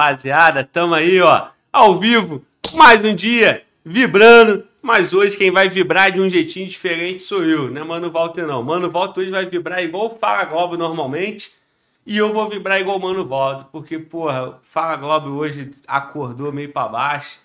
[0.00, 2.42] Rapaziada, tamo aí, ó, ao vivo,
[2.72, 7.70] mais um dia, vibrando, mas hoje quem vai vibrar de um jeitinho diferente sou eu,
[7.70, 8.62] né, Mano Walter não.
[8.62, 11.52] Mano Walter hoje vai vibrar igual o Fala Globo normalmente,
[12.06, 16.72] e eu vou vibrar igual o Mano Walter, porque, porra, Fala Globo hoje acordou meio
[16.72, 17.38] pra baixo,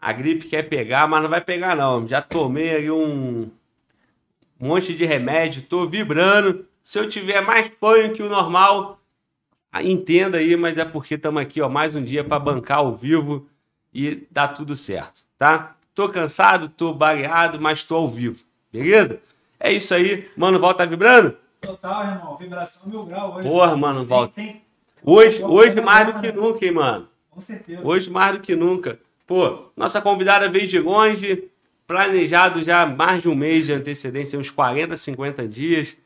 [0.00, 3.50] a gripe quer pegar, mas não vai pegar não, já tomei aí um
[4.58, 9.01] monte de remédio, tô vibrando, se eu tiver mais fanho que o normal
[9.80, 13.48] entenda aí, mas é porque estamos aqui, ó, mais um dia para bancar ao vivo
[13.94, 15.76] e dar tudo certo, tá?
[15.94, 19.20] Tô cansado, tô baleado, mas tô ao vivo, beleza?
[19.58, 21.36] É isso aí, mano, volta vibrando?
[21.60, 23.48] Total, irmão, vibração mil grau hoje.
[23.48, 24.42] Porra, mano, volta.
[25.04, 27.08] Hoje, hoje mais do que nunca, hein, mano?
[27.30, 27.80] Com certeza.
[27.84, 28.98] Hoje mais do que nunca.
[29.26, 31.48] Pô, nossa convidada veio de longe,
[31.86, 35.96] planejado já mais de um mês de antecedência, uns 40, 50 dias.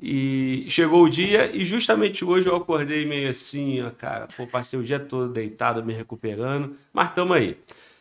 [0.00, 4.28] E chegou o dia e justamente hoje eu acordei meio assim, ó, cara.
[4.36, 7.56] Pô, passei o dia todo deitado, me recuperando, mas tamo aí.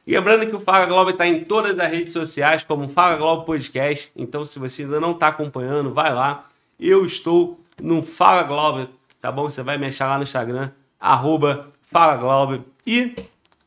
[0.05, 3.43] E lembrando que o Fala Globo está em todas as redes sociais, como Fala Globo
[3.43, 4.11] Podcast.
[4.15, 6.47] Então, se você ainda não está acompanhando, vai lá.
[6.79, 8.87] Eu estou no Fala Globo,
[9.19, 9.49] tá bom?
[9.49, 10.69] Você vai me achar lá no Instagram,
[10.99, 12.63] arroba Fala Globo.
[12.85, 13.15] E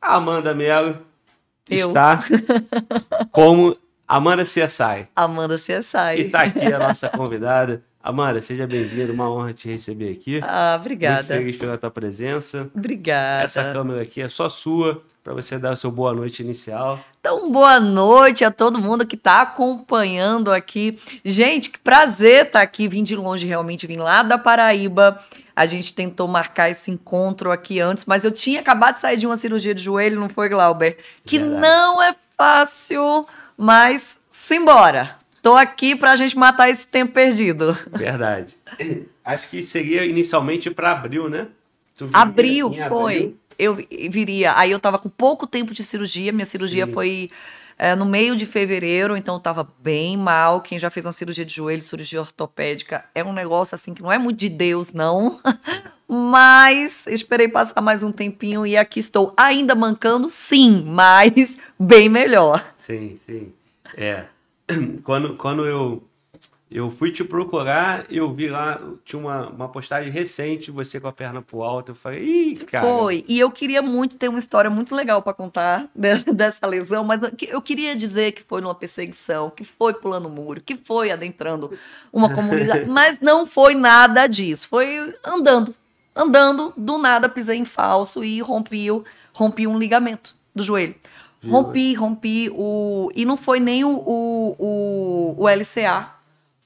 [0.00, 0.98] a Amanda Mello
[1.68, 1.88] Eu.
[1.88, 2.20] está
[3.32, 3.76] como
[4.06, 5.08] Amanda CSI.
[5.16, 6.20] Amanda CSI.
[6.20, 7.82] E tá aqui a nossa convidada.
[8.08, 10.40] Amanda, seja bem-vinda, uma honra te receber aqui.
[10.42, 11.24] Ah, Muito obrigada.
[11.24, 12.66] feliz pela tua presença.
[12.74, 13.44] Obrigada.
[13.44, 16.98] Essa câmera aqui é só sua, para você dar o seu boa noite inicial.
[17.20, 20.98] Então, boa noite a todo mundo que está acompanhando aqui.
[21.22, 22.88] Gente, que prazer estar aqui.
[22.88, 25.18] Vim de longe, realmente vim lá da Paraíba.
[25.54, 29.26] A gente tentou marcar esse encontro aqui antes, mas eu tinha acabado de sair de
[29.26, 30.96] uma cirurgia de joelho, não foi, Glauber?
[31.26, 31.60] Que Verdade.
[31.60, 35.18] não é fácil, mas simbora.
[35.48, 37.72] Tô aqui pra gente matar esse tempo perdido.
[37.90, 38.54] Verdade.
[39.24, 41.46] Acho que seria inicialmente para abril, né?
[42.12, 43.14] Abril foi.
[43.14, 43.36] abril?
[43.58, 44.52] Eu vi- viria.
[44.58, 46.32] Aí eu tava com pouco tempo de cirurgia.
[46.32, 46.92] Minha cirurgia Sim.
[46.92, 47.30] foi
[47.78, 50.60] é, no meio de fevereiro, então eu tava bem mal.
[50.60, 54.12] Quem já fez uma cirurgia de joelho, cirurgia ortopédica, é um negócio assim que não
[54.12, 55.40] é muito de Deus, não.
[56.06, 59.32] Mas esperei passar mais um tempinho e aqui estou.
[59.34, 62.70] Ainda mancando, sim, mas bem melhor.
[62.76, 63.50] Sim, sim.
[63.96, 64.24] É.
[65.02, 66.02] Quando, quando eu,
[66.70, 71.12] eu fui te procurar, eu vi lá, tinha uma, uma postagem recente, você com a
[71.12, 71.92] perna pro alto.
[71.92, 72.86] Eu falei, ih, cara.
[72.86, 73.24] Foi.
[73.26, 77.22] E eu queria muito ter uma história muito legal para contar de- dessa lesão, mas
[77.22, 81.10] eu, que- eu queria dizer que foi numa perseguição, que foi pulando muro, que foi
[81.10, 81.72] adentrando
[82.12, 84.68] uma comunidade, mas não foi nada disso.
[84.68, 85.74] Foi andando.
[86.14, 88.88] Andando, do nada pisei em falso e rompi,
[89.32, 90.94] rompi um ligamento do joelho.
[91.46, 93.10] Rompi, rompi o.
[93.14, 96.14] E não foi nem o, o, o, o LCA.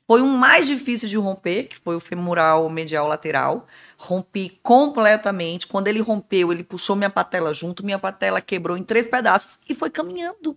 [0.06, 3.66] Foi um mais difícil de romper, que foi o femoral medial lateral.
[3.96, 5.66] Rompi completamente.
[5.66, 9.74] Quando ele rompeu, ele puxou minha patela junto, minha patela quebrou em três pedaços e
[9.74, 10.56] foi caminhando.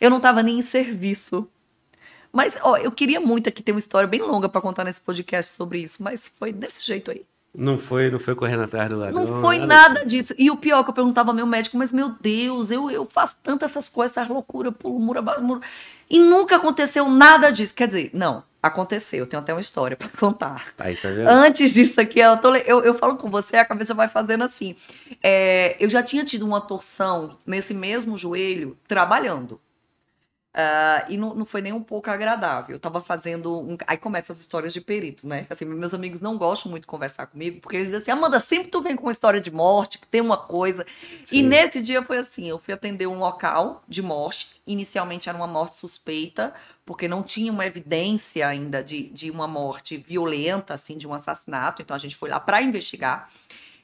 [0.00, 1.48] Eu não estava nem em serviço.
[2.32, 5.52] Mas, ó, eu queria muito aqui ter uma história bem longa para contar nesse podcast
[5.52, 7.24] sobre isso, mas foi desse jeito aí.
[7.58, 9.24] Não foi, não foi correndo atrás do ladrão.
[9.24, 10.32] Não foi nada disso.
[10.38, 13.38] E o pior que eu perguntava ao meu médico, mas meu Deus, eu, eu faço
[13.42, 15.60] tanto essas coisas, essas loucuras, pulo muro, abaixo, muro.
[16.08, 17.74] E nunca aconteceu nada disso.
[17.74, 19.18] Quer dizer, não, aconteceu.
[19.18, 20.66] Eu tenho até uma história para contar.
[20.78, 21.26] Aí, tá vendo?
[21.26, 24.76] Antes disso aqui, eu, tô eu, eu falo com você, a cabeça vai fazendo assim.
[25.20, 29.60] É, eu já tinha tido uma torção nesse mesmo joelho trabalhando.
[30.54, 32.74] Ah, e não, não foi nem um pouco agradável.
[32.74, 33.60] Eu tava fazendo.
[33.60, 33.76] Um...
[33.86, 35.46] Aí começam as histórias de perito, né?
[35.50, 38.70] Assim, meus amigos não gostam muito de conversar comigo, porque eles dizem assim: Amanda, sempre
[38.70, 40.86] tu vem com uma história de morte, que tem uma coisa.
[41.24, 41.36] Sim.
[41.36, 44.58] E nesse dia foi assim: eu fui atender um local de morte.
[44.66, 46.52] Inicialmente era uma morte suspeita,
[46.84, 51.82] porque não tinha uma evidência ainda de, de uma morte violenta, assim, de um assassinato.
[51.82, 53.28] Então a gente foi lá para investigar.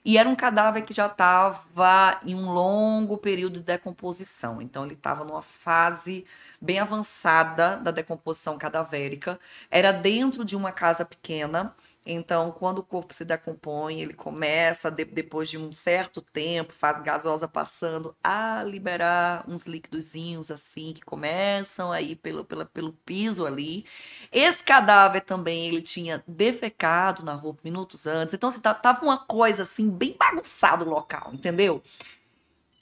[0.04, 4.61] E era um cadáver que já estava em um longo período de decomposição.
[4.61, 6.26] Então ele estava numa fase
[6.64, 9.38] bem avançada da decomposição cadavérica.
[9.71, 11.75] Era dentro de uma casa pequena.
[12.06, 17.02] Então, quando o corpo se decompõe, ele começa, de- depois de um certo tempo, fase
[17.02, 23.85] gasosa passando, a liberar uns líquidozinhos assim, que começam aí pelo, pela, pelo piso ali.
[24.33, 28.35] Esse cadáver também, ele tinha defecado na roupa minutos antes.
[28.35, 31.83] Então, assim, tava uma coisa assim, bem bagunçado o local, entendeu?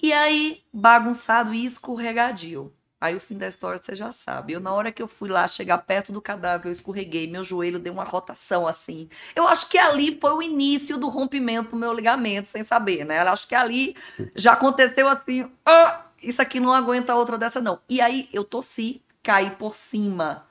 [0.02, 2.72] E aí, bagunçado e escorregadio.
[3.02, 4.52] Aí o fim da história você já sabe.
[4.52, 7.80] Eu, na hora que eu fui lá chegar perto do cadáver, eu escorreguei, meu joelho
[7.80, 9.08] deu uma rotação assim.
[9.34, 13.20] Eu acho que ali foi o início do rompimento do meu ligamento, sem saber, né?
[13.20, 13.96] Eu acho que ali
[14.36, 15.50] já aconteceu assim.
[15.66, 17.80] "Ah, isso aqui não aguenta outra dessa, não.
[17.88, 20.46] E aí eu tossi, caí por cima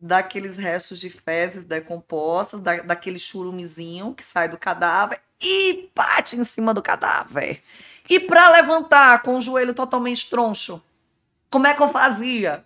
[0.00, 6.44] daqueles restos de fezes decompostas, da, daquele churumezinho que sai do cadáver e bate em
[6.44, 7.60] cima do cadáver.
[8.08, 10.82] E para levantar com o joelho totalmente troncho,
[11.54, 12.64] como é que eu fazia?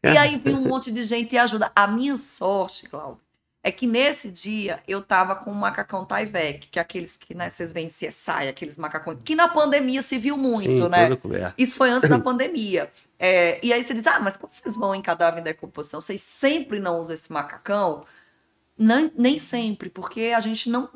[0.00, 1.72] E aí vinha um monte de gente e ajuda.
[1.74, 3.20] A minha sorte, Cláudio,
[3.64, 7.50] é que nesse dia eu tava com um macacão Tyvek, que é aqueles que, né,
[7.50, 11.08] vocês veem CSI, aqueles macacões, que na pandemia se viu muito, Sim, né?
[11.58, 12.88] Isso foi antes da pandemia.
[13.18, 16.20] É, e aí você diz, ah, mas quando vocês vão em cadáver em decomposição, vocês
[16.20, 18.04] sempre não usam esse macacão?
[19.16, 20.88] Nem sempre, porque a gente não,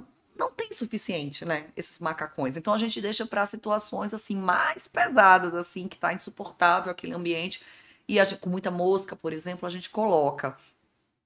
[0.42, 2.56] não tem suficiente, né, esses macacões.
[2.56, 7.62] Então a gente deixa para situações assim mais pesadas, assim, que tá insuportável aquele ambiente.
[8.08, 10.56] E gente, com muita mosca, por exemplo, a gente coloca.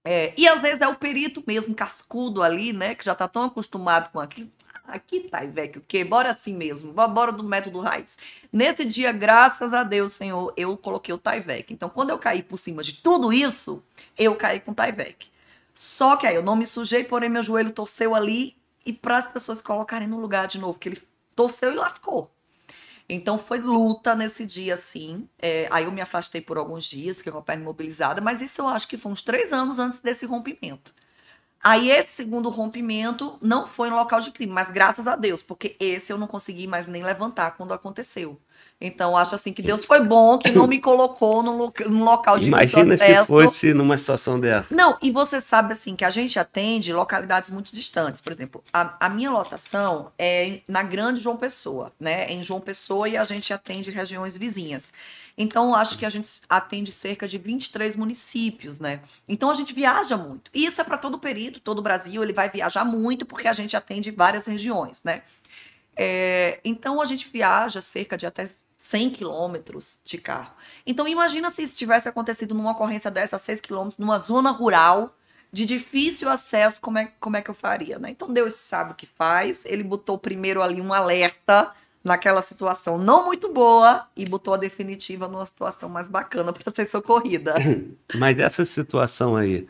[0.04, 2.94] É, e às vezes é o perito mesmo, cascudo ali, né?
[2.94, 4.50] Que já tá tão acostumado com aquilo.
[4.86, 6.04] Aqui tá, velho, o quê?
[6.04, 8.16] Bora assim mesmo, bora do método raiz.
[8.52, 11.72] Nesse dia, graças a Deus, Senhor, eu coloquei o Tyvek.
[11.72, 13.82] Então, quando eu caí por cima de tudo isso,
[14.16, 15.26] eu caí com o Tyvek.
[15.74, 18.56] Só que aí eu não me sujei, porém meu joelho torceu ali
[18.86, 21.02] e para as pessoas colocarem no lugar de novo, que ele
[21.34, 22.32] torceu e lá ficou.
[23.08, 25.28] Então foi luta nesse dia, assim.
[25.38, 28.60] É, aí eu me afastei por alguns dias, fiquei com a perna imobilizada, mas isso
[28.60, 30.94] eu acho que foi uns três anos antes desse rompimento.
[31.62, 35.76] Aí esse segundo rompimento não foi no local de crime, mas graças a Deus, porque
[35.80, 38.40] esse eu não consegui mais nem levantar quando aconteceu.
[38.78, 42.38] Então, acho assim que Deus foi bom que não me colocou num, lo num local
[42.38, 43.26] de Imagina se protesto.
[43.26, 44.74] fosse numa situação dessa.
[44.74, 48.20] Não, e você sabe assim que a gente atende localidades muito distantes.
[48.20, 52.30] Por exemplo, a, a minha lotação é na Grande João Pessoa, né?
[52.30, 54.92] Em João Pessoa e a gente atende regiões vizinhas.
[55.38, 59.00] Então, acho que a gente atende cerca de 23 municípios, né?
[59.26, 60.50] Então, a gente viaja muito.
[60.52, 63.48] E isso é para todo o período, todo o Brasil, ele vai viajar muito porque
[63.48, 65.22] a gente atende várias regiões, né?
[65.94, 68.48] É, então, a gente viaja cerca de até
[68.88, 70.52] 100 quilômetros de carro.
[70.86, 75.16] Então, imagina se isso tivesse acontecido numa ocorrência dessa, a 6 quilômetros, numa zona rural,
[75.52, 78.10] de difícil acesso, como é, como é que eu faria, né?
[78.10, 79.64] Então, Deus sabe o que faz.
[79.64, 81.72] Ele botou primeiro ali um alerta
[82.04, 86.86] naquela situação não muito boa e botou a definitiva numa situação mais bacana para ser
[86.86, 87.54] socorrida.
[88.14, 89.66] Mas essa situação aí,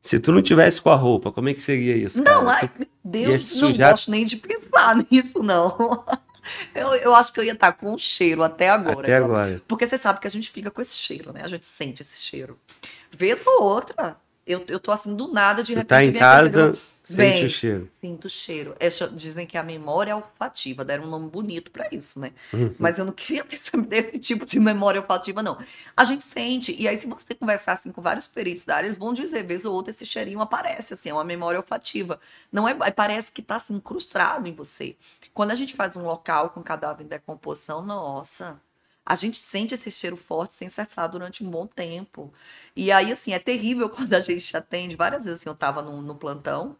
[0.00, 2.22] se tu não tivesse com a roupa, como é que seria isso?
[2.22, 2.70] Não, ai,
[3.02, 6.04] Deus, não sujar- gosto nem de pensar nisso, não.
[6.74, 9.00] Eu, eu acho que eu ia estar com o cheiro até agora.
[9.00, 9.60] Até agora.
[9.66, 11.42] Porque você sabe que a gente fica com esse cheiro, né?
[11.44, 12.58] A gente sente esse cheiro.
[13.10, 15.88] Vez ou outra, eu, eu tô assim do nada, de Tu repente.
[15.88, 16.78] tá em aquele
[17.12, 17.90] sente Vem, o cheiro.
[18.00, 18.76] Sinto o cheiro.
[18.78, 22.32] É, dizem que a memória é olfativa, deram um nome bonito pra isso, né?
[22.52, 22.74] Uhum.
[22.78, 25.58] Mas eu não queria ter esse, desse tipo de memória olfativa, não.
[25.96, 28.98] A gente sente, e aí se você conversar assim com vários peritos da área, eles
[28.98, 32.20] vão dizer, vez ou outra, esse cheirinho aparece, assim, é uma memória olfativa.
[32.52, 34.96] Não é, parece que tá assim, incrustado em você.
[35.32, 38.60] Quando a gente faz um local com cadáver em decomposição, nossa,
[39.08, 42.30] a gente sente esse cheiro forte sem cessar durante um bom tempo.
[42.76, 44.96] E aí, assim, é terrível quando a gente atende.
[44.96, 46.76] Várias vezes, assim, eu tava no, no plantão,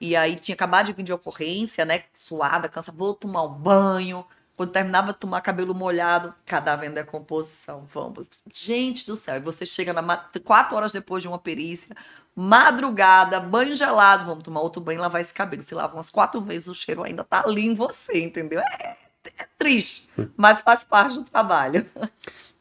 [0.00, 2.02] e aí tinha acabado de vir de ocorrência, né?
[2.12, 4.26] Suada, cansa, vou tomar um banho.
[4.56, 7.86] Quando terminava de tomar cabelo molhado, cadáver em decomposição.
[7.92, 8.26] Vamos.
[8.52, 9.36] Gente do céu.
[9.36, 11.96] E você chega na quatro horas depois de uma perícia,
[12.34, 15.62] madrugada, banho gelado, vamos tomar outro banho e lavar esse cabelo.
[15.62, 18.60] Se lava umas quatro vezes, o cheiro ainda tá ali em você, entendeu?
[18.60, 18.96] É,
[19.38, 21.86] é triste, mas faz parte do trabalho.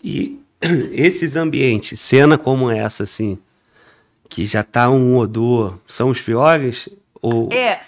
[0.03, 0.39] E
[0.91, 3.39] esses ambientes, cena como essa, assim,
[4.29, 6.89] que já tá um odor, são os piores?
[7.21, 7.81] Ou É,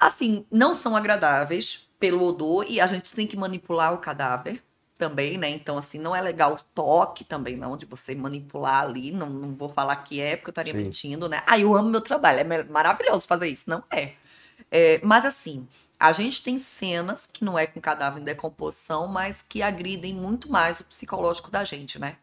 [0.00, 4.62] assim, não são agradáveis pelo odor e a gente tem que manipular o cadáver
[4.96, 5.48] também, né?
[5.48, 9.10] Então, assim, não é legal o toque também, não, de você manipular ali.
[9.10, 11.42] Não, não vou falar que é, porque eu estaria mentindo, né?
[11.46, 13.64] Ah, eu amo meu trabalho, é mar- maravilhoso fazer isso.
[13.66, 14.12] Não é.
[14.70, 15.66] É, mas assim,
[15.98, 20.50] a gente tem cenas que não é com cadáver em decomposição, mas que agridem muito
[20.50, 22.16] mais o psicológico da gente, né?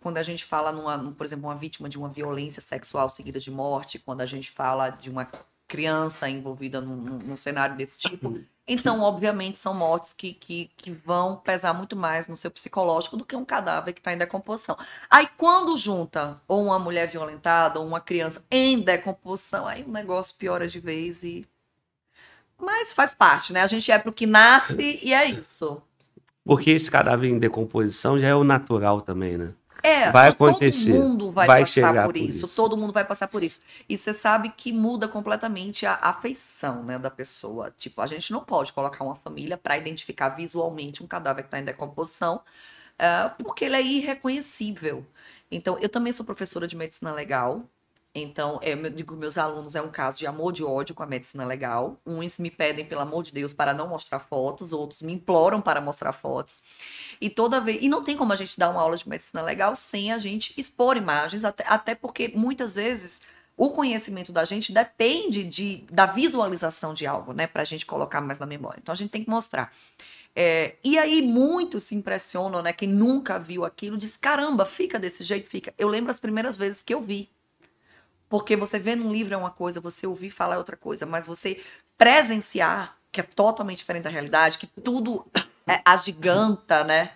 [0.00, 3.38] Quando a gente fala, numa, num- por exemplo, uma vítima de uma violência sexual seguida
[3.38, 5.28] de morte, quando a gente fala de uma
[5.68, 8.34] criança envolvida num- num cenário desse tipo.
[8.66, 13.24] Então, obviamente, são mortes que, que, que vão pesar muito mais no seu psicológico do
[13.24, 14.76] que um cadáver que está em decomposição.
[15.10, 20.36] Aí, quando junta ou uma mulher violentada ou uma criança em decomposição, aí o negócio
[20.36, 21.46] piora de vez e.
[22.60, 23.62] Mas faz parte, né?
[23.62, 25.82] A gente é pro que nasce e é isso.
[26.44, 29.54] porque esse cadáver em decomposição já é o natural também, né?
[29.82, 32.54] É, Vai todo acontecer, mundo vai, vai passar chegar por por isso, isso.
[32.54, 33.60] todo mundo vai passar por isso.
[33.88, 37.70] E você sabe que muda completamente a afeição, né, da pessoa.
[37.76, 41.58] Tipo, a gente não pode colocar uma família para identificar visualmente um cadáver que está
[41.60, 42.42] em decomposição,
[42.98, 45.06] eh, porque ele é irreconhecível.
[45.50, 47.64] Então, eu também sou professora de medicina legal,
[48.12, 51.06] Então, é, eu digo meus alunos, é um caso de amor de ódio com a
[51.06, 52.00] medicina legal.
[52.04, 55.80] Uns me pedem, pelo amor de Deus, para não mostrar fotos, outros me imploram para
[55.80, 56.62] mostrar fotos.
[57.20, 57.80] E toda vez.
[57.80, 60.58] E não tem como a gente dar uma aula de medicina legal sem a gente
[60.58, 63.22] expor imagens, até, até porque muitas vezes
[63.56, 67.46] o conhecimento da gente depende de, da visualização de algo, né?
[67.46, 68.80] Para a gente colocar mais na memória.
[68.80, 69.72] Então a gente tem que mostrar.
[70.34, 72.72] É, e aí muitos se impressionam, né?
[72.72, 75.72] Quem nunca viu aquilo diz: caramba, fica desse jeito, fica.
[75.78, 77.30] Eu lembro as primeiras vezes que eu vi.
[78.30, 81.26] Porque você vê num livro é uma coisa, você ouvir falar é outra coisa, mas
[81.26, 81.60] você
[81.98, 85.26] presenciar, que é totalmente diferente da realidade, que tudo
[85.66, 87.10] é agiganta, né?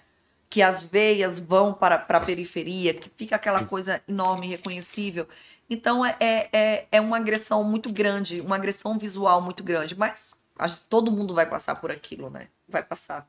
[0.51, 5.29] Que as veias vão para, para a periferia, que fica aquela coisa enorme, reconhecível.
[5.71, 10.35] Então é, é, é, é uma agressão muito grande, uma agressão visual muito grande, mas
[10.91, 12.49] todo mundo vai passar por aquilo, né?
[12.69, 13.25] Vai passar.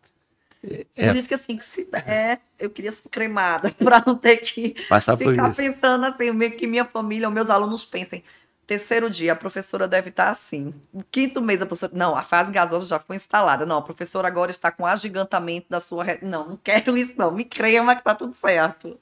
[0.95, 1.07] É.
[1.07, 4.75] Por isso que assim, que se é, eu queria ser cremada, para não ter que
[4.89, 8.24] Passar ficar pensando assim, meio que minha família, meus alunos pensem.
[8.65, 10.74] Terceiro dia, a professora deve estar assim.
[11.12, 11.91] Quinto mês, a professora.
[11.95, 13.63] Não, a fase gasosa já foi instalada.
[13.63, 16.03] Não, a professora agora está com agigantamento da sua.
[16.24, 17.31] Não, não quero isso, não.
[17.31, 18.98] Me crema que tá tudo certo.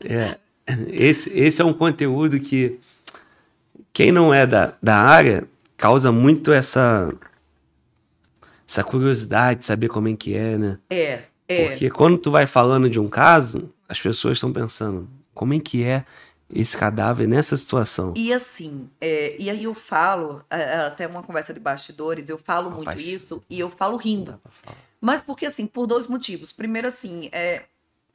[0.00, 0.38] É.
[0.88, 2.80] Esse, esse é um conteúdo que
[3.92, 7.12] quem não é da, da área causa muito essa
[8.68, 10.78] essa curiosidade de saber como é que é, né?
[10.90, 11.68] É, é.
[11.68, 15.82] Porque quando tu vai falando de um caso, as pessoas estão pensando, como é que
[15.82, 16.04] é
[16.54, 18.12] esse cadáver nessa situação?
[18.14, 22.36] E assim, é, e aí eu falo, é, é, até uma conversa de bastidores, eu
[22.36, 24.38] falo muito isso e eu falo rindo.
[25.00, 26.52] Mas porque assim, por dois motivos.
[26.52, 27.62] Primeiro assim, é,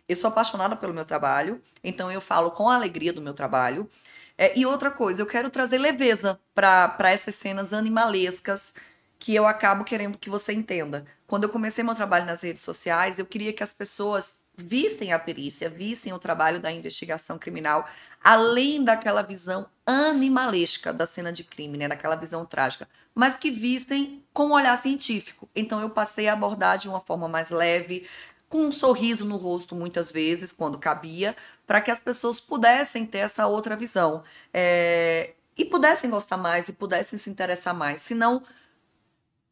[0.08, 3.90] eu sou apaixonada pelo meu trabalho, então eu falo com a alegria do meu trabalho.
[4.38, 8.74] É, e outra coisa, eu quero trazer leveza para essas cenas animalescas
[9.24, 11.06] que eu acabo querendo que você entenda.
[11.26, 15.18] Quando eu comecei meu trabalho nas redes sociais, eu queria que as pessoas vissem a
[15.18, 17.88] perícia, vissem o trabalho da investigação criminal,
[18.22, 24.22] além daquela visão animalesca da cena de crime, né, daquela visão trágica, mas que vissem
[24.34, 25.48] com um olhar científico.
[25.56, 28.06] Então eu passei a abordar de uma forma mais leve,
[28.50, 31.34] com um sorriso no rosto muitas vezes, quando cabia,
[31.66, 34.22] para que as pessoas pudessem ter essa outra visão.
[34.54, 35.34] É...
[35.56, 38.02] E pudessem gostar mais e pudessem se interessar mais.
[38.02, 38.44] Senão,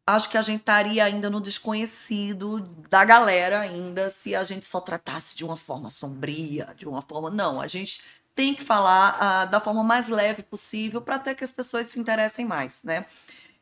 [0.06, 2.60] acho que a gente estaria ainda no desconhecido
[2.90, 7.30] da galera ainda se a gente só tratasse de uma forma sombria, de uma forma
[7.30, 8.02] não, a gente
[8.34, 12.00] tem que falar ah, da forma mais leve possível para até que as pessoas se
[12.00, 13.06] interessem mais, né?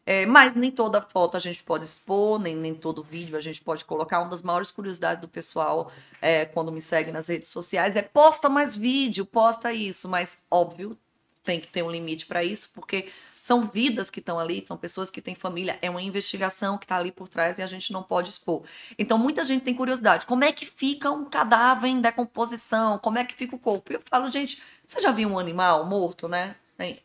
[0.06, 3.62] É, mas nem toda foto a gente pode expor, nem, nem todo vídeo a gente
[3.62, 4.20] pode colocar.
[4.22, 8.50] Uma das maiores curiosidades do pessoal é, quando me segue nas redes sociais é posta
[8.50, 10.98] mais vídeo, posta isso, mas óbvio,
[11.44, 15.10] tem que ter um limite para isso, porque são vidas que estão ali, são pessoas
[15.10, 18.04] que têm família, é uma investigação que está ali por trás e a gente não
[18.04, 18.64] pode expor.
[18.98, 23.00] Então, muita gente tem curiosidade: como é que fica um cadáver em decomposição?
[23.00, 23.94] Como é que fica o corpo?
[23.94, 26.58] E eu falo, gente, você já viu um animal morto, né?
[26.78, 26.98] É,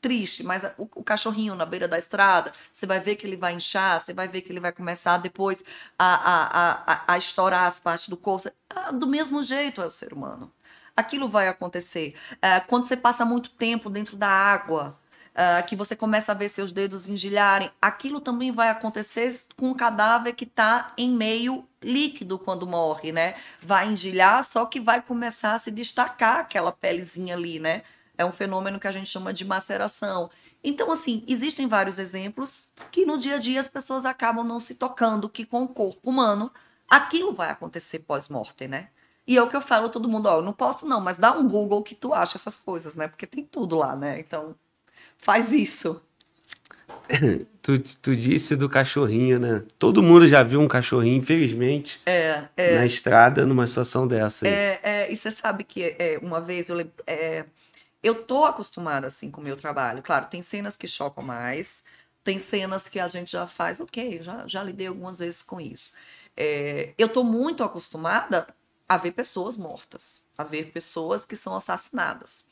[0.00, 3.54] triste, mas o, o, cachorrinho na beira da estrada, você vai ver que ele vai
[3.54, 5.64] inchar, você vai ver que ele vai começar depois
[5.98, 8.48] a, a, a, a estourar as partes do corpo.
[8.70, 10.52] Ah, do mesmo jeito é o ser humano.
[10.96, 12.14] Aquilo vai acontecer.
[12.40, 14.96] É, quando você passa muito tempo dentro da água,
[15.36, 19.74] uh, que você começa a ver seus dedos engilharem, aquilo também vai acontecer com o
[19.74, 23.36] cadáver que está em meio líquido quando morre, né?
[23.60, 27.82] Vai engilhar, só que vai começar a se destacar aquela pelezinha ali, né?
[28.18, 30.30] É um fenômeno que a gente chama de maceração.
[30.64, 34.74] Então, assim, existem vários exemplos que no dia a dia as pessoas acabam não se
[34.74, 36.50] tocando que com o corpo humano
[36.88, 38.88] aquilo vai acontecer pós-morte, né?
[39.26, 41.32] E é o que eu falo todo mundo, ó, eu não posso não, mas dá
[41.32, 43.08] um Google que tu acha essas coisas, né?
[43.08, 44.18] Porque tem tudo lá, né?
[44.20, 44.54] Então,
[45.18, 46.00] faz isso.
[47.62, 49.64] tu, tu disse do cachorrinho, né?
[49.78, 54.46] Todo mundo já viu um cachorrinho, infelizmente, é, é, na estrada, numa situação dessa.
[54.46, 57.44] É, é, e você sabe que é, uma vez eu é,
[58.02, 60.02] eu tô acostumada assim com o meu trabalho.
[60.02, 61.84] Claro, tem cenas que chocam mais,
[62.22, 65.92] tem cenas que a gente já faz, ok, já, já lidei algumas vezes com isso.
[66.36, 68.46] É, eu tô muito acostumada
[68.88, 72.44] a ver pessoas mortas, a ver pessoas que são assassinadas.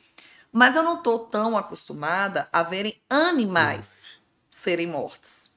[0.57, 5.51] Mas eu não estou tão acostumada a verem animais serem mortos.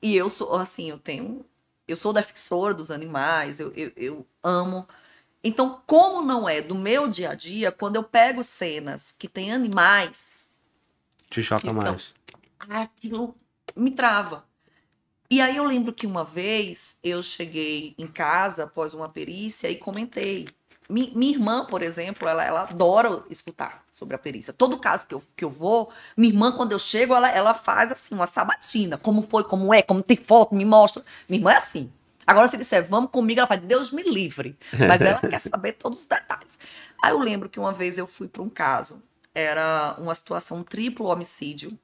[0.00, 1.44] E eu sou, assim, eu tenho.
[1.88, 4.86] Eu sou defensora dos animais, eu, eu, eu amo.
[5.42, 9.52] Então, como não é do meu dia a dia, quando eu pego cenas que tem
[9.52, 10.54] animais.
[11.28, 12.14] Te choca estão, mais.
[12.60, 13.36] Aquilo
[13.74, 14.46] me trava.
[15.28, 19.74] E aí eu lembro que uma vez eu cheguei em casa após uma perícia e
[19.74, 20.46] comentei.
[20.88, 24.52] Mi, minha irmã, por exemplo, ela, ela adora escutar sobre a perícia.
[24.52, 27.92] Todo caso que eu, que eu vou, minha irmã, quando eu chego, ela, ela faz
[27.92, 28.96] assim, uma sabatina.
[28.96, 31.04] Como foi, como é, como tem foto, me mostra.
[31.28, 31.92] Minha irmã é assim.
[32.26, 34.56] Agora, se disser, vamos comigo, ela faz, Deus me livre.
[34.88, 36.58] Mas ela quer saber todos os detalhes.
[37.02, 39.02] Aí eu lembro que uma vez eu fui para um caso
[39.36, 41.78] era uma situação triplo homicídio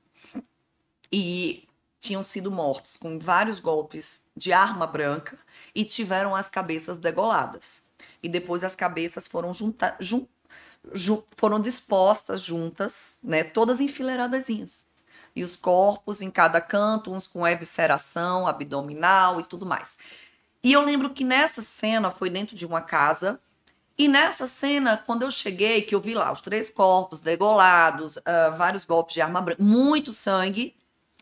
[1.13, 1.69] e
[2.01, 5.39] tinham sido mortos com vários golpes de arma branca
[5.75, 7.82] e tiveram as cabeças degoladas.
[8.23, 10.27] E depois as cabeças foram junta, jun,
[11.37, 14.87] foram dispostas juntas, né, todas enfileiradazinhas.
[15.35, 19.97] E os corpos em cada canto, uns com evisceração abdominal e tudo mais.
[20.63, 23.41] E eu lembro que nessa cena foi dentro de uma casa
[23.97, 28.57] e nessa cena, quando eu cheguei, que eu vi lá os três corpos degolados, uh,
[28.57, 30.75] vários golpes de arma branca, muito sangue,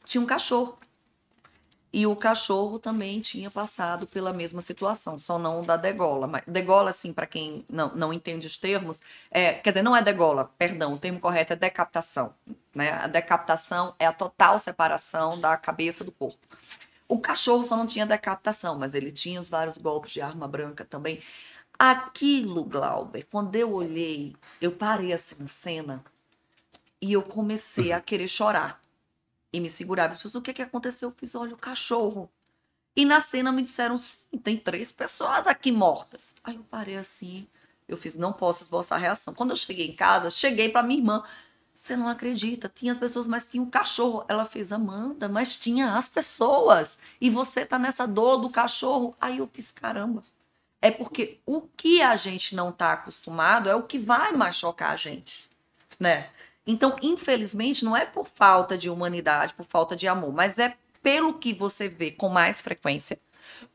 [0.04, 0.78] tinha um cachorro.
[1.92, 6.26] E o cachorro também tinha passado pela mesma situação, só não da degola.
[6.28, 10.02] Mas degola, assim, para quem não, não entende os termos, é, quer dizer, não é
[10.02, 12.32] degola, perdão, o termo correto é decapitação.
[12.72, 12.92] Né?
[12.92, 16.38] A decapitação é a total separação da cabeça do corpo.
[17.08, 20.84] O cachorro só não tinha decapitação, mas ele tinha os vários golpes de arma branca
[20.84, 21.20] também.
[21.76, 26.04] Aquilo, Glauber, quando eu olhei, eu parei assim na cena
[27.00, 28.80] e eu comecei a querer chorar.
[29.52, 30.12] E me segurava.
[30.12, 31.08] As pessoas, o que, que aconteceu?
[31.08, 32.30] Eu fiz, olha, o cachorro.
[32.96, 36.34] E na cena me disseram, sim, tem três pessoas aqui mortas.
[36.42, 37.46] Aí eu parei assim,
[37.88, 39.32] eu fiz, não posso esboçar a reação.
[39.34, 41.24] Quando eu cheguei em casa, cheguei para minha irmã.
[41.74, 44.24] Você não acredita, tinha as pessoas, mas tinha um cachorro.
[44.28, 46.98] Ela fez, Amanda, mas tinha as pessoas.
[47.20, 49.14] E você tá nessa dor do cachorro.
[49.20, 50.22] Aí eu fiz, caramba
[50.82, 54.96] é porque o que a gente não está acostumado é o que vai machucar a
[54.96, 55.48] gente,
[55.98, 56.30] né?
[56.66, 61.34] Então, infelizmente, não é por falta de humanidade, por falta de amor, mas é pelo
[61.34, 63.18] que você vê com mais frequência,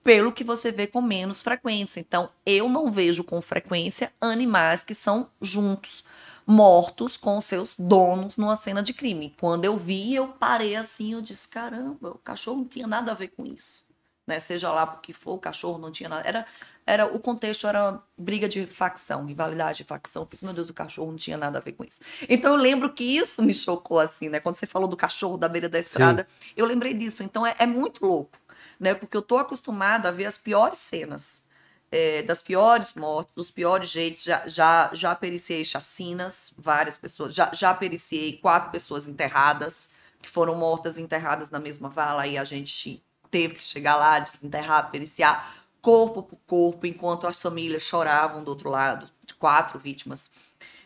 [0.04, 2.00] pelo que você vê com menos frequência.
[2.00, 6.04] Então, eu não vejo com frequência animais que são juntos,
[6.46, 9.34] mortos com seus donos numa cena de crime.
[9.40, 13.16] Quando eu vi, eu parei assim, eu disse: caramba, o cachorro não tinha nada a
[13.16, 13.86] ver com isso.
[14.28, 14.40] Né?
[14.40, 16.28] Seja lá porque for, o cachorro não tinha nada.
[16.28, 16.46] Era
[16.86, 20.22] era o contexto era briga de facção, rivalidade de facção.
[20.22, 22.00] Eu fiz, meu Deus, o cachorro não tinha nada a ver com isso.
[22.30, 24.40] Então eu lembro que isso me chocou assim, né?
[24.40, 26.52] Quando você falou do cachorro da beira da estrada, Sim.
[26.56, 27.24] eu lembrei disso.
[27.24, 28.38] Então é, é, muito louco,
[28.80, 28.94] né?
[28.94, 31.44] Porque eu tô acostumada a ver as piores cenas.
[31.92, 37.52] É, das piores mortes, dos piores jeitos, já, já, já periciei chacinas, várias pessoas, já,
[37.54, 43.02] já periciei quatro pessoas enterradas, que foram mortas enterradas na mesma vala, e a gente
[43.30, 48.72] teve que chegar lá, desenterrar, periciar corpo por corpo, enquanto as famílias choravam do outro
[48.72, 50.32] lado, de quatro vítimas.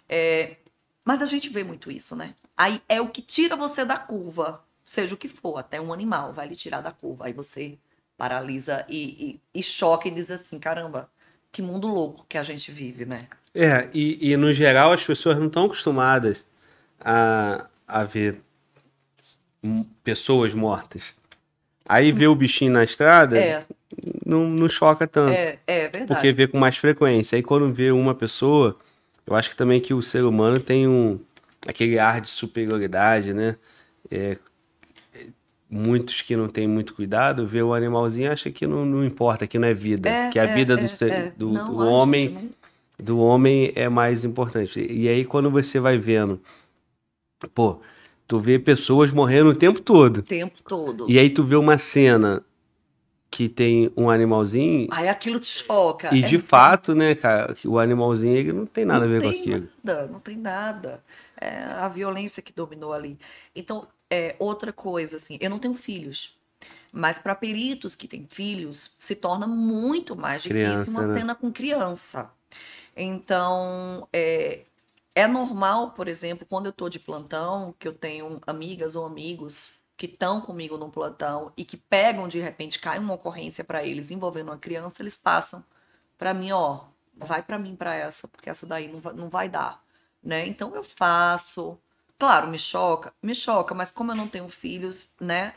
[0.09, 0.57] É,
[1.05, 2.35] mas a gente vê muito isso, né?
[2.57, 6.33] Aí é o que tira você da curva, seja o que for, até um animal
[6.33, 7.27] vai lhe tirar da curva.
[7.27, 7.77] Aí você
[8.17, 11.09] paralisa e, e, e choca e diz assim: caramba,
[11.49, 13.21] que mundo louco que a gente vive, né?
[13.55, 16.43] É, e, e no geral as pessoas não estão acostumadas
[16.99, 18.41] a, a ver
[20.03, 21.15] pessoas mortas.
[21.85, 23.65] Aí vê o bichinho na estrada, é.
[24.25, 25.33] Não, não choca tanto.
[25.33, 26.07] É, é verdade.
[26.07, 27.35] Porque vê com mais frequência.
[27.35, 28.77] Aí quando vê uma pessoa,
[29.25, 31.19] eu acho que também que o ser humano tem um
[31.67, 33.55] aquele ar de superioridade, né?
[34.09, 34.37] É,
[35.69, 39.59] muitos que não têm muito cuidado, vê o animalzinho acha que não, não importa, que
[39.59, 40.09] não é vida.
[40.09, 41.33] É, que a é, vida do, é, ser, é.
[41.35, 43.05] do, não, do homem não...
[43.05, 44.85] do homem é mais importante.
[44.89, 46.39] E aí quando você vai vendo,
[47.53, 47.79] pô,
[48.29, 50.17] Tu vê pessoas morrendo o tempo todo.
[50.17, 51.09] O tempo todo.
[51.09, 52.43] E aí tu vê uma cena
[53.29, 54.87] que tem um animalzinho.
[54.91, 56.13] Aí aquilo te choca.
[56.13, 59.21] E é de fato, né, cara, o animalzinho ele não tem nada não a ver
[59.21, 59.69] com aquilo.
[59.83, 61.03] Nada, não tem nada.
[61.39, 63.17] É a violência que dominou ali.
[63.55, 66.37] Então, é, outra coisa, assim, eu não tenho filhos.
[66.91, 71.19] Mas para peritos que têm filhos, se torna muito mais difícil criança, uma né?
[71.19, 72.31] cena com criança.
[72.97, 74.61] Então, é,
[75.13, 79.71] é normal, por exemplo, quando eu estou de plantão, que eu tenho amigas ou amigos
[79.99, 84.09] que estão comigo no plantão e que pegam de repente, cai uma ocorrência para eles
[84.09, 85.61] envolvendo uma criança, eles passam
[86.17, 86.85] para mim, ó,
[87.17, 89.83] vai para mim para essa, porque essa daí não vai, não vai dar,
[90.23, 90.47] né?
[90.47, 91.77] Então eu faço.
[92.17, 95.53] Claro, me choca, me choca, mas como eu não tenho filhos, né?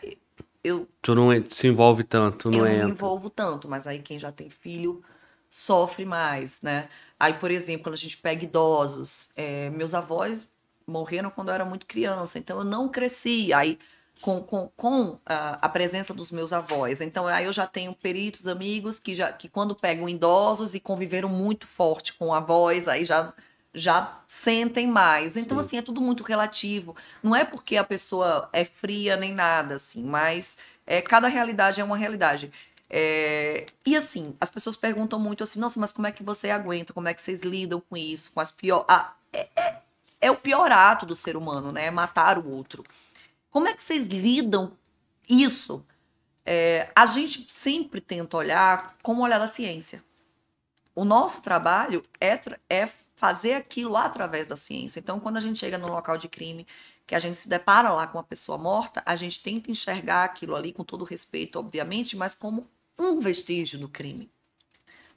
[0.64, 2.78] Eu Tu não se envolve tanto, não eu entra.
[2.80, 5.04] não me envolvo tanto, mas aí quem já tem filho
[5.48, 6.88] sofre mais, né?
[7.18, 10.48] Aí, por exemplo, quando a gente pega idosos, é, meus avós
[10.84, 13.52] morreram quando eu era muito criança, então eu não cresci.
[13.52, 13.78] Aí,
[14.22, 17.00] com, com, com a, a, presença dos meus avós.
[17.00, 21.28] Então, aí eu já tenho peritos, amigos que, já, que quando pegam idosos e conviveram
[21.28, 23.34] muito forte com avós, aí já,
[23.74, 25.36] já sentem mais.
[25.36, 25.66] Então, Sim.
[25.66, 26.94] assim, é tudo muito relativo.
[27.20, 30.56] Não é porque a pessoa é fria nem nada, assim, mas
[30.86, 32.52] é, cada realidade é uma realidade.
[32.88, 36.92] É, e assim, as pessoas perguntam muito assim, nossa, mas como é que você aguenta?
[36.92, 38.30] Como é que vocês lidam com isso?
[38.32, 38.84] Com as pior...
[38.88, 39.76] Ah, é, é,
[40.20, 41.86] é, o pior ato do ser humano, né?
[41.86, 42.84] É matar o outro.
[43.52, 44.72] Como é que vocês lidam
[45.28, 45.84] isso?
[46.44, 50.02] É, a gente sempre tenta olhar com o olhar da ciência.
[50.94, 54.98] O nosso trabalho é, é fazer aquilo através da ciência.
[54.98, 56.66] Então, quando a gente chega no local de crime,
[57.06, 60.56] que a gente se depara lá com uma pessoa morta, a gente tenta enxergar aquilo
[60.56, 62.66] ali com todo respeito, obviamente, mas como
[62.98, 64.30] um vestígio do crime.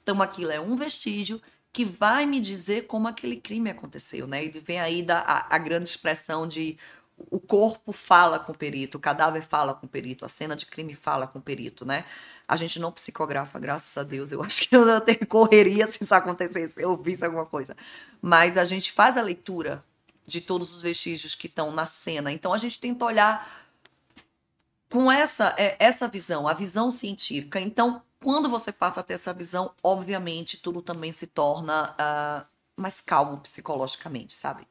[0.02, 1.40] Então, aquilo é um vestígio
[1.72, 4.44] que vai me dizer como aquele crime aconteceu, né?
[4.44, 6.78] E vem aí da, a, a grande expressão de
[7.18, 10.66] o corpo fala com o perito, o cadáver fala com o perito, a cena de
[10.66, 12.04] crime fala com o perito, né?
[12.46, 14.30] A gente não psicografa, graças a Deus.
[14.30, 17.76] Eu acho que eu ter correria se isso acontecesse, se eu ouvisse alguma coisa.
[18.20, 19.82] Mas a gente faz a leitura
[20.26, 22.32] de todos os vestígios que estão na cena.
[22.32, 23.66] Então a gente tenta olhar
[24.90, 27.58] com essa é, essa visão, a visão científica.
[27.58, 33.00] Então, quando você passa a ter essa visão, obviamente tudo também se torna uh, mais
[33.00, 34.66] calmo psicologicamente, sabe?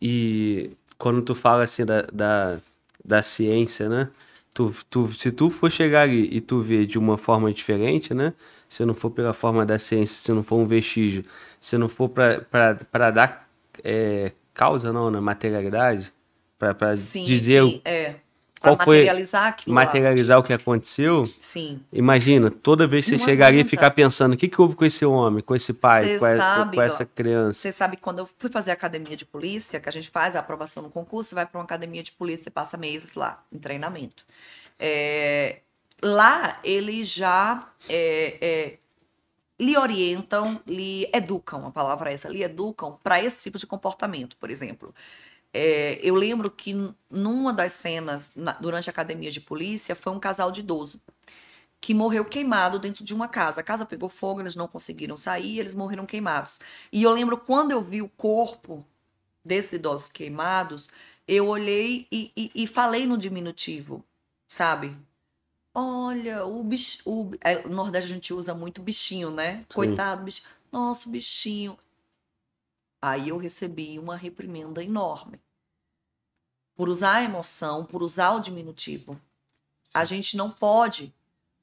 [0.00, 2.58] E quando tu fala assim da, da,
[3.04, 4.08] da ciência, né?
[4.54, 8.32] Tu, tu, se tu for chegar ali e tu ver de uma forma diferente, né?
[8.68, 11.24] Se não for pela forma da ciência, se não for um vestígio,
[11.60, 13.48] se não for para dar
[13.84, 15.20] é, causa, não, na né?
[15.20, 16.12] materialidade,
[16.58, 18.16] para dizer sim, é
[18.60, 20.40] qual materializar foi aquilo materializar lá.
[20.42, 21.30] o que aconteceu.
[21.40, 21.80] Sim.
[21.92, 25.04] Imagina, toda vez que você chegaria e ficar pensando, o que, que houve com esse
[25.04, 27.58] homem, com esse pai, com, sabe, com, essa criança.
[27.58, 30.40] Você sabe quando eu fui fazer a academia de polícia, que a gente faz a
[30.40, 33.58] aprovação no concurso, você vai para uma academia de polícia e passa meses lá em
[33.58, 34.24] treinamento.
[34.78, 35.60] É,
[36.02, 38.78] lá eles já é, é,
[39.58, 44.36] lhe orientam, lhe educam, a palavra é essa, lhe educam para esse tipo de comportamento,
[44.36, 44.94] por exemplo.
[45.52, 46.74] É, eu lembro que
[47.10, 51.00] numa das cenas, na, durante a academia de polícia, foi um casal de idoso
[51.80, 53.60] que morreu queimado dentro de uma casa.
[53.60, 56.60] A casa pegou fogo, eles não conseguiram sair, eles morreram queimados.
[56.92, 58.84] E eu lembro quando eu vi o corpo
[59.44, 60.88] desses idosos queimados,
[61.26, 64.04] eu olhei e, e, e falei no diminutivo,
[64.46, 64.96] sabe?
[65.74, 66.98] Olha, o bicho.
[67.08, 69.64] O, é, no Nordeste a gente usa muito bichinho, né?
[69.72, 70.48] Coitado, bichinho.
[70.72, 71.78] Nosso bichinho.
[73.00, 75.40] Aí eu recebi uma reprimenda enorme.
[76.74, 79.20] Por usar a emoção, por usar o diminutivo.
[79.92, 81.14] A gente não pode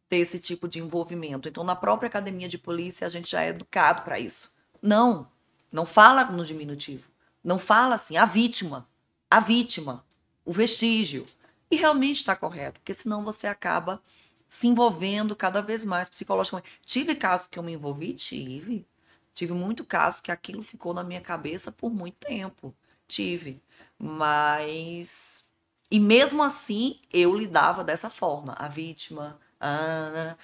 [0.07, 1.47] ter esse tipo de envolvimento.
[1.47, 4.51] Então, na própria academia de polícia, a gente já é educado para isso.
[4.81, 5.29] Não,
[5.71, 7.09] não fala no diminutivo.
[7.43, 8.87] Não fala assim, a vítima,
[9.29, 10.05] a vítima,
[10.43, 11.27] o vestígio.
[11.69, 14.01] E realmente está correto, porque senão você acaba
[14.47, 16.79] se envolvendo cada vez mais psicologicamente.
[16.85, 18.13] Tive casos que eu me envolvi?
[18.13, 18.87] Tive.
[19.35, 22.73] Tive muito caso que aquilo ficou na minha cabeça por muito tempo.
[23.05, 23.61] Tive.
[23.99, 25.45] Mas.
[25.91, 28.53] E mesmo assim, eu lidava dessa forma.
[28.57, 29.37] A vítima.
[29.59, 30.37] Ah,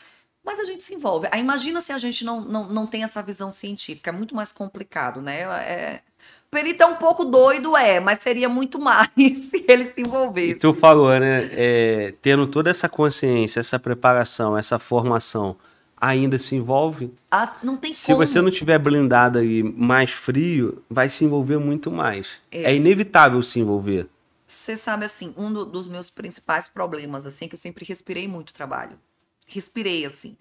[0.43, 1.29] mas a gente se envolve.
[1.31, 4.09] Aí imagina se a gente não, não, não tem essa visão científica.
[4.09, 5.41] É muito mais complicado, né?
[5.41, 6.01] É...
[6.47, 9.07] O perito é um pouco doido, é, mas seria muito mais
[9.49, 10.51] se ele se envolvesse.
[10.51, 11.49] E tu falou, né?
[11.53, 15.55] É, tendo toda essa consciência, essa preparação, essa formação
[16.01, 17.13] ainda se envolve.
[17.29, 18.25] Ah, não tem se como.
[18.25, 22.39] você não tiver blindado aí mais frio, vai se envolver muito mais.
[22.51, 24.09] É, é inevitável se envolver.
[24.47, 28.27] Você sabe assim, um do, dos meus principais problemas assim, é que eu sempre respirei
[28.27, 28.99] muito trabalho.
[29.47, 30.35] Respirei assim.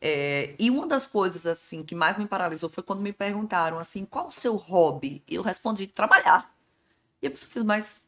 [0.00, 4.04] É, e uma das coisas assim que mais me paralisou foi quando me perguntaram assim,
[4.04, 5.22] qual o seu hobby?
[5.28, 6.52] E eu respondi trabalhar.
[7.22, 8.02] E a pessoa fez, mas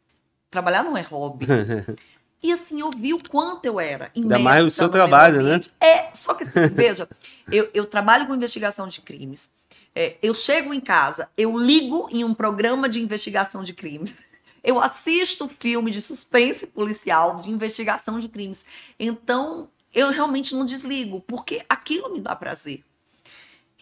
[0.51, 1.47] trabalhar não é hobby.
[2.43, 4.11] E assim, eu vi o quanto eu era.
[4.15, 5.59] Ainda mais o seu trabalho, né?
[5.81, 7.09] É, só que assim, veja,
[7.51, 9.51] eu, eu trabalho com investigação de crimes.
[9.95, 14.17] É, eu chego em casa, eu ligo em um programa de investigação de crimes.
[14.65, 18.65] Eu assisto filme de suspense policial, de investigação de crimes.
[18.99, 22.83] Então, eu realmente não desligo, porque aquilo me dá prazer.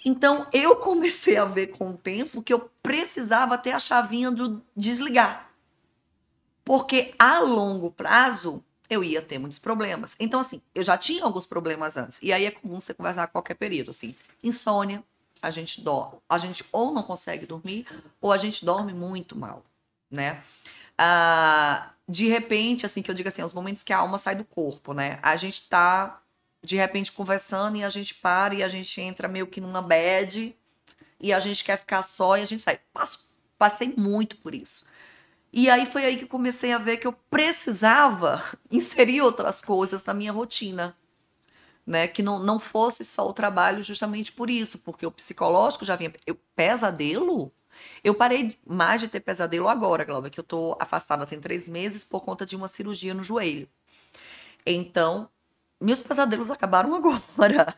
[0.04, 4.62] Então, eu comecei a ver com o tempo que eu precisava ter a chavinha do
[4.76, 5.53] desligar.
[6.64, 10.16] Porque a longo prazo eu ia ter muitos problemas.
[10.18, 12.18] Então, assim, eu já tinha alguns problemas antes.
[12.22, 15.02] E aí é comum você conversar com qualquer período, assim, insônia,
[15.42, 17.86] a gente dorme, a gente ou não consegue dormir,
[18.20, 19.62] ou a gente dorme muito mal,
[20.10, 20.42] né?
[20.96, 24.44] Ah, de repente, assim, que eu digo assim, os momentos que a alma sai do
[24.44, 25.18] corpo, né?
[25.22, 26.22] A gente tá,
[26.62, 30.56] de repente, conversando e a gente para e a gente entra meio que numa bad
[31.20, 32.80] e a gente quer ficar só e a gente sai.
[32.92, 34.86] Passo, passei muito por isso.
[35.56, 40.12] E aí foi aí que comecei a ver que eu precisava inserir outras coisas na
[40.12, 40.96] minha rotina.
[41.86, 45.94] Né, que não, não fosse só o trabalho justamente por isso, porque o psicológico já
[45.94, 46.12] vinha.
[46.26, 47.52] Eu, pesadelo?
[48.02, 52.02] Eu parei mais de ter pesadelo agora, Glauber, que eu tô afastada tem três meses
[52.02, 53.68] por conta de uma cirurgia no joelho.
[54.64, 55.28] Então,
[55.84, 57.74] meus pesadelos acabaram agora.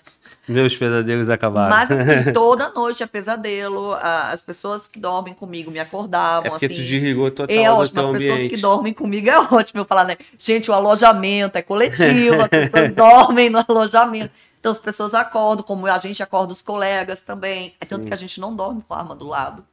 [0.46, 1.70] Meus pesadelos acabaram.
[1.76, 3.94] Mas assim, toda noite é pesadelo.
[3.94, 6.46] As pessoas que dormem comigo me acordavam.
[6.46, 9.80] É porque assim, tu desligou total é ótimo, as pessoas que dormem comigo é ótimo
[9.80, 10.16] eu falar, né?
[10.38, 14.30] Gente, o alojamento é coletivo, as pessoas dormem no alojamento.
[14.60, 17.74] Então as pessoas acordam, como a gente acorda os colegas também.
[17.80, 18.08] É tanto Sim.
[18.08, 19.64] que a gente não dorme com a arma do lado.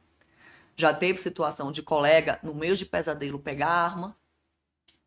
[0.76, 4.16] Já teve situação de colega, no meio de pesadelo, pegar a arma.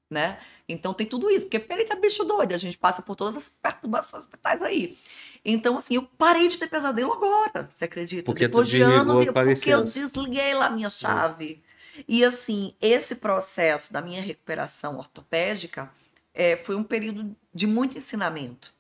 [0.10, 0.40] Né?
[0.70, 3.50] Então tem tudo isso, porque perita é bicho doido, a gente passa por todas as
[3.50, 4.98] perturbações mentais aí.
[5.44, 8.24] Então, assim, eu parei de ter pesadelo agora, você acredita?
[8.24, 11.62] Porque Depois de anos, a e- porque eu desliguei lá a minha chave.
[12.08, 15.92] E assim, esse processo da minha recuperação ortopédica
[16.34, 18.72] é, foi um período de muito ensinamento.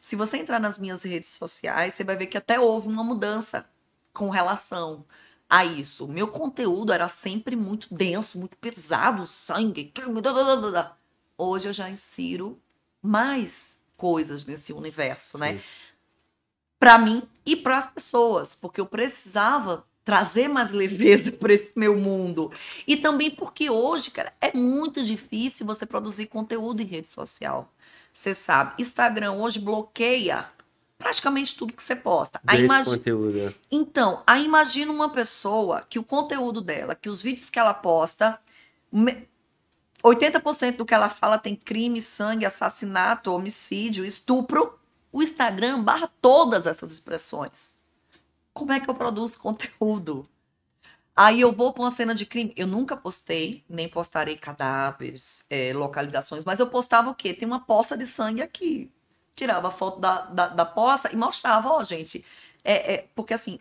[0.00, 3.64] Se você entrar nas minhas redes sociais, você vai ver que até houve uma mudança
[4.12, 5.04] com relação
[5.48, 6.08] a isso.
[6.08, 9.92] Meu conteúdo era sempre muito denso, muito pesado, sangue.
[11.36, 12.60] Hoje eu já insiro
[13.02, 15.60] mais coisas nesse universo, né?
[16.78, 21.98] Para mim e para as pessoas, porque eu precisava trazer mais leveza para esse meu
[21.98, 22.52] mundo.
[22.86, 27.72] E também porque hoje, cara, é muito difícil você produzir conteúdo em rede social.
[28.12, 30.48] Você sabe, Instagram hoje bloqueia
[30.98, 32.40] praticamente tudo que você posta.
[32.46, 33.54] Aí Desse imagi- conteúdo.
[33.70, 38.38] então, aí imagina uma pessoa que o conteúdo dela, que os vídeos que ela posta,
[38.90, 39.28] me-
[40.02, 44.78] 80% do que ela fala tem crime, sangue, assassinato, homicídio, estupro.
[45.10, 47.74] O Instagram barra todas essas expressões.
[48.52, 50.24] Como é que eu produzo conteúdo?
[51.16, 52.52] Aí eu vou para uma cena de crime.
[52.56, 57.32] Eu nunca postei, nem postarei cadáveres, é, localizações, mas eu postava o quê?
[57.32, 58.90] Tem uma poça de sangue aqui.
[59.34, 62.24] Tirava a foto da, da, da poça e mostrava, ó, gente.
[62.62, 63.58] É, é, porque assim,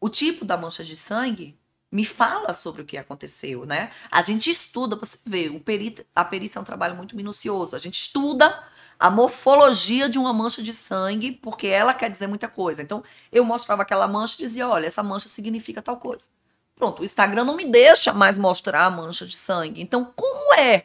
[0.00, 1.58] o tipo da mancha de sangue
[1.90, 3.90] me fala sobre o que aconteceu, né?
[4.10, 7.74] A gente estuda, você ver, o perito, a perícia é um trabalho muito minucioso.
[7.74, 8.62] A gente estuda
[8.98, 12.82] a morfologia de uma mancha de sangue, porque ela quer dizer muita coisa.
[12.82, 16.28] Então, eu mostrava aquela mancha e dizia, olha, essa mancha significa tal coisa.
[16.74, 19.80] Pronto, o Instagram não me deixa mais mostrar a mancha de sangue.
[19.80, 20.84] Então, como é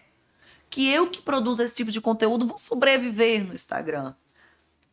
[0.69, 4.13] que eu que produzo esse tipo de conteúdo vou sobreviver no Instagram?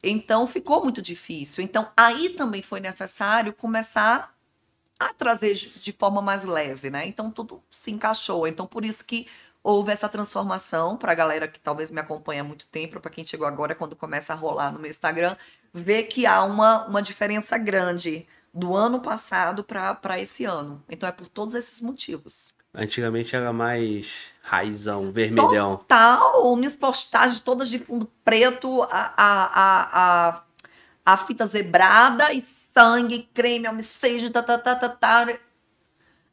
[0.02, 1.62] Então, ficou muito difícil.
[1.64, 4.34] Então, aí também foi necessário começar
[4.98, 7.06] a trazer de forma mais leve, né?
[7.06, 8.46] Então, tudo se encaixou.
[8.46, 9.26] Então, por isso que
[9.62, 13.24] houve essa transformação para a galera que talvez me acompanha há muito tempo, para quem
[13.24, 15.36] chegou agora, quando começa a rolar no meu Instagram,
[15.72, 20.82] ver que há uma, uma diferença grande do ano passado para esse ano.
[20.88, 22.57] Então, é por todos esses motivos.
[22.74, 25.76] Antigamente era mais raizão, vermelhão.
[25.78, 30.42] Total, minhas postagens todas de fundo preto, a, a, a,
[31.04, 35.26] a, fita zebrada e sangue, creme, homicídio, tá, tá, tá, tá, tá.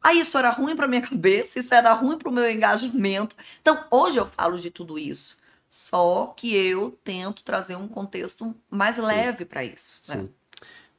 [0.03, 3.35] Aí isso era ruim pra minha cabeça, isso era ruim pro meu engajamento.
[3.61, 5.35] Então, hoje eu falo de tudo isso.
[5.67, 9.99] Só que eu tento trazer um contexto mais leve pra isso.
[10.07, 10.21] Né?
[10.21, 10.29] Sim.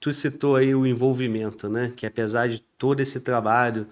[0.01, 1.93] Tu citou aí o envolvimento, né?
[1.97, 3.89] Que apesar de todo esse trabalho,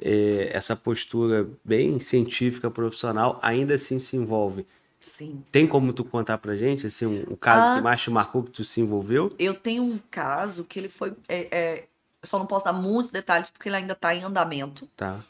[0.00, 4.66] eh, essa postura bem científica, profissional, ainda assim se envolve.
[5.00, 5.44] Sim.
[5.52, 7.76] Tem como tu contar pra gente, assim, um, um caso Ah.
[7.76, 9.34] que mais te marcou que tu se envolveu?
[9.38, 11.12] Eu tenho um caso que ele foi.
[11.28, 11.84] é, é,
[12.22, 14.88] eu só não posso dar muitos detalhes porque ele ainda está em andamento.
[14.96, 15.20] Tá.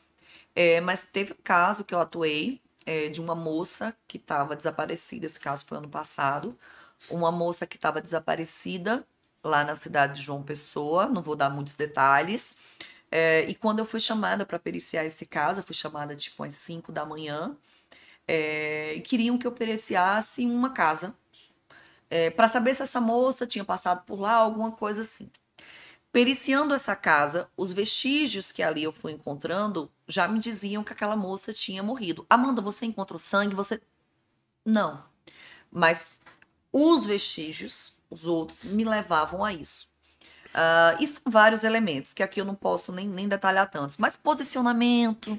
[0.54, 5.26] É, mas teve um caso que eu atuei é, de uma moça que estava desaparecida.
[5.26, 6.56] Esse caso foi ano passado.
[7.10, 9.04] Uma moça que estava desaparecida
[9.42, 11.06] lá na cidade de João Pessoa.
[11.06, 12.56] Não vou dar muitos detalhes.
[13.16, 16.54] É, e quando eu fui chamada para periciar esse caso, eu fui chamada tipo às
[16.54, 17.56] 5 da manhã.
[18.28, 21.14] é, e queriam que eu periciasse uma casa
[22.36, 25.30] para saber se essa moça tinha passado por lá, alguma coisa assim.
[26.12, 31.16] Periciando essa casa, os vestígios que ali eu fui encontrando já me diziam que aquela
[31.16, 32.24] moça tinha morrido.
[32.30, 33.54] Amanda, você encontrou sangue?
[33.56, 33.82] Você.
[34.64, 35.04] Não.
[35.72, 36.20] Mas
[36.72, 39.88] os vestígios, os outros, me levavam a isso.
[40.54, 43.96] Ah, e são vários elementos, que aqui eu não posso nem, nem detalhar tantos.
[43.96, 45.38] Mas posicionamento,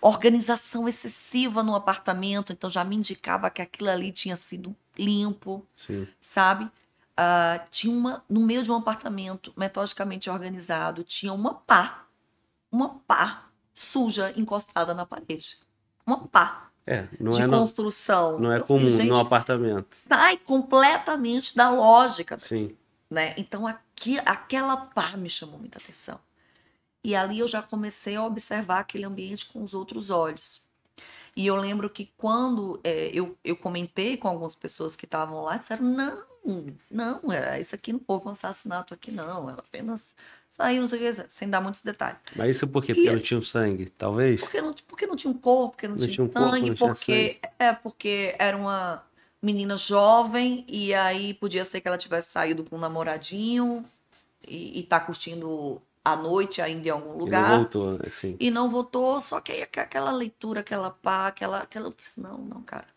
[0.00, 6.06] organização excessiva no apartamento, então já me indicava que aquilo ali tinha sido limpo Sim.
[6.20, 6.70] sabe?
[7.16, 12.04] Ah, tinha uma, no meio de um apartamento metodicamente organizado, tinha uma pá,
[12.70, 13.44] uma pá
[13.74, 15.56] suja encostada na parede.
[16.06, 18.38] Uma pá É, não de é, no- construção.
[18.38, 19.88] não é Eu comum gente, no apartamento.
[19.94, 22.76] Sai completamente da lógica, Sim.
[23.10, 23.34] Né?
[23.36, 26.18] Então aqui, aquela pá me chamou muita atenção.
[27.02, 30.62] E ali eu já comecei a observar aquele ambiente com os outros olhos.
[31.36, 35.56] E eu lembro que quando é, eu, eu comentei com algumas pessoas que estavam lá,
[35.56, 36.22] disseram: não,
[36.90, 39.48] não, é, isso aqui não houve um assassinato aqui, não.
[39.48, 40.14] Ela apenas
[40.48, 42.18] saiu, não sei o que, sem dar muitos detalhes.
[42.34, 42.94] Mas isso por quê?
[42.94, 44.40] Porque E- não tinha sangue, talvez?
[44.40, 46.68] Porque não, porque não tinha um corpo, porque não, Não tinha, tinha um corpo, sangue,
[46.68, 49.04] não tinha porque é porque era uma
[49.42, 53.84] menina jovem e aí podia ser que ela tivesse saído com um namoradinho
[54.46, 58.36] e, e tá curtindo a noite ainda em algum lugar não voltou, assim.
[58.40, 62.38] e não votou, só que aí aqu- aquela leitura, aquela pá, aquela, aquela disse, não,
[62.38, 62.88] não, cara.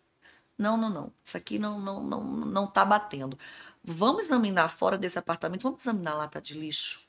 [0.57, 1.13] Não, não, não.
[1.25, 3.37] Isso aqui não, não, não, não tá batendo.
[3.83, 7.01] Vamos examinar fora desse apartamento, vamos examinar a lata de lixo.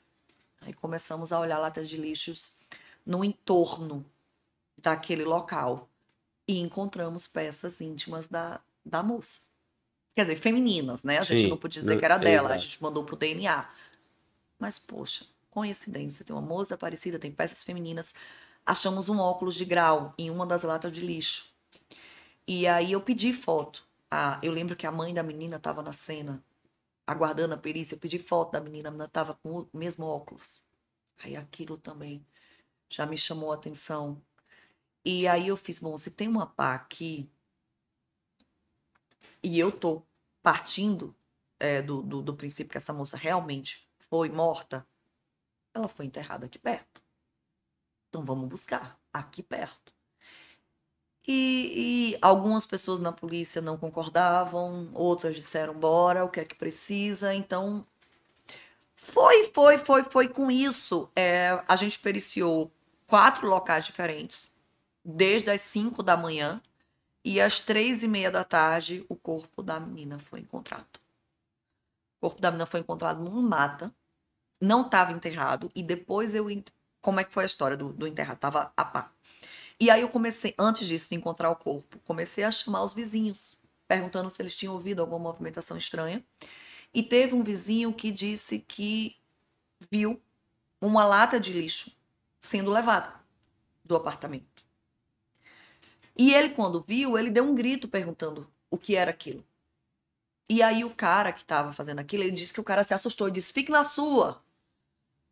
[0.61, 2.53] Aí começamos a olhar latas de lixos
[3.05, 4.05] no entorno
[4.77, 5.87] daquele local
[6.47, 9.41] e encontramos peças íntimas da, da moça.
[10.15, 11.19] Quer dizer, femininas, né?
[11.19, 12.63] A gente Sim, não podia dizer que era dela, a exato.
[12.63, 13.69] gente mandou pro DNA.
[14.59, 18.13] Mas, poxa, coincidência, tem uma moça parecida, tem peças femininas.
[18.65, 21.53] Achamos um óculos de grau em uma das latas de lixo.
[22.47, 23.85] E aí eu pedi foto.
[24.09, 26.43] Ah, eu lembro que a mãe da menina estava na cena,
[27.07, 27.95] aguardando a perícia.
[27.95, 30.61] Eu pedi foto da menina, a menina estava com o mesmo óculos.
[31.23, 32.25] Aí aquilo também
[32.89, 34.21] já me chamou a atenção.
[35.05, 37.29] E aí eu fiz, bom, se tem uma pá aqui
[39.45, 40.01] e eu tô
[40.41, 41.15] partindo
[41.59, 44.85] é, do, do, do princípio que essa moça realmente foi morta,
[45.71, 47.01] ela foi enterrada aqui perto.
[48.09, 49.93] Então vamos buscar aqui perto.
[51.27, 56.55] E, e algumas pessoas na polícia não concordavam, outras disseram bora, o que é que
[56.55, 57.33] precisa.
[57.33, 57.85] Então
[58.95, 61.07] foi, foi, foi, foi com isso.
[61.15, 62.71] é, a gente periciou
[63.05, 64.49] quatro locais diferentes,
[65.03, 66.59] desde as 5 da manhã
[67.25, 70.99] e às três e meia da tarde o corpo da menina foi encontrado.
[72.17, 73.91] O corpo da menina foi encontrado numa mata,
[74.61, 76.47] não estava enterrado e depois eu
[77.01, 78.37] como é que foi a história do, do enterrado?
[78.37, 79.11] Tava a pá.
[79.79, 83.57] E aí eu comecei, antes disso, de encontrar o corpo, comecei a chamar os vizinhos,
[83.87, 86.23] perguntando se eles tinham ouvido alguma movimentação estranha.
[86.93, 89.17] E teve um vizinho que disse que
[89.91, 90.21] viu
[90.79, 91.91] uma lata de lixo
[92.39, 93.13] sendo levada
[93.83, 94.54] do apartamento.
[96.17, 99.43] E ele, quando viu, ele deu um grito perguntando o que era aquilo.
[100.49, 103.27] E aí o cara que estava fazendo aquilo, ele disse que o cara se assustou
[103.27, 104.41] e disse: "Fique na sua".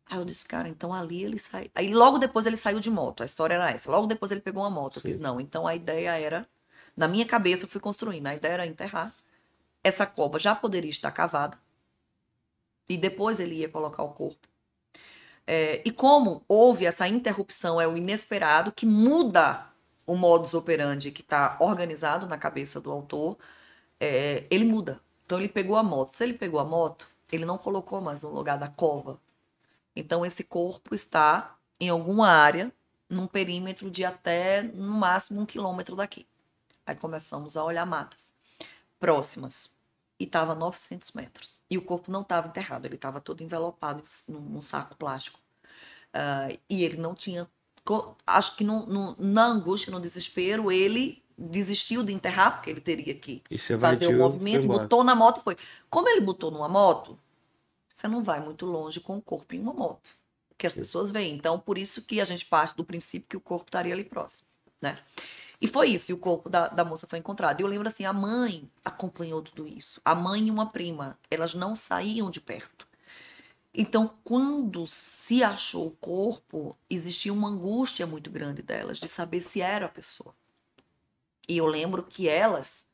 [0.06, 1.70] Aí eu disse: "Cara, então ali ele sai".
[1.74, 3.22] Aí logo depois ele saiu de moto.
[3.22, 3.90] A história era essa.
[3.90, 4.96] Logo depois ele pegou uma moto.
[4.96, 5.22] Eu fiz: Sim.
[5.22, 6.48] "Não, então a ideia era
[6.96, 8.26] na minha cabeça eu fui construindo.
[8.26, 9.12] A ideia era enterrar.
[9.82, 11.58] Essa cova já poderia estar cavada.
[12.88, 14.48] E depois ele ia colocar o corpo.
[15.46, 19.66] É, e como houve essa interrupção, é o inesperado que muda
[20.06, 23.38] o modus operandi que está organizado na cabeça do autor,
[24.00, 25.00] é, ele muda.
[25.24, 26.10] Então ele pegou a moto.
[26.10, 29.20] Se ele pegou a moto, ele não colocou mais no lugar da cova.
[29.96, 32.72] Então esse corpo está em alguma área,
[33.08, 36.26] num perímetro de até no máximo um quilômetro daqui.
[36.86, 38.34] Aí começamos a olhar matas
[38.98, 39.70] próximas
[40.18, 41.60] e estava a 900 metros.
[41.70, 45.38] E o corpo não estava enterrado, ele estava todo envelopado num, num saco plástico.
[46.12, 47.48] Ah, e ele não tinha.
[48.26, 53.14] Acho que no- no- na angústia, no desespero, ele desistiu de enterrar, porque ele teria
[53.14, 55.56] que E fazer o movimento, botou na moto e foi.
[55.90, 57.18] Como ele botou numa moto,
[57.88, 60.14] você não vai muito longe com o corpo em uma moto,
[60.56, 61.34] que as pessoas veem.
[61.34, 64.48] Então, por isso que a gente parte do princípio que o corpo estaria ali próximo,
[64.80, 64.98] né?
[65.60, 67.60] E foi isso, e o corpo da, da moça foi encontrado.
[67.60, 70.00] E eu lembro assim, a mãe acompanhou tudo isso.
[70.04, 72.86] A mãe e uma prima, elas não saíam de perto.
[73.74, 79.60] Então, quando se achou o corpo, existia uma angústia muito grande delas de saber se
[79.60, 80.32] era a pessoa.
[81.48, 82.86] E eu lembro que elas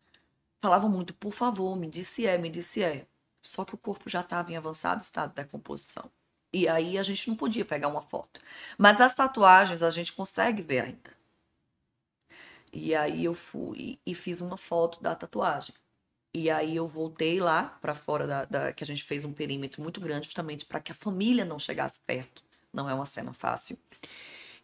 [0.61, 3.07] falavam muito, por favor, me disse é, me disse é.
[3.43, 6.11] Só que o corpo já estava em avançado estado de decomposição.
[6.53, 8.41] E aí a gente não podia pegar uma foto.
[8.79, 11.21] Mas as tatuagens a gente consegue ver ainda.
[12.73, 15.75] E aí eu fui e fiz uma foto da tatuagem.
[16.33, 19.83] E aí eu voltei lá para fora da, da- que a gente fez um perímetro
[19.83, 22.43] muito grande justamente para que a família não chegasse perto.
[22.73, 23.79] Não é uma cena fácil.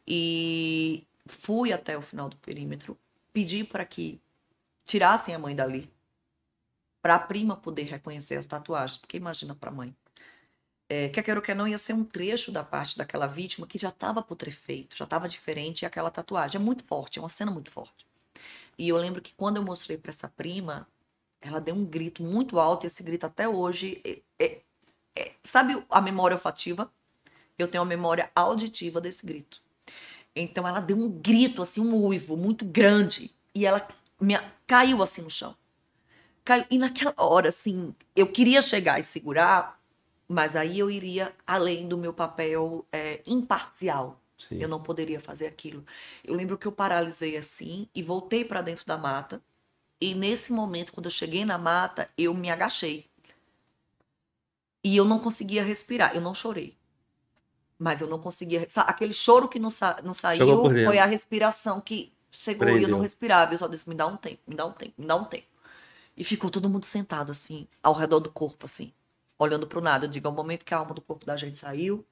[0.07, 2.99] E fui até o final do perímetro,
[3.33, 4.21] pedi para que
[4.87, 5.91] tirassem a mãe dali,
[7.03, 9.95] para a prima poder reconhecer as tatuagens, porque imagina para a mãe.
[10.89, 13.89] É, quer queira ou não, ia ser um trecho da parte daquela vítima que já
[13.89, 17.71] estava putrefeito, já estava diferente e aquela tatuagem é muito forte, é uma cena muito
[17.71, 18.07] forte.
[18.79, 20.89] E eu lembro que quando eu mostrei para essa prima,
[21.47, 24.61] ela deu um grito muito alto e esse grito até hoje é- é-
[25.17, 26.91] é- sabe a memória olfativa?
[27.59, 29.63] Eu tenho a memória auditiva desse grito.
[30.35, 33.87] Então ela deu um grito assim, um uivo muito grande e ela
[34.21, 34.35] me,
[34.67, 35.57] caiu assim no chão.
[36.45, 39.81] Caiu, e naquela hora assim, eu queria chegar e segurar,
[40.29, 44.21] mas aí eu iria além do meu papel é, imparcial.
[44.37, 44.59] Sim.
[44.61, 45.85] Eu não poderia fazer aquilo.
[46.23, 49.41] Eu lembro que eu paralisei assim e voltei para dentro da mata.
[50.01, 53.09] E nesse momento, quando eu cheguei na mata, eu me agachei.
[54.85, 56.15] E eu não conseguia respirar.
[56.15, 56.77] Eu não chorei.
[57.79, 58.67] Mas eu não conseguia.
[58.77, 60.47] Aquele choro que não, sa- não saiu
[60.87, 62.89] foi a respiração que chegou e eu Prendeu.
[62.91, 63.53] não respirava.
[63.53, 65.47] Eu só disse: me dá um tempo, me dá um tempo, me dá um tempo.
[66.17, 68.93] E ficou todo mundo sentado assim, ao redor do corpo, assim,
[69.39, 70.07] olhando pro nada.
[70.07, 72.07] Eu digo: é o momento que a alma do corpo da gente saiu,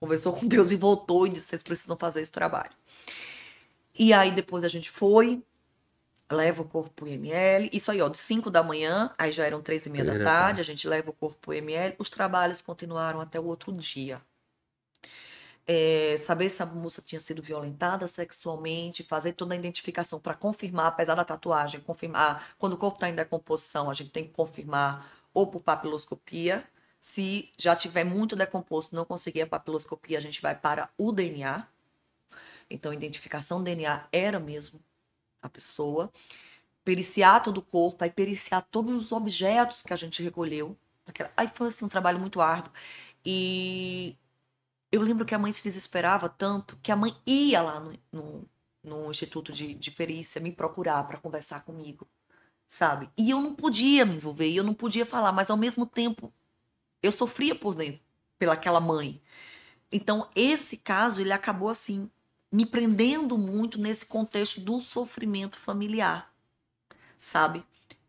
[0.00, 2.72] conversou com Deus e voltou e disse: vocês precisam fazer esse trabalho.
[3.98, 5.42] E aí depois a gente foi
[6.30, 7.70] leva o corpo pro IML.
[7.72, 10.60] Isso aí, ó, de 5 da manhã, aí já eram três e meia da tarde,
[10.60, 11.94] a gente leva o corpo pro IML.
[11.98, 14.20] Os trabalhos continuaram até o outro dia.
[15.68, 20.86] É, saber se a moça tinha sido violentada sexualmente, fazer toda a identificação para confirmar,
[20.86, 22.54] apesar da tatuagem, confirmar.
[22.56, 26.64] Quando o corpo está em decomposição, a gente tem que confirmar ou por papiloscopia.
[27.00, 31.66] Se já tiver muito decomposto, não conseguir a papiloscopia, a gente vai para o DNA.
[32.70, 34.80] Então, identificação do DNA era mesmo
[35.42, 36.10] a pessoa.
[36.84, 40.76] Periciar todo o corpo, aí periciar todos os objetos que a gente recolheu.
[41.36, 42.72] Aí foi assim, um trabalho muito árduo.
[43.24, 44.16] E
[44.90, 48.48] eu lembro que a mãe se desesperava tanto que a mãe ia lá no, no,
[48.82, 52.08] no Instituto de, de Perícia me procurar para conversar comigo,
[52.66, 53.10] sabe?
[53.16, 56.32] E eu não podia me envolver, eu não podia falar, mas ao mesmo tempo
[57.02, 58.00] eu sofria por dentro,
[58.38, 59.20] pelaquela mãe.
[59.90, 62.10] Então, esse caso, ele acabou assim,
[62.50, 66.32] me prendendo muito nesse contexto do sofrimento familiar,
[67.20, 67.64] sabe?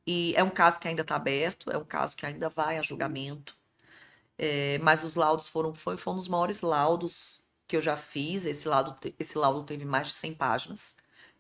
[0.06, 2.82] E é um caso que ainda está aberto, é um caso que ainda vai a
[2.82, 3.58] julgamento.
[4.38, 8.46] É, mas os laudos foram, foi, foi um dos maiores laudos que eu já fiz.
[8.46, 10.96] Esse laudo, esse laudo teve mais de 100 páginas.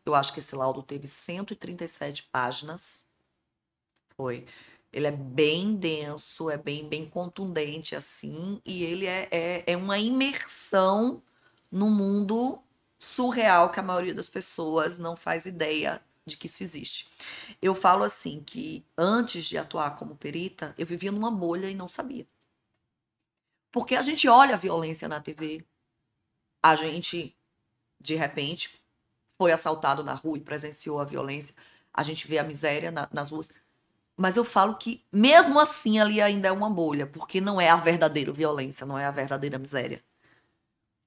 [0.06, 3.08] Eu acho que esse laudo teve 137 páginas.
[4.18, 4.46] Foi.
[4.92, 10.00] Ele é bem denso, é bem, bem contundente, assim, e ele é, é, é uma
[10.00, 11.22] imersão
[11.72, 12.60] no mundo
[13.00, 17.10] surreal que a maioria das pessoas não faz ideia de que isso existe.
[17.62, 21.88] Eu falo assim que antes de atuar como perita, eu vivia numa bolha e não
[21.88, 22.28] sabia.
[23.72, 25.66] Porque a gente olha a violência na TV,
[26.64, 27.36] a gente,
[28.02, 28.82] de repente,
[29.38, 31.56] foi assaltado na rua e presenciou a violência,
[31.94, 33.52] a gente vê a miséria na- nas ruas.
[34.18, 37.78] Mas eu falo que, mesmo assim, ali ainda é uma bolha, porque não é a
[37.78, 40.04] verdadeira violência, não é a verdadeira miséria.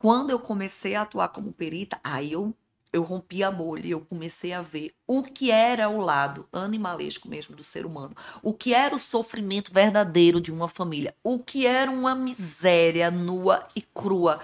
[0.01, 2.55] Quando eu comecei a atuar como perita, aí eu,
[2.91, 7.29] eu rompi a bolha e eu comecei a ver o que era o lado animalesco
[7.29, 11.67] mesmo do ser humano, o que era o sofrimento verdadeiro de uma família, o que
[11.67, 14.41] era uma miséria nua e crua.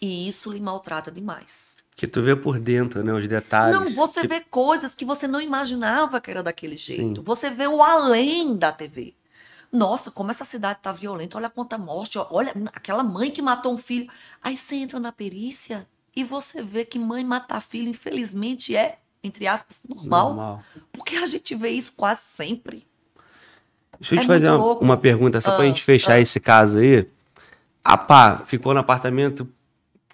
[0.00, 1.76] E isso lhe maltrata demais.
[1.94, 3.12] Que tu vê por dentro, né?
[3.12, 3.76] Os detalhes.
[3.76, 7.20] Não, você vê coisas que você não imaginava que era daquele jeito.
[7.20, 7.22] Sim.
[7.24, 9.14] Você vê o além da TV.
[9.72, 13.78] Nossa, como essa cidade tá violenta, olha quanta morte, olha aquela mãe que matou um
[13.78, 14.08] filho.
[14.42, 19.46] Aí você entra na perícia e você vê que mãe matar filho, infelizmente, é, entre
[19.46, 20.28] aspas, normal.
[20.28, 20.62] normal.
[20.92, 22.86] Porque a gente vê isso quase sempre.
[23.98, 26.20] Deixa eu É te fazer uma, uma pergunta, só pra Ah, gente fechar ah.
[26.20, 27.08] esse caso aí.
[27.84, 29.48] A pá ficou no apartamento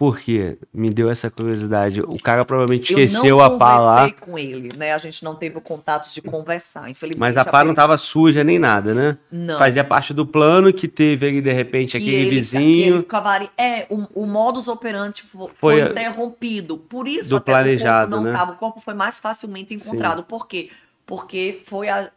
[0.03, 0.57] por quê?
[0.73, 2.01] Me deu essa curiosidade.
[2.01, 4.91] O cara provavelmente esqueceu eu a não pá lá, conversei com ele, né?
[4.93, 7.21] A gente não teve o contato de conversar, infelizmente.
[7.21, 9.17] mas a pá não perícia- tava suja nem nada, né?
[9.31, 9.57] Não.
[9.57, 12.89] Fazia parte do plano que teve ali, de repente, que aquele ele- vizinho.
[12.95, 16.77] aquele cavari- é, o, o modus operandi fo- foi, Foi, interrompido.
[16.77, 18.37] Por isso do até planejado, o corpo não né?
[18.37, 18.51] tava.
[18.51, 20.23] O corpo foi mais facilmente encontrado.
[20.23, 20.69] Por quê?
[21.05, 22.09] Porque foi a-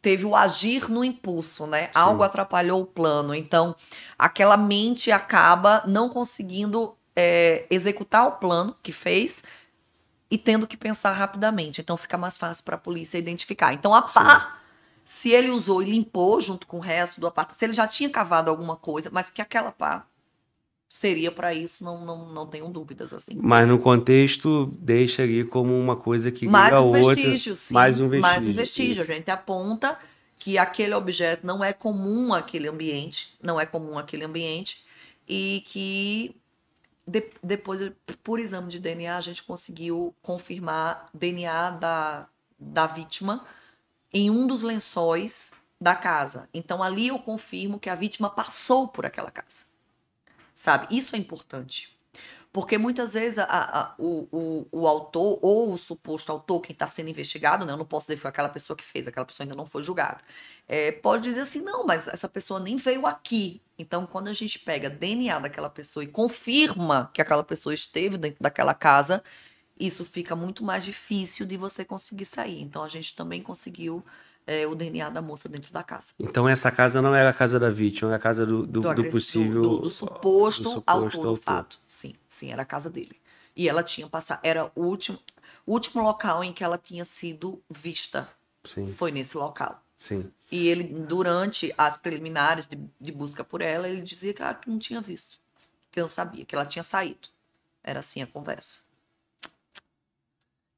[0.00, 1.90] teve o agir no impulso, né?
[1.94, 3.34] Algo atrapalhou o plano.
[3.34, 3.74] Então,
[4.18, 9.42] aquela mente acaba não conseguindo é, executar o plano que fez
[10.30, 11.80] e tendo que pensar rapidamente.
[11.80, 13.72] Então, fica mais fácil para a polícia identificar.
[13.74, 14.54] Então, a pá
[15.04, 18.10] se ele usou e limpou junto com o resto do apartamento, se ele já tinha
[18.10, 20.06] cavado alguma coisa, mas que aquela pá
[20.86, 23.32] seria para isso, não, não, não tenho dúvidas assim.
[23.36, 27.14] Mas no contexto, deixa ali como uma coisa que mais liga um outra.
[27.14, 27.72] vestígio, sim.
[27.72, 28.20] mais um vestígio.
[28.20, 29.02] Mais um vestígio.
[29.02, 29.10] isso.
[29.10, 29.98] A gente aponta
[30.38, 34.84] que aquele objeto não é comum àquele ambiente, não é comum àquele ambiente,
[35.26, 36.36] e que
[37.08, 37.92] de- depois,
[38.22, 42.28] por exame de DNA, a gente conseguiu confirmar DNA da,
[42.58, 43.44] da vítima
[44.12, 46.48] em um dos lençóis da casa.
[46.52, 49.64] Então ali eu confirmo que a vítima passou por aquela casa.
[50.54, 50.96] Sabe?
[50.96, 51.97] Isso é importante.
[52.52, 56.86] Porque muitas vezes a- a- o, o, o autor ou o suposto autor, quem está
[56.86, 57.72] sendo investigado, né?
[57.72, 59.82] Eu não posso dizer que foi aquela pessoa que fez, aquela pessoa ainda não foi
[59.82, 60.18] julgada.
[60.66, 63.60] É, pode dizer assim, não, mas essa pessoa nem veio aqui.
[63.78, 68.42] Então, quando a gente pega DNA daquela pessoa e confirma que aquela pessoa esteve dentro
[68.42, 69.22] daquela casa,
[69.78, 72.60] isso fica muito mais difícil de você conseguir sair.
[72.62, 74.04] Então, a gente também conseguiu
[74.48, 76.14] é, o DNA da moça dentro da casa.
[76.18, 78.88] Então essa casa não era a casa da vítima, era a casa do, do, do
[78.88, 79.60] agressor- possível.
[79.62, 81.78] do, do suposto, do suposto autor do fato.
[81.86, 83.14] Sim, sim, era a casa dele.
[83.54, 85.18] E ela tinha passado, era o último,
[85.66, 88.26] último local em que ela tinha sido vista.
[88.64, 89.82] Sim, Foi nesse local.
[89.98, 90.30] sim.
[90.50, 94.70] E ele, durante as preliminares de, de busca por ela, ele dizia que, ah, que
[94.70, 95.36] não tinha visto.
[95.90, 97.28] Que não sabia, que ela tinha saído.
[97.84, 98.78] Era assim a conversa.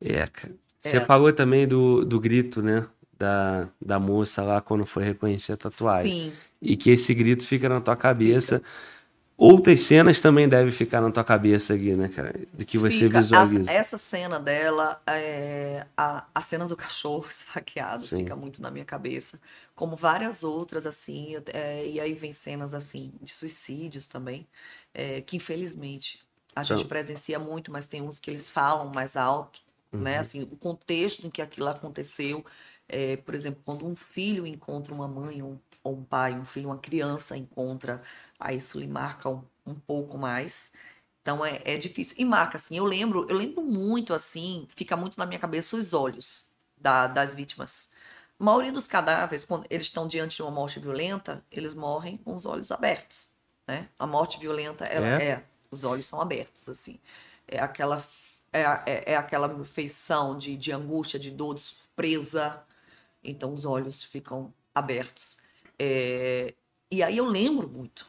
[0.01, 0.55] É, cara.
[0.83, 1.01] Você É.
[1.01, 2.89] falou também do, do grito, né?
[3.21, 6.31] Da, da moça lá quando foi reconhecer a tatuagem.
[6.31, 6.33] Sim.
[6.63, 8.63] E que esse grito fica na tua cabeça.
[9.37, 12.35] outras cenas também devem ficar na tua cabeça aqui, né, cara?
[12.53, 13.61] Do que você Fica, visualiza.
[13.61, 18.21] as- essa cena dela, é, a, a cena do cachorro esfaqueado Sim.
[18.21, 19.39] fica muito na minha cabeça.
[19.75, 21.37] Como várias outras, assim.
[21.53, 24.47] é, e aí vem cenas, assim, de suicídios também.
[24.95, 26.21] é, que infelizmente
[26.57, 29.61] a gente Então- presencia muito, mas tem uns que eles falam mais alto,
[29.93, 30.15] né?
[30.15, 30.21] Uhum.
[30.21, 32.43] Assim, o contexto em que aquilo aconteceu.
[32.91, 36.69] É, por exemplo, quando um filho encontra uma mãe ou, ou um pai, um filho,
[36.69, 38.03] uma criança encontra,
[38.39, 40.73] aí isso lhe marca um, um pouco mais.
[41.23, 42.17] Então é, é difícil.
[42.19, 45.93] E marca, assim, eu lembro, eu lembro muito, assim, fica muito na minha cabeça os
[45.95, 47.91] olhos da- das vítimas.
[48.39, 52.35] A maioria dos cadáveres, quando eles estão diante de uma morte violenta, eles morrem com
[52.35, 53.29] os olhos abertos,
[53.69, 53.89] né?
[53.99, 55.17] A morte violenta, ela É?
[55.19, 56.99] é, os olhos são abertos, assim.
[57.47, 58.03] É aquela,
[58.53, 62.65] é, é, é aquela feição de, de angústia, de dor, de surpresa.
[63.23, 65.39] Então os olhos ficam abertos.
[65.79, 66.55] É,
[66.91, 68.07] e aí eu lembro muito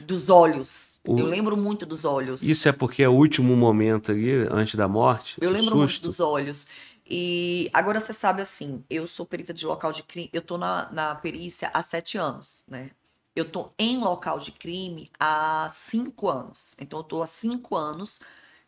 [0.00, 1.00] dos olhos.
[1.06, 2.42] O- Eu lembro muito dos olhos.
[2.42, 5.36] Isso é porque é o último momento ali, antes da morte?
[5.40, 6.04] Eu lembro muito susto?
[6.08, 6.66] dos olhos.
[7.06, 10.90] E agora você sabe assim, eu sou perita de local de crime, eu tô na,
[10.92, 12.90] na perícia há sete anos, né?
[13.34, 16.74] Eu tô em local de crime há cinco anos.
[16.78, 18.20] Então eu tô há cinco anos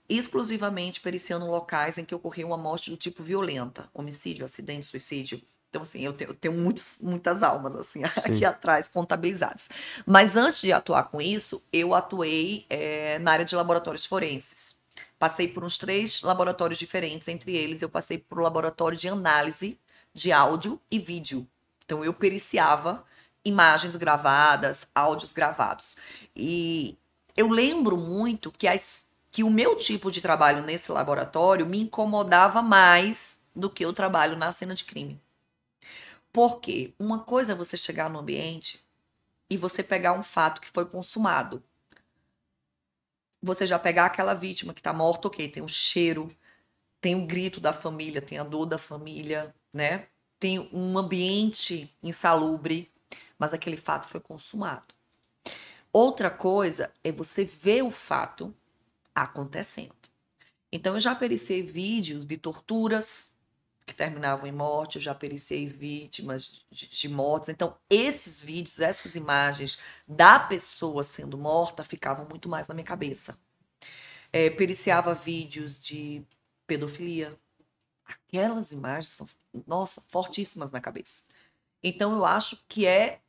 [0.08, 5.40] exclusivamente periciando locais em que ocorreu uma morte do tipo violenta, homicídio, acidente, suicídio.
[5.70, 9.68] Então, assim, eu tenho, eu tenho muitos, muitas almas, assim, aqui atrás, contabilizadas.
[10.06, 14.76] Mas antes de atuar com isso, eu atuei eh, na área de laboratórios forenses.
[15.18, 19.78] Passei por uns três laboratórios diferentes, entre eles eu passei por um laboratório de análise
[20.12, 21.46] de áudio e vídeo.
[21.84, 23.04] Então eu periciava
[23.44, 25.96] imagens gravadas, áudios gravados.
[26.34, 26.96] E
[27.36, 32.62] eu lembro muito que, as, que o meu tipo de trabalho nesse laboratório me incomodava
[32.62, 35.20] mais do que o trabalho na cena de crime.
[36.32, 38.80] Porque uma coisa é você chegar no ambiente
[39.50, 41.60] e você pegar um fato que foi consumado
[43.44, 46.34] você já pegar aquela vítima que tá morta, ok, tem o cheiro,
[47.00, 50.06] tem o grito da família, tem a dor da família, né?
[50.40, 52.90] Tem um ambiente insalubre,
[53.38, 54.94] mas aquele fato foi consumado.
[55.92, 58.54] Outra coisa é você ver o fato
[59.14, 59.94] acontecendo.
[60.72, 63.32] Então eu já periciei vídeos de torturas
[63.86, 67.50] que terminavam em morte, eu já periciei vítimas de, de mortes.
[67.50, 73.38] Então esses vídeos, essas imagens da pessoa sendo morta ficavam muito mais na minha cabeça.
[74.32, 76.24] É, periciava vídeos de
[76.66, 77.38] pedofilia.
[78.04, 79.28] Aquelas imagens são,
[79.66, 81.22] nossa, fortíssimas na cabeça.
[81.82, 83.20] Então eu acho que é,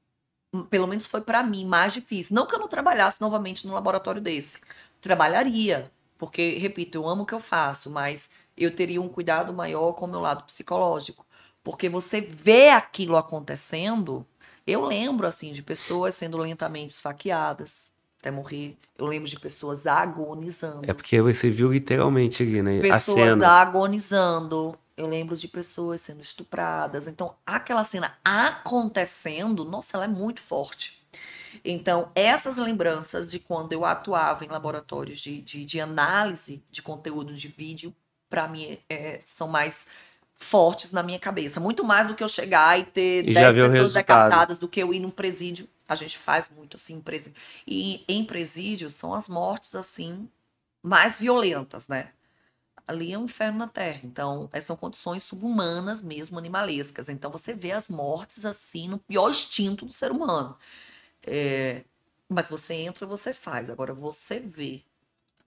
[0.63, 2.35] pelo menos foi para mim, mais difícil.
[2.35, 4.59] Não que eu não trabalhasse novamente num laboratório desse.
[5.01, 9.93] Trabalharia, porque, repito, eu amo o que eu faço, mas eu teria um cuidado maior
[9.93, 11.25] com o meu lado psicológico.
[11.63, 14.25] Porque você vê aquilo acontecendo,
[14.65, 17.91] eu lembro, assim, de pessoas sendo lentamente esfaqueadas
[18.25, 18.75] até morrer.
[18.97, 20.89] Eu lembro de pessoas agonizando.
[20.89, 22.79] É porque você viu literalmente ali, né?
[22.79, 24.75] pessoas agonizando.
[24.97, 27.07] Eu lembro de pessoas sendo estupradas.
[27.07, 31.03] Então, aquela cena acontecendo, nossa, ela é muito forte.
[31.63, 37.33] Então, essas lembranças de quando eu atuava em laboratórios de, de, de análise de conteúdo
[37.33, 37.93] de vídeo,
[38.29, 39.87] para mim, é, são mais
[40.35, 41.59] fortes na minha cabeça.
[41.59, 44.59] Muito mais do que eu chegar e ter E já 10 ver o pessoas decapitadas
[44.59, 45.67] do que eu ir num presídio.
[45.87, 47.39] A gente faz muito assim em presídio.
[47.65, 50.29] E em presídio são as mortes assim
[50.83, 52.09] mais violentas, né?
[52.87, 54.01] Ali é um inferno na terra.
[54.03, 57.09] Então, eh, são condições subhumanas mesmo, animalescas.
[57.09, 60.57] Então, você vê as mortes assim no pior instinto do ser humano.
[61.25, 61.83] É,
[62.29, 63.69] Mas você entra, você faz.
[63.69, 64.83] Agora, você vê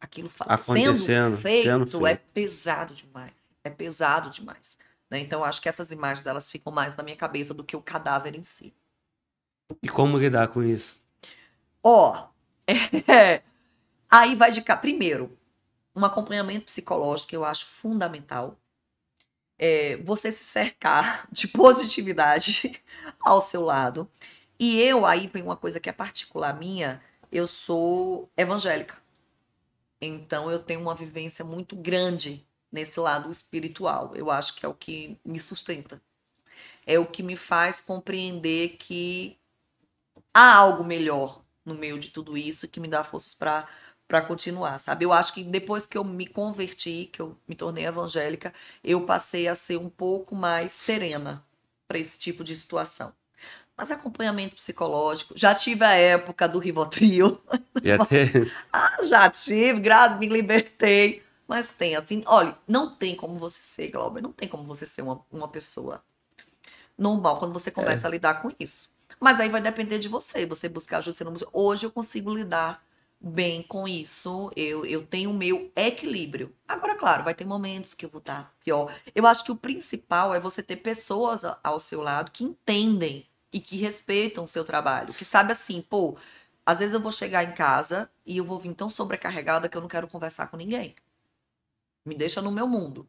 [0.01, 2.33] aquilo Acontecendo, sendo feito, sendo é feito.
[2.33, 3.35] pesado demais.
[3.65, 4.79] É pesado demais.
[5.11, 5.21] né?
[5.21, 8.35] Então, acho que essas imagens elas ficam mais na minha cabeça do que o cadáver
[8.35, 8.75] em si.
[9.83, 11.01] E como lidar com isso?
[11.83, 12.29] Ó,
[13.09, 13.43] é,
[14.11, 14.77] aí vai de cá.
[14.77, 15.38] Primeiro,
[15.99, 18.57] um acompanhamento psicológico que eu acho fundamental.
[19.59, 22.83] É você se cercar de positividade
[23.21, 24.09] ao seu lado.
[24.59, 28.97] E eu, aí vem uma coisa que é particular minha, eu sou evangélica.
[30.01, 34.15] Então eu tenho uma vivência muito grande nesse lado espiritual.
[34.15, 36.01] Eu acho que é o que me sustenta.
[36.87, 39.39] É o que me faz compreender que
[40.33, 43.69] há algo melhor no meio de tudo isso que me dá forças para
[44.09, 45.05] para continuar, sabe?
[45.05, 49.47] Eu acho que depois que eu me converti, que eu me tornei evangélica, eu passei
[49.47, 51.45] a ser um pouco mais serena
[51.87, 53.13] para esse tipo de situação.
[53.77, 57.39] Mas acompanhamento psicológico, já tive a época do Rivotril,
[57.85, 58.25] E até
[58.73, 61.23] ah, já tive, graças, me libertei.
[61.47, 65.03] Mas tem, assim, olha, não tem como você ser, Glauber, não tem como você ser
[65.03, 66.03] uma, uma pessoa
[66.97, 68.91] normal quando você começa a lidar com isso.
[69.21, 71.17] Mas aí vai depender de você, você buscar ajuda.
[71.17, 71.49] Você não busca.
[71.53, 72.83] Hoje eu consigo lidar
[73.21, 76.55] bem com isso, eu, eu tenho o meu equilíbrio.
[76.67, 78.93] Agora, claro, vai ter momentos que eu vou estar pior.
[79.15, 83.61] Eu acho que o principal é você ter pessoas ao seu lado que entendem e
[83.61, 86.17] que respeitam o seu trabalho, que sabe assim, pô,
[86.65, 89.81] às vezes eu vou chegar em casa e eu vou vir tão sobrecarregada que eu
[89.81, 90.95] não quero conversar com ninguém.
[92.05, 93.09] Me deixa no meu mundo.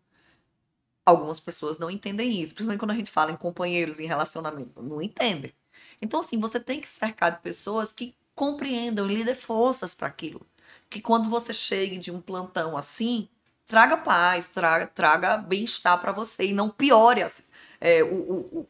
[1.05, 5.01] Algumas pessoas não entendem isso, principalmente quando a gente fala em companheiros, em relacionamento, não
[5.01, 5.53] entendem.
[6.01, 10.07] Então, assim, você tem que cercar de pessoas que compreendam e lhe dê forças para
[10.07, 10.47] aquilo.
[10.89, 13.27] Que quando você chegue de um plantão assim,
[13.67, 17.43] traga paz, traga, traga bem-estar para você e não piore assim,
[17.81, 18.69] é, o, o,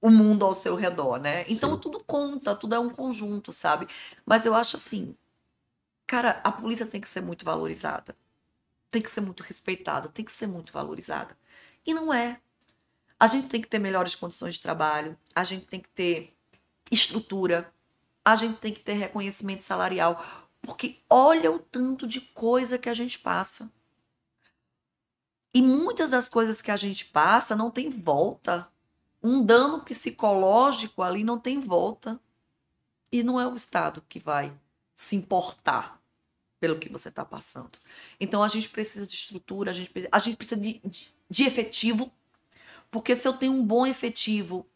[0.00, 1.44] o mundo ao seu redor, né?
[1.46, 1.80] Então Sim.
[1.80, 3.86] tudo conta, tudo é um conjunto, sabe?
[4.24, 5.14] Mas eu acho assim,
[6.06, 8.16] cara, a polícia tem que ser muito valorizada.
[8.90, 11.36] Tem que ser muito respeitada, tem que ser muito valorizada.
[11.84, 12.40] E não é.
[13.20, 16.32] A gente tem que ter melhores condições de trabalho, a gente tem que ter
[16.90, 17.70] estrutura,
[18.26, 20.20] a gente tem que ter reconhecimento salarial,
[20.60, 23.70] porque olha o tanto de coisa que a gente passa.
[25.54, 28.68] E muitas das coisas que a gente passa não tem volta.
[29.22, 32.20] Um dano psicológico ali não tem volta.
[33.12, 34.52] E não é o Estado que vai
[34.92, 36.02] se importar
[36.58, 37.78] pelo que você está passando.
[38.18, 42.10] Então a gente precisa de estrutura, a gente, a gente precisa de, de, de efetivo,
[42.90, 44.66] porque se eu tenho um bom efetivo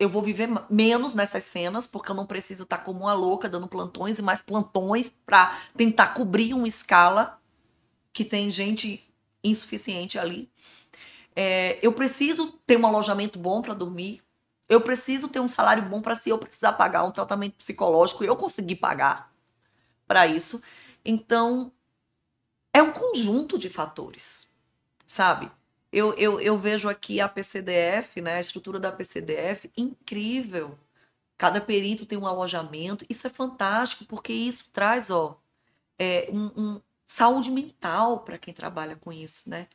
[0.00, 3.68] eu vou viver menos nessas cenas, porque eu não preciso estar como uma louca dando
[3.68, 7.38] plantões e mais plantões para tentar cobrir uma escala
[8.10, 9.06] que tem gente
[9.44, 10.50] insuficiente ali.
[11.36, 14.22] É, eu preciso ter um alojamento bom para dormir.
[14.70, 18.36] Eu preciso ter um salário bom para se eu precisar pagar um tratamento psicológico, eu
[18.36, 19.30] conseguir pagar
[20.06, 20.62] para isso.
[21.04, 21.70] Então,
[22.72, 24.48] é um conjunto de fatores,
[25.06, 25.50] sabe?
[25.92, 30.78] Eu, eu, eu vejo aqui a PCDF, né, a estrutura da PCDF, incrível.
[31.36, 33.04] Cada perito tem um alojamento.
[33.08, 35.40] Isso é fantástico, porque isso traz ó,
[35.98, 39.66] é, um, um saúde mental para quem trabalha com isso, né?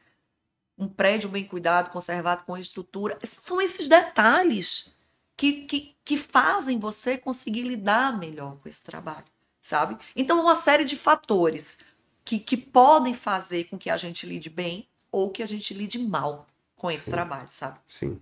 [0.77, 3.17] Um prédio bem cuidado, conservado, com estrutura.
[3.23, 4.93] São esses detalhes
[5.35, 9.25] que, que, que fazem você conseguir lidar melhor com esse trabalho,
[9.61, 9.97] sabe?
[10.15, 11.79] Então, uma série de fatores
[12.23, 15.97] que, que podem fazer com que a gente lide bem ou que a gente lide
[15.97, 16.45] mal
[16.75, 17.11] com esse Sim.
[17.11, 17.77] trabalho, sabe?
[17.87, 18.19] Sim.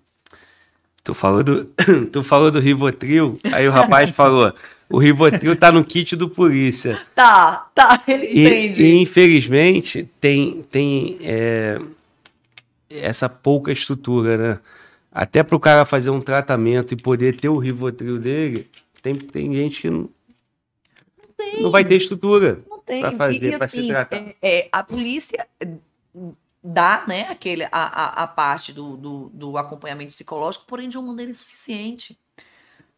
[1.03, 1.65] Tu falou do,
[2.13, 4.53] tu falou do Rivotril, aí o rapaz falou,
[4.87, 7.01] o Rivotril tá no kit do polícia.
[7.15, 8.83] Tá, tá, ele e, entende.
[8.83, 11.81] E infelizmente tem, tem é,
[12.91, 14.59] essa pouca estrutura, né?
[15.11, 18.69] Até para o cara fazer um tratamento e poder ter o Rivotril dele,
[19.01, 20.07] tem, tem gente que não,
[21.39, 24.17] não, não vai ter estrutura para fazer, para assim, se tratar.
[24.17, 25.47] É, é, a polícia
[26.63, 31.07] dá né, aquele, a, a, a parte do, do, do, acompanhamento psicológico, porém de uma
[31.07, 32.17] maneira insuficiente.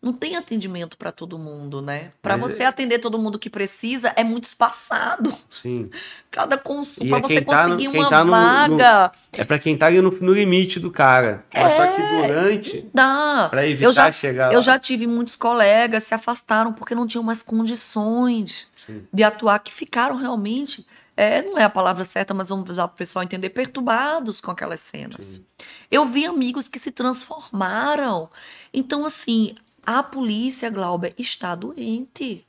[0.02, 2.12] Não tem atendimento para todo mundo, né?
[2.22, 2.68] Para você é...
[2.68, 5.34] atender todo mundo que precisa é muito espaçado.
[5.50, 5.90] Sim.
[6.30, 9.12] Cada consulta, para é você tá conseguir no, uma tá vaga.
[9.34, 11.44] No, é para quem tá no, no limite do cara.
[11.50, 12.90] É, Mas só que durante.
[12.94, 13.48] Dá.
[13.50, 14.52] Para evitar eu já, chegar.
[14.52, 14.62] Eu lá.
[14.62, 19.08] já tive muitos colegas se afastaram porque não tinham mais condições Sim.
[19.12, 20.86] de atuar, que ficaram realmente
[21.18, 24.52] é, não é a palavra certa, mas vamos usar para o pessoal entender, perturbados com
[24.52, 25.26] aquelas cenas.
[25.26, 25.46] Sim.
[25.90, 28.30] Eu vi amigos que se transformaram.
[28.74, 29.56] Então, assim,
[29.86, 32.46] a polícia, Glauber, está doente.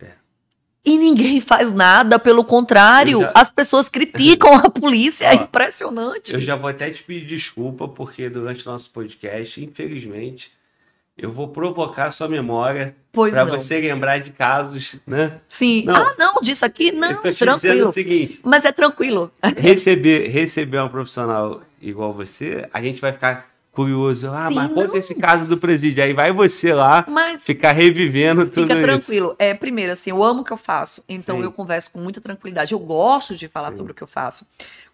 [0.00, 0.12] É.
[0.84, 3.32] E ninguém faz nada, pelo contrário, já...
[3.34, 6.32] as pessoas criticam a polícia, é impressionante.
[6.32, 10.50] Eu já vou até te pedir desculpa, porque durante o nosso podcast, infelizmente,
[11.18, 15.40] eu vou provocar sua memória para você lembrar de casos, né?
[15.48, 15.84] Sim.
[15.84, 15.94] Não.
[15.96, 17.88] Ah, não, disso aqui não, eu tô te tranquilo.
[17.88, 19.32] o seguinte, Mas é tranquilo.
[19.56, 24.28] Receber, receber um profissional igual você, a gente vai ficar curioso.
[24.28, 26.02] Ah, Sim, mas conta esse caso do presídio.
[26.02, 28.74] Aí vai você lá mas ficar revivendo tudo fica isso.
[28.74, 29.36] Fica tranquilo.
[29.38, 31.02] É, primeiro, assim, eu amo o que eu faço.
[31.08, 31.44] Então Sim.
[31.44, 32.72] eu converso com muita tranquilidade.
[32.72, 33.76] Eu gosto de falar Sim.
[33.76, 34.44] sobre o que eu faço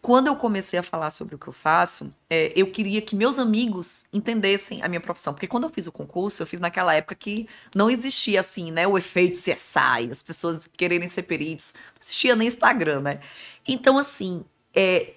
[0.04, 3.38] quando eu comecei a falar sobre o que eu faço, é, eu queria que meus
[3.38, 5.32] amigos entendessem a minha profissão.
[5.32, 8.86] Porque quando eu fiz o concurso, eu fiz naquela época que não existia assim, né?
[8.86, 11.72] O efeito CSI, as pessoas quererem ser peritos.
[11.74, 13.20] Não existia nem Instagram, né?
[13.66, 14.44] Então, assim,
[14.74, 15.14] é,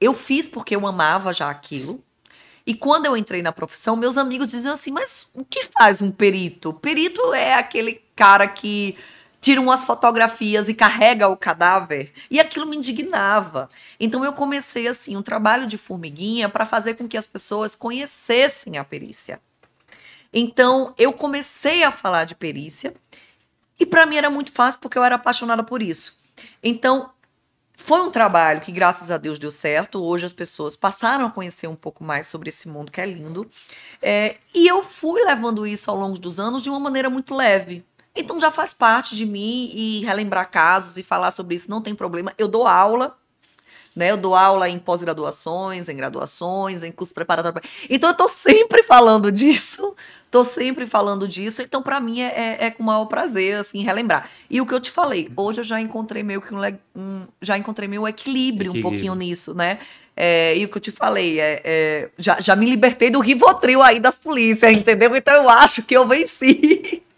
[0.00, 2.02] eu fiz porque eu amava já aquilo.
[2.66, 6.10] E quando eu entrei na profissão, meus amigos diziam assim: mas o que faz um
[6.10, 6.72] perito?
[6.72, 8.96] Perito é aquele cara que
[9.40, 12.12] tira umas fotografias e carrega o cadáver.
[12.30, 13.68] E aquilo me indignava.
[13.98, 18.76] Então eu comecei assim um trabalho de formiguinha para fazer com que as pessoas conhecessem
[18.76, 19.40] a perícia.
[20.32, 22.94] Então eu comecei a falar de perícia
[23.78, 26.14] e para mim era muito fácil porque eu era apaixonada por isso.
[26.62, 27.10] Então
[27.82, 30.02] foi um trabalho que, graças a Deus, deu certo.
[30.04, 33.48] Hoje as pessoas passaram a conhecer um pouco mais sobre esse mundo que é lindo.
[34.02, 37.82] É, e eu fui levando isso ao longo dos anos de uma maneira muito leve
[38.14, 41.94] Então já faz parte de mim e relembrar casos e falar sobre isso não tem
[41.94, 42.32] problema.
[42.36, 43.16] Eu dou aula,
[43.94, 44.10] né?
[44.10, 47.60] Eu dou aula em pós-graduações, em graduações, em curso preparatório.
[47.88, 49.94] Então eu tô sempre falando disso,
[50.30, 51.62] tô sempre falando disso.
[51.62, 54.28] Então para mim é, é, é, com o maior prazer assim relembrar.
[54.48, 56.60] E o que eu te falei, hoje eu já encontrei meio que um,
[56.96, 59.78] um já encontrei meu equilíbrio, equilíbrio um pouquinho nisso, né?
[60.16, 63.80] É, e o que eu te falei, é, é, já, já me libertei do Rivotril
[63.80, 65.16] aí das polícias, entendeu?
[65.16, 67.02] Então eu acho que eu venci.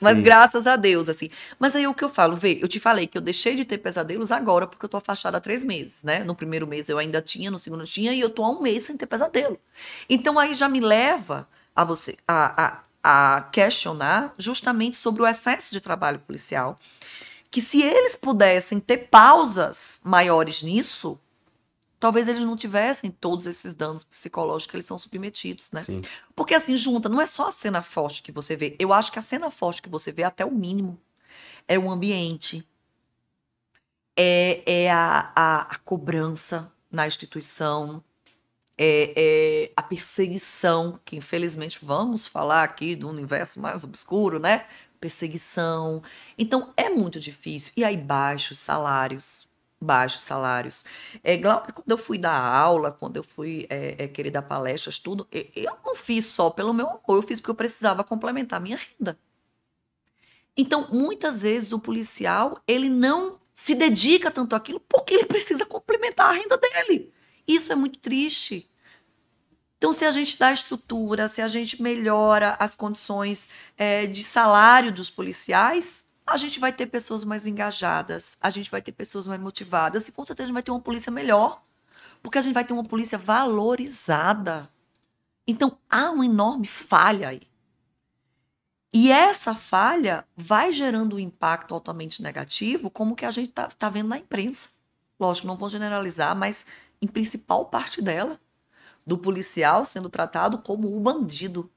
[0.00, 0.22] Mas Sim.
[0.22, 1.30] graças a Deus, assim.
[1.58, 3.78] Mas aí o que eu falo, vê, eu te falei que eu deixei de ter
[3.78, 6.24] pesadelos agora porque eu tô afastada há três meses, né?
[6.24, 8.84] No primeiro mês eu ainda tinha, no segundo tinha, e eu tô há um mês
[8.84, 9.58] sem ter pesadelo.
[10.08, 15.70] Então aí já me leva a você a, a, a questionar justamente sobre o excesso
[15.70, 16.76] de trabalho policial.
[17.50, 21.18] Que se eles pudessem ter pausas maiores nisso,
[22.02, 25.84] talvez eles não tivessem todos esses danos psicológicos que eles são submetidos, né?
[25.84, 26.02] Sim.
[26.34, 28.74] Porque assim, junta, não é só a cena forte que você vê.
[28.76, 31.00] Eu acho que a cena forte que você vê, até o mínimo,
[31.68, 32.66] é o ambiente,
[34.16, 38.02] é, é a, a, a cobrança na instituição,
[38.76, 44.66] é, é, a perseguição, que infelizmente vamos falar aqui do universo mais obscuro, né?
[45.00, 46.02] Perseguição.
[46.36, 47.72] Então é muito difícil.
[47.76, 49.51] E aí, baixos salários
[49.82, 50.84] baixos salários.
[51.22, 54.98] É, Glauber, quando eu fui dar aula, quando eu fui é, é, querer dar palestras,
[54.98, 58.78] tudo, eu não fiz só pelo meu amor, eu fiz porque eu precisava complementar minha
[58.78, 59.18] renda.
[60.56, 66.30] Então, muitas vezes o policial, ele não se dedica tanto àquilo porque ele precisa complementar
[66.30, 67.12] a renda dele.
[67.46, 68.68] Isso é muito triste.
[69.78, 74.92] Então, se a gente dá estrutura, se a gente melhora as condições é, de salário
[74.92, 79.40] dos policiais, a gente vai ter pessoas mais engajadas, a gente vai ter pessoas mais
[79.40, 81.62] motivadas e com certeza a gente vai ter uma polícia melhor,
[82.22, 84.70] porque a gente vai ter uma polícia valorizada.
[85.46, 87.42] Então há uma enorme falha aí.
[88.94, 93.90] E essa falha vai gerando um impacto altamente negativo, como que a gente está tá
[93.90, 94.70] vendo na imprensa.
[95.20, 96.64] Lógico, não vou generalizar, mas
[97.00, 98.40] em principal parte dela,
[99.06, 101.70] do policial sendo tratado como o bandido.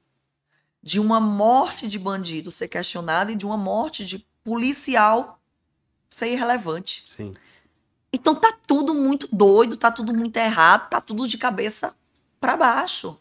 [0.82, 5.40] De uma morte de bandido ser questionada e de uma morte de policial
[6.08, 7.04] ser irrelevante.
[7.16, 7.34] Sim.
[8.12, 11.96] Então tá tudo muito doido, tá tudo muito errado, tá tudo de cabeça
[12.38, 13.18] para baixo.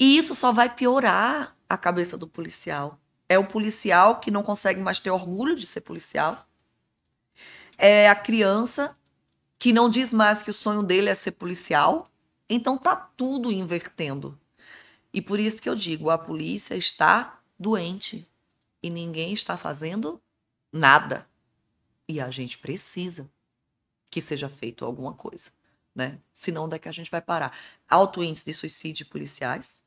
[0.00, 2.98] E isso só vai piorar a cabeça do policial.
[3.28, 6.48] É o policial que não consegue mais ter orgulho de ser policial.
[7.76, 8.96] É a criança
[9.58, 12.10] que não diz mais que o sonho dele é ser policial.
[12.48, 14.38] Então tá tudo invertendo.
[15.12, 18.26] E por isso que eu digo, a polícia está doente
[18.84, 20.22] e ninguém está fazendo
[20.70, 21.26] nada.
[22.06, 23.30] E a gente precisa
[24.10, 25.50] que seja feito alguma coisa,
[25.94, 26.20] né?
[26.34, 27.56] Senão é que a gente vai parar?
[27.88, 29.82] Alto índice de suicídio policiais,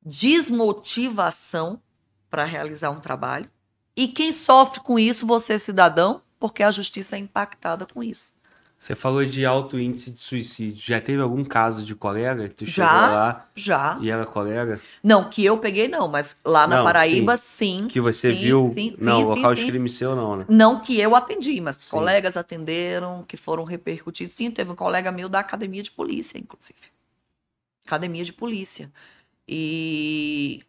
[0.00, 1.82] desmotivação
[2.30, 3.50] para realizar um trabalho,
[3.96, 8.32] e quem sofre com isso, você cidadão, porque a justiça é impactada com isso.
[8.84, 10.82] Você falou de alto índice de suicídio.
[10.84, 13.98] Já teve algum caso de colega que tu já, chegou lá já.
[13.98, 14.78] e era colega?
[15.02, 17.84] Não, que eu peguei não, mas lá na não, Paraíba sim.
[17.84, 18.70] sim que você sim, viu?
[18.74, 20.44] Sim, não, sim, local de crime seu não, né?
[20.50, 24.34] Não que eu atendi, mas colegas atenderam, que foram repercutidos.
[24.34, 26.92] Sim, teve um colega meu da academia de polícia, inclusive.
[27.86, 28.92] Academia de polícia.
[29.48, 30.62] E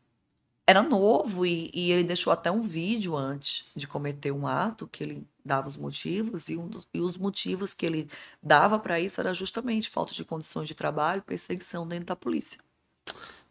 [0.68, 5.03] era novo e, e ele deixou até um vídeo antes de cometer um ato que
[5.03, 8.09] ele dava os motivos, e, um dos, e os motivos que ele
[8.41, 12.59] dava para isso era justamente falta de condições de trabalho, perseguição dentro da polícia.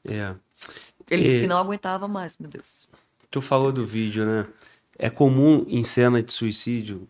[0.05, 0.35] É.
[1.09, 2.89] Ele disse que não aguentava mais, meu Deus.
[3.31, 4.47] Tu falou do vídeo, né?
[4.99, 7.09] É comum em cena de suicídio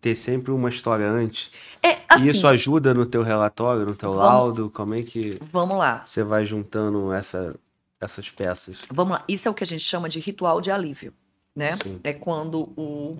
[0.00, 1.50] ter sempre uma história antes.
[1.82, 4.70] É, assim, e isso ajuda no teu relatório, no teu vamos, laudo?
[4.70, 5.38] Como é que.
[5.52, 6.04] Vamos lá.
[6.06, 7.54] Você vai juntando essa,
[8.00, 8.78] essas peças?
[8.90, 9.24] Vamos lá.
[9.28, 11.12] Isso é o que a gente chama de ritual de alívio,
[11.54, 11.76] né?
[11.82, 12.00] Sim.
[12.04, 13.16] É quando o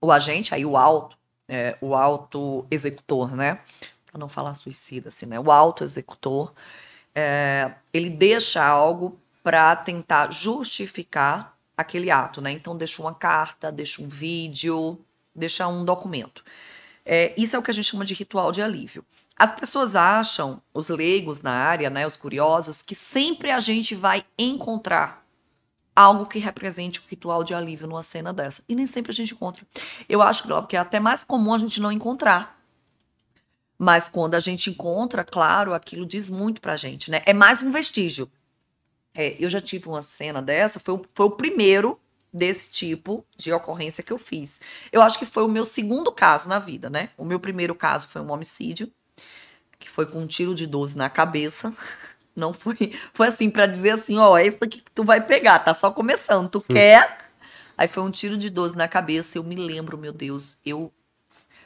[0.00, 1.16] o agente, aí o auto,
[1.48, 3.60] é, o auto executor, né?
[4.06, 5.38] Para não falar suicida, assim, né?
[5.40, 6.52] O auto executor,
[7.14, 12.52] é, ele deixa algo para tentar justificar aquele ato, né?
[12.52, 14.98] Então deixa uma carta, deixa um vídeo,
[15.34, 16.44] deixa um documento.
[17.04, 19.04] É, isso é o que a gente chama de ritual de alívio.
[19.38, 24.24] As pessoas acham, os leigos na área, né, os curiosos, que sempre a gente vai
[24.36, 25.24] encontrar
[25.94, 28.62] algo que represente o ritual de alívio numa cena dessa.
[28.68, 29.66] E nem sempre a gente encontra.
[30.08, 32.58] Eu acho, Glauco, que é até mais comum a gente não encontrar.
[33.78, 37.22] Mas quando a gente encontra, claro, aquilo diz muito pra gente, né?
[37.24, 38.30] É mais um vestígio.
[39.14, 41.98] É, eu já tive uma cena dessa, foi o, foi o primeiro
[42.32, 44.60] desse tipo de ocorrência que eu fiz.
[44.92, 47.10] Eu acho que foi o meu segundo caso na vida, né?
[47.16, 48.92] O meu primeiro caso foi um homicídio,
[49.78, 51.72] que foi com um tiro de 12 na cabeça.
[52.34, 55.58] Não foi, foi assim para dizer assim, ó, é isso daqui que tu vai pegar,
[55.58, 57.18] tá só começando, tu quer?
[57.76, 60.92] Aí foi um tiro de 12 na cabeça, eu me lembro, meu Deus, eu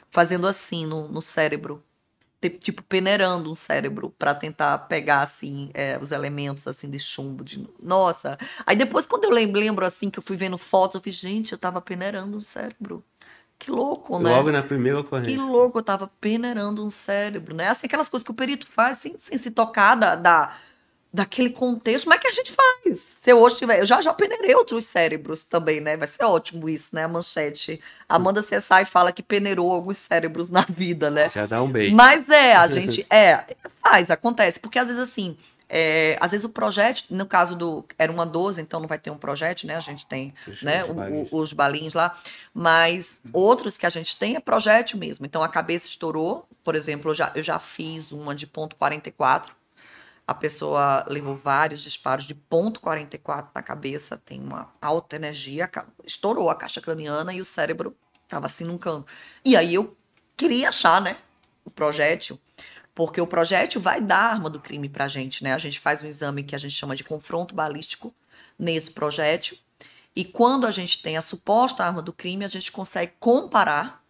[0.09, 1.83] fazendo assim no, no cérebro,
[2.59, 7.67] tipo peneirando um cérebro para tentar pegar assim é, os elementos assim de chumbo de
[7.81, 8.37] nossa.
[8.65, 11.53] Aí depois quando eu lembro, lembro assim que eu fui vendo fotos eu fiz gente
[11.53, 13.03] eu tava peneirando um cérebro
[13.59, 14.29] que louco, né?
[14.29, 15.31] Logo na primeira ocorrência.
[15.31, 17.69] Que louco, eu tava peneirando um cérebro, né?
[17.69, 20.51] Assim, aquelas coisas que o perito faz sem, sem se tocar da, da,
[21.13, 22.05] daquele contexto.
[22.05, 22.99] Como é que a gente faz?
[22.99, 23.79] Se eu hoje tiver.
[23.79, 25.95] Eu já, já peneirei outros cérebros também, né?
[25.95, 27.03] Vai ser ótimo isso, né?
[27.03, 27.79] A manchete.
[28.09, 31.29] Amanda Cessai fala que peneirou alguns cérebros na vida, né?
[31.29, 31.95] Já dá um beijo.
[31.95, 33.05] Mas é, a gente.
[33.09, 34.59] É, faz, acontece.
[34.59, 35.37] Porque às vezes assim.
[35.75, 37.83] É, às vezes o projeto, no caso do.
[37.97, 39.75] Era uma 12, então não vai ter um projeto, né?
[39.75, 41.31] A gente tem os, né, os, balinhos.
[41.31, 42.15] O, os lá.
[42.53, 45.25] Mas outros que a gente tem é projeto mesmo.
[45.25, 46.47] Então a cabeça estourou.
[46.63, 49.55] Por exemplo, eu já, eu já fiz uma de ponto 44.
[50.27, 55.67] A pessoa levou vários disparos de ponto 44 na cabeça, tem uma alta energia,
[56.05, 59.11] estourou a caixa craniana e o cérebro estava assim num canto.
[59.43, 59.97] E aí eu
[60.37, 61.17] queria achar, né?
[61.65, 62.39] O projétil
[62.95, 65.53] porque o projétil vai dar a arma do crime para a gente, né?
[65.53, 68.13] A gente faz um exame que a gente chama de confronto balístico
[68.57, 69.57] nesse projétil.
[70.15, 74.03] E quando a gente tem a suposta arma do crime, a gente consegue comparar,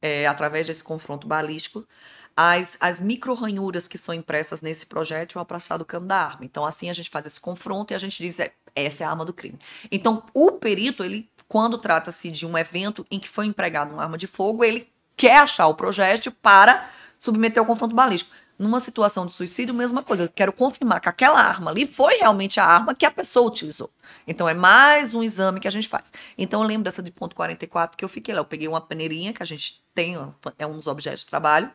[0.00, 1.86] é, através desse confronto balístico,
[2.34, 6.44] as, as micro-ranhuras que são impressas nesse projétil ao passar do cano da arma.
[6.44, 9.10] Então, assim, a gente faz esse confronto e a gente diz, é, essa é a
[9.10, 9.58] arma do crime.
[9.90, 14.16] Então, o perito, ele, quando trata-se de um evento em que foi empregado uma arma
[14.16, 16.88] de fogo, ele quer achar o projétil para
[17.18, 18.34] submeter ao confronto balístico.
[18.58, 20.24] Numa situação de suicídio, mesma coisa.
[20.24, 23.90] Eu quero confirmar que aquela arma ali foi realmente a arma que a pessoa utilizou.
[24.26, 26.12] Então, é mais um exame que a gente faz.
[26.36, 28.40] Então, eu lembro dessa de ponto 44 que eu fiquei lá.
[28.40, 30.16] Eu peguei uma peneirinha que a gente tem,
[30.58, 31.70] é um dos objetos de trabalho.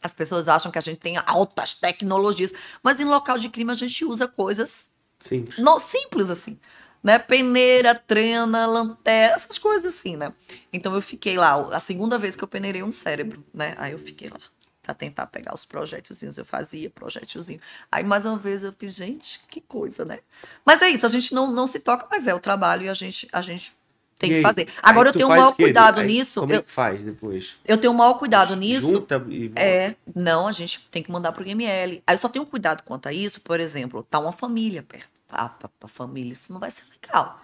[0.00, 2.52] As pessoas acham que a gente tem altas tecnologias,
[2.82, 6.58] mas em local de crime a gente usa coisas simples, no, simples assim
[7.02, 7.18] né?
[7.18, 10.32] Peneira, trena, lanterna, essas coisas assim, né?
[10.72, 13.74] Então eu fiquei lá, a segunda vez que eu peneirei um cérebro, né?
[13.78, 14.38] Aí eu fiquei lá
[14.82, 16.36] para tentar pegar os projétilzinhos.
[16.36, 17.60] Eu fazia projétilzinho.
[17.90, 20.18] Aí, mais uma vez, eu fiz, gente, que coisa, né?
[20.64, 22.94] Mas é isso, a gente não, não se toca, mas é o trabalho e a
[22.94, 23.74] gente, a gente
[24.18, 24.68] tem que fazer.
[24.82, 26.40] Agora, eu tenho um maior cuidado aí, nisso.
[26.40, 27.54] Como eu, é que faz depois?
[27.64, 28.88] Eu tenho um maior cuidado nisso.
[28.88, 32.02] Junta e É, não, a gente tem que mandar pro ML.
[32.06, 35.10] Aí eu só tenho cuidado quanto a isso, por exemplo, tá uma família perto.
[35.28, 37.41] Ah, pra, pra família, isso não vai ser legal.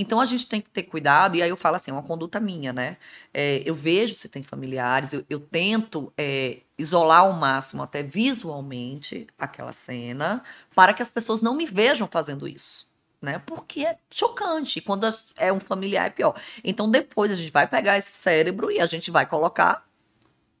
[0.00, 2.40] Então a gente tem que ter cuidado, e aí eu falo assim, é uma conduta
[2.40, 2.96] minha, né?
[3.34, 9.26] É, eu vejo se tem familiares, eu, eu tento é, isolar ao máximo, até visualmente,
[9.38, 10.42] aquela cena,
[10.74, 12.88] para que as pessoas não me vejam fazendo isso.
[13.20, 13.38] Né?
[13.44, 14.80] Porque é chocante.
[14.80, 16.34] Quando é um familiar é pior.
[16.64, 19.86] Então depois a gente vai pegar esse cérebro e a gente vai colocar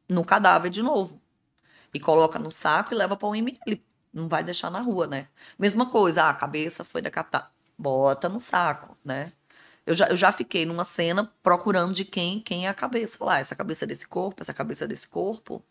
[0.06, 1.18] no cadáver de novo.
[1.94, 3.82] E coloca no saco e leva para o ML.
[4.12, 5.28] Não vai deixar na rua, né?
[5.58, 9.32] Mesma coisa, ah, a cabeça foi decapitada bota no saco, né?
[9.86, 13.38] Eu já, eu já fiquei numa cena procurando de quem, quem é a cabeça lá.
[13.38, 15.62] Essa cabeça desse corpo, essa cabeça desse corpo.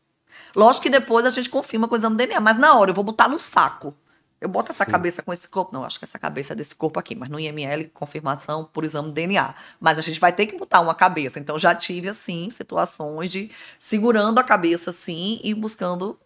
[0.55, 3.03] Lógico que depois a gente confirma com o exame DNA, mas na hora eu vou
[3.03, 3.95] botar no saco.
[4.41, 4.91] Eu boto essa Sim.
[4.91, 5.73] cabeça com esse corpo.
[5.73, 9.11] Não, acho que essa cabeça é desse corpo aqui, mas no IML, confirmação por exame
[9.11, 9.53] DNA.
[9.79, 11.39] Mas a gente vai ter que botar uma cabeça.
[11.39, 16.19] Então já tive, assim, situações de segurando a cabeça assim e buscando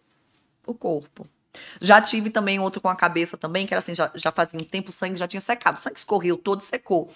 [0.66, 1.26] o corpo.
[1.80, 4.64] Já tive também outro com a cabeça também, que era assim, já, já fazia um
[4.64, 5.78] tempo o sangue já tinha secado.
[5.78, 7.10] O sangue escorreu todo, secou.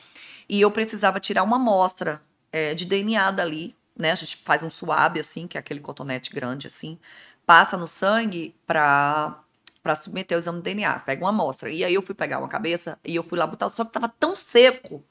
[0.48, 2.22] E eu precisava tirar uma amostra
[2.52, 4.12] é, de DNA dali, né?
[4.12, 6.98] A gente faz um suave, assim, que é aquele cotonete grande, assim.
[7.44, 9.42] Passa no sangue pra,
[9.82, 11.00] pra submeter o exame de DNA.
[11.00, 11.70] Pega uma amostra.
[11.70, 14.08] E aí eu fui pegar uma cabeça e eu fui lá botar, só que tava
[14.08, 15.04] tão seco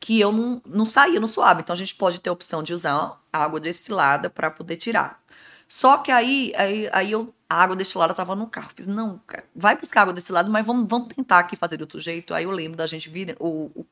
[0.00, 1.62] que eu não, não saía no suave.
[1.62, 5.22] Então a gente pode ter a opção de usar água destilada para poder tirar.
[5.68, 8.70] Só que aí, aí, aí eu, a água destilada estava no carro.
[8.74, 12.00] Fiz, não, cara, vai buscar água destilada, mas vamos, vamos tentar aqui fazer de outro
[12.00, 12.34] jeito.
[12.34, 13.86] Aí eu lembro da gente vir, o, o,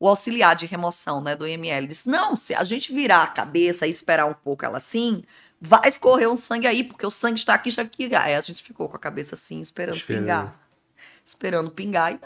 [0.00, 3.86] o auxiliar de remoção né, do IML disse: não, se a gente virar a cabeça
[3.86, 5.22] e esperar um pouco ela assim,
[5.60, 8.14] vai escorrer um sangue aí, porque o sangue está aqui, está aqui.
[8.14, 10.22] Aí a gente ficou com a cabeça assim, esperando Esperando.
[10.22, 10.65] pingar
[11.26, 12.20] esperando pingar e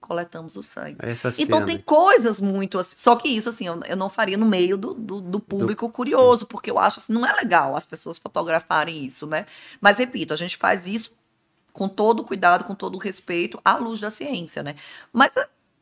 [0.00, 0.96] coletamos o sangue.
[0.98, 1.66] Essa então cena.
[1.66, 2.96] tem coisas muito assim.
[2.98, 5.92] Só que isso, assim, eu, eu não faria no meio do, do, do público do...
[5.92, 9.46] curioso, porque eu acho assim, não é legal as pessoas fotografarem isso, né?
[9.80, 11.12] Mas repito, a gente faz isso
[11.72, 14.74] com todo o cuidado, com todo o respeito, à luz da ciência, né?
[15.12, 15.36] Mas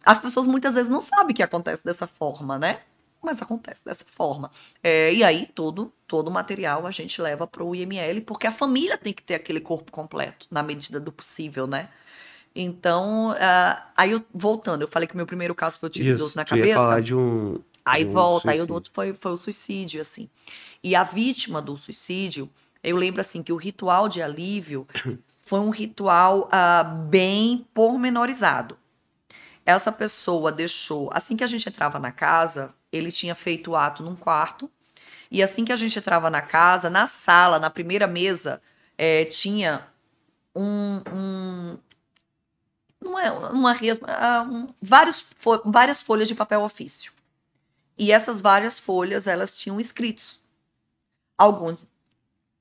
[0.05, 2.81] as pessoas muitas vezes não sabem que acontece dessa forma, né?
[3.23, 4.51] Mas acontece dessa forma.
[4.83, 8.53] É, e aí, todo, todo o material a gente leva para o IML, porque a
[8.53, 11.89] família tem que ter aquele corpo completo, na medida do possível, né?
[12.61, 16.17] Então, uh, aí eu, voltando, eu falei que o meu primeiro caso foi o tiro
[16.17, 16.69] de na cabeça.
[16.69, 17.61] Ia falar de um.
[17.85, 18.65] Aí um volta, suicídio.
[18.65, 20.29] aí o outro foi, foi o suicídio, assim.
[20.83, 22.51] E a vítima do suicídio,
[22.83, 24.89] eu lembro assim que o ritual de alívio
[25.47, 28.77] foi um ritual ah, bem pormenorizado.
[29.65, 34.03] Essa pessoa deixou, assim que a gente entrava na casa, ele tinha feito o ato
[34.03, 34.69] num quarto,
[35.31, 38.61] e assim que a gente entrava na casa, na sala, na primeira mesa,
[38.97, 39.87] eh, tinha
[40.57, 41.79] um, um
[43.01, 47.13] não é uma resma, ah, um, vários, fo- várias folhas de papel ofício.
[47.97, 50.41] E essas várias folhas, elas tinham escritos.
[51.37, 51.87] Alguns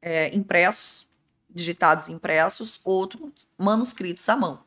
[0.02, 1.08] é, impressos,
[1.50, 4.64] digitados impressos, outros manuscritos à mão.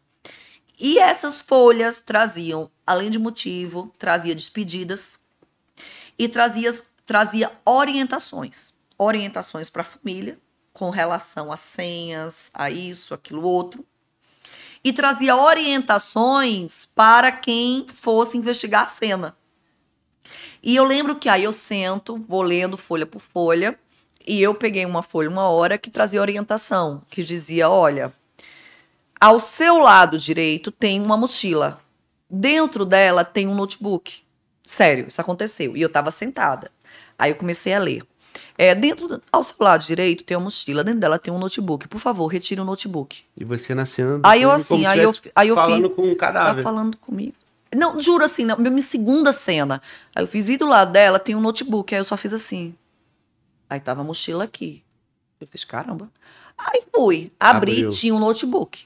[0.78, 5.20] E essas folhas traziam, além de motivo, trazia despedidas
[6.18, 6.70] e trazia,
[7.04, 8.72] trazia orientações.
[8.96, 10.38] Orientações para a família,
[10.72, 13.84] com relação a senhas, a isso, aquilo, outro
[14.82, 19.36] e trazia orientações para quem fosse investigar a cena.
[20.62, 23.78] E eu lembro que aí eu sento, vou lendo folha por folha,
[24.26, 28.12] e eu peguei uma folha uma hora que trazia orientação, que dizia: olha,
[29.18, 31.80] ao seu lado direito tem uma mochila.
[32.28, 34.22] Dentro dela tem um notebook.
[34.64, 35.76] Sério, isso aconteceu.
[35.76, 36.70] E eu estava sentada.
[37.18, 38.02] Aí eu comecei a ler.
[38.62, 41.88] É, dentro, do- ao seu lado direito tem uma mochila, dentro dela tem um notebook.
[41.88, 43.22] Por favor, retire o notebook.
[43.34, 45.96] E você na cena Aí eu assim, aí eu, aí eu falando fiz.
[45.96, 46.62] com um Tá cadáver.
[46.62, 47.32] falando comigo.
[47.74, 49.80] Não, juro assim, na minha segunda cena.
[50.14, 51.94] Aí eu fiz e do lado dela tem um notebook.
[51.94, 52.74] Aí eu só fiz assim.
[53.70, 54.82] Aí tava a mochila aqui.
[55.40, 56.10] Eu fiz, caramba.
[56.58, 57.88] Aí fui, abri, Abriu.
[57.88, 58.84] tinha um notebook.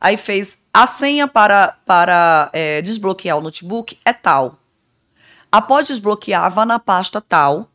[0.00, 4.58] Aí fez a senha para, para é, desbloquear o notebook é tal.
[5.50, 7.68] Após desbloquear, vá na pasta tal.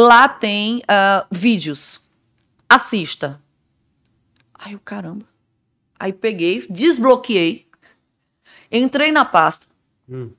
[0.00, 2.08] Lá tem ah, vídeos.
[2.66, 3.38] Assista.
[4.54, 5.26] Aí eu, caramba.
[5.98, 7.66] Aí peguei, desbloqueei,
[8.72, 9.66] entrei na pasta
[10.08, 10.30] Hum.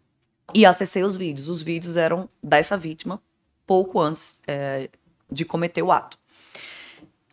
[0.51, 1.47] e acessei os vídeos.
[1.47, 3.21] Os vídeos eram dessa vítima
[3.67, 4.89] pouco antes é,
[5.31, 6.17] de cometer o ato.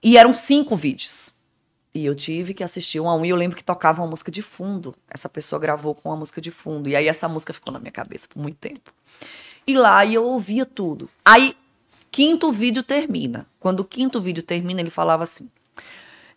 [0.03, 1.33] E eram cinco vídeos.
[1.95, 3.25] E eu tive que assistir um a um.
[3.25, 4.95] E eu lembro que tocava uma música de fundo.
[5.09, 6.91] Essa pessoa gravou com uma música de fundo.
[6.91, 8.93] E aí essa música ficou na minha cabeça por muito tempo.
[9.67, 11.09] E lá e eu ouvia tudo.
[11.25, 11.57] Aí,
[12.19, 13.47] quinto vídeo termina.
[13.61, 15.49] Quando o quinto vídeo termina, ele falava assim: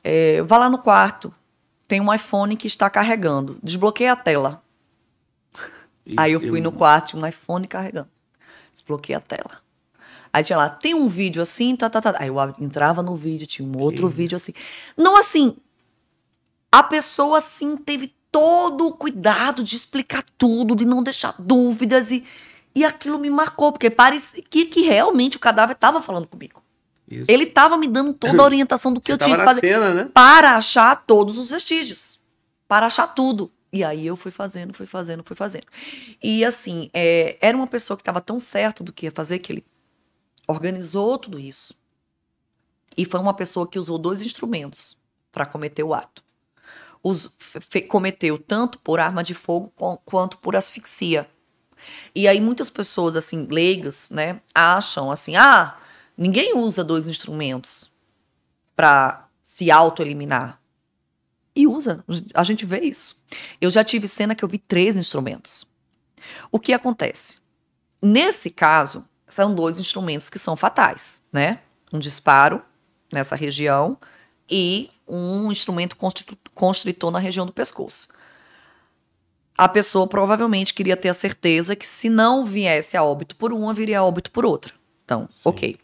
[0.03, 1.33] é, vá lá no quarto.
[1.87, 3.57] Tem um iPhone que está carregando.
[3.63, 4.63] Desbloqueia a tela.
[6.05, 8.07] E- Aí eu fui no quarto, tinha um iPhone carregando.
[8.71, 9.59] Desbloqueei a tela.
[10.31, 12.15] Aí tinha lá, tem um vídeo assim, tá, tá, tá.
[12.19, 14.53] Aí eu entrava no vídeo, tinha um outro vídeo assim.
[14.95, 15.57] Não assim.
[16.71, 22.11] A pessoa, assim, teve todo o cuidado de explicar tudo, de não deixar dúvidas.
[22.11, 22.23] E,
[22.73, 26.61] e aquilo me marcou, porque parecia que, que realmente o cadáver estava falando comigo.
[27.09, 27.29] Isso.
[27.29, 29.93] Ele estava me dando toda a orientação do que Você eu tinha que fazer cena,
[29.93, 30.09] né?
[30.13, 32.19] para achar todos os vestígios,
[32.67, 33.51] para achar tudo.
[33.73, 35.65] E aí eu fui fazendo, fui fazendo, fui fazendo.
[36.23, 39.51] E assim, é, era uma pessoa que estava tão certo do que ia fazer que
[39.53, 39.65] ele
[40.47, 41.73] organizou tudo isso.
[42.97, 44.97] E foi uma pessoa que usou dois instrumentos
[45.31, 46.21] para cometer o ato.
[47.37, 51.27] Fe- cometeu tanto por arma de fogo qu- quanto por asfixia.
[52.13, 55.77] E aí muitas pessoas assim leigas, né, acham assim: "Ah,
[56.17, 57.91] ninguém usa dois instrumentos
[58.75, 60.59] para se auto-eliminar".
[61.55, 62.03] E usa,
[62.33, 63.15] a gente vê isso.
[63.59, 65.67] Eu já tive cena que eu vi três instrumentos.
[66.51, 67.39] O que acontece?
[68.01, 71.59] Nesse caso, são dois instrumentos que são fatais, né?
[71.91, 72.63] Um disparo
[73.11, 73.97] nessa região
[74.49, 75.97] e um instrumento
[76.53, 78.07] constritor na região do pescoço.
[79.57, 83.73] A pessoa provavelmente queria ter a certeza que se não viesse a óbito por uma,
[83.73, 84.73] viria a óbito por outra.
[85.05, 85.77] Então, ok.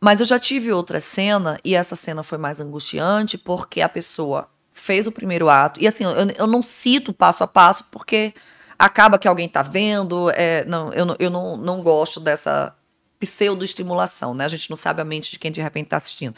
[0.00, 4.48] Mas eu já tive outra cena, e essa cena foi mais angustiante, porque a pessoa
[4.72, 5.80] fez o primeiro ato.
[5.80, 8.32] E assim, eu, eu não cito passo a passo, porque
[8.78, 10.30] acaba que alguém tá vendo.
[10.30, 12.74] é, não, eu não, eu não, não gosto dessa
[13.18, 14.46] pseudo-estimulação, né?
[14.46, 16.34] A gente não sabe a mente de quem de repente tá assistindo.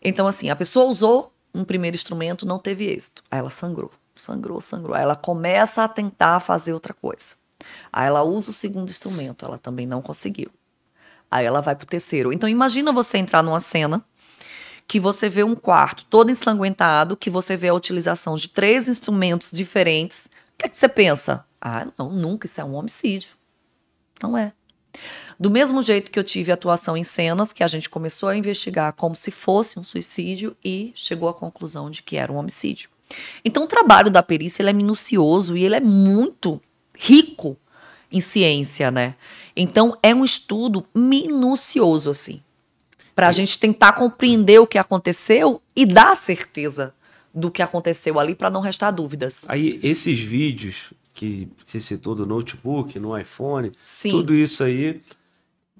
[0.00, 3.24] Então, assim, a pessoa usou um primeiro instrumento, não teve êxito.
[3.28, 3.90] Aí ela sangrou,
[4.20, 4.94] sangrou, sangrou.
[4.94, 7.34] Aí ela começa a tentar fazer outra coisa.
[7.92, 10.50] Aí ela usa o segundo instrumento, ela também não conseguiu.
[11.30, 12.32] Aí ela vai pro terceiro.
[12.32, 14.04] Então imagina você entrar numa cena
[14.86, 19.52] que você vê um quarto todo ensanguentado, que você vê a utilização de três instrumentos
[19.52, 20.26] diferentes.
[20.26, 21.44] O que, é que você pensa?
[21.60, 23.30] Ah, não, nunca, isso é um homicídio.
[24.20, 24.52] Não é.
[25.38, 28.92] Do mesmo jeito que eu tive atuação em cenas, que a gente começou a investigar
[28.92, 32.89] como se fosse um suicídio e chegou à conclusão de que era um homicídio.
[33.44, 36.60] Então o trabalho da perícia ele é minucioso e ele é muito
[36.96, 37.56] rico
[38.10, 39.14] em ciência, né?
[39.56, 42.42] Então é um estudo minucioso assim,
[43.14, 46.94] para a gente tentar compreender o que aconteceu e dar certeza
[47.34, 49.44] do que aconteceu ali para não restar dúvidas.
[49.48, 54.10] Aí, esses vídeos que você citou do notebook, no iPhone, Sim.
[54.10, 55.00] tudo isso aí,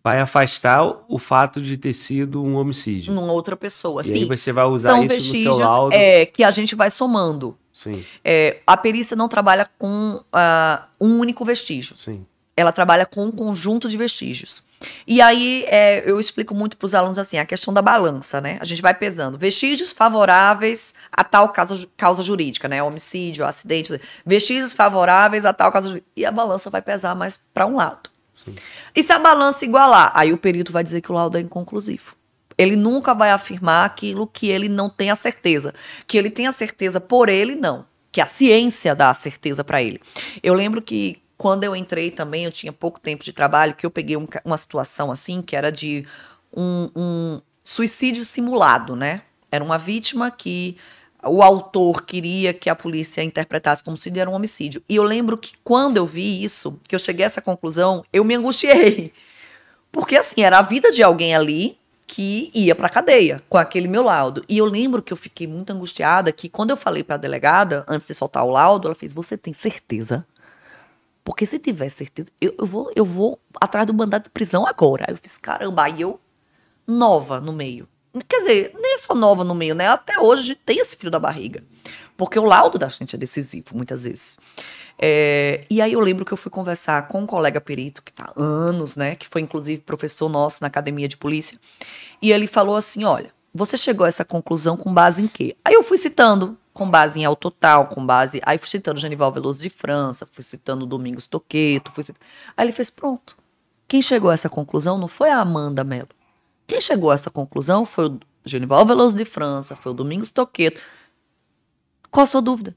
[0.02, 3.12] vai afastar o fato de ter sido um homicídio.
[3.12, 4.02] Numa outra pessoa.
[4.02, 4.12] E Sim.
[4.14, 5.94] aí você vai usar São isso no vestígios seu laudo.
[5.94, 7.56] é, que a gente vai somando.
[7.72, 11.96] Sim, É, a perícia não trabalha com ah, um único vestígio.
[11.96, 12.26] sim.
[12.56, 14.62] Ela trabalha com um conjunto de vestígios.
[15.06, 18.58] E aí é, eu explico muito para os alunos assim, a questão da balança, né?
[18.60, 22.82] A gente vai pesando vestígios favoráveis a tal causa, causa jurídica, né?
[22.82, 26.10] Homicídio, acidente, vestígios favoráveis a tal causa jurídica.
[26.14, 28.10] E a balança vai pesar mais para um lado.
[28.44, 28.54] Sim.
[28.94, 32.16] E se a balança igualar, aí o perito vai dizer que o laudo é inconclusivo.
[32.56, 35.74] Ele nunca vai afirmar aquilo que ele não tem a certeza.
[36.06, 37.86] Que ele tem a certeza por ele, não.
[38.12, 40.00] Que a ciência dá a certeza para ele.
[40.42, 43.90] Eu lembro que quando eu entrei também, eu tinha pouco tempo de trabalho, que eu
[43.90, 46.06] peguei um uma situação assim, que era de
[46.54, 49.22] um, um suicídio simulado, né?
[49.50, 50.76] Era uma vítima que
[51.24, 54.82] o autor queria que a polícia interpretasse como se era um homicídio.
[54.88, 58.24] E eu lembro que quando eu vi isso, que eu cheguei a essa conclusão, eu
[58.24, 59.12] me angustiei.
[59.92, 64.02] Porque assim, era a vida de alguém ali que ia pra cadeia com aquele meu
[64.02, 64.44] laudo.
[64.48, 68.08] E eu lembro que eu fiquei muito angustiada que quando eu falei pra delegada, antes
[68.08, 70.26] de soltar o laudo, ela fez: "Você tem certeza?"
[71.22, 75.04] Porque se tiver certeza, eu, eu vou eu vou atrás do mandado de prisão agora.
[75.08, 76.20] Aí eu fiz: "Caramba, aí eu
[76.86, 77.88] nova no meio.
[78.28, 79.86] Quer dizer, nem é só nova no meio, né?
[79.86, 81.62] Até hoje tem esse frio da barriga.
[82.16, 84.36] Porque o laudo da gente é decisivo, muitas vezes.
[84.98, 88.32] É, e aí eu lembro que eu fui conversar com um colega perito, que tá
[88.36, 89.14] há anos, né?
[89.14, 91.58] Que foi inclusive professor nosso na academia de polícia.
[92.20, 95.56] E ele falou assim: olha, você chegou a essa conclusão com base em quê?
[95.64, 98.40] Aí eu fui citando, com base em Autotal, com base.
[98.44, 102.24] Aí fui citando Genival Veloso de França, fui citando Domingos Toqueto, fui citando...
[102.56, 103.36] Aí ele fez: pronto.
[103.88, 106.10] Quem chegou a essa conclusão não foi a Amanda Mello.
[106.70, 110.80] Quem chegou a essa conclusão foi o Genival Veloso de França, foi o Domingos Toqueto.
[112.12, 112.76] Qual a sua dúvida?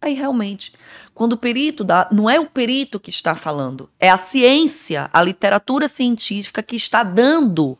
[0.00, 0.72] Aí realmente,
[1.14, 5.22] quando o perito dá, não é o perito que está falando, é a ciência, a
[5.22, 7.78] literatura científica que está dando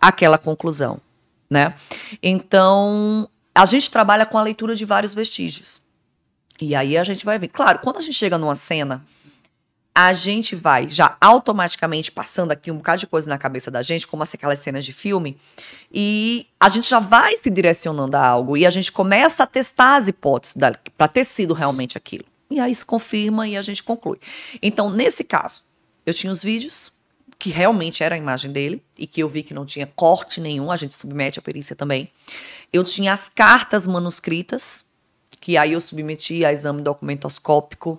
[0.00, 1.00] aquela conclusão,
[1.48, 1.72] né?
[2.20, 5.80] Então, a gente trabalha com a leitura de vários vestígios.
[6.60, 7.48] E aí a gente vai ver.
[7.48, 9.04] Claro, quando a gente chega numa cena,
[9.98, 14.06] a gente vai já automaticamente passando aqui um bocado de coisa na cabeça da gente,
[14.06, 15.38] como assim, aquelas cenas de filme,
[15.90, 19.96] e a gente já vai se direcionando a algo e a gente começa a testar
[19.96, 20.54] as hipóteses
[20.98, 22.26] para ter sido realmente aquilo.
[22.50, 24.18] E aí se confirma e a gente conclui.
[24.60, 25.62] Então, nesse caso,
[26.04, 26.92] eu tinha os vídeos
[27.38, 30.70] que realmente era a imagem dele e que eu vi que não tinha corte nenhum,
[30.70, 32.10] a gente submete a perícia também.
[32.70, 34.84] Eu tinha as cartas manuscritas,
[35.40, 37.98] que aí eu submeti a exame documentoscópico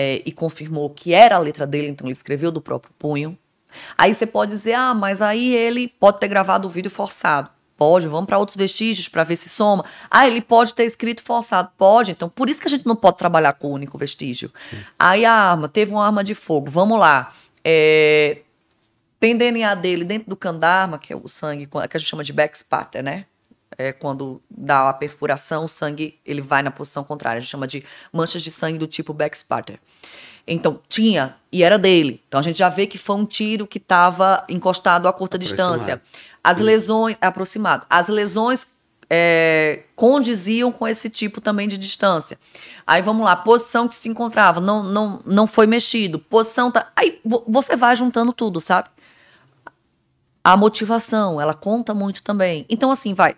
[0.00, 3.36] é, e confirmou que era a letra dele, então ele escreveu do próprio punho.
[3.96, 7.50] Aí você pode dizer, ah, mas aí ele pode ter gravado o vídeo forçado.
[7.76, 9.84] Pode, vamos para outros vestígios para ver se soma.
[10.08, 11.72] Ah, ele pode ter escrito forçado.
[11.76, 14.52] Pode, então por isso que a gente não pode trabalhar com o único vestígio.
[14.96, 17.32] Aí a arma, teve uma arma de fogo, vamos lá.
[17.64, 18.38] É,
[19.18, 22.32] tem DNA dele dentro do candarma, que é o sangue que a gente chama de
[22.32, 23.26] back spatter, né?
[23.80, 27.38] É quando dá a perfuração, o sangue ele vai na posição contrária.
[27.38, 29.78] A gente chama de manchas de sangue do tipo back spatter.
[30.46, 32.20] Então, tinha, e era dele.
[32.26, 36.02] Então, a gente já vê que foi um tiro que estava encostado a curta distância.
[36.42, 37.86] As lesões, aproximado.
[37.88, 38.66] As lesões
[39.08, 42.36] é, condiziam com esse tipo também de distância.
[42.86, 46.18] Aí, vamos lá, posição que se encontrava, não, não, não foi mexido.
[46.18, 48.88] Posição, tá, aí vo- você vai juntando tudo, sabe?
[50.42, 52.64] A motivação, ela conta muito também.
[52.68, 53.36] Então, assim, vai.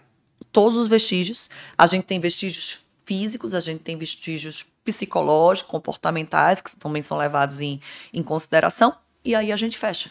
[0.53, 1.49] Todos os vestígios.
[1.77, 7.61] A gente tem vestígios físicos, a gente tem vestígios psicológicos, comportamentais, que também são levados
[7.61, 7.81] em,
[8.13, 8.95] em consideração.
[9.25, 10.11] E aí a gente fecha.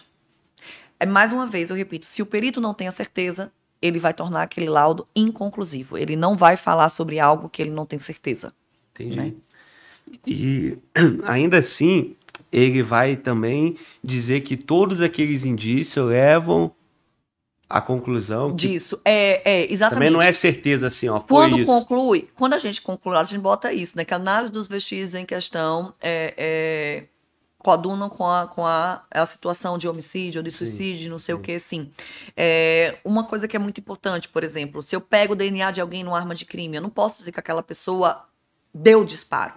[1.00, 3.52] É mais uma vez, eu repito, se o perito não tem a certeza,
[3.82, 5.98] ele vai tornar aquele laudo inconclusivo.
[5.98, 8.54] Ele não vai falar sobre algo que ele não tem certeza.
[8.94, 9.16] Entendi.
[9.16, 9.34] Né?
[10.28, 10.78] E
[11.24, 12.16] ainda assim,
[12.52, 16.72] ele vai também dizer que todos aqueles indícios levam
[17.70, 19.00] à conclusão Disso.
[19.06, 20.00] É, é, exatamente.
[20.00, 21.66] também não é certeza assim, ó, Quando isso.
[21.68, 24.04] conclui, quando a gente conclui, a gente bota isso, né?
[24.04, 27.04] Que a análise dos vestígios em questão é, é,
[27.60, 31.40] coadunam com a, com a, a situação de homicídio ou de suicídio, não sei o
[31.40, 31.92] que, sim.
[32.36, 35.80] É, uma coisa que é muito importante, por exemplo, se eu pego o DNA de
[35.80, 38.26] alguém numa arma de crime, eu não posso dizer que aquela pessoa
[38.74, 39.54] deu o disparo.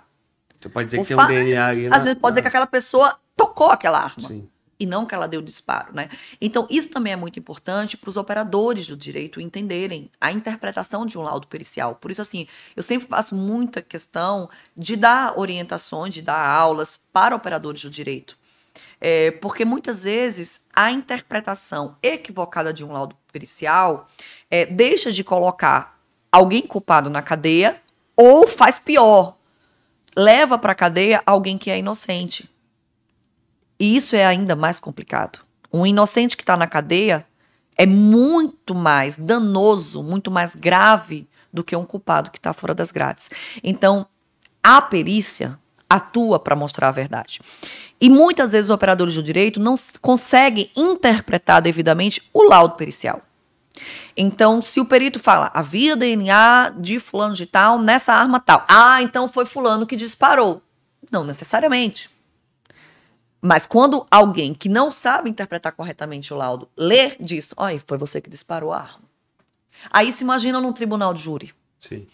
[0.61, 1.87] Você pode dizer O que tem um DNA ali.
[1.87, 4.49] Às vezes pode dizer que aquela pessoa tocou aquela arma Sim.
[4.78, 6.09] E não que ela deu disparo, né?
[6.40, 11.16] Então, isso também é muito importante para os operadores do direito entenderem a interpretação de
[11.16, 11.94] um laudo pericial.
[11.94, 17.36] Por isso, assim, eu sempre faço muita questão de dar orientações, de dar aulas para
[17.36, 18.36] operadores do direito.
[19.01, 24.07] É, porque muitas vezes a interpretação equivocada de um laudo pericial
[24.51, 26.01] é, deixa de colocar
[26.31, 27.82] alguém culpado na cadeia
[28.16, 29.36] ou faz pior,
[30.16, 32.52] leva para a cadeia alguém que é inocente.
[33.83, 35.41] E isso é ainda mais complicado.
[35.73, 37.27] Um inocente que está na cadeia
[37.77, 42.93] é muito mais danoso, muito mais grave do que um culpado que está fora das
[42.93, 43.29] grades.
[43.61, 44.07] Então,
[44.63, 45.59] a perícia
[45.91, 47.41] atua para mostrar a verdade.
[48.01, 53.21] E muitas vezes os operadores do direito não conseguem interpretar devidamente o laudo pericial.
[54.17, 58.65] Então, se o perito fala, havia DNA de fulano de tal nessa arma tal.
[58.69, 60.63] Ah, então foi fulano que disparou.
[61.11, 62.13] Não necessariamente.
[63.44, 68.20] Mas quando alguém que não sabe interpretar corretamente o laudo lê diz, olha, foi você
[68.20, 69.02] que disparou a arma.
[69.90, 71.52] Aí se imagina num tribunal de júri.
[71.81, 72.06] Sim.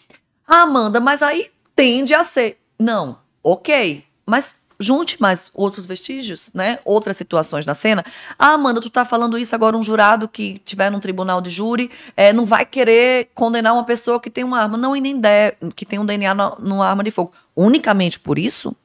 [0.47, 2.59] Ah, Amanda, mas aí tende a ser.
[2.79, 4.03] Não, ok.
[4.25, 6.79] Mas junte mais outros vestígios, né?
[6.83, 8.03] Outras situações na cena.
[8.37, 11.91] Ah, Amanda, tu tá falando isso agora, um jurado que tiver num tribunal de júri
[12.17, 14.77] é, não vai querer condenar uma pessoa que tem uma arma.
[14.77, 17.31] Não, e nem deve, que tem um DNA numa arma de fogo.
[17.55, 18.75] Unicamente por isso?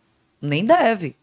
[0.42, 1.16] Nem deve.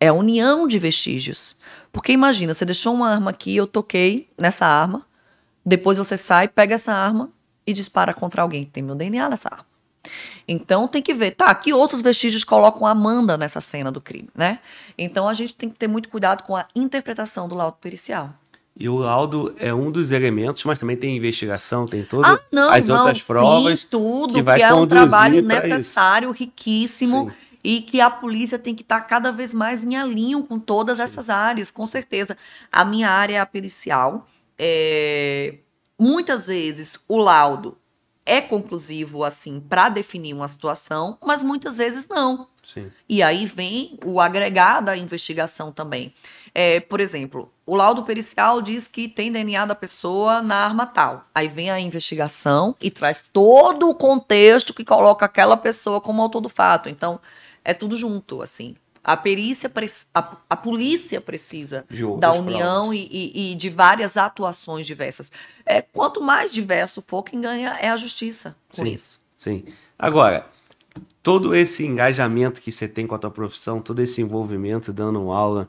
[0.00, 1.56] É a união de vestígios.
[1.92, 5.04] Porque imagina, você deixou uma arma aqui, eu toquei nessa arma,
[5.64, 7.30] depois você sai, pega essa arma
[7.66, 8.64] e dispara contra alguém.
[8.64, 9.66] Tem meu DNA nessa arma.
[10.46, 14.28] Então tem que ver, tá, que outros vestígios colocam a Amanda nessa cena do crime,
[14.34, 14.60] né?
[14.96, 18.32] Então a gente tem que ter muito cuidado com a interpretação do laudo pericial.
[18.74, 22.70] E o laudo é um dos elementos, mas também tem investigação, tem todas ah, não,
[22.70, 23.80] as não, outras provas.
[23.80, 26.38] Sim, tudo, que, que é um trabalho necessário, isso.
[26.38, 27.28] riquíssimo.
[27.28, 30.98] Sim e que a polícia tem que estar cada vez mais em alinho com todas
[30.98, 32.34] essas áreas, com certeza.
[32.72, 34.26] A minha área é a pericial.
[34.58, 35.56] É...
[35.98, 37.76] Muitas vezes o laudo
[38.24, 42.48] é conclusivo assim para definir uma situação, mas muitas vezes não.
[42.64, 42.90] Sim.
[43.06, 46.10] E aí vem o agregado da investigação também.
[46.54, 51.26] É, por exemplo, o laudo pericial diz que tem DNA da pessoa na arma tal.
[51.34, 56.40] Aí vem a investigação e traz todo o contexto que coloca aquela pessoa como autor
[56.40, 56.88] do fato.
[56.88, 57.20] Então,
[57.68, 58.76] é tudo junto, assim.
[59.04, 59.70] A perícia,
[60.14, 61.84] a, a polícia precisa
[62.18, 65.30] da união e, e, e, de várias atuações diversas.
[65.66, 69.20] É, quanto mais diverso for, quem ganha é a justiça com sim, isso.
[69.36, 69.64] Sim.
[69.98, 70.46] Agora,
[71.22, 75.68] todo esse engajamento que você tem com a tua profissão, todo esse envolvimento, dando aula,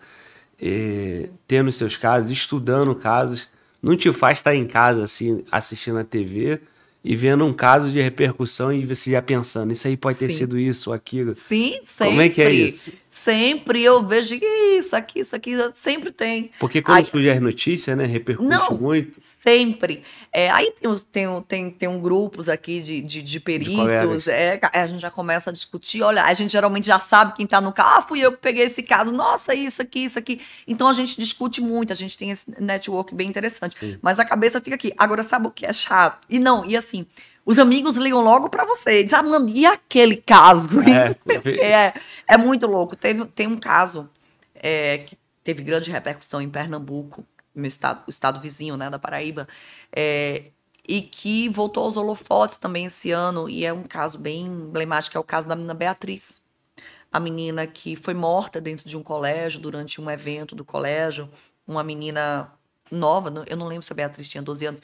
[0.58, 3.50] eh, tendo seus casos, estudando casos,
[3.84, 6.62] não te faz estar em casa assim, assistindo a TV
[7.04, 10.40] e vendo um caso de repercussão e você já pensando, isso aí pode ter Sim.
[10.40, 11.34] sido isso ou aquilo.
[11.36, 12.10] Sim, sempre.
[12.10, 12.92] Como é que é isso?
[13.10, 14.40] Sempre eu vejo
[14.78, 16.52] isso aqui, isso aqui, sempre tem.
[16.60, 19.20] Porque quando surge as notícias, né, repercute Não, muito.
[19.44, 20.04] Sempre.
[20.32, 24.60] É, aí tem, tem, tem, tem um grupos aqui de, de, de peritos, de é,
[24.62, 27.74] a gente já começa a discutir, olha, a gente geralmente já sabe quem tá no
[27.74, 30.40] caso, ah, fui eu que peguei esse caso, nossa, isso aqui, isso aqui.
[30.68, 33.76] Então a gente discute muito, a gente tem esse network bem interessante.
[33.80, 33.98] Sim.
[34.04, 34.94] Mas a cabeça fica aqui.
[34.96, 36.28] Agora, sabe o que é chato?
[36.30, 37.08] E não, e assim,
[37.50, 39.04] os amigos ligam logo para você.
[39.04, 40.70] Diz, ah, mano, e aquele caso?
[40.84, 41.94] É, é,
[42.28, 42.96] é muito louco.
[42.96, 44.08] Teve, tem um caso
[44.54, 49.48] é, que teve grande repercussão em Pernambuco, meu estado, o estado vizinho, né, da Paraíba,
[49.92, 50.44] é,
[50.88, 55.20] e que voltou aos holofotes também esse ano, e é um caso bem emblemático, é
[55.20, 56.44] o caso da menina Beatriz.
[57.12, 61.28] A menina que foi morta dentro de um colégio, durante um evento do colégio,
[61.68, 62.54] uma menina
[62.92, 64.82] nova, eu não lembro se a Beatriz tinha 12 anos,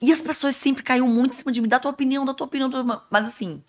[0.00, 2.46] e as pessoas sempre caíam muito em cima de mim, da tua opinião, da tua
[2.46, 2.70] opinião.
[2.70, 3.06] Da tua...
[3.10, 3.62] Mas assim,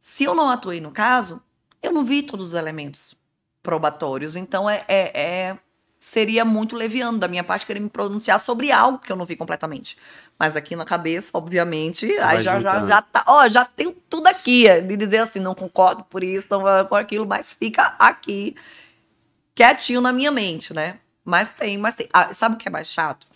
[0.00, 1.42] se eu não atuei no caso,
[1.82, 3.14] eu não vi todos os elementos
[3.62, 4.36] probatórios.
[4.36, 5.58] Então é, é, é,
[5.98, 9.36] seria muito leviano da minha parte querer me pronunciar sobre algo que eu não vi
[9.36, 9.96] completamente.
[10.38, 13.24] Mas aqui na cabeça, obviamente, aí já, já, já tá.
[13.26, 14.68] Ó, já tenho tudo aqui.
[14.68, 18.54] É, de dizer assim, não concordo por isso, não com aquilo, mas fica aqui
[19.56, 21.00] quietinho na minha mente, né?
[21.24, 22.08] Mas tem, mas tem.
[22.12, 23.26] Ah, sabe o que é mais chato?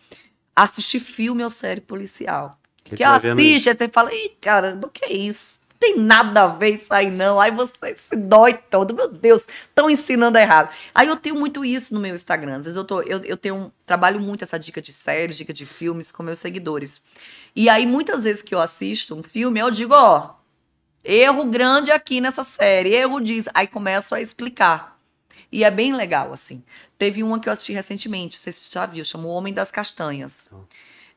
[0.54, 2.58] Assistir filme ou série policial.
[2.84, 5.60] Que, que assiste, aí você fala, ih, cara, o que é isso?
[5.70, 7.40] Não tem nada a ver isso aí, não.
[7.40, 8.94] Aí você se dói todo.
[8.94, 10.72] Meu Deus, estão ensinando errado.
[10.94, 12.58] Aí eu tenho muito isso no meu Instagram.
[12.58, 15.66] Às vezes eu, tô, eu, eu tenho, trabalho muito essa dica de séries, dica de
[15.66, 17.02] filmes com meus seguidores.
[17.54, 20.34] E aí, muitas vezes que eu assisto um filme, eu digo, ó,
[21.04, 23.48] erro grande aqui nessa série, erro diz.
[23.52, 24.91] Aí começo a explicar.
[25.52, 26.64] E é bem legal, assim.
[26.96, 29.52] Teve uma que eu assisti recentemente, não sei se você já viu, chama O Homem
[29.52, 30.48] das Castanhas.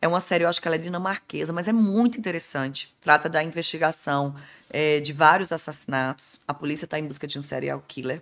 [0.01, 2.93] É uma série, eu acho que ela é dinamarquesa, mas é muito interessante.
[2.99, 4.35] Trata da investigação
[4.69, 6.41] é, de vários assassinatos.
[6.45, 8.21] A polícia está em busca de um serial killer.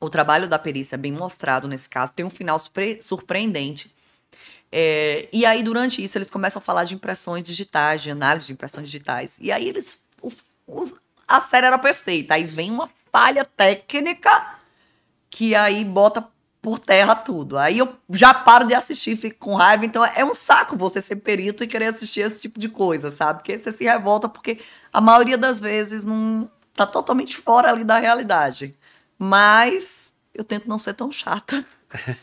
[0.00, 2.12] O trabalho da perícia é bem mostrado nesse caso.
[2.14, 2.58] Tem um final
[3.02, 3.94] surpreendente.
[4.72, 8.52] É, e aí, durante isso, eles começam a falar de impressões digitais, de análise de
[8.52, 9.38] impressões digitais.
[9.40, 10.00] E aí, eles.
[10.20, 10.32] O,
[10.66, 10.84] o,
[11.28, 12.34] a série era perfeita.
[12.34, 14.56] Aí vem uma falha técnica
[15.36, 16.26] que aí bota
[16.62, 17.58] por terra tudo.
[17.58, 19.84] Aí eu já paro de assistir, fico com raiva.
[19.84, 23.40] Então é um saco você ser perito e querer assistir esse tipo de coisa, sabe?
[23.40, 24.60] Porque você se revolta porque
[24.90, 28.74] a maioria das vezes não tá totalmente fora ali da realidade.
[29.18, 31.62] Mas eu tento não ser tão chata.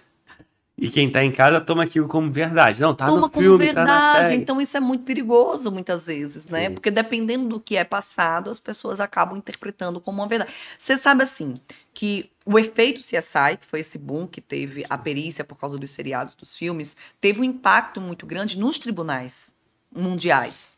[0.84, 2.82] E quem tá em casa toma aquilo como verdade.
[2.82, 4.28] Não, tá toma no como filme, tá na verdade.
[4.28, 4.36] série.
[4.36, 6.68] Então isso é muito perigoso muitas vezes, né?
[6.68, 6.74] Sim.
[6.74, 10.52] Porque dependendo do que é passado, as pessoas acabam interpretando como uma verdade.
[10.78, 11.56] Você sabe assim
[11.94, 15.90] que o efeito CSI, que foi esse boom que teve a perícia por causa dos
[15.90, 19.54] seriados, dos filmes, teve um impacto muito grande nos tribunais
[19.90, 20.78] mundiais.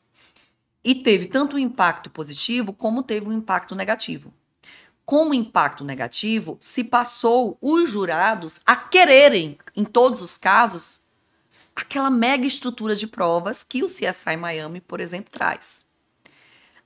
[0.83, 4.31] E teve tanto um impacto positivo como teve um impacto negativo.
[5.05, 10.99] Como impacto negativo, se passou os jurados a quererem, em todos os casos,
[11.75, 15.85] aquela mega estrutura de provas que o CSI Miami, por exemplo, traz.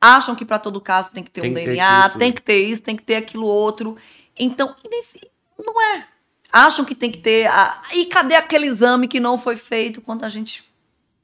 [0.02, 2.32] Acham que para todo caso tem que ter Tem um que ter DNA, aquilo tem
[2.32, 3.98] que ter isso, tem que ter aquilo outro.
[4.38, 4.76] Então,
[5.58, 6.08] não é.
[6.52, 7.48] Acham que tem que ter.
[7.48, 10.64] A, e cadê aquele exame que não foi feito quando a gente.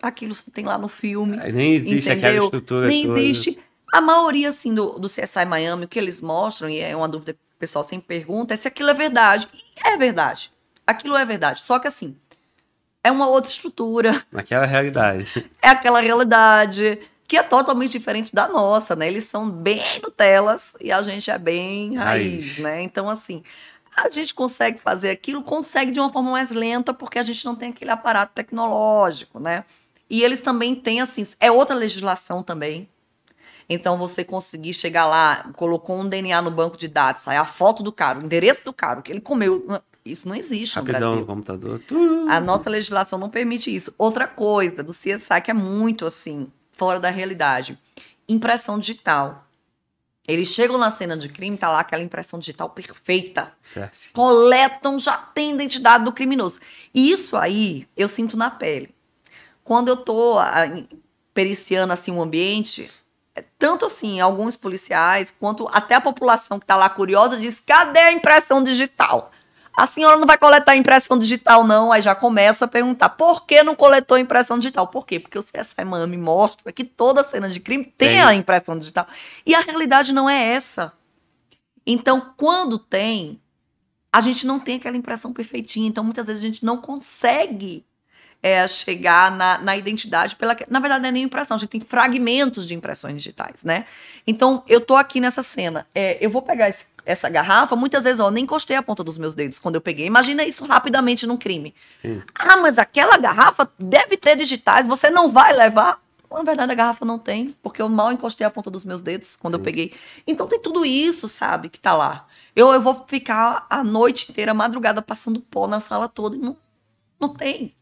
[0.02, 1.38] Aquilo tem lá no filme.
[1.52, 2.46] Nem existe aquela Entendeu?
[2.46, 3.20] estrutura Nem toda.
[3.20, 3.60] existe.
[3.96, 7.32] A maioria, assim, do, do CSI Miami, o que eles mostram, e é uma dúvida
[7.32, 9.48] que o pessoal sempre pergunta, é se aquilo é verdade.
[9.54, 10.52] E é verdade.
[10.86, 11.62] Aquilo é verdade.
[11.62, 12.14] Só que, assim,
[13.02, 15.50] é uma outra estrutura, Naquela realidade.
[15.62, 19.08] é aquela realidade que é totalmente diferente da nossa, né?
[19.08, 22.58] Eles são bem Nutelas e a gente é bem raiz, Raiz.
[22.58, 22.82] né?
[22.84, 23.44] Então, assim,
[23.96, 27.56] a gente consegue fazer aquilo, consegue de uma forma mais lenta, porque a gente não
[27.56, 29.64] tem aquele aparato tecnológico, né?
[30.10, 32.90] E eles também têm, assim, é outra legislação também.
[33.68, 37.82] Então, você conseguir chegar lá, colocou um DNA no banco de dados, sai a foto
[37.82, 39.66] do cara, o endereço do cara, o que ele comeu.
[40.06, 41.20] Isso não existe no Rapidão Brasil.
[41.22, 41.82] no computador.
[42.30, 43.94] A nossa legislação não permite isso.
[43.98, 47.78] Outra coisa do CSI que é muito assim, fora da realidade.
[48.30, 49.46] Impressão digital.
[50.28, 53.52] Eles chegam na cena de crime, tá lá aquela impressão digital perfeita.
[53.62, 54.12] Certo.
[54.14, 56.60] Coletam, já tem identidade do criminoso.
[56.94, 58.94] E isso aí eu sinto na pele.
[59.64, 60.66] Quando eu tô ah,
[61.34, 62.90] periciando assim o ambiente, é
[63.58, 68.12] tanto assim, alguns policiais, quanto até a população que tá lá curiosa diz: cadê a
[68.12, 69.32] impressão digital?
[69.76, 71.92] A senhora não vai coletar a impressão digital, não.
[71.92, 74.88] Aí já começa a perguntar: por que não coletou a impressão digital?
[74.88, 75.20] Por quê?
[75.20, 78.22] Porque o CSI Miami mostra que toda cena de crime tem, Tem.
[78.22, 79.06] a impressão digital.
[79.46, 80.94] E a realidade não é essa.
[81.86, 83.40] Então, quando tem,
[84.12, 85.88] a gente não tem aquela impressão perfeitinha.
[85.88, 87.86] Então, muitas vezes a gente não consegue
[88.48, 90.56] é, chegar na, na identidade pela.
[90.70, 93.88] Na verdade, não é nem impressão, a gente tem fragmentos de impressões digitais, né?
[94.28, 95.88] Então, eu tô aqui nessa cena.
[95.96, 99.18] é, eu vou pegar esse- essa garrafa, muitas vezes, ó, nem encostei a ponta dos
[99.18, 100.06] meus dedos quando eu peguei.
[100.06, 101.74] Imagina isso rapidamente num crime.
[102.04, 102.22] Sim.
[102.36, 106.00] Ah, mas aquela garrafa deve ter digitais, você não vai levar.
[106.32, 109.36] Na verdade, a garrafa não tem, porque eu mal encostei a ponta dos meus dedos
[109.36, 109.94] quando eu peguei.
[110.28, 112.28] Então tem tudo isso, sabe, que tá lá.
[112.56, 116.40] Eu, eu vou ficar a noite inteira, a madrugada, passando pó na sala toda e
[116.40, 116.56] não,
[117.20, 117.74] não tem.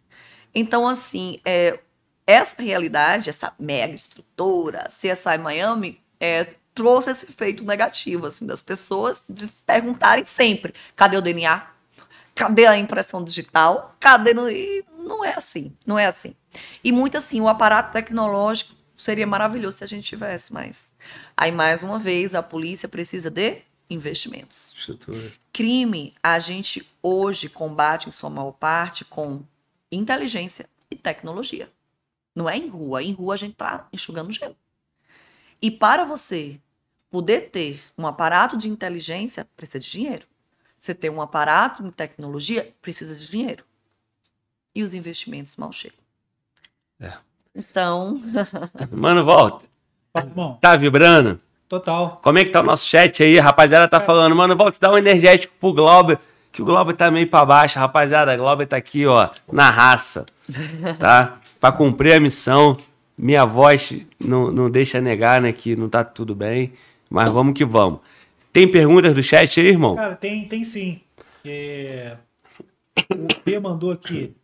[0.53, 1.79] Então, assim, é,
[2.25, 9.23] essa realidade, essa mega estrutura, CSI Miami, é, trouxe esse efeito negativo, assim, das pessoas
[9.29, 11.67] de perguntarem sempre, cadê o DNA?
[12.35, 13.95] Cadê a impressão digital?
[13.99, 14.33] Cadê?
[14.33, 14.49] No...
[14.49, 16.35] E não é assim, não é assim.
[16.83, 20.93] E muito assim, o aparato tecnológico seria maravilhoso se a gente tivesse, mas
[21.35, 24.73] aí mais uma vez a polícia precisa de investimentos.
[24.77, 25.31] Estrutura.
[25.51, 29.43] Crime a gente hoje combate em sua maior parte com
[29.95, 31.69] inteligência e tecnologia.
[32.35, 34.55] Não é em rua, em rua a gente tá enxugando gelo.
[35.61, 36.59] E para você
[37.09, 40.25] poder ter um aparato de inteligência, precisa de dinheiro.
[40.77, 43.63] Você ter um aparato de tecnologia, precisa de dinheiro.
[44.75, 45.99] E os investimentos mal chegam.
[46.99, 47.13] É.
[47.55, 48.19] Então,
[48.91, 49.65] Mano, volta.
[50.33, 51.39] Bom, Tá vibrando?
[51.69, 52.19] total.
[52.23, 53.39] Como é que tá o nosso chat aí?
[53.39, 56.19] A rapaziada tá falando, mano, volta, dá um energético pro Glauber,
[56.53, 57.77] que o Glauber tá meio pra baixo.
[57.79, 60.25] Rapaziada, o Glauber tá aqui, ó, na raça,
[60.99, 61.37] tá?
[61.59, 62.75] Pra cumprir a missão.
[63.17, 66.73] Minha voz não, não deixa negar, né, que não tá tudo bem,
[67.09, 67.99] mas vamos que vamos.
[68.51, 69.95] Tem perguntas do chat aí, irmão?
[69.95, 70.99] Cara, tem, tem sim.
[71.45, 72.17] É,
[73.11, 74.35] O P mandou aqui.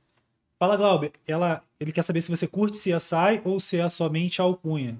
[0.57, 1.11] Fala, Glauber.
[1.27, 4.95] Ela, ele quer saber se você curte CSI ou se é somente a alcunha.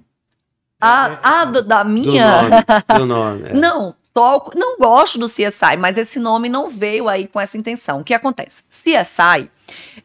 [0.80, 2.42] a, a do- da Do minha.
[2.42, 2.50] nome,
[2.98, 3.48] do nome.
[3.48, 3.54] é.
[3.54, 8.00] Não, só, não gosto do CSI, mas esse nome não veio aí com essa intenção.
[8.00, 8.62] O que acontece?
[8.68, 9.48] CSI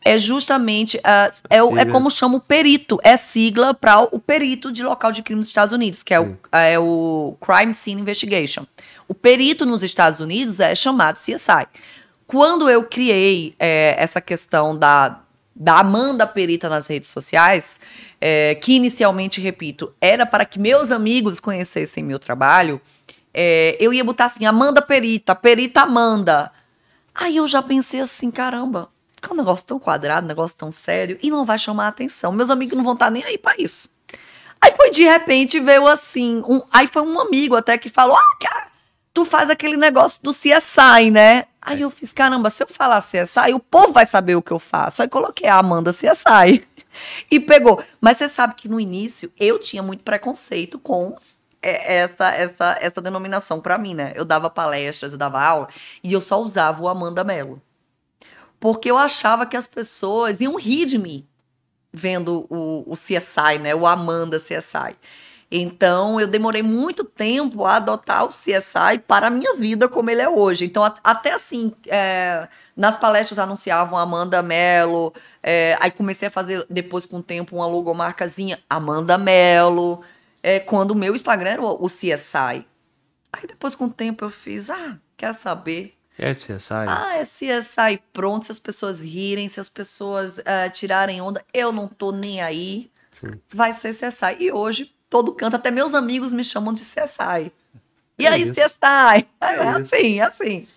[0.04, 4.72] é justamente ah, é, o- é como chama o perito, é sigla para o perito
[4.72, 8.66] de local de crime dos Estados Unidos, que é o, é o Crime Scene Investigation.
[9.08, 11.68] O perito nos Estados Unidos é chamado CSI.
[12.28, 15.20] Quando eu criei é, essa questão da,
[15.56, 17.80] da Amanda Perita nas redes sociais,
[18.20, 22.82] é, que inicialmente, repito, era para que meus amigos conhecessem meu trabalho,
[23.38, 26.50] é, eu ia botar assim, Amanda Perita, Perita Amanda.
[27.14, 28.90] Aí eu já pensei assim, caramba,
[29.22, 32.32] é um negócio tão quadrado, um negócio tão sério, e não vai chamar a atenção.
[32.32, 33.90] Meus amigos não vão estar nem aí para isso.
[34.62, 38.38] Aí foi de repente, veio assim, um- aí foi um amigo até que falou, ah,
[38.40, 38.68] cara,
[39.14, 41.46] tu faz aquele negócio do CSI, né?
[41.62, 44.60] Aí eu fiz, caramba, se eu falar CSI, o povo vai saber o que eu
[44.60, 45.02] faço.
[45.02, 46.66] Aí coloquei a Amanda CSI.
[47.30, 47.84] E pegou.
[48.00, 51.14] Mas você sabe que no início eu tinha muito preconceito com
[51.70, 54.14] essa, essa, essa denominação para mim, né?
[54.16, 55.68] Eu dava palestras, eu dava aula
[56.04, 57.62] e eu só usava o Amanda Mello.
[58.60, 61.26] Porque eu achava que as pessoas iam rir de mim
[61.92, 63.74] vendo o, o CSI, né?
[63.74, 64.96] O Amanda CSI.
[65.52, 70.22] Então, eu demorei muito tempo a adotar o CSI para a minha vida como ele
[70.22, 70.66] é hoje.
[70.66, 77.06] Então, até assim, é, nas palestras anunciavam Amanda Mello, é, aí comecei a fazer, depois
[77.06, 80.02] com o tempo, uma logomarcazinha, Amanda Mello,
[80.46, 82.68] é, quando o meu Instagram era o, o CSI.
[83.34, 85.96] Aí depois, com o tempo, eu fiz, ah, quer saber?
[86.20, 86.86] É CSI?
[86.88, 91.72] Ah, é CSI pronto, se as pessoas rirem, se as pessoas uh, tirarem onda, eu
[91.72, 92.92] não tô nem aí.
[93.10, 93.32] Sim.
[93.52, 94.38] Vai ser CSI.
[94.40, 97.52] E hoje, todo canto, até meus amigos me chamam de CSI.
[98.20, 98.52] E é aí, isso.
[98.52, 99.28] CSI?
[99.42, 100.68] É, é assim, é assim.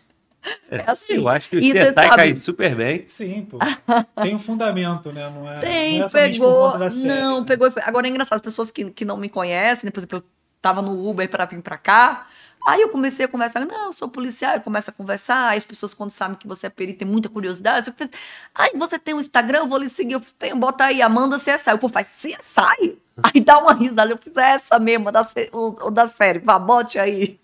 [0.70, 1.14] É, é assim.
[1.14, 2.16] Eu acho que o CSI sabe...
[2.16, 3.04] cai super bem.
[3.06, 3.58] Sim, pô.
[4.22, 5.30] Tem um fundamento, né?
[5.30, 6.78] Não é, Tem, não é pegou.
[6.78, 7.72] Não, pegou.
[7.82, 10.24] Agora é engraçado, as pessoas que, que não me conhecem, né, por exemplo, eu
[10.60, 12.26] tava no Uber para vir para cá.
[12.66, 15.64] Aí eu comecei a conversar, não, eu sou policial, eu começo a conversar, aí as
[15.64, 18.10] pessoas quando sabem que você é perito têm muita curiosidade, eu fiz,
[18.54, 21.38] aí você tem um Instagram, eu vou lhe seguir, eu fiz, tem, bota aí, Amanda
[21.38, 22.98] CSI, o povo faz, CSI?
[23.22, 26.98] Aí dá uma risada, eu fiz, é essa mesmo, da, o, da série, vá, bote
[26.98, 27.38] aí.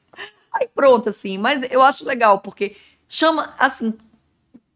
[0.54, 2.76] Aí pronto, assim, mas eu acho legal, porque
[3.08, 3.92] chama, assim,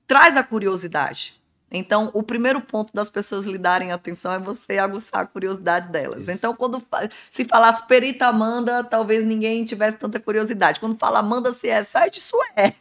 [0.07, 1.39] traz a curiosidade.
[1.71, 6.23] Então, o primeiro ponto das pessoas lhe darem atenção é você aguçar a curiosidade delas.
[6.23, 6.31] Isso.
[6.33, 6.83] Então, quando
[7.29, 10.81] se falasse perita Amanda, talvez ninguém tivesse tanta curiosidade.
[10.81, 12.73] Quando fala Amanda CSI, isso é.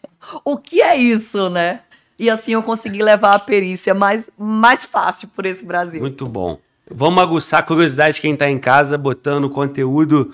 [0.44, 1.82] O que é isso, né?
[2.18, 6.00] E assim eu consegui levar a perícia mais, mais fácil por esse Brasil.
[6.00, 6.58] Muito bom.
[6.90, 10.34] Vamos aguçar a curiosidade de quem está em casa, botando conteúdo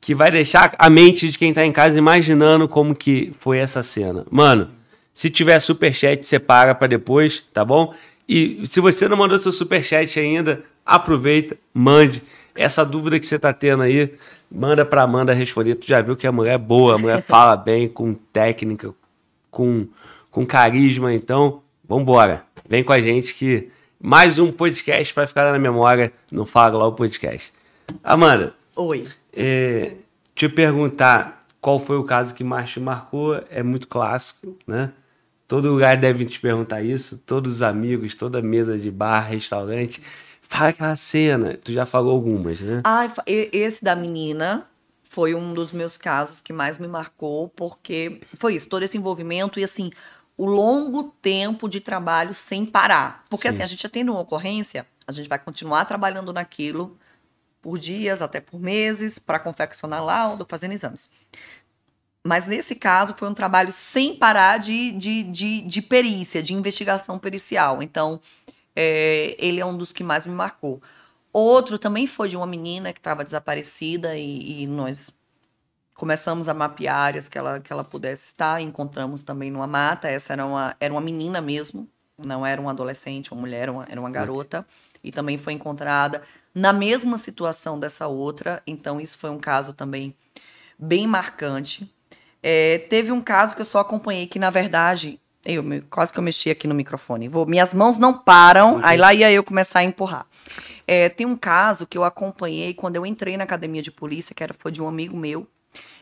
[0.00, 3.82] que vai deixar a mente de quem está em casa imaginando como que foi essa
[3.82, 4.24] cena.
[4.30, 4.70] Mano,
[5.12, 7.94] se tiver superchat, você para para depois, tá bom?
[8.28, 12.22] E se você não mandou seu superchat ainda, aproveita, mande.
[12.54, 14.14] Essa dúvida que você tá tendo aí,
[14.50, 15.74] manda pra Amanda responder.
[15.74, 18.94] Tu já viu que a mulher é boa, a mulher fala bem, com técnica,
[19.50, 19.86] com,
[20.30, 21.12] com carisma.
[21.12, 22.44] Então, vambora.
[22.68, 23.68] Vem com a gente que
[24.00, 27.52] mais um podcast para ficar na memória no Fala Lá o Podcast.
[28.02, 28.54] Amanda.
[28.76, 29.04] Oi.
[29.32, 29.96] É,
[30.34, 34.92] te perguntar qual foi o caso que mais te marcou, é muito clássico, né?
[35.46, 40.02] Todo lugar deve te perguntar isso, todos os amigos, toda mesa de bar, restaurante.
[40.42, 41.58] Fala aquela cena.
[41.62, 42.80] Tu já falou algumas, né?
[42.84, 44.66] Ah, esse da menina
[45.02, 49.58] foi um dos meus casos que mais me marcou, porque foi isso, todo esse envolvimento
[49.58, 49.90] e assim,
[50.36, 53.24] o longo tempo de trabalho sem parar.
[53.28, 53.56] Porque Sim.
[53.56, 56.96] assim, a gente já tendo uma ocorrência, a gente vai continuar trabalhando naquilo
[57.60, 61.10] por dias, até por meses, para confeccionar laudo, fazendo exames.
[62.22, 67.18] Mas nesse caso foi um trabalho sem parar de, de, de, de perícia, de investigação
[67.18, 67.82] pericial.
[67.82, 68.20] Então,
[68.76, 70.82] é, ele é um dos que mais me marcou.
[71.32, 75.10] Outro também foi de uma menina que estava desaparecida e, e, nós
[75.94, 78.60] começamos a mapear áreas que ela, que ela pudesse estar.
[78.60, 80.08] Encontramos também numa mata.
[80.08, 81.88] Essa era uma, era uma menina mesmo,
[82.18, 84.66] não era um adolescente, uma mulher, uma, era uma garota.
[85.02, 86.22] E também foi encontrada
[86.54, 88.62] na mesma situação dessa outra.
[88.66, 90.14] Então, isso foi um caso também
[90.78, 91.90] bem marcante.
[92.42, 95.20] É, teve um caso que eu só acompanhei, que na verdade.
[95.42, 97.26] Eu, quase que eu mexi aqui no microfone.
[97.26, 98.80] Vou, minhas mãos não param, uhum.
[98.84, 100.26] aí lá ia eu começar a empurrar.
[100.86, 104.42] É, tem um caso que eu acompanhei quando eu entrei na academia de polícia, que
[104.42, 105.46] era, foi de um amigo meu.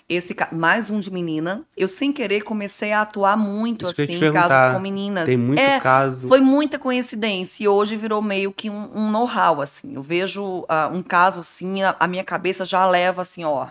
[0.09, 1.63] Esse mais um de menina.
[1.77, 5.27] Eu sem querer comecei a atuar muito Isso assim em casos com meninas.
[5.27, 6.29] Tem muito é, caso.
[6.29, 9.95] Foi muita coincidência e hoje virou meio que um, um know-how assim.
[9.95, 13.69] Eu vejo uh, um caso assim, a, a minha cabeça já leva assim, ó,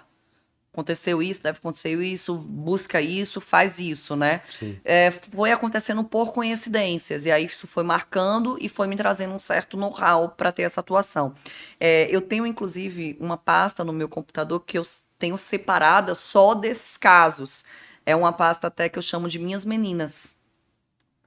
[0.78, 4.42] aconteceu isso, deve acontecer isso, busca isso, faz isso, né?
[4.86, 9.40] É, foi acontecendo por coincidências, e aí isso foi marcando e foi me trazendo um
[9.40, 11.34] certo know-how para ter essa atuação.
[11.80, 14.84] É, eu tenho, inclusive, uma pasta no meu computador que eu
[15.18, 17.64] tenho separada só desses casos.
[18.06, 20.36] É uma pasta até que eu chamo de Minhas Meninas.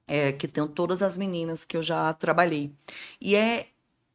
[0.07, 2.73] É, que tem todas as meninas que eu já trabalhei.
[3.19, 3.67] E é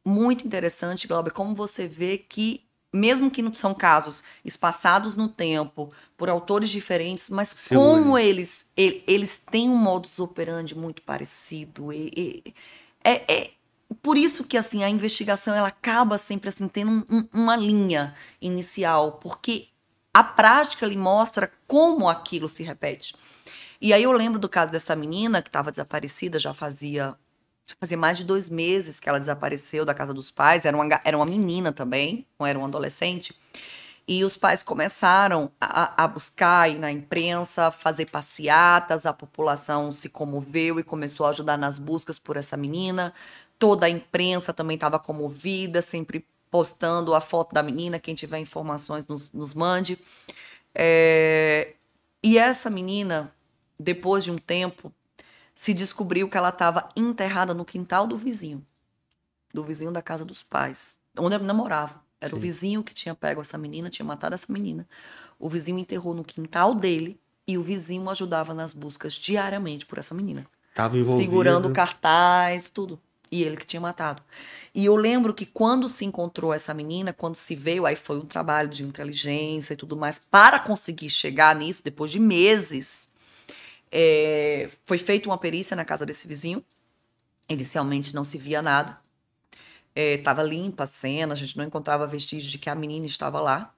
[0.05, 5.91] muito interessante, Glauber, como você vê que mesmo que não são casos espaçados no tempo,
[6.15, 11.91] por autores diferentes, mas como eles, eles têm um modus operandi muito parecido.
[11.91, 12.55] E, e,
[13.03, 13.51] é, é,
[14.01, 18.13] por isso que assim a investigação ela acaba sempre assim tendo um, um, uma linha
[18.41, 19.67] inicial, porque
[20.13, 23.15] a prática lhe mostra como aquilo se repete.
[23.79, 27.15] E aí eu lembro do caso dessa menina que estava desaparecida já fazia
[27.79, 30.65] fazia mais de dois meses que ela desapareceu da casa dos pais.
[30.65, 33.35] Era uma, era uma menina também, não era um adolescente.
[34.07, 40.07] E os pais começaram a, a buscar ir na imprensa, fazer passeatas, a população se
[40.07, 43.13] comoveu e começou a ajudar nas buscas por essa menina.
[43.59, 47.99] Toda a imprensa também estava comovida, sempre postando a foto da menina.
[47.99, 49.97] Quem tiver informações nos, nos mande.
[50.73, 51.73] É...
[52.23, 53.33] E essa menina,
[53.79, 54.91] depois de um tempo,
[55.55, 58.65] se descobriu que ela estava enterrada no quintal do vizinho,
[59.53, 62.01] do vizinho da casa dos pais, onde a menina morava.
[62.19, 62.37] Era Sim.
[62.37, 64.87] o vizinho que tinha pego essa menina, tinha matado essa menina.
[65.39, 70.13] O vizinho enterrou no quintal dele e o vizinho ajudava nas buscas diariamente por essa
[70.13, 70.45] menina.
[70.73, 71.21] Tava envolvido.
[71.21, 72.99] Segurando cartaz, tudo.
[73.31, 74.23] E ele que tinha matado.
[74.73, 78.25] E eu lembro que quando se encontrou essa menina, quando se veio, aí foi um
[78.25, 83.09] trabalho de inteligência e tudo mais, para conseguir chegar nisso, depois de meses,
[83.91, 86.63] é, foi feita uma perícia na casa desse vizinho.
[87.49, 88.99] Inicialmente não se via nada
[89.97, 93.39] estava é, limpa a cena, a gente não encontrava vestígios de que a menina estava
[93.39, 93.73] lá.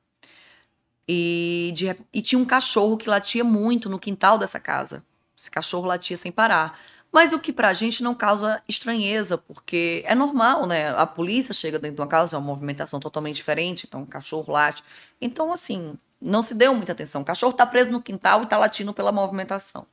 [1.08, 5.04] E, de, e tinha um cachorro que latia muito no quintal dessa casa.
[5.38, 6.80] Esse cachorro latia sem parar.
[7.12, 10.90] Mas o que pra gente não causa estranheza, porque é normal, né?
[10.96, 14.54] A polícia chega dentro de uma casa, é uma movimentação totalmente diferente, então o cachorro
[14.54, 14.84] late.
[15.20, 17.22] Então, assim, não se deu muita atenção.
[17.22, 19.88] O cachorro tá preso no quintal e tá latindo pela movimentação.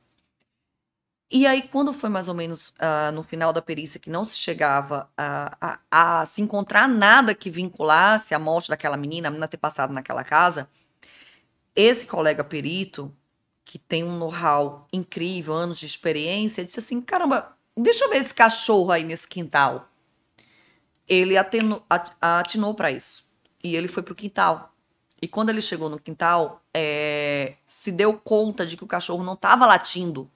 [1.29, 4.37] E aí, quando foi mais ou menos uh, no final da perícia que não se
[4.37, 5.57] chegava a,
[5.91, 9.91] a, a, se encontrar nada que vinculasse a morte daquela menina, a menina ter passado
[9.91, 10.69] naquela casa,
[11.75, 13.13] esse colega perito,
[13.67, 18.33] que tem um know-how incrível, anos de experiência, disse assim: caramba, deixa eu ver esse
[18.33, 19.89] cachorro aí nesse quintal.
[21.05, 21.85] Ele atinou,
[22.21, 23.25] atinou para isso.
[23.61, 24.73] E ele foi pro quintal.
[25.21, 29.33] E quando ele chegou no quintal, é, se deu conta de que o cachorro não
[29.33, 30.31] estava latindo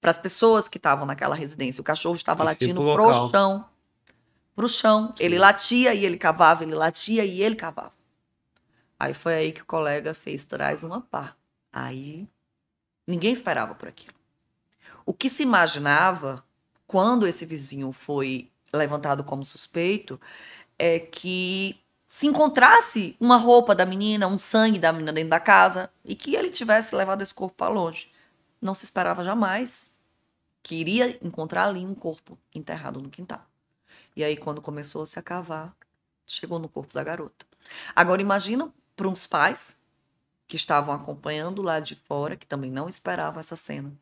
[0.00, 1.80] para as pessoas que estavam naquela residência.
[1.80, 3.64] O cachorro estava latindo pro, pro chão.
[4.54, 5.08] Pro chão.
[5.16, 5.24] Sim.
[5.24, 7.92] Ele latia e ele cavava, ele latia e ele cavava.
[8.98, 11.37] Aí foi aí que o colega fez traz uma pá.
[11.72, 12.28] Aí
[13.06, 14.14] ninguém esperava por aquilo.
[15.04, 16.44] O que se imaginava
[16.86, 20.20] quando esse vizinho foi levantado como suspeito
[20.78, 25.90] é que se encontrasse uma roupa da menina, um sangue da menina dentro da casa
[26.04, 28.10] e que ele tivesse levado esse corpo para longe
[28.60, 29.90] não se esperava jamais
[30.62, 33.44] que iria encontrar ali um corpo enterrado no quintal.
[34.16, 35.74] E aí, quando começou a se cavar,
[36.26, 37.46] chegou no corpo da garota.
[37.94, 39.76] Agora, imagina para uns pais
[40.48, 43.92] que estavam acompanhando lá de fora, que também não esperavam essa cena.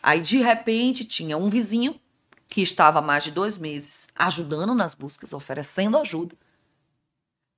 [0.00, 2.00] Aí, de repente, tinha um vizinho
[2.48, 6.36] que estava há mais de dois meses ajudando nas buscas, oferecendo ajuda.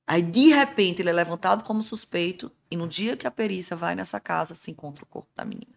[0.07, 3.95] Aí, de repente, ele é levantado como suspeito e no dia que a perícia vai
[3.95, 5.77] nessa casa, se encontra o corpo da menina.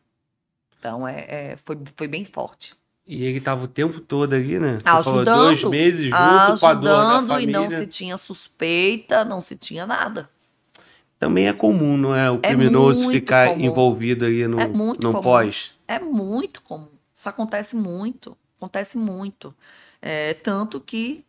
[0.80, 2.74] Então, é, é foi, foi bem forte.
[3.06, 4.80] E ele estava o tempo todo ali, né?
[4.80, 7.44] Você ajudando, falou, dois meses junto ajudando, com a dor da família.
[7.44, 10.30] e não se tinha suspeita, não se tinha nada.
[11.22, 12.30] Também é comum, não é?
[12.30, 13.62] O é criminoso é ficar comum.
[13.62, 15.74] envolvido ali no, é muito no pós.
[15.88, 16.90] É muito comum.
[17.14, 18.36] Isso acontece muito.
[18.58, 19.56] Acontece muito.
[20.02, 21.24] É, tanto que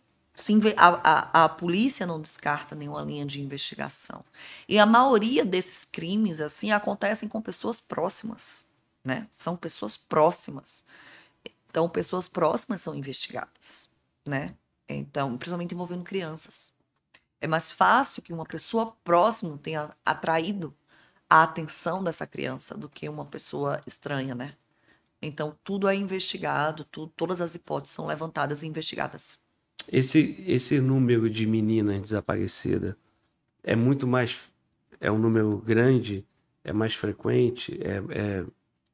[0.77, 4.25] a, a, a, polícia não descarta nenhuma linha de investigação.
[4.69, 8.65] E a maioria desses crimes, assim, acontecem com pessoas próximas
[9.05, 9.27] né?
[9.31, 10.85] São pessoas próximas.
[11.69, 13.89] Então, pessoas próximas são investigadas,
[14.25, 14.55] né?
[14.89, 16.73] Então, principalmente envolvendo crianças.
[17.43, 20.73] É mais fácil que uma pessoa próxima tenha atraído
[21.29, 24.55] a atenção dessa criança do que uma pessoa estranha, né?
[25.21, 29.41] Então, tudo é investigado, tudo, todas as hipóteses são levantadas e investigadas.
[29.91, 32.95] Esse, esse número de meninas desaparecidas
[33.65, 34.49] é muito mais.
[35.01, 36.25] É um número grande?
[36.63, 37.77] É mais frequente?
[37.83, 38.45] É,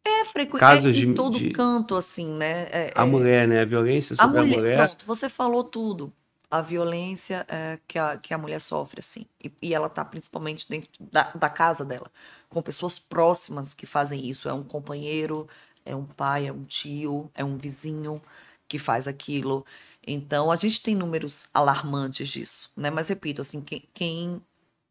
[0.07, 0.61] é frequente.
[0.61, 2.63] Casos é em todo de, canto, assim, né?
[2.71, 3.07] É, a é...
[3.07, 3.61] mulher, né?
[3.61, 4.87] A violência sobre a mulher, a mulher.
[4.87, 6.11] Pronto, você falou tudo.
[6.51, 9.27] A violência é, que, a, que a mulher sofre, assim.
[9.43, 12.11] E, e ela tá principalmente dentro da, da casa dela,
[12.49, 14.49] com pessoas próximas que fazem isso.
[14.49, 15.47] É um companheiro,
[15.85, 18.23] é um pai, é um tio, é um vizinho
[18.67, 19.65] que faz aquilo.
[20.07, 22.91] Então, a gente tem números alarmantes disso, né?
[22.91, 24.43] Mas repito, assim, quem, quem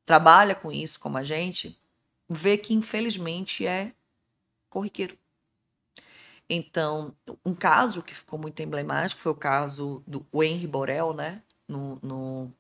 [0.06, 1.78] trabalha com isso, como a gente,
[2.30, 3.94] vê que infelizmente é
[4.70, 5.18] corriqueiro.
[6.50, 7.14] Então,
[7.46, 11.44] um caso que ficou muito emblemático foi o caso do Henry Borel, né?
[11.68, 12.52] No, no,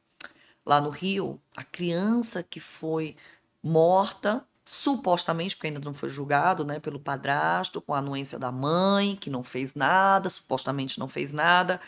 [0.65, 3.15] lá no Rio, a criança que foi
[3.63, 6.79] morta, supostamente, porque ainda não foi julgado, né?
[6.79, 11.79] Pelo padrasto, com a anuência da mãe, que não fez nada, supostamente não fez nada.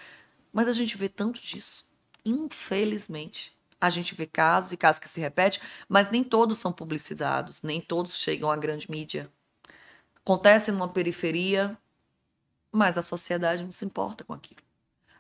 [0.54, 1.86] Mas a gente vê tanto disso.
[2.26, 7.62] Infelizmente, a gente vê casos e casos que se repetem, mas nem todos são publicizados,
[7.62, 9.30] nem todos chegam à grande mídia.
[10.18, 11.78] Acontece numa periferia,
[12.72, 14.69] mas a sociedade não se importa com aquilo.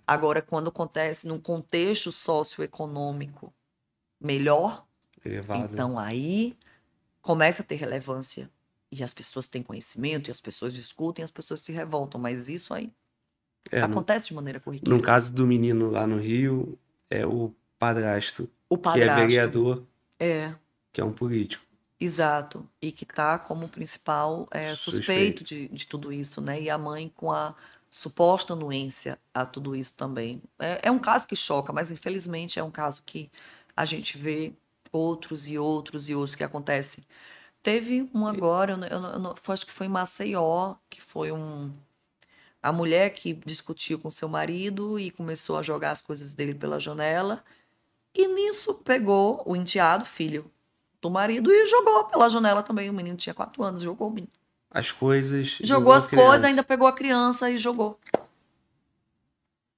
[0.09, 3.53] Agora, quando acontece num contexto socioeconômico
[4.19, 4.85] melhor,
[5.23, 5.71] Elevado.
[5.73, 6.55] Então aí
[7.21, 8.49] começa a ter relevância.
[8.91, 12.19] E as pessoas têm conhecimento, e as pessoas discutem, e as pessoas se revoltam.
[12.19, 12.91] Mas isso aí
[13.71, 14.95] é, no, acontece de maneira corriqueira.
[14.95, 16.75] no caso do menino lá no Rio,
[17.09, 19.27] é o padrasto, O que é padrasto.
[19.27, 19.83] vereador,
[20.19, 20.55] É,
[20.91, 21.63] que é um político.
[21.99, 22.67] exato.
[22.81, 25.43] E que tá como principal é, suspeito, Suspeito.
[25.43, 26.59] De, de tudo isso, né?
[26.59, 27.53] E a mãe com a
[27.89, 30.41] suposta anuência a tudo isso também.
[30.59, 33.31] É, é um caso que choca, mas infelizmente é um caso que
[33.75, 34.53] a gente vê
[34.91, 37.03] outros e outros e outros que acontecem.
[37.63, 41.71] Teve um agora, eu, eu, eu acho que foi em Maceió, que foi um.
[42.61, 46.79] A mulher que discutiu com seu marido e começou a jogar as coisas dele pela
[46.79, 47.43] janela.
[48.13, 50.51] E nisso pegou o enteado, filho
[51.01, 52.89] do marido, e jogou pela janela também.
[52.89, 54.38] O menino tinha quatro anos, jogou o menino.
[54.71, 55.57] As coisas.
[55.61, 57.99] Jogou a as coisas, ainda pegou a criança e jogou.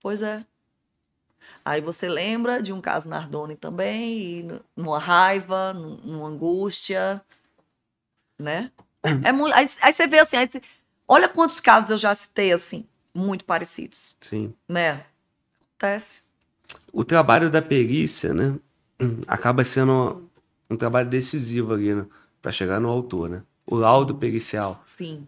[0.01, 0.45] Pois é.
[1.63, 7.21] Aí você lembra de um caso Nardoni também, numa raiva, num- numa angústia,
[8.37, 8.71] né?
[9.23, 10.61] É muito, aí, aí você vê assim, você-
[11.07, 14.53] olha quantos casos eu já citei assim, muito parecidos, Sim.
[14.69, 15.05] né?
[15.77, 16.21] Acontece.
[16.93, 18.57] O trabalho da perícia, né?
[19.27, 20.29] Acaba sendo
[20.69, 22.05] um trabalho decisivo ali, né?
[22.41, 23.43] Pra chegar no autor, né?
[23.65, 24.81] O laudo pericial.
[24.85, 25.27] Sim.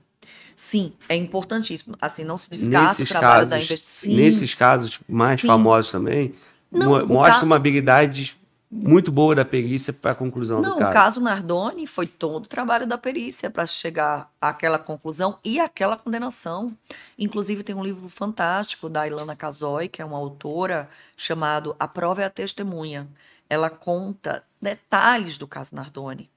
[0.56, 1.96] Sim, é importantíssimo.
[2.00, 4.16] Assim, não se descarta o Nesses trabalho da casos, investigação.
[4.16, 5.48] nesses casos mais Sim.
[5.48, 6.34] famosos também,
[6.72, 8.38] Não, mo- o mostra ca- uma habilidade
[8.72, 10.94] muito boa da perícia para a conclusão Não, do o caso.
[10.94, 16.76] caso Nardoni foi todo o trabalho da perícia para chegar àquela conclusão e àquela condenação.
[17.18, 22.22] Inclusive, tem um livro fantástico da Ilana Casoy, que é uma autora, chamado A Prova
[22.22, 23.08] é a Testemunha.
[23.50, 26.30] Ela conta detalhes do caso Nardoni.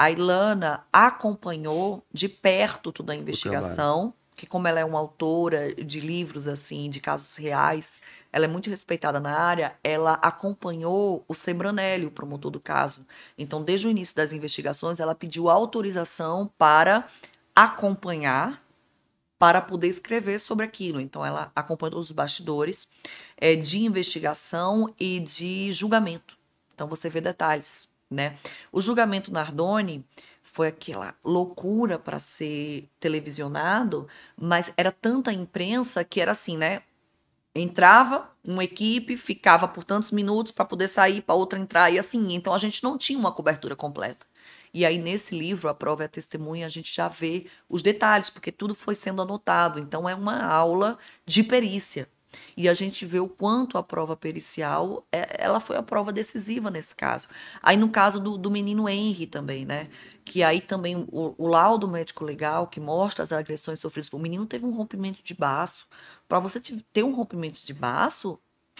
[0.00, 6.00] A Ilana acompanhou de perto toda a investigação, que como ela é uma autora de
[6.00, 8.00] livros assim, de casos reais,
[8.32, 13.06] ela é muito respeitada na área, ela acompanhou o Sembranelli, o promotor do caso.
[13.36, 17.04] Então, desde o início das investigações, ela pediu autorização para
[17.54, 18.64] acompanhar,
[19.38, 20.98] para poder escrever sobre aquilo.
[20.98, 22.88] Então, ela acompanhou os bastidores
[23.36, 26.38] eh, de investigação e de julgamento.
[26.74, 28.36] Então, você vê detalhes, né?
[28.72, 30.04] O julgamento Nardoni
[30.42, 36.82] foi aquela loucura para ser televisionado, mas era tanta imprensa que era assim, né?
[37.54, 42.34] Entrava uma equipe, ficava por tantos minutos para poder sair, para outra entrar e assim.
[42.34, 44.26] Então a gente não tinha uma cobertura completa.
[44.72, 48.30] E aí nesse livro, A Prova é a Testemunha, a gente já vê os detalhes,
[48.30, 49.78] porque tudo foi sendo anotado.
[49.78, 52.08] Então é uma aula de perícia.
[52.56, 56.70] E a gente vê o quanto a prova pericial, é- ela foi a prova decisiva
[56.70, 57.28] nesse caso.
[57.62, 59.88] Aí no caso do, do menino Henry também, né?
[60.24, 64.12] Que aí também o, o laudo médico legal que mostra as agressões sofridas.
[64.12, 65.86] O menino teve um rompimento de baço.
[66.28, 68.38] Para você te- ter um rompimento de baço,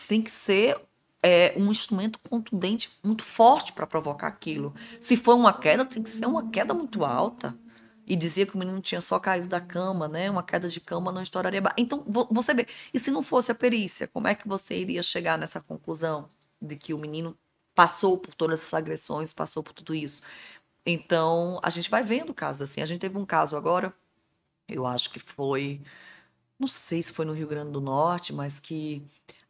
[0.08, 0.78] tem que ser
[1.22, 4.74] é, um instrumento contundente muito forte para provocar aquilo.
[4.98, 7.56] Se for uma queda, tem que ser uma queda muito alta.
[8.06, 10.30] E dizia que o menino tinha só caído da cama, né?
[10.30, 11.60] Uma queda de cama não estouraria.
[11.62, 12.66] ba- Então, vo- você vê.
[12.92, 16.28] E se não fosse a perícia, como é que você iria chegar nessa conclusão
[16.60, 17.36] de que o menino
[17.74, 20.22] passou por todas essas agressões, passou por tudo isso?
[20.86, 22.82] Então, a gente vai vendo casos assim.
[22.82, 23.94] A gente teve um caso agora,
[24.68, 25.82] eu acho que foi.
[26.58, 29.02] Não sei se foi no Rio Grande do Norte, mas que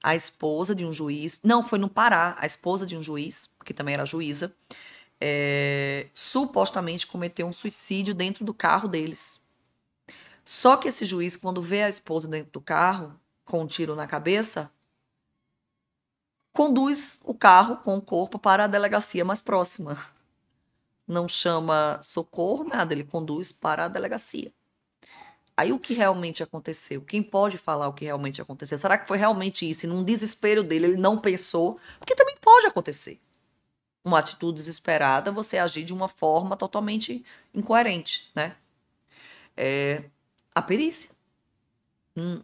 [0.03, 1.41] a esposa de um juiz.
[1.43, 4.55] Não, foi no Pará, a esposa de um juiz, que também era juíza,
[5.21, 9.41] é, supostamente cometeu um suicídio dentro do carro deles.
[10.45, 13.15] Só que esse juiz, quando vê a esposa dentro do carro,
[13.45, 14.71] com um tiro na cabeça,
[16.53, 19.99] conduz o carro com o corpo para a delegacia mais próxima.
[21.07, 24.53] Não chama socorro, nada, ele conduz para a delegacia.
[25.57, 27.03] Aí o que realmente aconteceu?
[27.03, 28.79] Quem pode falar o que realmente aconteceu?
[28.79, 29.85] Será que foi realmente isso?
[29.85, 31.79] E num desespero dele, ele não pensou?
[31.99, 33.21] Porque também pode acontecer.
[34.05, 37.25] Uma atitude desesperada, você agir de uma forma totalmente
[37.55, 38.57] incoerente, né?
[39.57, 40.05] É,
[40.55, 41.11] a perícia.
[42.17, 42.43] Um,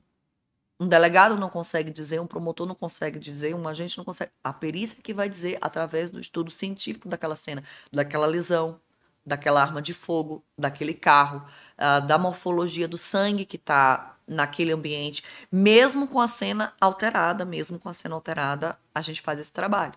[0.78, 4.30] um delegado não consegue dizer, um promotor não consegue dizer, um agente não consegue.
[4.44, 8.78] A perícia que vai dizer através do estudo científico daquela cena, daquela lesão,
[9.24, 11.44] daquela arma de fogo, daquele carro,
[11.78, 17.78] ah, da morfologia do sangue que está naquele ambiente, mesmo com a cena alterada, mesmo
[17.78, 19.94] com a cena alterada, a gente faz esse trabalho.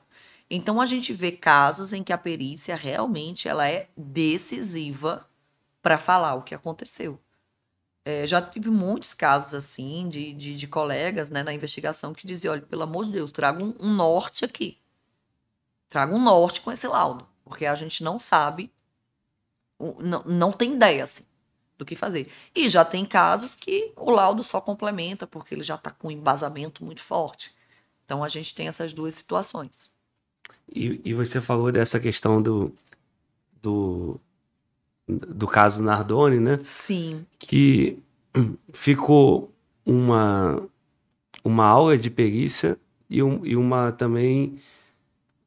[0.50, 5.30] Então a gente vê casos em que a perícia realmente ela é decisiva
[5.82, 7.20] para falar o que aconteceu.
[8.04, 12.54] É, já tive muitos casos assim de, de, de colegas né, na investigação que diziam,
[12.54, 14.80] olha, pelo amor de Deus, traga um, um norte aqui.
[15.88, 18.72] Traga um norte com esse laudo, porque a gente não sabe,
[19.80, 21.26] não, não tem ideia assim,
[21.78, 22.32] do que fazer.
[22.56, 26.12] E já tem casos que o laudo só complementa, porque ele já está com um
[26.12, 27.54] embasamento muito forte.
[28.06, 29.92] Então a gente tem essas duas situações.
[30.74, 32.74] E, e você falou dessa questão do,
[33.62, 34.20] do,
[35.08, 36.60] do caso Nardoni, né?
[36.64, 37.26] Sim.
[37.38, 37.98] Que
[38.72, 39.52] ficou
[39.86, 40.62] uma,
[41.44, 42.78] uma aula de perícia
[43.10, 44.60] e, um, e uma também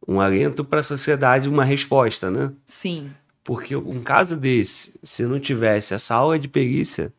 [0.07, 2.53] um alento para a sociedade, uma resposta, né?
[2.67, 3.13] Sim.
[3.45, 7.13] Porque um caso desse, se não tivesse essa aula de perícia.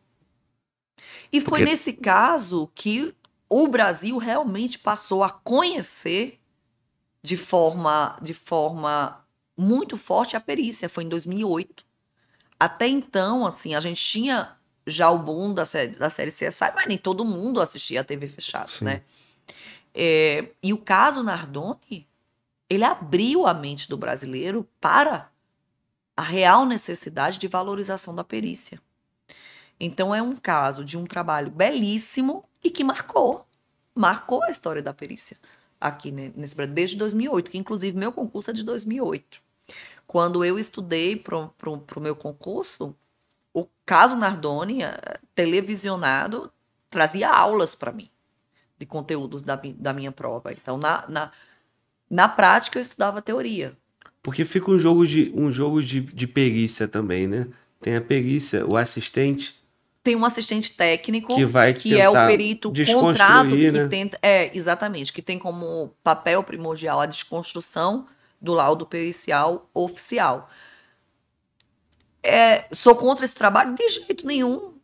[1.32, 3.14] E foi Porque- nesse caso que
[3.48, 6.38] o Brasil realmente passou a conhecer
[7.24, 9.24] de forma, de forma
[9.56, 10.90] muito forte a perícia.
[10.90, 11.82] Foi em 2008.
[12.60, 14.54] Até então, assim, a gente tinha
[14.86, 18.26] já o boom da série, da série CSI, mas nem todo mundo assistia a TV
[18.26, 18.84] fechada, Sim.
[18.84, 19.02] né?
[19.94, 22.06] É, e o caso Nardoni,
[22.68, 25.30] ele abriu a mente do brasileiro para
[26.14, 28.78] a real necessidade de valorização da perícia.
[29.80, 33.46] Então é um caso de um trabalho belíssimo e que marcou,
[33.94, 35.38] marcou a história da perícia
[35.84, 39.40] aqui ne- nesse Brasil desde 2008, que inclusive meu concurso é de 2008.
[40.06, 42.96] Quando eu estudei para o meu concurso,
[43.52, 46.50] o caso Nardoni, eh, televisionado,
[46.90, 48.08] trazia aulas para mim
[48.78, 50.52] de conteúdos da, da minha prova.
[50.52, 51.32] Então, na, na,
[52.10, 53.76] na prática, eu estudava teoria.
[54.22, 57.46] Porque fica um jogo de, um jogo de, de perícia também, né?
[57.80, 59.54] Tem a perícia, o assistente,
[60.04, 63.88] Tem um assistente técnico que vai que é o perito contrato que né?
[63.88, 68.06] tenta é exatamente que tem como papel primordial a desconstrução
[68.38, 70.50] do laudo pericial oficial
[72.22, 74.74] é, sou contra esse trabalho de jeito nenhum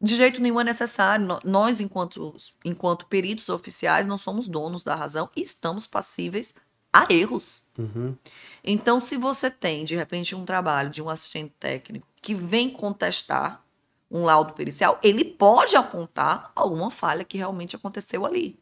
[0.00, 2.34] de jeito nenhum é necessário nós enquanto
[2.64, 6.54] enquanto peritos oficiais não somos donos da razão e estamos passíveis
[6.90, 8.14] a erros Uhum.
[8.62, 13.64] então, se você tem, de repente, um trabalho de um assistente técnico que vem contestar
[14.12, 18.58] um laudo pericial, ele pode apontar alguma falha que realmente aconteceu ali.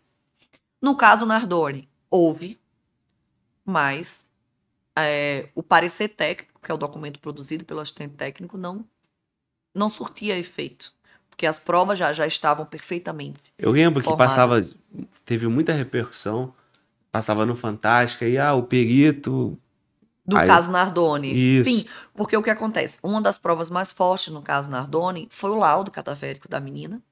[0.80, 2.58] No caso Nardoni, houve,
[3.64, 4.24] mas
[4.96, 8.84] é, o parecer técnico, que é o documento produzido pelo assistente técnico, não,
[9.74, 10.94] não surtia efeito.
[11.28, 13.52] Porque as provas já, já estavam perfeitamente.
[13.58, 14.34] Eu lembro que Formadas.
[14.34, 14.60] passava,
[15.24, 16.54] teve muita repercussão,
[17.10, 19.58] passava no Fantástica e ah, o perito.
[20.30, 21.32] Do Aí- caso Nardoni.
[21.32, 21.68] Isso.
[21.68, 21.84] Sim,
[22.14, 23.00] porque o que acontece?
[23.02, 27.02] Uma das provas mais fortes no caso Nardoni foi o laudo cadavérico da menina,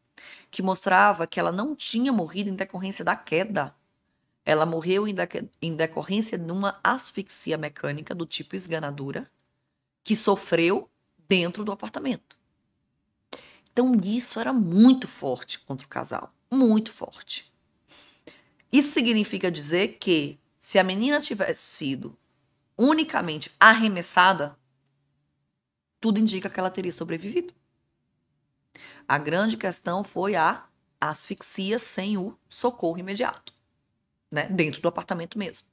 [0.53, 3.75] que mostrava que ela não tinha morrido em decorrência da queda.
[4.45, 5.17] Ela morreu em,
[5.61, 9.29] em decorrência de uma asfixia mecânica do tipo esganadura,
[10.05, 10.89] que sofreu
[11.29, 12.39] dentro do apartamento.
[13.73, 16.33] Então, isso era muito forte contra o casal.
[16.51, 17.53] Muito forte.
[18.73, 22.17] Isso significa dizer que se a menina tivesse sido
[22.79, 24.57] unicamente arremessada,
[26.01, 27.53] tudo indica que ela teria sobrevivido.
[29.07, 30.65] A grande questão foi a
[31.01, 33.53] asfixia sem o socorro imediato,
[34.31, 34.49] né?
[34.49, 35.67] Dentro do apartamento mesmo.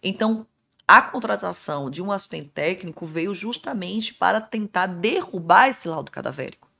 [0.00, 0.46] Então,
[0.86, 6.70] a contratação de um assistente técnico veio justamente para tentar derrubar esse laudo cadavérico.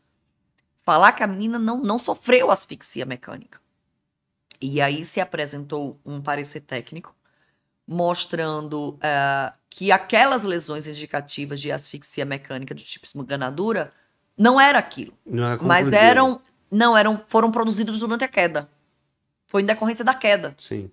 [0.82, 3.60] Falar que a menina não, não sofreu asfixia mecânica.
[4.60, 7.15] E aí se apresentou um parecer técnico
[7.86, 13.92] mostrando eh, que aquelas lesões indicativas de asfixia mecânica do tipo esmaganadura
[14.36, 16.40] não era aquilo, Não era mas eram
[16.70, 18.68] não eram foram produzidos durante a queda.
[19.46, 20.56] Foi em decorrência da queda.
[20.58, 20.90] Sim.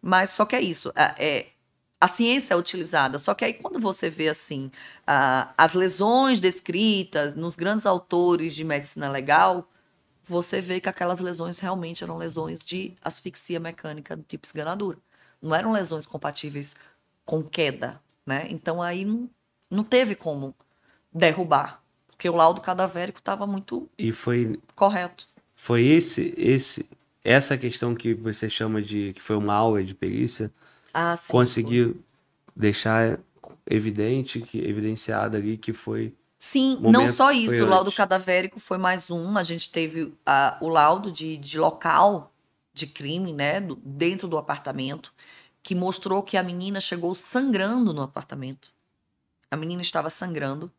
[0.00, 0.92] Mas só que é isso.
[0.96, 1.46] é- é-
[2.00, 4.72] a ciência é utilizada, só que aí quando você vê assim
[5.56, 9.68] as lesões descritas nos grandes autores de medicina legal,
[10.24, 14.98] você vê que aquelas lesões realmente eram lesões de asfixia mecânica do tipo esganadura.
[15.42, 16.74] Não eram lesões compatíveis
[17.24, 18.46] com queda, né?
[18.50, 19.28] Então aí não,
[19.70, 20.54] não teve como
[21.12, 25.28] derrubar, porque o laudo cadavérico estava muito E foi, correto.
[25.54, 26.88] foi esse, esse,
[27.24, 30.52] essa questão que você chama de que foi uma aula de perícia,
[30.94, 31.32] Ah, sim.
[31.32, 32.02] conseguiu
[32.54, 33.18] deixar
[33.66, 38.76] evidente, que evidenciado ali que foi Sim, não só isso, foi o laudo cadavérico foi
[38.76, 39.38] mais um.
[39.38, 42.32] A gente teve ah, o laudo de, de local
[42.74, 45.12] de crime, né, do- dentro do apartamento,
[45.62, 48.72] que mostrou que a menina chegou sangrando no apartamento.
[49.50, 50.72] A menina estava sangrando,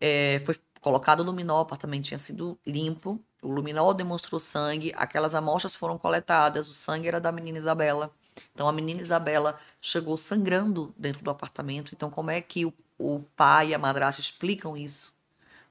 [0.00, 5.74] é, foi colocado luminol, o apartamento tinha sido limpo, o luminol demonstrou sangue, aquelas amostras
[5.74, 8.10] foram coletadas, o sangue era da menina Isabela.
[8.54, 11.92] Então a menina Isabela chegou sangrando dentro do apartamento.
[11.94, 15.14] Então como é que o, o pai e a madrasta explicam isso,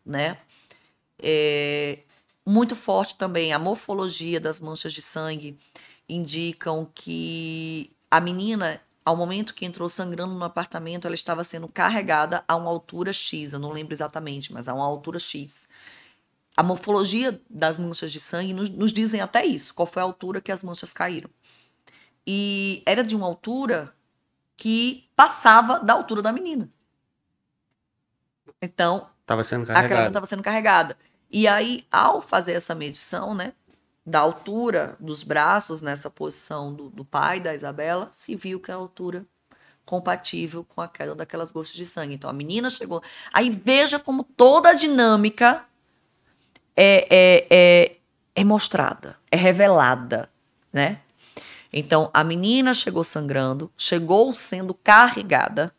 [0.05, 0.37] né?
[1.19, 1.99] É,
[2.45, 5.57] muito forte também a morfologia das manchas de sangue
[6.07, 12.43] indicam que a menina, ao momento que entrou sangrando no apartamento, ela estava sendo carregada
[12.47, 15.67] a uma altura X, eu não lembro exatamente, mas a uma altura X.
[16.55, 20.41] A morfologia das manchas de sangue nos, nos dizem até isso, qual foi a altura
[20.41, 21.29] que as manchas caíram.
[22.25, 23.93] E era de uma altura
[24.57, 26.69] que passava da altura da menina.
[28.61, 30.07] Então, Tava sendo não carregado.
[30.07, 30.97] estava sendo carregada.
[31.29, 33.53] E aí, ao fazer essa medição, né,
[34.07, 38.75] da altura dos braços nessa posição do, do pai da Isabela, se viu que a
[38.75, 39.25] altura
[39.85, 42.13] compatível com a queda daquelas gotas de sangue.
[42.15, 43.03] Então a menina chegou.
[43.34, 45.65] Aí veja como toda a dinâmica
[46.73, 47.97] é, é, é,
[48.34, 50.29] é mostrada, é revelada,
[50.71, 51.01] né?
[51.71, 55.73] Então a menina chegou sangrando, chegou sendo carregada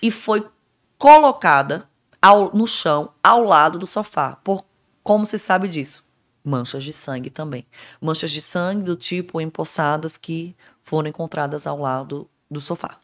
[0.00, 0.48] e foi
[0.96, 1.88] colocada
[2.20, 4.36] ao- no chão ao lado do sofá.
[4.44, 4.64] Por
[5.02, 6.11] como se sabe disso?
[6.44, 7.66] Manchas de sangue também.
[8.00, 12.98] Manchas de sangue do tipo empossadas que foram encontradas ao lado do sofá.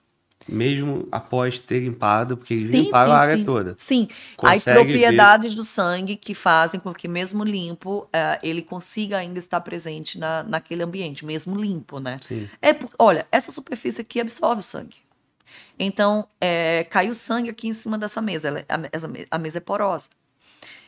[0.48, 3.44] Mesmo após ter limpado, porque eles Sim, limparam sim, a área sim.
[3.44, 3.74] toda.
[3.76, 4.08] Sim,
[4.38, 9.60] as propriedades do sangue que fazem com que, mesmo limpo, eh, ele consiga ainda estar
[9.60, 12.18] presente na, naquele ambiente, mesmo limpo, né?
[12.26, 12.48] Sim.
[12.62, 14.96] É por, olha, essa superfície aqui absorve o sangue.
[15.78, 18.48] Então, é, caiu sangue aqui em cima dessa mesa.
[18.48, 20.08] ela é- a, a mesa é porosa.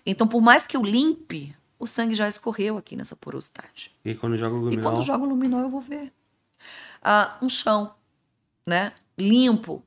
[0.06, 3.90] Então, por mais que eu limpe, o sangue já escorreu aqui nessa porosidade.
[4.04, 6.12] E quando joga o E luminol, quando joga o luminol, eu vou ver.
[7.02, 7.94] Ah, um chão,
[8.66, 8.92] né?
[9.18, 9.82] Limpo.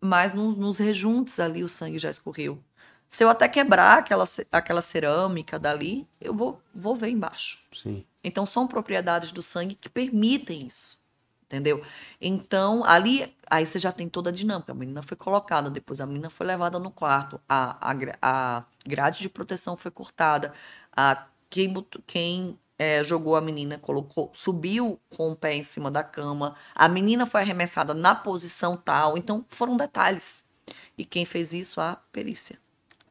[0.00, 2.62] Mas no- nos rejuntos ali o sangue já escorreu.
[3.08, 7.58] Se eu até quebrar aquela, aquela cerâmica dali, eu vou, vou ver embaixo.
[7.72, 8.04] sim.
[8.26, 10.98] Então, são propriedades do sangue que permitem isso.
[11.44, 11.84] Entendeu?
[12.20, 14.72] Então, ali, aí você já tem toda a dinâmica.
[14.72, 19.20] A menina foi colocada, depois a menina foi levada no quarto, a, a, a grade
[19.20, 20.54] de proteção foi cortada,
[20.96, 21.72] a, quem,
[22.06, 26.88] quem eh, jogou a menina colocou, subiu com o pé em cima da cama, a
[26.88, 29.16] menina foi arremessada na posição tal.
[29.16, 30.44] Então, foram detalhes.
[30.96, 31.80] E quem fez isso?
[31.80, 32.58] A perícia.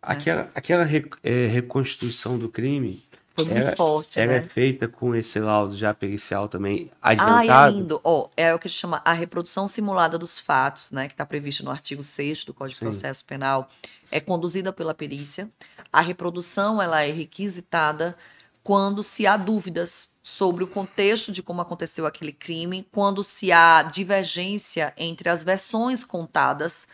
[0.01, 3.03] Aquela, aquela re- é, reconstituição do crime,
[3.35, 4.38] Foi muito Era- forte, ela né?
[4.38, 7.76] é feita com esse laudo já pericial também Ah, é adiantado.
[7.76, 8.01] lindo.
[8.03, 11.07] Ó, é o que se chama a reprodução simulada dos fatos, né?
[11.07, 12.85] Que está previsto no artigo 6 do Código de Sim.
[12.85, 13.68] Processo Penal.
[14.11, 15.49] É conduzida pela perícia.
[15.91, 18.15] A reprodução, ela é requisitada
[18.64, 23.81] quando se há dúvidas sobre o contexto de como aconteceu aquele crime, quando se há
[23.81, 26.88] divergência entre as versões contadas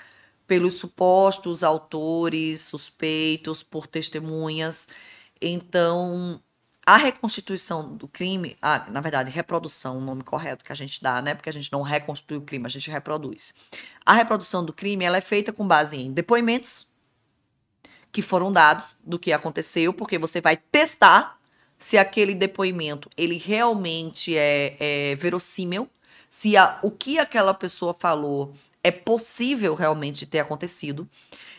[0.47, 4.87] pelos supostos autores, suspeitos, por testemunhas.
[5.41, 6.41] Então,
[6.85, 11.21] a reconstituição do crime, ah, na verdade, reprodução, o nome correto que a gente dá,
[11.21, 11.35] né?
[11.35, 13.53] Porque a gente não reconstitui o crime, a gente reproduz.
[14.05, 16.87] A reprodução do crime, ela é feita com base em depoimentos
[18.11, 21.37] que foram dados do que aconteceu, porque você vai testar
[21.77, 25.87] se aquele depoimento ele realmente é, é verossímil,
[26.29, 28.53] se a- o que aquela pessoa falou
[28.83, 31.07] é possível realmente ter acontecido.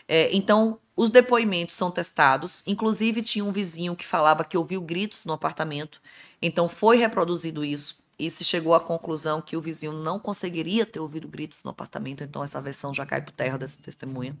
[0.07, 2.63] É, então, os depoimentos são testados.
[2.67, 6.01] Inclusive, tinha um vizinho que falava que ouviu gritos no apartamento.
[6.41, 7.99] Então, foi reproduzido isso.
[8.19, 12.23] E se chegou à conclusão que o vizinho não conseguiria ter ouvido gritos no apartamento.
[12.23, 14.37] Então, essa versão já cai por terra dessa testemunha.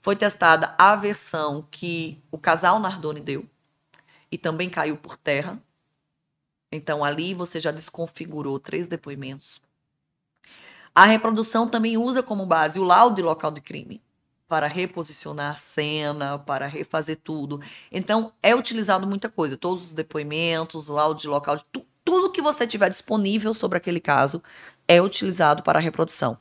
[0.00, 3.44] Foi testada a versão que o casal Nardoni deu.
[4.30, 5.60] E também caiu por terra.
[6.72, 9.60] Então, ali você já desconfigurou três depoimentos.
[10.94, 14.02] A reprodução também usa como base o laudo de local de crime
[14.48, 17.60] para reposicionar a cena, para refazer tudo.
[17.92, 22.40] Então, é utilizado muita coisa, todos os depoimentos, laudo de local, de tu- tudo que
[22.40, 24.42] você tiver disponível sobre aquele caso
[24.88, 26.38] é utilizado para a reprodução.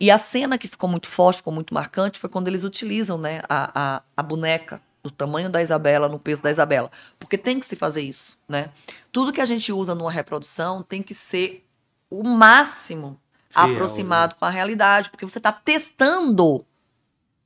[0.00, 3.40] E a cena que ficou muito forte, ficou muito marcante, foi quando eles utilizam né,
[3.48, 6.90] a, a, a boneca do tamanho da Isabela, no peso da Isabela.
[7.20, 8.70] Porque tem que se fazer isso, né?
[9.12, 11.64] Tudo que a gente usa numa reprodução tem que ser
[12.10, 13.18] o máximo
[13.48, 16.66] Fiel, aproximado com a realidade, porque você está testando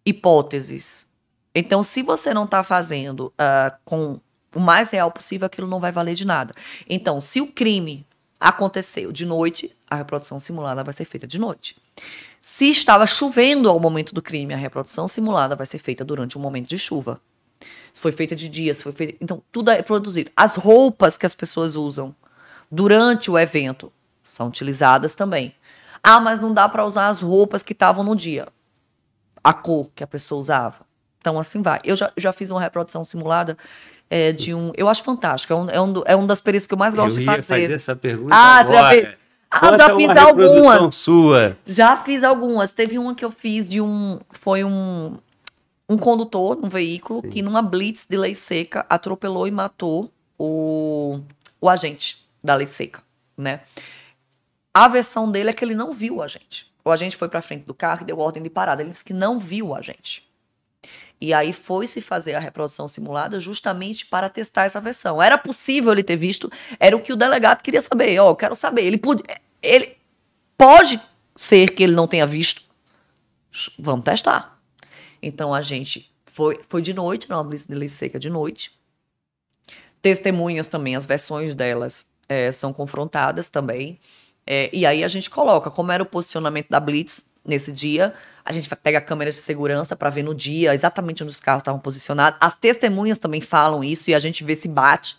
[0.04, 1.06] hipóteses.
[1.54, 4.20] Então, se você não está fazendo ah, com
[4.54, 6.54] o mais real possível, aquilo não vai valer de nada.
[6.88, 8.06] Então, se o crime
[8.38, 11.76] aconteceu de noite, a reprodução simulada vai ser feita de noite.
[12.40, 16.40] Se estava chovendo ao momento do crime, a reprodução simulada vai ser feita durante um
[16.40, 17.20] momento de chuva.
[17.92, 19.16] Se foi feita de dia, se foi feita.
[19.20, 20.30] Então, tudo é produzido.
[20.34, 22.14] As roupas que as pessoas usam
[22.70, 25.54] durante o evento são utilizadas também.
[26.02, 28.48] Ah, mas não dá para usar as roupas que estavam no dia.
[29.42, 30.84] A cor que a pessoa usava.
[31.20, 31.80] Então, assim vai.
[31.84, 33.56] Eu já, já fiz uma reprodução simulada
[34.08, 34.72] é, de um.
[34.76, 35.52] Eu acho fantástico.
[35.52, 37.42] É um, é um, é um das perícias que eu mais gosto Eu de fazer.
[37.42, 38.94] fazer essa pergunta Ah, você já agora.
[38.94, 39.20] fez?
[39.50, 40.96] Ah, já fiz algumas.
[40.96, 41.56] sua.
[41.66, 42.72] Já fiz algumas.
[42.72, 44.20] Teve uma que eu fiz de um.
[44.30, 45.16] Foi um.
[45.88, 47.30] Um condutor num veículo Sim.
[47.30, 50.08] que, numa blitz de lei seca, atropelou e matou
[50.38, 51.18] o,
[51.60, 53.02] o agente da lei seca,
[53.36, 53.60] né?
[54.72, 56.69] A versão dele é que ele não viu o agente.
[56.84, 58.82] O agente foi pra frente do carro e deu ordem de parada.
[58.82, 60.28] Ele disse que não viu o agente.
[61.20, 65.22] E aí foi se fazer a reprodução simulada justamente para testar essa versão.
[65.22, 68.18] Era possível ele ter visto, era o que o delegado queria saber.
[68.18, 68.84] Ó, eu quero saber.
[68.84, 69.22] Ele, pode,
[69.62, 69.96] ele
[70.56, 70.98] pode
[71.36, 72.64] ser que ele não tenha visto.
[73.78, 74.58] Vamos testar.
[75.22, 78.72] Então a gente foi, foi de noite, não, uma blitz de lei seca de noite.
[80.00, 84.00] Testemunhas também, as versões delas é, são confrontadas também.
[84.52, 88.12] É, e aí a gente coloca como era o posicionamento da blitz nesse dia.
[88.44, 91.60] A gente pega a câmera de segurança para ver no dia exatamente onde os carros
[91.60, 92.36] estavam posicionados.
[92.42, 95.16] As testemunhas também falam isso e a gente vê se bate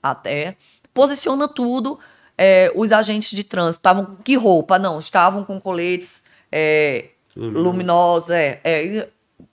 [0.00, 0.54] até.
[0.94, 1.98] Posiciona tudo.
[2.40, 4.78] É, os agentes de trânsito estavam com que roupa?
[4.78, 6.22] Não, estavam com coletes
[6.52, 9.08] é, luminosos, é, é,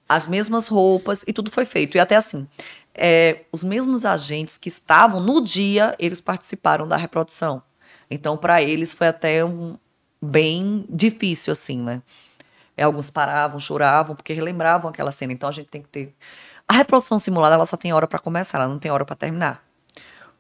[0.08, 1.98] as mesmas roupas e tudo foi feito.
[1.98, 2.48] E até assim,
[2.94, 7.64] é, os mesmos agentes que estavam no dia, eles participaram da reprodução.
[8.10, 9.78] Então, para eles foi até um,
[10.22, 12.02] bem difícil, assim, né?
[12.78, 15.34] É, alguns paravam, choravam, porque relembravam aquela cena.
[15.34, 16.16] Então, a gente tem que ter.
[16.68, 19.64] A reprodução simulada, ela só tem hora para começar, ela não tem hora para terminar.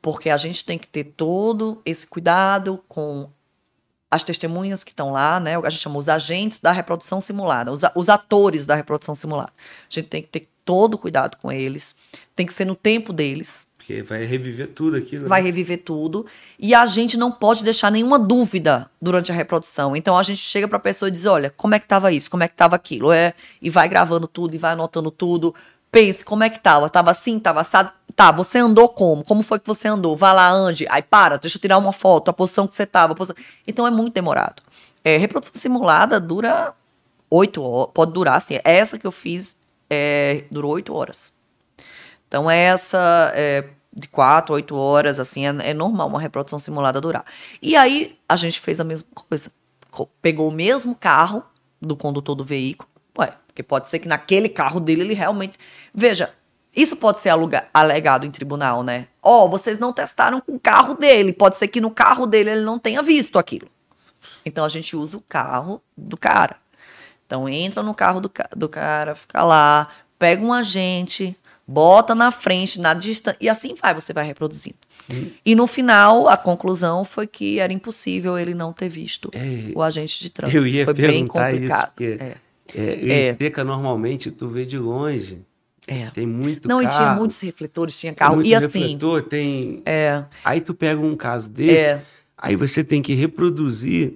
[0.01, 3.29] Porque a gente tem que ter todo esse cuidado com
[4.09, 5.57] as testemunhas que estão lá, né?
[5.57, 9.51] A gente chama os agentes da reprodução simulada, os, os atores da reprodução simulada.
[9.89, 11.95] A gente tem que ter todo cuidado com eles,
[12.35, 13.67] tem que ser no tempo deles.
[13.85, 15.27] Porque vai reviver tudo aquilo.
[15.27, 15.45] Vai né?
[15.45, 16.25] reviver tudo.
[16.57, 19.95] E a gente não pode deixar nenhuma dúvida durante a reprodução.
[19.95, 22.31] Então a gente chega para a pessoa e diz: olha, como é que estava isso?
[22.31, 23.11] Como é que estava aquilo?
[23.11, 25.53] É, e vai gravando tudo, e vai anotando tudo.
[25.91, 26.89] Pense, como é que estava?
[26.89, 27.91] Tava assim, tava assado?
[28.15, 29.23] Tá, você andou como?
[29.23, 30.17] Como foi que você andou?
[30.17, 30.87] Vai lá, ande.
[30.89, 33.13] Aí para, deixa eu tirar uma foto, a posição que você tava.
[33.13, 33.35] Posição...
[33.67, 34.63] Então é muito demorado.
[35.03, 36.73] É, reprodução simulada dura
[37.29, 37.91] oito horas.
[37.93, 38.59] Pode durar, assim.
[38.63, 39.55] Essa que eu fiz
[39.87, 41.34] é, durou oito horas.
[42.35, 43.63] Então, essa é,
[43.95, 47.23] de quatro, oito horas, assim, é, é, normal uma reprodução simulada durar.
[47.61, 49.49] E aí, a gente fez a mesma coisa.
[50.21, 51.41] Pegou o mesmo carro
[51.81, 52.89] do condutor do veículo.
[53.17, 55.57] Ué, porque pode ser que naquele carro dele ele realmente.
[55.93, 56.33] Veja,
[56.75, 59.07] isso pode ser aluga, alegado em tribunal, né?
[59.23, 61.31] Ó, oh, vocês não testaram com o carro dele.
[61.31, 63.69] Pode ser que no carro dele ele não tenha visto aquilo.
[64.45, 66.57] Então a gente usa o carro do cara.
[67.25, 69.87] Então entra no carro do, do cara, fica lá,
[70.19, 71.33] pega um agente,
[71.67, 74.77] bota na frente, na distância, e assim vai, você vai reproduzindo.
[75.09, 75.29] Hum.
[75.45, 79.81] E no final, a conclusão foi que era impossível ele não ter visto é, o
[79.81, 80.57] agente de trânsito.
[80.57, 81.93] Eu ia foi bem complicado.
[81.99, 82.35] Isso, é.
[82.73, 85.39] É, esteca normalmente tu vê de longe.
[85.87, 86.09] É.
[86.09, 86.91] Tem muito Não, carro.
[86.91, 88.35] e tinha muitos refletores, tinha carro.
[88.35, 88.79] Muito e assim.
[88.79, 89.83] Refletor, tem.
[89.85, 90.23] É.
[90.43, 92.01] Aí tu pega um caso desse, é.
[92.35, 94.15] aí você tem que reproduzir.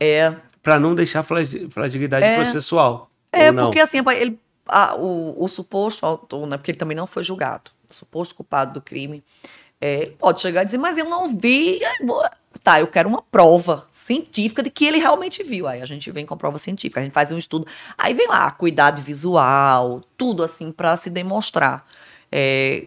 [0.00, 0.34] É
[0.64, 3.10] para não deixar fragilidade é, processual.
[3.30, 7.22] É, porque assim, ele, a, o, o, suposto autor, né, porque ele também não foi
[7.22, 9.22] julgado, o suposto culpado do crime,
[9.80, 11.80] é, pode chegar e dizer, mas eu não vi.
[12.62, 15.66] Tá, eu quero uma prova científica de que ele realmente viu.
[15.66, 17.66] Aí a gente vem com prova científica, a gente faz um estudo.
[17.98, 21.86] Aí vem lá, cuidado visual, tudo assim, para se demonstrar.
[22.32, 22.86] É,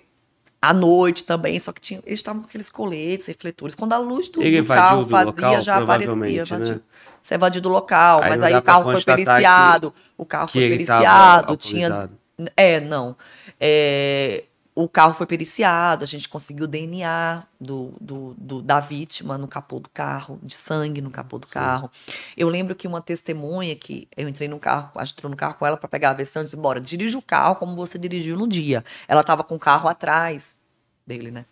[0.68, 3.74] à noite também, só que tinha, eles estavam com aqueles coletes, refletores.
[3.74, 6.44] Quando a luz do, do carro do fazia, local, já aparecia.
[6.58, 6.80] Né?
[7.22, 9.94] Você evadiu do local, aí mas aí o carro foi periciado.
[10.18, 12.10] O carro foi periciado, tinha.
[12.56, 13.16] É, não.
[13.60, 14.44] É,
[14.80, 19.48] o carro foi periciado, a gente conseguiu o DNA do, do, do, da vítima no
[19.48, 21.90] capô do carro, de sangue no capô do carro.
[22.38, 25.56] Eu lembro que uma testemunha que eu entrei no carro, a gente entrou no carro
[25.56, 28.38] com ela para pegar a versão e disse: bora, dirija o carro como você dirigiu
[28.38, 28.86] no dia.
[29.08, 30.60] Ela estava com o carro atrás
[31.08, 31.46] dele, né?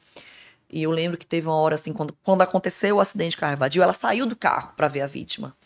[0.69, 3.53] E eu lembro que teve uma hora assim, quando, quando aconteceu o acidente de carro
[3.53, 5.57] invadiu, ela saiu do carro para ver a vítima.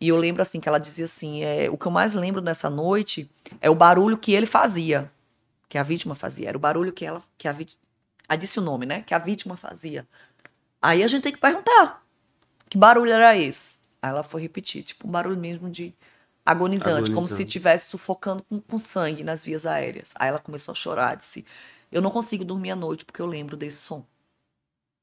[0.00, 2.68] E eu lembro assim que ela dizia assim: é, o que eu mais lembro nessa
[2.68, 3.30] noite
[3.60, 5.08] é o barulho que ele fazia,
[5.68, 6.48] que a vítima fazia.
[6.48, 7.80] Era o barulho que ela, que a vítima.
[8.28, 9.02] Aí disse o nome, né?
[9.02, 10.06] Que a vítima fazia.
[10.80, 12.04] Aí a gente tem que perguntar:
[12.68, 13.80] que barulho era esse?
[14.00, 15.94] Aí ela foi repetir, tipo, um barulho mesmo de
[16.44, 17.14] agonizante, agonizante.
[17.14, 20.12] como se estivesse sufocando com, com sangue nas vias aéreas.
[20.16, 21.44] Aí ela começou a chorar, disse:
[21.90, 24.04] Eu não consigo dormir à noite porque eu lembro desse som.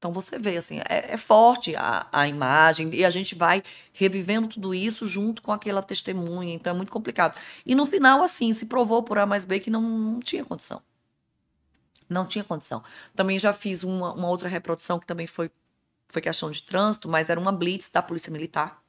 [0.04, 4.48] Então você vê, assim, é, é, forte a, a imagem e a gente vai revivendo
[4.48, 7.38] tudo isso junto com aquela testemunha, então é muito complicado.
[7.64, 10.82] E no final, assim, se provou por A mais B que não, não tinha condição.
[12.06, 12.84] Não tinha condição.
[13.16, 15.50] Também já fiz uma, uma outra reprodução que também foi,
[16.10, 18.82] foi questão de trânsito, mas era uma blitz da Polícia Militar.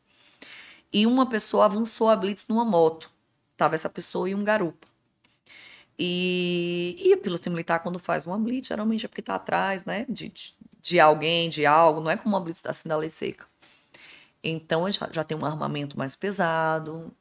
[0.91, 3.09] E uma pessoa avançou a blitz numa moto.
[3.55, 4.85] Tava essa pessoa e um garupa.
[5.97, 10.05] E, e a Polícia Militar, quando faz uma blitz, geralmente é porque tá atrás, né,
[10.09, 10.53] de, de
[10.85, 13.47] de alguém, de algo, não é como uma blitz assim da lei seca.
[14.43, 17.11] Então já, já tem um armamento mais pesado.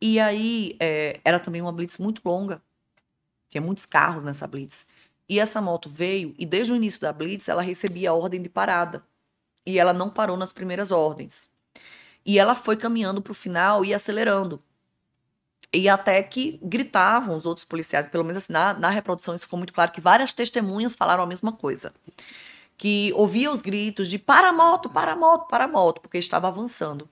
[0.00, 2.60] E aí é, era também uma blitz muito longa.
[3.50, 4.84] Tinha muitos carros nessa blitz.
[5.28, 8.48] E essa moto veio e desde o início da blitz ela recebia a ordem de
[8.48, 9.04] parada.
[9.64, 11.48] E ela não parou nas primeiras ordens.
[12.26, 14.60] E ela foi caminhando para o final e acelerando.
[15.72, 19.58] E até que gritavam os outros policiais, pelo menos assim, na, na reprodução isso ficou
[19.58, 21.92] muito claro, que várias testemunhas falaram a mesma coisa
[22.78, 26.16] que ouvia os gritos de para a moto, para a moto, para a moto, porque
[26.16, 27.08] estava avançando.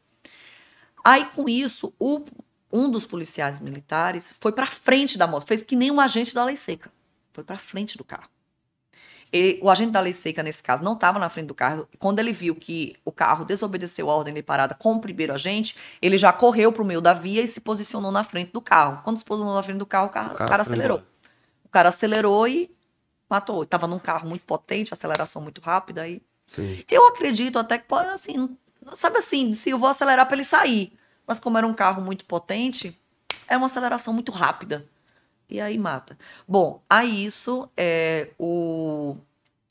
[1.05, 2.25] Aí, com isso, o,
[2.73, 6.45] um dos policiais militares foi para frente da moto, fez que nem um agente da
[6.45, 6.91] lei seca.
[7.33, 8.31] Foi para frente do carro.
[9.33, 11.89] Ele, o agente da lei seca, nesse caso, não estava na frente do carro.
[11.99, 15.77] Quando ele viu que o carro desobedeceu a ordem de parada com o primeiro agente,
[16.01, 19.03] ele já correu para o meio da via e se posicionou na frente do carro.
[19.03, 21.03] Quando se posicionou na frente do carro, o, carro, o cara, cara acelerou.
[21.65, 22.71] O cara acelerou e
[23.29, 23.63] matou.
[23.63, 26.03] Estava num carro muito potente, aceleração muito rápida.
[26.03, 26.23] Aí...
[26.89, 28.57] Eu acredito até que pode, assim,
[28.95, 30.97] sabe assim, se eu vou acelerar para ele sair.
[31.27, 32.99] Mas como era um carro muito potente,
[33.49, 34.87] é uma aceleração muito rápida.
[35.49, 36.19] E aí mata.
[36.47, 39.17] Bom, aí isso, é, o,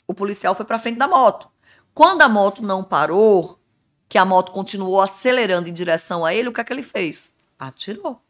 [0.08, 1.50] o policial foi para frente da moto.
[1.94, 3.60] Quando a moto não parou,
[4.08, 7.34] que a moto continuou acelerando em direção a ele, o que é que ele fez?
[7.58, 8.22] Atirou.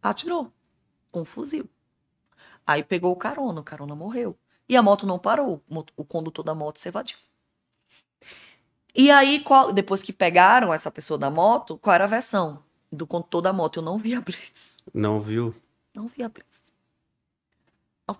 [0.00, 0.52] Atirou.
[1.10, 1.68] Com um fuzil.
[2.66, 4.36] Aí pegou o carona, o carona morreu.
[4.68, 5.62] E a moto não parou.
[5.96, 7.18] O condutor da moto se evadiu.
[8.94, 13.06] E aí, qual, depois que pegaram essa pessoa da moto, qual era a versão do
[13.06, 13.78] condutor da moto?
[13.78, 14.76] Eu não vi a Blitz.
[14.92, 15.54] Não viu?
[15.94, 16.62] Não vi a Blitz.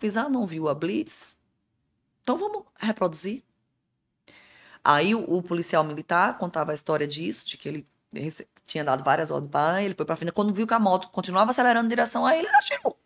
[0.01, 1.37] Fiz, ah, não viu a Blitz?
[2.23, 3.43] Então vamos reproduzir.
[4.83, 7.87] Aí o, o policial militar contava a história disso, de que ele
[8.67, 10.33] tinha dado várias ordens para ele, foi para frente.
[10.33, 12.99] Quando viu que a moto continuava acelerando em direção a ele, ele atirou.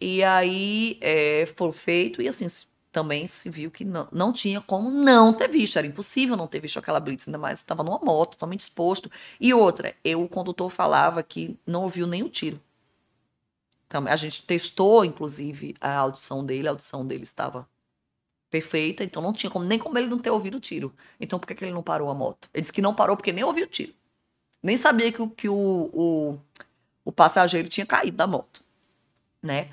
[0.00, 2.46] E aí é, foi feito, e assim,
[2.92, 5.76] também se viu que não, não tinha como não ter visto.
[5.78, 9.10] Era impossível não ter visto aquela blitz, ainda mais estava numa moto, totalmente exposto.
[9.40, 12.60] E outra, eu, o condutor falava que não ouviu o tiro.
[13.86, 17.68] Então, a gente testou, inclusive, a audição dele, a audição dele estava
[18.54, 20.94] perfeita, então não tinha como, nem como ele não ter ouvido o tiro.
[21.18, 22.48] Então por que, que ele não parou a moto?
[22.54, 23.92] Ele disse que não parou porque nem ouviu o tiro.
[24.62, 26.38] Nem sabia que, que o, o,
[27.04, 28.62] o passageiro tinha caído da moto,
[29.42, 29.70] né?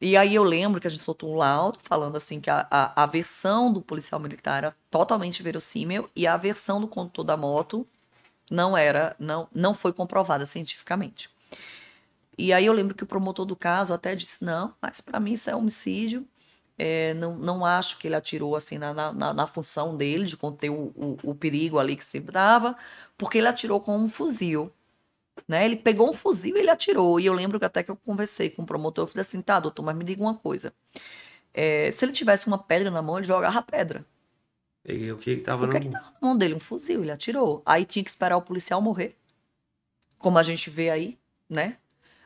[0.00, 3.02] E aí eu lembro que a gente soltou um laudo falando assim que a, a,
[3.04, 7.86] a, versão do policial militar era totalmente verossímil e a versão do condutor da moto
[8.50, 11.30] não era, não, não foi comprovada cientificamente.
[12.38, 15.32] E aí eu lembro que o promotor do caso até disse, não, mas para mim
[15.32, 16.26] isso é homicídio,
[16.78, 20.68] é, não, não acho que ele atirou assim na, na, na função dele, de conter
[20.70, 22.76] o, o, o perigo ali que sempre dava,
[23.16, 24.70] porque ele atirou com um fuzil.
[25.46, 25.64] Né?
[25.64, 27.20] Ele pegou um fuzil e ele atirou.
[27.20, 29.60] E eu lembro que até que eu conversei com o promotor, eu falei assim, tá,
[29.60, 30.72] doutor, mas me diga uma coisa.
[31.52, 34.04] É, se ele tivesse uma pedra na mão, ele jogava a pedra.
[34.84, 36.54] E o que que tava, o que que tava na mão dele?
[36.54, 37.62] Um fuzil, ele atirou.
[37.66, 39.16] Aí tinha que esperar o policial morrer.
[40.18, 41.18] Como a gente vê aí,
[41.48, 41.76] né?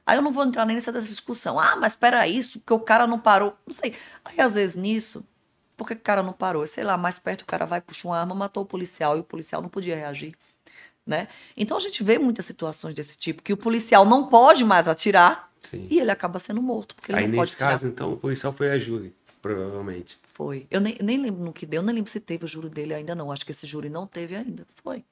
[0.05, 1.59] Aí eu não vou entrar nem nessa discussão.
[1.59, 3.57] Ah, mas espera isso, porque o cara não parou.
[3.67, 3.95] Não sei.
[4.25, 5.25] Aí às vezes nisso,
[5.77, 6.67] por que o cara não parou?
[6.67, 9.25] Sei lá, mais perto o cara vai, puxa uma arma, matou o policial e o
[9.25, 10.37] policial não podia reagir
[11.11, 11.27] né?
[11.57, 15.51] Então a gente vê muitas situações desse tipo, que o policial não pode mais atirar
[15.69, 15.89] Sim.
[15.91, 18.53] e ele acaba sendo morto, porque ele Aí, não pode nesse caso, então, o policial
[18.53, 19.13] foi a júri,
[19.43, 20.17] provavelmente.
[20.33, 20.67] Foi.
[20.71, 23.15] Eu nem, nem lembro no que deu, nem lembro se teve o júri dele ainda
[23.15, 23.31] não.
[23.31, 24.65] Acho que esse júri não teve ainda.
[24.83, 25.05] Foi.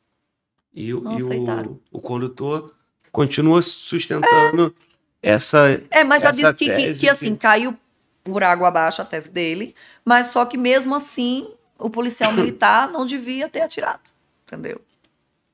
[0.73, 2.73] E, não e o, o condutor
[3.11, 4.75] continua sustentando
[5.21, 5.33] é.
[5.33, 5.83] essa.
[5.91, 7.77] É, mas já disse que, que, que, assim, caiu
[8.23, 13.05] por água abaixo a tese dele, mas só que mesmo assim o policial militar não
[13.05, 14.01] devia ter atirado.
[14.47, 14.81] Entendeu?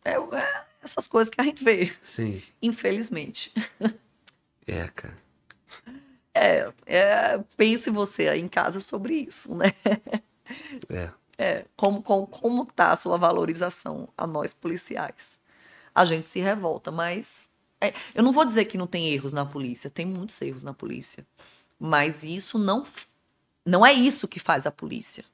[0.04, 1.92] É, é, essas coisas que a gente vê.
[2.02, 2.42] Sim.
[2.60, 3.52] Infelizmente.
[4.66, 5.16] É, cara.
[6.32, 9.72] É, é, pense você aí em casa sobre isso, né?
[10.88, 11.10] É.
[11.36, 15.38] É, como, como, como tá a sua valorização a nós policiais?
[15.94, 17.48] A gente se revolta, mas
[17.80, 20.72] é, eu não vou dizer que não tem erros na polícia, tem muitos erros na
[20.72, 21.26] polícia.
[21.78, 22.86] Mas isso não,
[23.64, 25.24] não é isso que faz a polícia.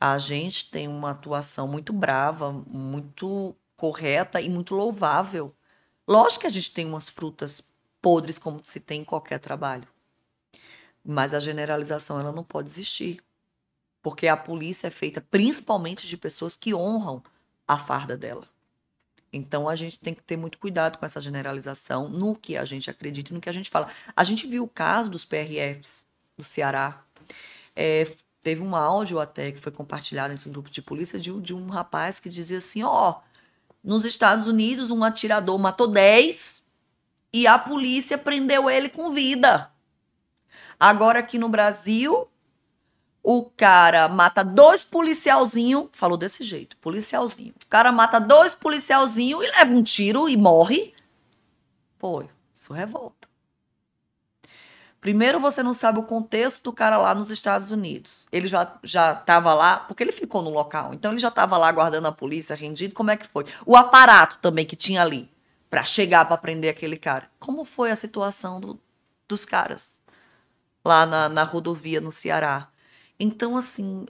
[0.00, 5.54] A gente tem uma atuação muito brava, muito correta e muito louvável.
[6.08, 7.62] Lógico que a gente tem umas frutas
[8.00, 9.86] podres como se tem em qualquer trabalho.
[11.04, 13.22] Mas a generalização ela não pode existir.
[14.02, 17.22] Porque a polícia é feita principalmente de pessoas que honram
[17.66, 18.48] a farda dela.
[19.32, 22.88] Então a gente tem que ter muito cuidado com essa generalização no que a gente
[22.88, 23.88] acredita e no que a gente fala.
[24.14, 27.04] A gente viu o caso dos PRFs do Ceará.
[27.74, 28.10] É,
[28.42, 31.66] teve um áudio até que foi compartilhado entre um grupo de polícia de, de um
[31.66, 33.25] rapaz que dizia assim: ó, oh,
[33.86, 36.64] nos Estados Unidos, um atirador matou 10
[37.32, 39.70] e a polícia prendeu ele com vida.
[40.78, 42.28] Agora aqui no Brasil,
[43.22, 47.54] o cara mata dois policialzinho, falou desse jeito, policialzinho.
[47.64, 50.92] O cara mata dois policialzinho e leva um tiro e morre.
[51.96, 53.15] Pô, isso revolta.
[55.06, 58.26] Primeiro, você não sabe o contexto do cara lá nos Estados Unidos.
[58.32, 60.92] Ele já já estava lá, porque ele ficou no local.
[60.92, 62.92] Então, ele já estava lá guardando a polícia, rendido.
[62.92, 63.46] Como é que foi?
[63.64, 65.30] O aparato também que tinha ali
[65.70, 67.30] para chegar para prender aquele cara.
[67.38, 68.80] Como foi a situação do,
[69.28, 69.96] dos caras
[70.84, 72.66] lá na, na rodovia no Ceará?
[73.16, 74.06] Então, assim,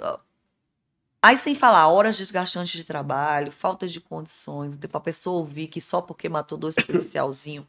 [1.26, 5.80] Aí, sem falar, horas desgastantes de trabalho, falta de condições, para a pessoa ouvir que
[5.80, 7.66] só porque matou dois policialzinhos.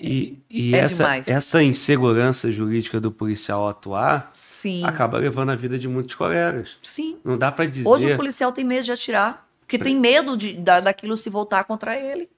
[0.00, 1.28] E, e É essa, demais.
[1.28, 4.84] essa insegurança jurídica do policial atuar Sim.
[4.84, 6.76] acaba levando a vida de muitos colegas.
[6.82, 7.18] Sim.
[7.24, 7.88] Não dá pra dizer.
[7.88, 11.64] Hoje o policial tem medo de atirar, porque tem medo de, da, daquilo se voltar
[11.64, 12.28] contra ele.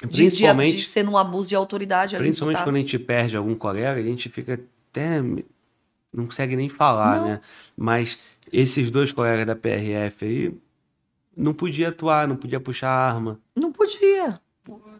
[0.00, 2.24] De, de, principalmente, de ser num abuso de autoridade ali.
[2.26, 4.60] principalmente quando a gente perde algum colega, a gente fica
[4.90, 5.20] até.
[6.12, 7.28] Não consegue nem falar, Não.
[7.28, 7.40] né?
[7.76, 8.18] Mas
[8.52, 10.54] esses dois colegas da PRF aí
[11.36, 13.40] não podia atuar, não podia puxar arma.
[13.56, 14.40] Não podia.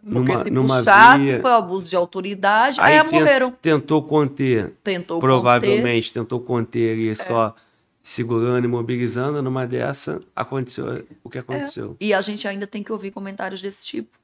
[0.07, 1.41] Porque Numa, se numa puxasse, via.
[1.41, 3.51] foi abuso de autoridade, Aí aí, tem- morreram.
[3.59, 6.93] Tentou conter, Tentou provavelmente tentou conter É.
[6.93, 7.55] ali só
[8.03, 9.41] segurando e mobilizando.
[9.41, 10.85] Numa dessa, aconteceu
[11.23, 11.31] o É.
[11.31, 11.97] que aconteceu.
[11.99, 14.15] E a gente ainda tem que ouvir comentários desse tipo.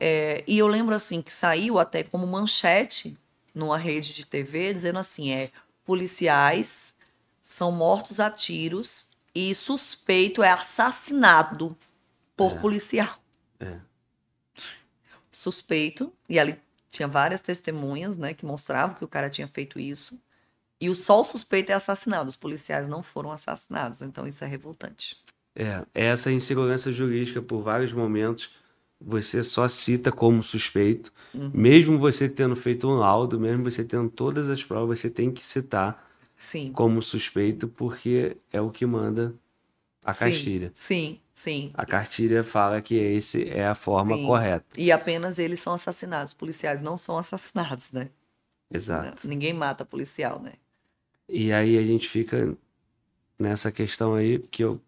[0.00, 3.16] É, e eu lembro assim que saiu até como manchete
[3.54, 5.50] numa rede de TV dizendo assim: é
[5.86, 6.92] policiais
[7.40, 11.76] são mortos a tiros e suspeito é assassinado
[12.36, 13.14] por policial.
[13.60, 13.76] É.
[15.36, 16.56] Suspeito, e ali
[16.88, 20.18] tinha várias testemunhas, né, que mostravam que o cara tinha feito isso.
[20.80, 24.46] E o só o suspeito é assassinado, os policiais não foram assassinados, então isso é
[24.46, 25.16] revoltante.
[25.56, 28.50] É, essa insegurança jurídica, por vários momentos,
[29.00, 31.12] você só cita como suspeito.
[31.32, 31.50] Uhum.
[31.52, 35.44] Mesmo você tendo feito um laudo, mesmo você tendo todas as provas, você tem que
[35.44, 36.04] citar
[36.38, 36.72] Sim.
[36.72, 39.34] como suspeito, porque é o que manda
[40.04, 40.70] a Sim.
[40.74, 41.70] Sim, sim.
[41.74, 44.24] A cartilha fala que esse é a forma Sim.
[44.26, 44.64] correta.
[44.78, 46.30] E apenas eles são assassinados.
[46.30, 48.08] Os policiais não são assassinados, né?
[48.72, 49.28] Exato.
[49.28, 50.52] Ninguém mata policial, né?
[51.28, 52.54] E aí a gente fica
[53.38, 54.80] nessa questão aí, que eu.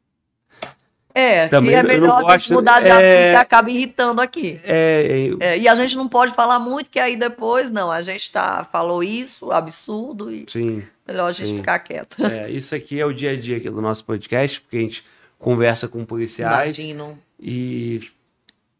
[1.14, 4.20] É, Também é eu não melhor a gente mudar de é- assunto que acaba irritando
[4.20, 4.60] aqui.
[4.64, 8.02] É, é, É, e a gente não pode falar muito, que aí depois, não, a
[8.02, 10.82] gente tá, falou isso, absurdo, e sim.
[11.08, 11.56] melhor a gente Sim.
[11.56, 12.22] ficar quieto.
[12.26, 15.04] É, isso aqui é o dia a dia aqui do nosso podcast, porque a gente
[15.38, 18.00] conversa com policiais Imagino, e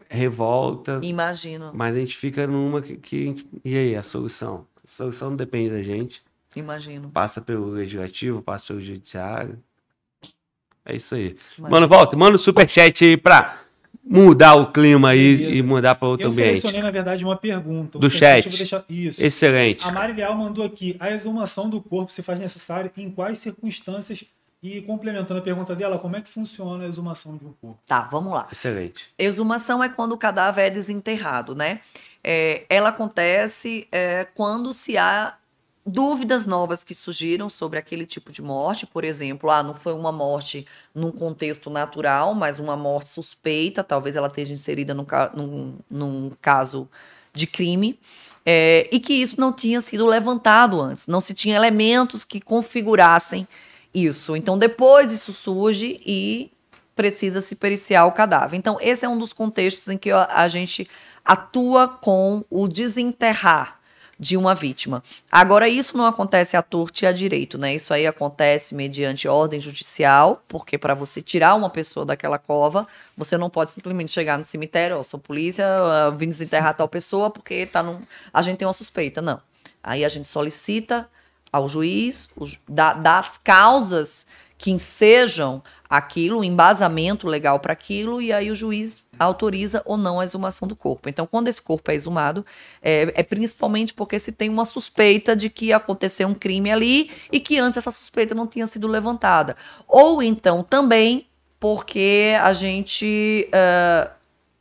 [0.09, 4.66] revolta, imagino, mas a gente fica numa que, que- E aí, a solução?
[4.83, 6.23] A solução não depende da gente.
[6.55, 7.11] imagino.
[7.11, 9.59] Passa pelo legislativo, passa pelo judiciário.
[10.85, 11.37] É isso aí.
[11.59, 11.69] imagino.
[11.70, 13.61] Mano, volta, manda o superchat aí pra
[14.09, 16.47] mudar o clima aí e mudar pra outro Eu ambiente.
[16.61, 17.99] selecionei, na verdade, uma pergunta.
[17.99, 18.49] O Do eu chat.
[18.49, 19.23] vou deixar- Isso.
[19.24, 19.85] Excelente.
[19.85, 24.24] A Mari Leal mandou aqui: a exumação do corpo se faz necessária em quais circunstâncias?
[24.66, 27.78] E complementando a pergunta dela, como é que funciona a exumação de um corpo?
[27.86, 28.48] Tá, vamos lá.
[28.51, 29.05] Excelente.
[29.16, 31.80] Exumação é quando o cadáver é desenterrado, né?
[32.24, 35.34] É, ela acontece é, quando se há
[35.86, 38.86] dúvidas novas que surgiram sobre aquele tipo de morte.
[38.88, 44.16] Por exemplo, ah, não foi uma morte num contexto natural, mas uma morte suspeita, talvez
[44.16, 46.88] ela esteja inserida num, num- num caso
[47.32, 48.01] de crime.
[48.44, 53.47] é, e que isso não tinha sido levantado antes, não se tinha elementos que configurassem
[53.97, 54.36] isso.
[54.36, 56.52] Então, depois isso surge e
[56.94, 58.56] precisa se periciar o cadáver.
[58.56, 60.89] Então, esse é um dos contextos em que a, a gente
[61.24, 63.81] atua com o desenterrar
[64.18, 65.02] de uma vítima.
[65.31, 67.74] Agora, isso não acontece à torta e à direito, né?
[67.74, 72.86] Isso aí acontece mediante ordem judicial, porque para você tirar uma pessoa daquela cova,
[73.16, 77.31] você não pode simplesmente chegar no cemitério, ó, sou polícia, ah, vim desenterrar tal pessoa
[77.31, 78.01] porque tá num...
[78.32, 79.20] a gente tem uma suspeita.
[79.20, 79.40] Não.
[79.82, 81.09] Aí a gente solicita
[81.57, 84.27] ao juiz o ju- da- das causas
[84.59, 90.19] que ensejam aquilo, um embasamento legal para aquilo, e aí o juiz autoriza ou não
[90.19, 91.11] a exumação do corpo.
[91.11, 92.45] Então, quando esse corpo é exumado,
[92.81, 97.39] é, é principalmente porque se tem uma suspeita de que aconteceu um crime ali e
[97.39, 99.57] que antes essa suspeita não tinha sido levantada.
[99.87, 101.27] Ou então também
[101.61, 103.49] porque a gente.
[103.53, 104.11] ah,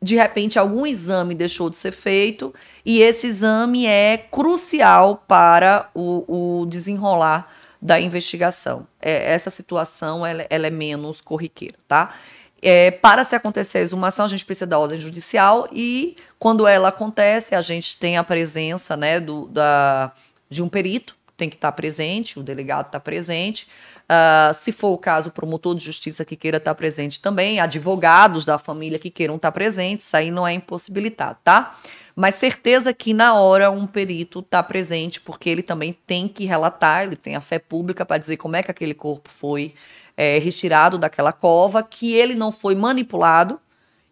[0.06, 2.54] de repente algum exame deixou de ser feito
[2.86, 7.52] e esse exame é crucial para o, o desenrolar
[7.82, 8.86] da investigação.
[9.02, 12.16] É, essa situação ela, ela é menos corriqueira, tá?
[12.62, 16.90] É, para se acontecer a exumação, a gente precisa da ordem judicial e quando ela
[16.90, 20.12] acontece, a gente tem a presença né, do, da,
[20.48, 23.68] de um perito, tem que estar presente, o delegado está presente.
[24.08, 28.58] Ah, se for o caso, promotor de justiça que queira estar presente também, advogados da
[28.58, 31.76] família que queiram estar presentes, isso aí não é impossibilitado, tá?
[32.16, 37.04] Mas certeza que na hora um perito está presente, porque ele também tem que relatar,
[37.04, 39.74] ele tem a fé pública para dizer como é que aquele corpo foi
[40.16, 43.60] é, retirado daquela cova, que ele não foi manipulado.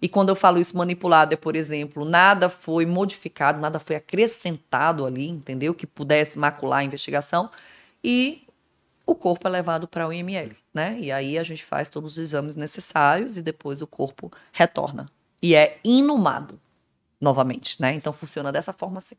[0.02, 5.06] E quando eu falo isso manipulado, é, por exemplo, nada foi modificado, nada foi acrescentado
[5.06, 5.74] ali, entendeu?
[5.74, 7.50] Que pudesse macular a investigação.
[8.04, 8.44] E
[9.06, 10.98] o corpo é levado para o IML, né?
[11.00, 15.10] E aí a gente faz todos os exames necessários e depois o corpo retorna.
[15.42, 16.60] E é inumado
[17.20, 17.94] novamente, né?
[17.94, 19.16] Então funciona dessa forma assim.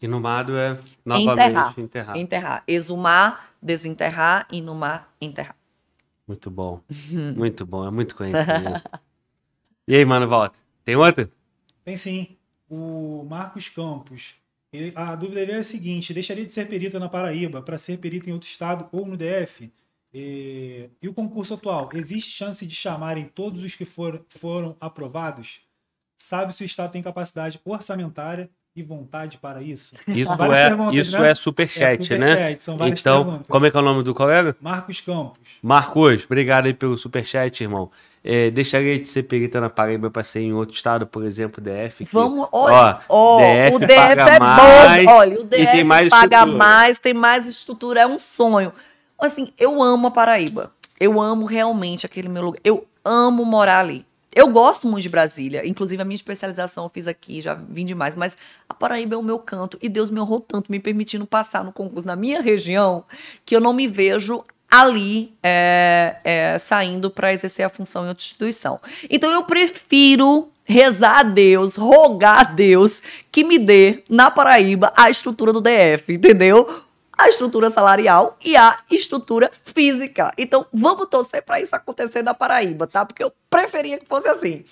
[0.00, 1.74] Inumado é novamente Enterrar.
[1.78, 2.16] enterrar.
[2.16, 5.56] Enterrar, exumar, desenterrar, inumar, enterrar.
[6.26, 6.80] Muito bom.
[7.36, 8.82] Muito bom, é muito conhecimento.
[9.86, 10.54] e aí, mano, volta.
[10.84, 11.28] Tem outro?
[11.84, 12.36] Tem sim.
[12.68, 14.34] O Marcos Campos.
[14.94, 18.30] A dúvida dele é a seguinte: deixaria de ser perita na Paraíba para ser perita
[18.30, 19.72] em outro estado ou no DF?
[20.12, 21.88] E, e o concurso atual?
[21.94, 25.60] Existe chance de chamarem todos os que for- foram aprovados?
[26.16, 29.94] Sabe se o estado tem capacidade orçamentária e vontade para isso?
[30.06, 31.30] Isso é, isso né?
[31.30, 32.30] é superchat, É né?
[32.30, 33.46] superchat, são várias Então, perguntas.
[33.48, 34.56] como é que é o nome do colega?
[34.60, 35.38] Marcos Campos.
[35.62, 37.90] Marcos, obrigado aí pelo superchat, irmão.
[38.22, 42.04] É, deixaria de ser perita na Paraíba para ser em outro estado, por exemplo, DF.
[42.04, 45.10] que- Vamos, olha, ó, ó, DF o DF paga é mais bom.
[45.12, 46.58] Olha, o DF tem mais paga estrutura.
[46.58, 48.72] mais, tem mais estrutura, é um sonho.
[49.18, 50.72] Assim, eu amo a Paraíba.
[50.98, 52.60] Eu amo realmente aquele meu lugar.
[52.62, 54.04] Eu amo morar ali.
[54.34, 55.66] Eu gosto muito de Brasília.
[55.66, 58.14] Inclusive, a minha especialização eu fiz aqui, já vim demais.
[58.14, 58.36] Mas
[58.68, 59.76] a Paraíba é o meu canto.
[59.82, 63.04] E Deus me honrou tanto, me permitindo passar no concurso na minha região,
[63.44, 68.22] que eu não me vejo ali é, é, saindo para exercer a função em outra
[68.22, 68.80] instituição.
[69.10, 73.02] Então, eu prefiro rezar a Deus, rogar a Deus
[73.32, 76.84] que me dê na Paraíba a estrutura do DF, entendeu?
[77.22, 80.32] A estrutura salarial e a estrutura física.
[80.38, 83.04] Então, vamos torcer para isso acontecer na Paraíba, tá?
[83.04, 84.64] Porque eu preferia que fosse assim.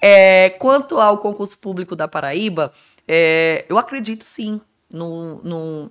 [0.00, 2.70] É, quanto ao concurso público da Paraíba,
[3.08, 4.60] é, eu acredito sim
[4.92, 5.90] no, no-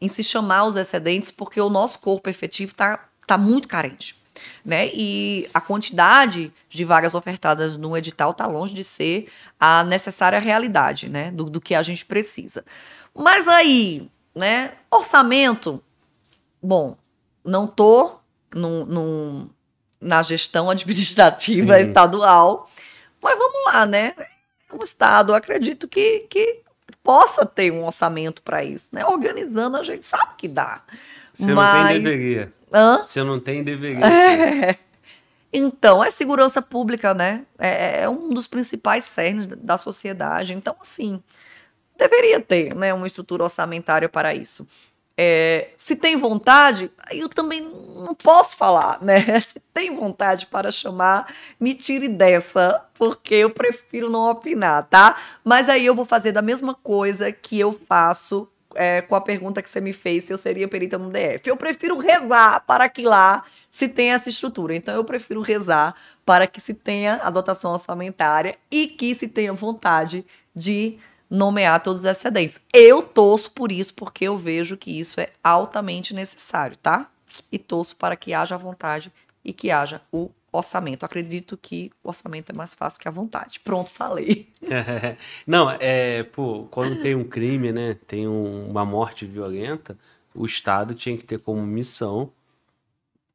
[0.00, 4.16] em se chamar os excedentes, porque o nosso corpo efetivo está tá muito carente.
[4.64, 4.88] Né?
[4.92, 9.28] E a quantidade de vagas ofertadas no edital está longe de ser
[9.60, 11.30] a necessária realidade né?
[11.30, 12.64] do, do que a gente precisa.
[13.14, 14.72] Mas aí, né?
[14.90, 15.82] Orçamento,
[16.62, 16.96] bom,
[17.44, 18.16] não tô
[18.54, 19.50] num- num-
[20.00, 22.68] na gestão administrativa estadual,
[23.22, 24.14] mas vamos lá, né?
[24.72, 26.60] O Estado, acredito que, que
[27.02, 29.04] possa ter um orçamento para isso, né?
[29.06, 30.82] Organizando, a gente sabe que dá.
[31.32, 31.92] Se não mas...
[31.92, 32.52] tem, deveria.
[32.72, 33.04] Hã?
[33.04, 34.04] Se não tem, deveria.
[34.04, 34.78] É.
[35.52, 37.46] Então, é segurança pública, né?
[37.56, 40.52] É, é um dos principais cernes da sociedade.
[40.52, 41.22] Então, assim,
[41.96, 44.66] deveria ter né, uma estrutura orçamentária para isso.
[45.16, 49.18] É, se tem vontade, eu também não posso falar, né?
[49.40, 55.16] Se tem vontade para chamar, me tire dessa, porque eu prefiro não opinar, tá?
[55.44, 59.62] Mas aí eu vou fazer da mesma coisa que eu faço é, com a pergunta
[59.62, 61.48] que você me fez se eu seria perita no DF.
[61.48, 64.74] Eu prefiro rezar para que lá se tenha essa estrutura.
[64.74, 65.94] Então, eu prefiro rezar
[66.24, 70.98] para que se tenha a dotação orçamentária e que se tenha vontade de
[71.30, 72.60] nomear todos os excedentes.
[72.72, 77.10] Eu torço por isso, porque eu vejo que isso é altamente necessário, tá?
[77.50, 79.12] E torço para que haja vontade
[79.44, 81.04] e que haja o orçamento.
[81.04, 83.58] Acredito que o orçamento é mais fácil que a vontade.
[83.60, 84.48] Pronto, falei.
[85.46, 89.98] Não, é, pô, quando tem um crime, né, tem um- uma morte violenta,
[90.34, 92.30] o Estado tinha que ter como missão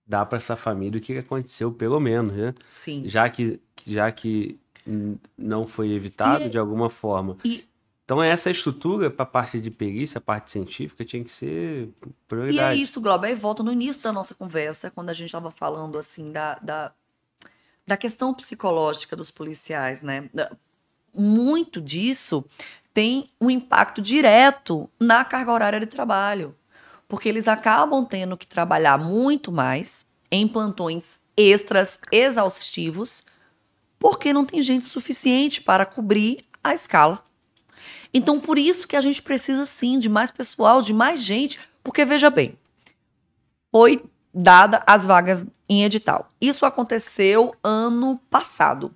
[0.08, 2.54] dar para essa família o que aconteceu, pelo menos, né?
[2.68, 3.04] Sim.
[3.06, 4.58] Já que, já que
[5.38, 7.38] não foi evitado E- de alguma forma.
[7.44, 7.64] e-
[8.10, 12.08] Então, essa estrutura para a parte de perícia, a parte científica, tinha que ser E
[12.08, 12.82] é prioridade.
[12.82, 13.28] isso, Glauber.
[13.28, 16.92] Aí volta no início da nossa conversa, quando a gente estava falando assim da, da,
[17.86, 20.28] da questão psicológica dos policiais, né?
[21.16, 22.44] Muito disso
[22.96, 26.56] tem um impacto direto na carga horária de trabalho,
[27.08, 33.24] porque eles acabam tendo que trabalhar muito mais em plantões extras exaustivos,
[34.00, 37.29] porque não tem gente suficiente para cobrir a escala.
[38.14, 42.04] Então, por isso que a gente precisa sim de mais pessoal, de mais gente, porque
[42.04, 42.58] veja bem,
[43.72, 44.04] foi
[44.34, 46.32] dada as vagas em edital.
[46.42, 48.94] Isso aconteceu ano passado.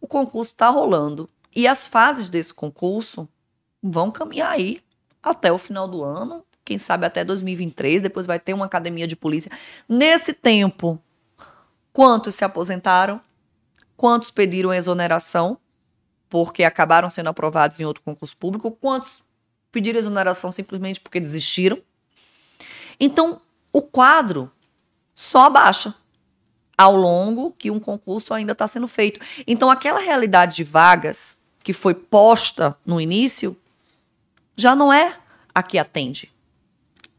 [0.00, 3.28] O concurso está rolando e as fases desse concurso
[3.82, 4.82] vão caminhar aí
[5.22, 9.16] até o final do ano, quem sabe até 2023, depois vai ter uma academia de
[9.16, 9.50] polícia.
[9.88, 11.00] Nesse tempo,
[11.92, 13.20] quantos se aposentaram?
[13.96, 15.58] Quantos pediram exoneração?
[16.28, 19.22] Porque acabaram sendo aprovados em outro concurso público, quantos
[19.70, 21.78] pediram exoneração simplesmente porque desistiram.
[22.98, 23.40] Então,
[23.72, 24.50] o quadro
[25.14, 25.94] só baixa
[26.76, 29.20] ao longo que um concurso ainda está sendo feito.
[29.46, 33.56] Então, aquela realidade de vagas que foi posta no início
[34.56, 35.16] já não é
[35.54, 36.30] a que atende.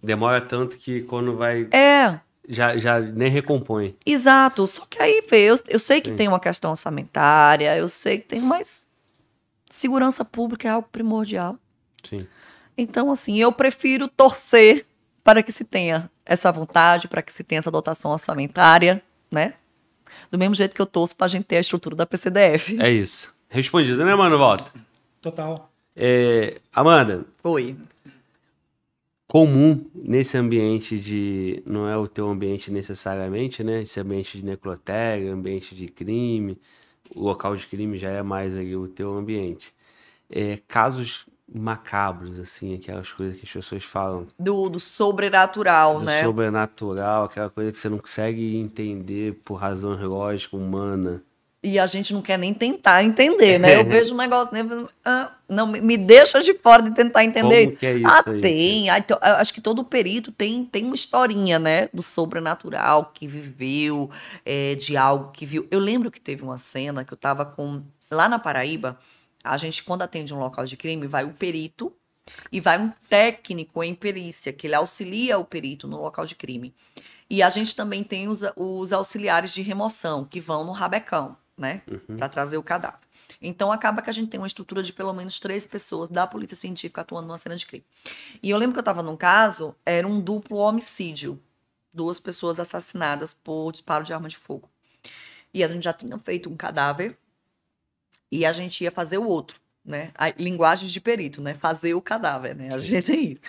[0.02, 1.68] Demora tanto que quando vai.
[1.72, 3.96] É, Já, já nem recompõe.
[4.06, 4.66] Exato.
[4.68, 6.16] Só que aí, vê, eu, eu sei que Sim.
[6.16, 8.87] tem uma questão orçamentária, eu sei que tem, mas
[9.70, 11.58] segurança pública é algo primordial.
[12.04, 12.28] Sim.
[12.78, 14.86] Então, assim, eu prefiro torcer
[15.24, 19.56] para que se tenha essa vontade, para que se tenha essa dotação orçamentária, né?
[20.30, 22.82] Do mesmo jeito que eu torço para a gente ter a estrutura da PCDF.
[22.82, 23.36] É isso.
[23.50, 24.38] Respondido, né, mano?
[24.38, 24.72] Volta.
[25.22, 25.72] Total.
[25.96, 27.76] É, Amanda, Oi.
[29.28, 31.64] comum nesse ambiente de.
[31.66, 33.82] Não é o teu ambiente necessariamente, né?
[33.82, 36.58] Esse ambiente de necrotério, ambiente de crime,
[37.16, 39.74] o local de crime já é mais ali o teu ambiente.
[40.30, 44.28] É, casos macabros, assim, aquelas coisas que as pessoas falam.
[44.38, 46.24] Do, do sobrenatural, do né?
[46.24, 51.24] sobrenatural, aquela coisa que você não consegue entender por razão lógica humana.
[51.68, 53.76] E a gente não quer nem tentar entender, né?
[53.76, 54.88] Eu vejo um negócio, né?
[55.04, 58.40] Ah, não, me deixa de fora de tentar entender Como que é isso ah, aí?
[58.40, 58.90] tem.
[58.90, 61.90] Ah, então, eu acho que todo perito tem, tem uma historinha, né?
[61.94, 64.10] Do sobrenatural que viveu,
[64.46, 65.68] é, de algo que viu.
[65.70, 67.84] Eu lembro que teve uma cena que eu tava com.
[68.10, 68.98] Lá na Paraíba,
[69.44, 71.92] a gente, quando atende um local de crime, vai o perito
[72.50, 76.74] e vai um técnico em perícia, que ele auxilia o perito no local de crime.
[77.30, 81.82] E a gente também tem os, os auxiliares de remoção, que vão no rabecão, né?
[82.18, 83.00] Para trazer o cadáver.
[83.42, 86.56] Então acaba que a gente tem uma estrutura de pelo menos três pessoas da polícia
[86.56, 87.86] científica atuando numa cena de crime.
[88.42, 91.42] E eu lembro que eu estava num caso, era um duplo homicídio.
[91.92, 94.70] Duas pessoas assassinadas por disparo de arma de fogo.
[95.54, 97.18] E a gente já tinha feito um cadáver
[98.32, 100.12] e a gente ia fazer o outro, né?
[100.14, 101.56] A linguagem de perito, né?
[101.56, 102.74] Fazer o cadáver, né?
[102.74, 103.42] A gente tem isso.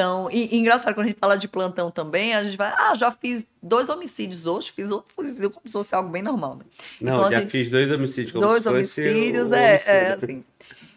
[0.00, 2.94] Então, e, e engraçado, quando a gente fala de plantão também, a gente vai, ah,
[2.94, 6.64] já fiz dois homicídios hoje, fiz outro suicídio como se fosse algo bem normal, né?
[6.98, 8.32] Não, Então, já gente- fiz dois homicídios.
[8.32, 9.92] Dois homicídios, o é, homicídio.
[9.92, 10.44] é assim.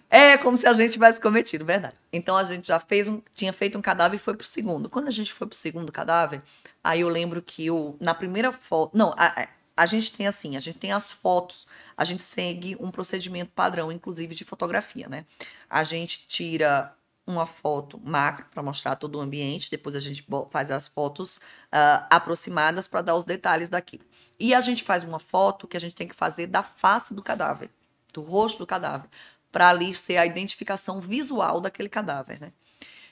[0.09, 1.95] É como se a gente tivesse cometido, verdade.
[2.13, 4.87] Então a gente já fez um, tinha feito um cadáver e foi pro segundo.
[4.87, 6.41] Quando a gente foi pro segundo cadáver,
[6.81, 10.59] aí eu lembro que o, na primeira foto, não, a- a gente tem assim, a
[10.61, 11.65] gente tem as fotos,
[11.97, 15.25] a gente segue um procedimento padrão, inclusive de fotografia, né?
[15.69, 16.93] A gente tira
[17.25, 21.39] uma foto macro para mostrar todo o ambiente, depois a gente faz as fotos
[21.71, 24.03] ah, aproximadas para dar os detalhes daquilo.
[24.39, 27.23] E a gente faz uma foto que a gente tem que fazer da face do
[27.23, 27.69] cadáver,
[28.13, 29.09] do rosto do cadáver,
[29.51, 32.51] para ali ser a identificação visual daquele cadáver, né?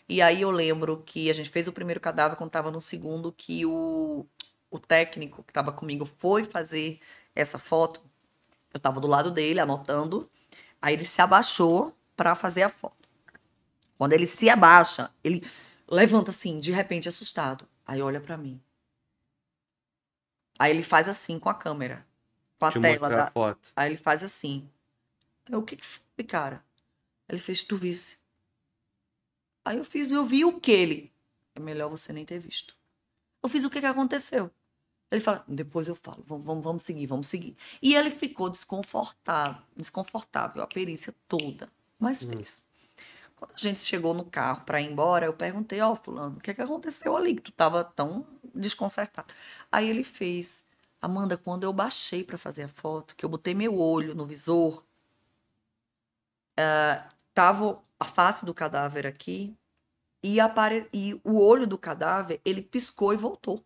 [0.09, 3.31] E aí eu lembro que a gente fez o primeiro cadáver quando estava no segundo,
[3.31, 4.25] que o,
[4.69, 6.99] o técnico que estava comigo foi fazer
[7.33, 8.01] essa foto.
[8.73, 10.29] Eu estava do lado dele, anotando.
[10.81, 13.00] Aí ele se abaixou para fazer a foto.
[14.01, 15.47] Quando ele se abaixa, ele
[15.87, 17.67] levanta assim, de repente assustado.
[17.85, 18.59] Aí olha para mim.
[20.57, 22.03] Aí ele faz assim com a câmera,
[22.57, 23.71] com a Deixa tela da, a foto.
[23.75, 24.67] Aí ele faz assim.
[25.47, 26.65] Eu, o que que foi, cara?
[27.29, 28.17] Ele fez, tu visse.
[29.63, 31.13] Aí eu fiz, eu vi o que ele?
[31.53, 32.75] É melhor você nem ter visto.
[33.43, 34.49] Eu fiz o que que aconteceu.
[35.11, 37.55] Ele fala, depois eu falo, vamos, vamos, vamos seguir, vamos seguir.
[37.79, 42.63] E ele ficou desconfortável, desconfortável, a perícia toda, mas fez.
[43.41, 46.53] Quando a gente chegou no carro para ir embora, eu perguntei, ó, fulano, o que
[46.53, 47.33] que aconteceu ali?
[47.35, 48.23] Que tu tava tão
[48.53, 49.33] desconcertado.
[49.71, 50.63] Aí ele fez,
[51.01, 54.85] Amanda, quando eu baixei para fazer a foto, que eu botei meu olho no visor,
[56.55, 59.57] ah, tava a face do cadáver aqui
[60.23, 60.87] e, apare...
[60.93, 63.65] e o olho do cadáver, ele piscou e voltou.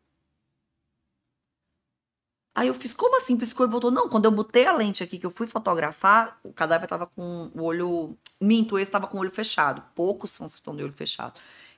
[2.55, 3.91] Aí eu fiz, como assim piscou e voltou?
[3.91, 7.51] Não, quando eu botei a lente aqui, que eu fui fotografar, o cadáver tava com
[7.53, 8.17] o olho.
[8.39, 9.83] Minto, esse tava com o olho fechado.
[9.93, 11.33] Poucos são os que estão de olho fechado.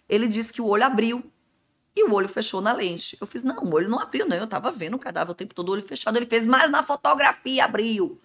[0.08, 1.24] Ele disse que o olho abriu
[1.96, 3.18] e o olho fechou na lente.
[3.20, 4.38] Eu fiz, não, o olho não abriu, não.
[4.38, 6.16] Eu tava vendo o cadáver o tempo todo, o olho fechado.
[6.16, 8.22] Ele fez, mas na fotografia abriu.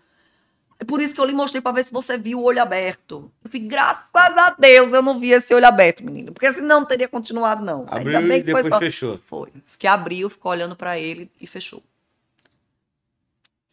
[0.79, 3.33] É por isso que eu lhe mostrei para ver se você viu o olho aberto.
[3.43, 6.33] Eu fiz, graças a Deus eu não vi esse olho aberto, menino.
[6.33, 7.87] Porque senão não teria continuado, não.
[7.89, 9.17] Abriu Ainda bem e que foi depois só- fechou.
[9.27, 9.51] Foi.
[9.65, 11.83] Diz que abriu, ficou olhando para ele e fechou.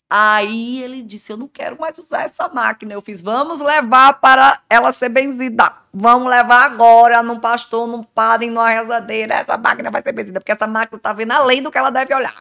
[0.09, 2.93] Aí ele disse: Eu não quero mais usar essa máquina.
[2.93, 5.71] Eu fiz: Vamos levar para ela ser benzida.
[5.93, 9.35] Vamos levar agora num pastor, num padre, numa rezadeira.
[9.35, 12.13] Essa máquina vai ser benzida, porque essa máquina tá vendo além do que ela deve
[12.15, 12.35] olhar.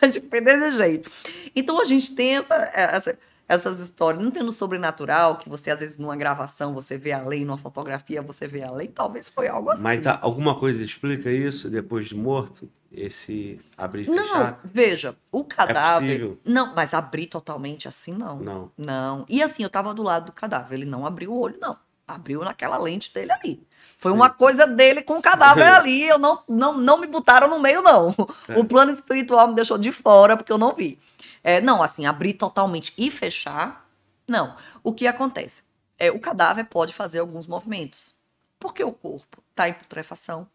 [0.00, 1.10] a gente fez desse jeito.
[1.54, 3.18] Então a gente tem essa, essa-
[3.48, 4.22] essas histórias.
[4.22, 8.20] Não tem no sobrenatural, que você, às vezes, numa gravação, você vê além, numa fotografia,
[8.20, 8.88] você vê além.
[8.88, 9.82] Talvez foi algo assim.
[9.82, 12.68] Mas a- alguma coisa explica isso depois de morto?
[12.90, 14.60] Esse abrir e Não, fechar?
[14.64, 16.06] veja, o cadáver.
[16.06, 16.40] possível?
[16.44, 18.38] não, mas abrir totalmente assim, não.
[18.38, 18.72] Não.
[18.78, 19.26] Não.
[19.28, 20.74] E assim, eu tava do lado do cadáver.
[20.76, 21.76] Ele não abriu o olho, não.
[22.06, 23.66] Abriu naquela lente dele ali.
[23.98, 26.04] Foi uma coisa dele com o cadáver ali.
[26.08, 28.14] Eu não, não, não me botaram no meio, não.
[28.48, 28.58] É.
[28.58, 30.98] O plano espiritual me deixou de fora, porque eu não vi.
[31.44, 33.86] É, não, assim, abrir totalmente e fechar,
[34.26, 34.56] não.
[34.82, 35.62] O que acontece?
[35.98, 38.14] É, o cadáver pode fazer alguns movimentos.
[38.58, 40.48] Porque o corpo está em putrefação,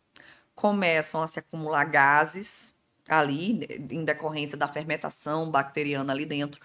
[0.64, 2.74] começam a se acumular gases
[3.10, 6.62] ali, em decorrência da fermentação bacteriana ali dentro.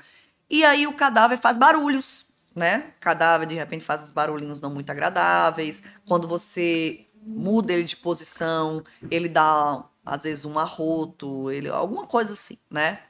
[0.48, 2.92] E aí o cadáver faz barulhos, né?
[2.96, 5.82] O cadáver, de repente, faz uns barulhinhos não muito agradáveis.
[6.06, 12.34] Quando você muda ele de posição, ele dá, às vezes, um arroto, ele, alguma coisa
[12.34, 13.00] assim, né?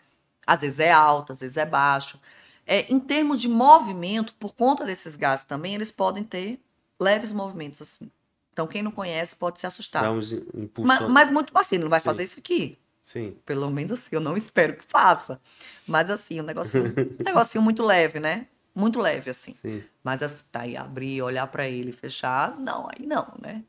[0.47, 2.19] Às vezes é alto, às vezes é baixo.
[2.67, 6.59] É, em termos de movimento, por conta desses gases também, eles podem ter
[6.99, 8.11] leves movimentos assim.
[8.59, 10.03] Então, quem não conhece pode se assustar.
[10.03, 10.85] Dá uns impulsos.
[10.85, 12.05] Mas, mas muito assim, ele não vai Sim.
[12.05, 12.77] fazer isso aqui.
[13.05, 13.37] Sim.
[13.47, 15.41] Pelo menos assim, eu não espero que faça.
[15.87, 16.87] Mas assim, um negocinho,
[17.21, 18.49] um negocinho muito leve, né?
[18.75, 19.55] Muito leve, assim.
[19.63, 19.85] Sim.
[20.03, 23.63] Mas assim, tá aí, abrir, olhar pra ele, fechar, não, aí não, né?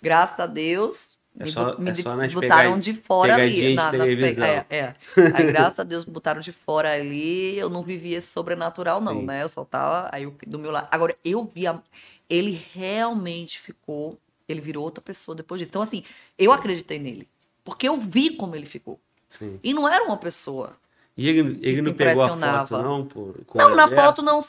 [0.00, 3.52] Graças a Deus, É me, só- me é de- nas botaram de fora ali.
[3.56, 4.44] de na- nas televisão.
[4.46, 4.94] é, é.
[5.34, 7.58] Aí, graças a Deus, me botaram de fora ali.
[7.58, 9.26] Eu não vivi esse sobrenatural, não, Sim.
[9.26, 9.42] né?
[9.42, 10.86] Eu só tava aí do meu lado.
[10.92, 11.82] Agora, eu vi a-
[12.30, 14.18] ele realmente ficou,
[14.48, 15.68] ele virou outra pessoa depois disso.
[15.70, 16.04] Então, assim,
[16.38, 17.28] eu acreditei nele.
[17.64, 19.00] Porque eu vi como ele ficou.
[19.30, 19.58] Sim.
[19.62, 20.76] E não era uma pessoa.
[21.16, 22.66] E ele, ele não pegou a impressionava.
[22.66, 23.06] foto, não?
[23.44, 24.04] Com Não, na aberto?
[24.04, 24.40] foto não.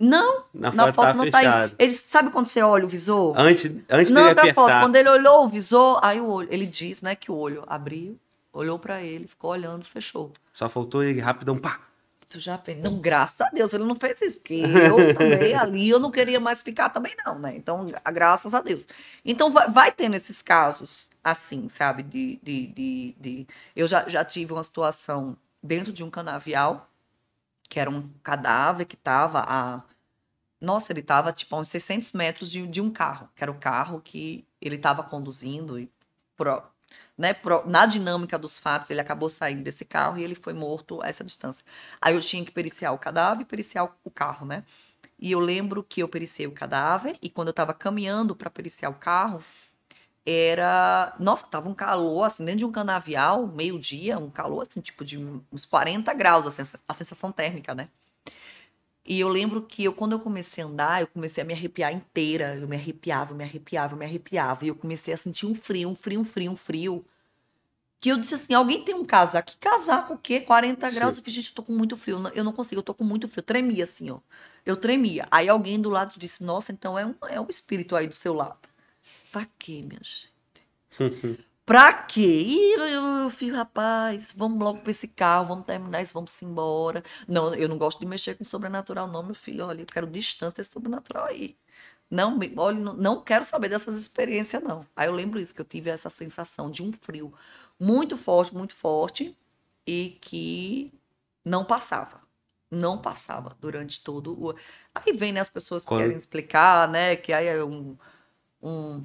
[0.00, 1.32] Não, Na na foto foto tá não saiu.
[1.50, 1.74] fechado.
[1.76, 3.34] Ele sabe quando você olha o visor?
[3.36, 6.66] Antes, antes Não, dele da foto, quando ele olhou o visor, aí o olho, ele
[6.66, 8.16] diz, né, que o olho abriu,
[8.52, 10.30] olhou pra ele, ficou olhando, fechou.
[10.52, 11.80] Só faltou ele rapidão, pá.
[12.28, 15.88] Tu já pensa, não, graças a Deus ele não fez isso, porque eu também ali
[15.88, 17.56] eu não queria mais ficar também não, né?
[17.56, 18.86] Então, gra- graças a Deus.
[19.24, 22.02] Então vai, vai tendo esses casos assim, sabe?
[22.02, 26.90] De, de, de, de- Eu já, já tive uma situação dentro de um canavial,
[27.68, 29.82] que era um cadáver que tava a...
[30.60, 33.58] Nossa, ele tava tipo a uns 600 metros de, de um carro, que era o
[33.58, 35.90] carro que ele tava conduzindo e
[36.36, 36.62] pro,
[37.18, 37.34] né,
[37.66, 41.24] na dinâmica dos fatos, ele acabou saindo desse carro e ele foi morto a essa
[41.24, 41.64] distância.
[42.00, 44.64] Aí eu tinha que periciar o cadáver e periciar o- carro, né?
[45.18, 48.90] E eu lembro que eu periciei o cadáver e quando eu estava caminhando para periciar
[48.90, 49.44] o carro,
[50.26, 51.14] era.
[51.18, 55.18] Nossa, tava um calor, assim, dentro de um canavial, meio-dia, um calor, assim, tipo de
[55.52, 56.46] uns 40 graus,
[56.88, 57.88] a sensação térmica, né?
[59.10, 61.90] E eu lembro que eu, quando eu comecei a andar, eu comecei a me arrepiar
[61.94, 62.54] inteira.
[62.56, 64.66] Eu me arrepiava, eu me arrepiava, eu me arrepiava.
[64.66, 67.06] E eu comecei a sentir um frio, um frio, um frio, um frio.
[68.00, 69.50] Que eu disse assim: alguém tem um casaco?
[69.50, 70.40] Que casaco o quê?
[70.40, 71.14] 40 graus?
[71.14, 71.20] Sim.
[71.20, 72.18] Eu falei, gente, eu tô com muito frio.
[72.34, 73.40] Eu não consigo, eu tô com muito frio.
[73.40, 74.18] Eu tremia assim, ó.
[74.66, 75.26] Eu tremia.
[75.30, 78.34] Aí alguém do lado disse: Nossa, então é um, é um espírito aí do seu
[78.34, 78.68] lado.
[79.32, 80.30] Pra quê, minha gente?
[81.68, 82.20] Pra quê?
[82.46, 86.40] E eu, eu, eu fiz, rapaz, vamos logo pra esse carro, vamos terminar isso, vamos
[86.42, 87.02] embora.
[87.28, 89.66] Não, eu não gosto de mexer com sobrenatural, não, meu filho.
[89.66, 91.58] Olha, eu quero distância desse sobrenatural aí.
[92.10, 94.86] Não, olha, não, não quero saber dessas experiências, não.
[94.96, 97.34] Aí eu lembro isso, que eu tive essa sensação de um frio
[97.78, 99.36] muito forte, muito forte,
[99.86, 100.92] e que
[101.44, 102.22] não passava.
[102.70, 104.54] Não passava durante todo o.
[104.94, 107.96] Aí vem, né, as pessoas que Quando- querem explicar, né, que aí é um,
[108.62, 109.04] um,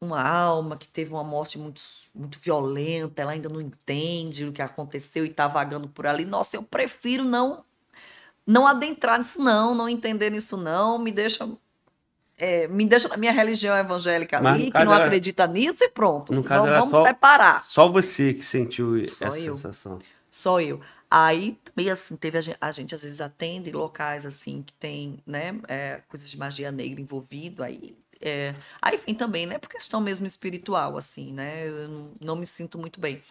[0.00, 1.80] uma alma que teve uma morte muito,
[2.14, 6.24] muito violenta, ela ainda não entende o que aconteceu e tá vagando por ali.
[6.24, 7.64] Nossa, eu prefiro não
[8.46, 11.46] não adentrar nisso não, não entender nisso não, me deixa
[12.38, 15.88] é, me deixa na minha religião evangélica Mas ali, que não era- acredita nisso e
[15.88, 16.32] pronto.
[16.32, 17.18] No caso Então vamos
[17.60, 19.56] só, só você que sentiu Só essa eu.
[19.56, 19.98] sensação.
[20.30, 20.80] Só eu.
[21.10, 25.18] Aí também assim, teve a gente, a gente às vezes atende locais assim que tem,
[25.26, 30.00] né, é, coisas de magia negra envolvido, aí é, aí vem também, né, por questão
[30.00, 31.68] mesmo espiritual assim, né?
[31.68, 33.22] Eu não, não me sinto muito bem.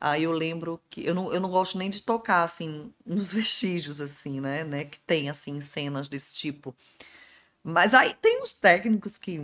[0.00, 4.00] Aí eu lembro que eu não, eu não gosto nem de tocar assim nos vestígios
[4.00, 6.74] assim, né, né, que tem assim cenas desse tipo.
[7.62, 9.40] Mas aí tem os técnicos que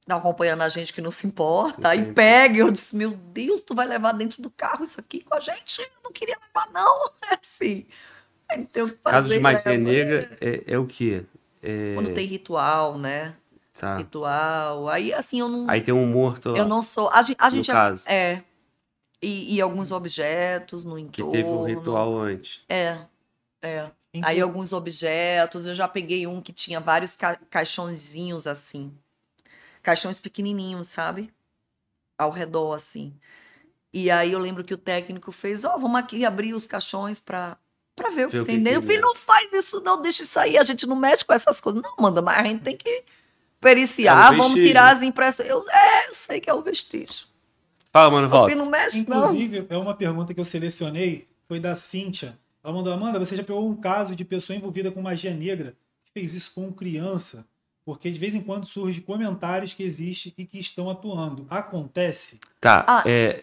[0.00, 2.14] estão acompanhando a gente que não se importa, aí sempre.
[2.14, 5.40] pega eu disse, meu Deus, tu vai levar dentro do carro isso aqui com a
[5.40, 5.80] gente?
[5.80, 7.12] Eu não queria levar, não.
[7.30, 7.86] É assim.
[8.48, 9.16] Aí não tem o que fazer.
[9.16, 9.82] Caso de magia leva.
[9.82, 11.24] negra é, é o quê?
[11.62, 13.36] É, Quando tem ritual, né?
[13.72, 13.96] Tá.
[13.96, 14.88] Ritual.
[14.88, 15.68] Aí, assim, eu não.
[15.68, 17.08] Aí tem um morto lá, eu não sou.
[17.10, 17.36] A gente.
[17.38, 18.42] A no gente caso, é.
[19.20, 21.30] E, e alguns objetos no que entorno.
[21.32, 22.62] teve um ritual antes.
[22.68, 22.98] É.
[23.62, 23.90] É.
[24.12, 28.92] Inclu- Aí alguns objetos, eu já peguei um que tinha vários ca caixõezinhos assim.
[29.82, 31.32] Caixões pequenininhos, sabe?
[32.18, 33.14] Ao redor assim.
[33.92, 37.56] E aí eu lembro que o técnico fez, ó, vamos aqui abrir os caixões pra,
[37.94, 38.78] pra ver o que Ver o que tem que dentro.
[38.78, 39.00] Eu falei, é.
[39.00, 41.80] não faz isso não, deixa isso aí, a gente não mexe com essas coisas.
[41.82, 43.04] Não, manda, mas a gente tem que
[43.62, 45.48] periciar, É vamos tirar as impressões.
[45.48, 47.26] Eu, é, eu sei que é o vestígio.
[47.90, 48.54] Fala, mano, volta.
[48.54, 49.24] não mexe não.
[49.32, 52.36] Inclusive, é uma pergunta que eu selecionei, foi da Cíntia.
[52.64, 55.74] Ela mandou, Amanda, você já pegou um caso de pessoa envolvida com magia negra
[56.04, 57.44] que fez isso com criança?
[57.84, 61.46] Porque de vez em quando surge comentários que existem e que estão atuando.
[61.50, 62.38] Acontece?
[62.60, 63.02] Tá, Ah.
[63.06, 63.42] é...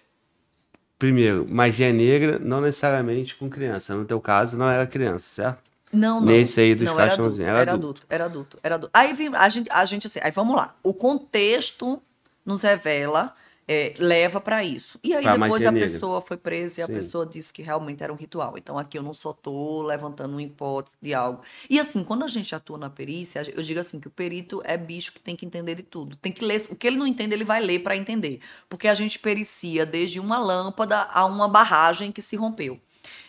[0.98, 3.96] Primeiro, magia negra não necessariamente com criança.
[3.96, 5.69] No teu caso, não era criança, certo?
[5.92, 6.28] Não, não.
[6.28, 8.02] Nesse aí dos não, era adulto, era era adulto.
[8.10, 8.92] era adulto, era adulto.
[8.94, 10.76] Aí vem, a gente, a gente assim, aí vamos lá.
[10.84, 12.02] O contexto
[12.46, 13.34] nos revela,
[13.68, 15.00] é, leva para isso.
[15.04, 15.88] E aí Pra depois a negra.
[15.88, 16.94] pessoa foi presa e a Sim.
[16.96, 18.56] pessoa disse que realmente era um ritual.
[18.58, 21.42] Então aqui eu não só tô levantando uma hipótese de algo.
[21.70, 24.76] E assim, quando a gente atua na perícia, eu digo assim que o perito é
[24.76, 26.16] bicho que tem que entender de tudo.
[26.16, 28.40] Tem que ler, o que ele não entende, ele vai ler para entender.
[28.68, 32.80] Porque a gente pericia desde uma lâmpada a uma barragem que se rompeu.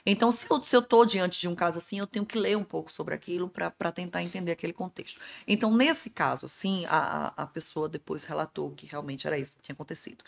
[0.04, 2.90] Então, se eu, tô diante de um caso assim, eu tenho que ler um pouco
[2.92, 5.20] sobre aquilo para tentar entender aquele contexto.
[5.46, 9.74] Então, nesse caso, assim, a, a pessoa depois relatou que realmente era isso que tinha
[9.74, 10.24] acontecido.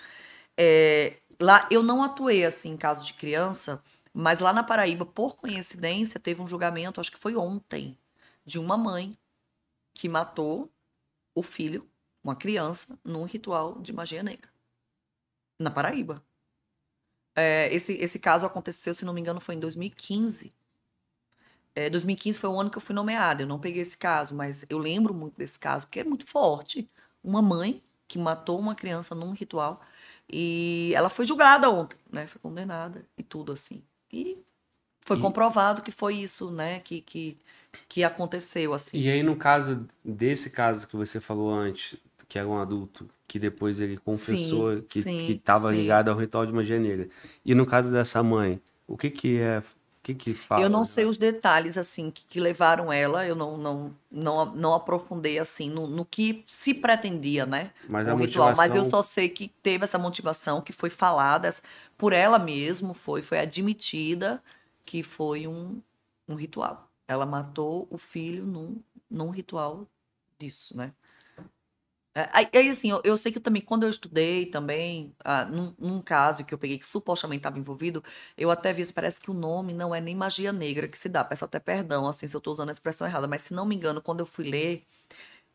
[0.56, 5.36] É, lá, eu não atuei assim em caso de criança, mas lá na Paraíba, por
[5.36, 7.98] coincidência, teve um julgamento, acho que foi ontem,
[8.44, 9.16] de uma mãe
[9.94, 10.70] que matou
[11.34, 11.88] o filho,
[12.22, 14.50] uma criança, num ritual de magia negra.
[15.58, 16.22] Na Paraíba.
[17.34, 20.52] É, esse, esse caso aconteceu, se não me engano, foi em 2015.
[21.74, 23.42] É, 2015 foi o ano que eu fui nomeada.
[23.42, 26.88] Eu não peguei esse caso, mas eu lembro muito desse caso, porque é muito forte.
[27.24, 29.80] Uma mãe que matou uma criança num ritual
[30.28, 32.26] e ela foi julgada ontem, né?
[32.26, 33.82] Foi condenada e tudo assim.
[34.12, 34.36] E
[35.00, 35.20] foi e...
[35.20, 36.80] comprovado que foi isso, né?
[36.80, 37.38] Que, que,
[37.88, 38.98] que aconteceu assim.
[38.98, 41.98] E aí no caso desse caso que você falou antes,
[42.32, 46.52] que era um adulto que depois ele confessou sim, que estava ligado ao ritual de
[46.52, 47.06] magia negra.
[47.44, 49.64] E no caso dessa mãe, o que que é o
[50.02, 50.62] que que fala?
[50.62, 54.72] Eu não sei os detalhes assim que, que, levaram ela, eu não não não, não
[54.72, 57.70] aprofundei assim no, no que se pretendia, né?
[57.86, 58.56] Mas a ritual, motivação...
[58.56, 61.50] mas eu só sei que teve essa motivação que foi falada
[61.98, 64.42] por ela mesmo, foi foi admitida
[64.86, 65.82] que foi um,
[66.26, 66.88] um ritual.
[67.06, 68.80] Ela matou o filho num,
[69.10, 69.86] num ritual
[70.38, 70.94] disso, né?
[72.14, 75.74] É, aí, assim, eu, eu, sei que eu também, quando eu estudei também, ah, num,
[75.78, 78.04] num, caso que eu peguei que supostamente estava envolvido,
[78.36, 81.24] eu até vi, parece que o nome não é nem magia negra que se dá,
[81.24, 83.74] peço até perdão, assim, se eu estou usando a expressão errada, mas se não me
[83.74, 84.84] engano, quando eu fui ler,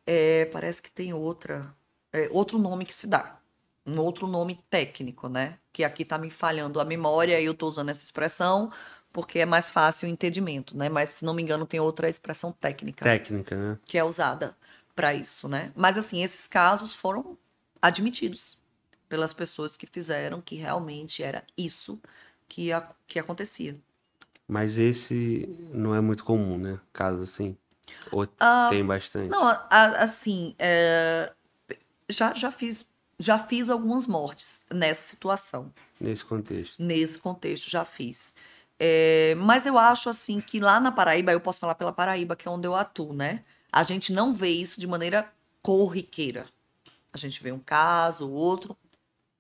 [0.06, 1.74] é, parece que tem outra,
[2.12, 3.40] é, outro nome que se dá,
[3.86, 5.60] um outro nome técnico, né?
[5.72, 8.72] Que aqui está me falhando a memória e eu estou usando essa expressão
[9.14, 10.90] porque é mais fácil o entendimento, né?
[10.90, 13.04] Mas se não me engano, tem outra expressão técnica.
[13.06, 13.80] Técnica, né?
[13.86, 14.56] Que é usada
[14.98, 15.72] para isso, né?
[15.76, 17.38] Mas assim, esses casos foram
[17.80, 18.58] admitidos
[19.08, 22.02] pelas pessoas que fizeram que realmente era isso
[22.50, 23.78] que, a, que acontecia.
[24.48, 26.80] Mas esse não é muito comum, né?
[26.92, 27.56] Casos assim.
[28.12, 29.30] Ou uh, tem bastante?
[29.30, 31.32] Não, assim, é,
[32.10, 32.84] já, já fiz
[33.20, 35.74] já fiz algumas mortes nessa situação.
[36.00, 36.82] Nesse contexto.
[36.82, 38.34] Nesse contexto, já fiz.
[38.80, 42.48] É, mas eu acho assim que lá na Paraíba, eu posso falar pela Paraíba, que
[42.48, 43.44] é onde eu atuo, né?
[43.72, 45.32] A gente não vê isso de maneira
[45.62, 46.48] corriqueira.
[47.12, 48.78] A gente vê um caso, outro,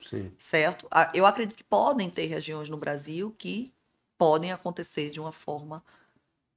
[0.01, 0.31] Sim.
[0.37, 0.87] certo?
[1.13, 3.73] Eu acredito que podem ter regiões no Brasil que
[4.17, 5.83] podem acontecer de uma forma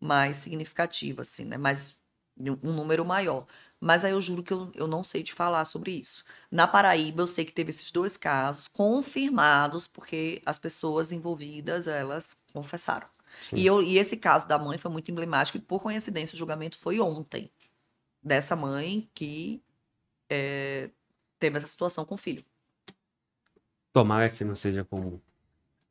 [0.00, 1.56] mais significativa, assim, né?
[1.56, 1.96] Mais
[2.38, 3.46] um número maior.
[3.78, 6.24] Mas aí eu juro que eu, eu não sei te falar sobre isso.
[6.50, 12.36] Na Paraíba, eu sei que teve esses dois casos confirmados, porque as pessoas envolvidas, elas
[12.52, 13.08] confessaram.
[13.54, 16.78] E, eu, e esse caso da mãe foi muito emblemático, e por coincidência, o julgamento
[16.78, 17.50] foi ontem
[18.22, 19.62] dessa mãe que
[20.28, 20.90] é,
[21.38, 22.44] teve essa situação com o filho.
[23.92, 25.18] Tomara que não seja comum.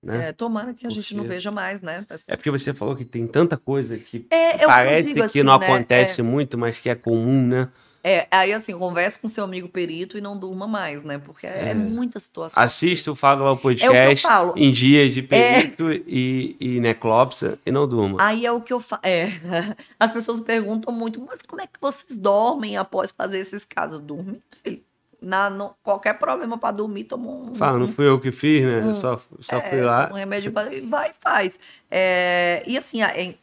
[0.02, 0.30] Né?
[0.30, 1.02] É, tomara que a porque...
[1.02, 2.06] gente não veja mais, né?
[2.28, 5.66] É porque você falou que tem tanta coisa que é, parece que, assim, não né?
[5.66, 6.24] acontece é...
[6.24, 7.70] muito, mas que é comum, né?
[8.04, 11.18] É, aí assim, converse com seu amigo perito e não durma mais, né?
[11.18, 12.62] Porque é, é muita situação.
[12.62, 16.02] Assista o Fala o Podcast é o em dias de perito é...
[16.08, 18.18] e, e neclópsia e não durma.
[18.22, 19.02] Aí é o que eu falo.
[19.04, 19.30] É.
[20.00, 24.00] As pessoas perguntam muito, mas como é que vocês dormem após fazer esses casos?
[24.02, 24.82] Dormem, filho.
[25.22, 27.56] Na, no, qualquer problema para dormir, toma um.
[27.56, 28.80] Fala, não fui eu que fiz, né?
[28.80, 30.10] Um, só só é, fui lá.
[30.10, 31.60] Um remédio pra, vai e faz.
[31.92, 33.38] É, e assim, a, em,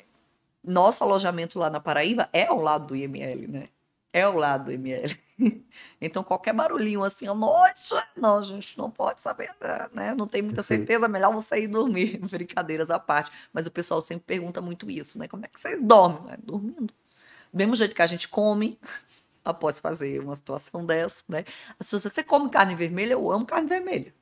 [0.65, 3.69] nosso alojamento lá na Paraíba é ao lado do IML, né?
[4.17, 5.15] É o lado do ML.
[6.01, 9.55] Então, qualquer barulhinho assim noite, não, a gente não pode saber,
[9.93, 10.15] né?
[10.15, 12.17] Não tem muita certeza, melhor você ir dormir.
[12.25, 13.31] Brincadeiras à parte.
[13.53, 15.29] Mas o pessoal sempre pergunta muito isso, né?
[15.29, 16.33] Como é que vocês dormem?
[16.33, 16.87] É, dormindo.
[16.87, 18.79] Do mesmo jeito que a gente come,
[19.45, 21.45] após fazer uma situação dessa, né?
[21.79, 23.13] As pessoas, você come carne vermelha?
[23.13, 24.15] Eu amo carne vermelha.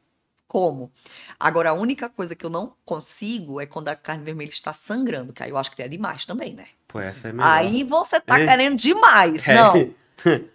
[0.55, 0.92] Como?
[1.39, 5.33] Agora, a única coisa que eu não consigo é quando a carne vermelha está sangrando,
[5.33, 6.66] que aí eu acho que é demais também, né?
[6.86, 7.50] Pô, essa é melhor.
[7.50, 8.47] Aí você tá é.
[8.47, 9.49] querendo demais.
[9.49, 9.52] É.
[9.52, 9.74] Não.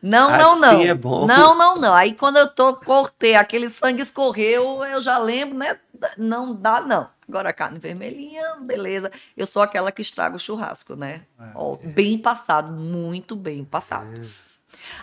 [0.02, 0.82] Não, não, assim não.
[0.84, 1.28] É bom.
[1.28, 1.94] Não, não, não.
[1.94, 5.78] Aí quando eu tô cortei, aquele sangue escorreu, eu já lembro, né?
[6.18, 7.10] Não dá, não.
[7.28, 9.12] Agora a carne vermelhinha, beleza.
[9.36, 11.24] Eu sou aquela que estraga o churrasco, né?
[11.38, 11.52] É.
[11.54, 14.22] Ó, bem passado, muito bem passado.
[14.22, 14.49] É.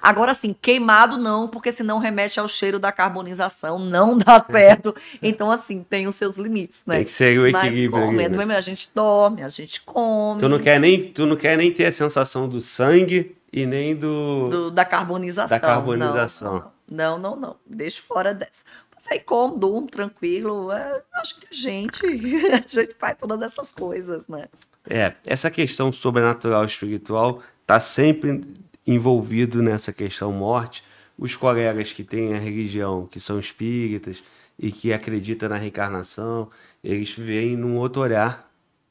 [0.00, 4.94] Agora, assim, queimado não, porque senão remete ao cheiro da carbonização, não dá certo.
[5.22, 6.96] Então, assim, tem os seus limites, né?
[6.96, 8.06] Tem que ser o equilíbrio.
[8.06, 10.40] Mas, comendo, a gente dorme, a gente come.
[10.40, 13.94] Tu não quer nem, tu não quer nem ter a sensação do sangue e nem
[13.94, 14.48] do...
[14.48, 15.56] do da carbonização.
[15.56, 16.70] Da carbonização.
[16.90, 17.36] Não, não, não.
[17.36, 17.56] não.
[17.66, 18.64] Deixa fora dessa.
[19.10, 20.72] Aí como, durmo, tranquilo.
[20.72, 22.04] É, acho que a gente,
[22.52, 24.46] a gente faz todas essas coisas, né?
[24.88, 28.42] É, essa questão sobrenatural espiritual tá sempre
[28.86, 30.84] envolvido nessa questão morte,
[31.18, 34.22] os colegas que têm a religião, que são espíritas
[34.58, 36.50] e que acreditam na reencarnação,
[36.82, 38.46] eles veem num outro olhar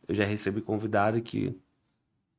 [0.08, 1.58] eu já recebi convidado que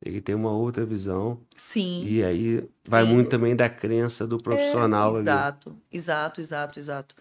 [0.05, 1.41] ele tem uma outra visão.
[1.57, 2.05] Sim.
[2.07, 3.15] E aí vai Sim.
[3.15, 5.29] muito também da crença do profissional ali.
[5.29, 7.15] Exato, exato, exato, exato.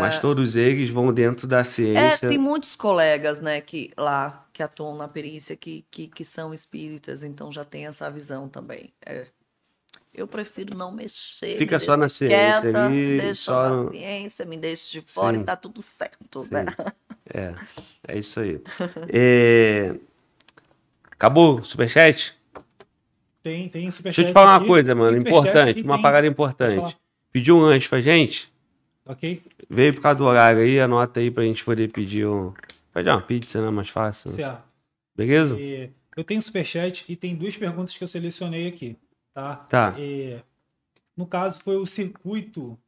[0.00, 2.28] Mas todos eles vão dentro da É, ciência.
[2.28, 7.22] tem muitos colegas, né, que lá que atuam na perícia que, que, que são espíritas,
[7.22, 8.92] então já tem essa visão também.
[9.06, 9.28] É.
[10.14, 11.56] Eu prefiro não mexer.
[11.56, 15.36] Fica me só na ciência quieta, ali, Deixa só na ciência, me deixa de fora
[15.36, 15.42] Sim.
[15.42, 16.50] e tá tudo certo, Sim.
[16.54, 16.66] né?
[17.32, 17.54] É,
[18.08, 18.60] é isso aí.
[19.08, 19.94] É,
[21.12, 22.34] Acabou o superchat?
[23.42, 24.16] Tem, tem superchat.
[24.16, 26.96] Deixa eu te falar uma aqui, coisa, mano, importante, e uma tem- parada importante.
[27.32, 28.52] Pediu um lanche pra gente?
[29.06, 29.42] Ok?
[29.70, 32.52] Veio por causa do horário aí, anota aí pra gente poder pedir um.
[32.92, 33.70] Pedir uma pizza, né?
[33.70, 34.30] Mais fácil.
[34.30, 34.36] né?
[34.36, 34.62] Certo.
[35.16, 35.56] Beleza?
[35.60, 38.96] É, eu tenho superchat e tem duas perguntas que eu selecionei aqui,
[39.34, 39.56] tá?
[39.56, 39.94] Tá.
[39.98, 40.42] É,
[41.16, 42.78] no caso, foi o Circuito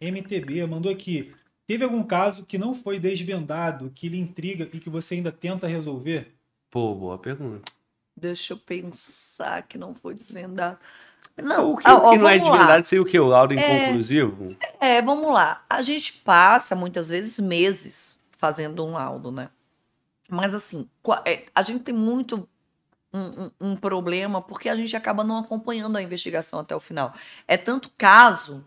[0.00, 1.32] MTB, mandou aqui.
[1.66, 5.66] Teve algum caso que não foi desvendado, que lhe intriga e que você ainda tenta
[5.66, 6.34] resolver?
[6.70, 7.70] Pô, boa pergunta.
[8.16, 10.78] Deixa eu pensar que não foi desvendado.
[11.36, 12.42] Não, O que, ah, o ó, que não é lá.
[12.50, 13.18] desvendado seria o que?
[13.18, 13.84] O laudo É.
[13.84, 14.56] inconclusivo?
[14.80, 15.64] É, vamos lá.
[15.70, 19.48] A gente passa muitas vezes meses fazendo um laudo, né?
[20.28, 20.88] Mas assim,
[21.24, 22.46] é, a gente tem muito
[23.12, 27.12] um, um- problema porque a gente acaba não acompanhando a investigação até o final.
[27.46, 28.64] É tanto caso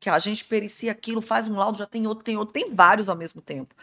[0.00, 3.08] que a gente pericia aquilo, faz um laudo, já tem outro, tem outro, tem vários
[3.08, 3.74] ao mesmo tempo.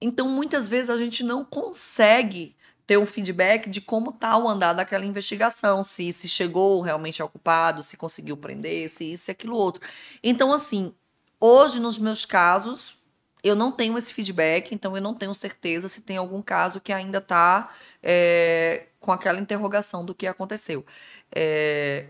[0.00, 2.54] Então, muitas vezes a gente não consegue
[2.86, 7.28] ter um feedback de como está o andar daquela investigação, se, se chegou realmente ao
[7.28, 9.82] culpado, se conseguiu prender, se isso e aquilo outro.
[10.22, 10.94] Então, assim,
[11.40, 12.96] hoje nos meus casos,
[13.44, 16.92] eu não tenho esse feedback, então eu não tenho certeza se tem algum caso que
[16.92, 17.72] ainda está
[18.98, 20.84] com aquela interrogação do que aconteceu.
[21.34, 22.06] É,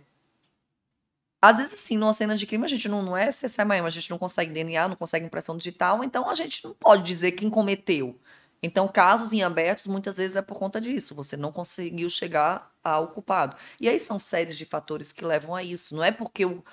[1.43, 3.29] às vezes, assim, numa cena de crime, a gente não, não é
[3.67, 7.03] Miami, a gente não consegue DNA, não consegue impressão digital, então a gente não pode
[7.03, 8.19] dizer quem cometeu.
[8.63, 11.15] Então, casos em abertos, muitas vezes é por conta disso.
[11.15, 13.57] Você não conseguiu chegar ao culpado.
[13.79, 15.95] E aí são séries de fatores que levam a isso.
[15.95, 16.65] Não é porque o,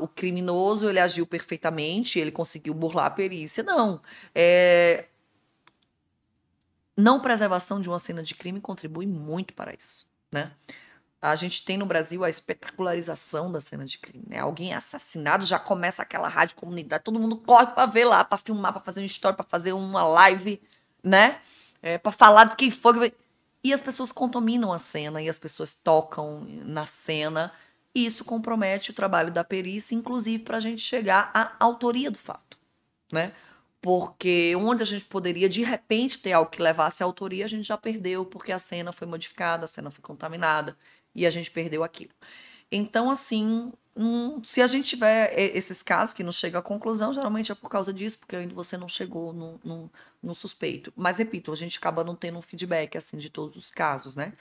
[0.00, 3.62] o criminoso ele agiu perfeitamente, ele conseguiu burlar a perícia.
[3.62, 4.00] Não.
[4.34, 5.06] É,
[6.96, 10.52] Não preservação de uma cena de crime contribui muito para isso, né?
[11.20, 14.38] A gente tem no Brasil a espetacularização da cena de crime, né?
[14.38, 18.38] Alguém é assassinado, já começa aquela rádio comunidade, todo mundo corre para ver lá, para
[18.38, 20.60] filmar, para fazer uma história, para fazer uma live,
[21.02, 21.40] né?
[21.82, 23.12] É, para falar de quem foi.
[23.62, 27.50] E as pessoas contaminam a cena e as pessoas tocam na cena.
[27.94, 32.18] E isso compromete o trabalho da perícia, inclusive para a gente chegar à autoria do
[32.18, 32.58] fato,
[33.12, 33.32] né?
[33.80, 37.66] Porque onde a gente poderia, de repente, ter algo que levasse à autoria, a gente
[37.68, 40.76] já perdeu, porque a cena foi modificada, a cena foi contaminada,
[41.14, 42.12] e a gente perdeu aquilo.
[42.70, 47.12] Então, assim, hum, se a gente tiver e- esses casos que não chega à conclusão,
[47.12, 49.90] geralmente é por causa disso, porque ainda você não chegou no, no,
[50.22, 50.92] no suspeito.
[50.96, 54.32] Mas, repito, a gente acaba não tendo um feedback, assim, de todos os casos, né?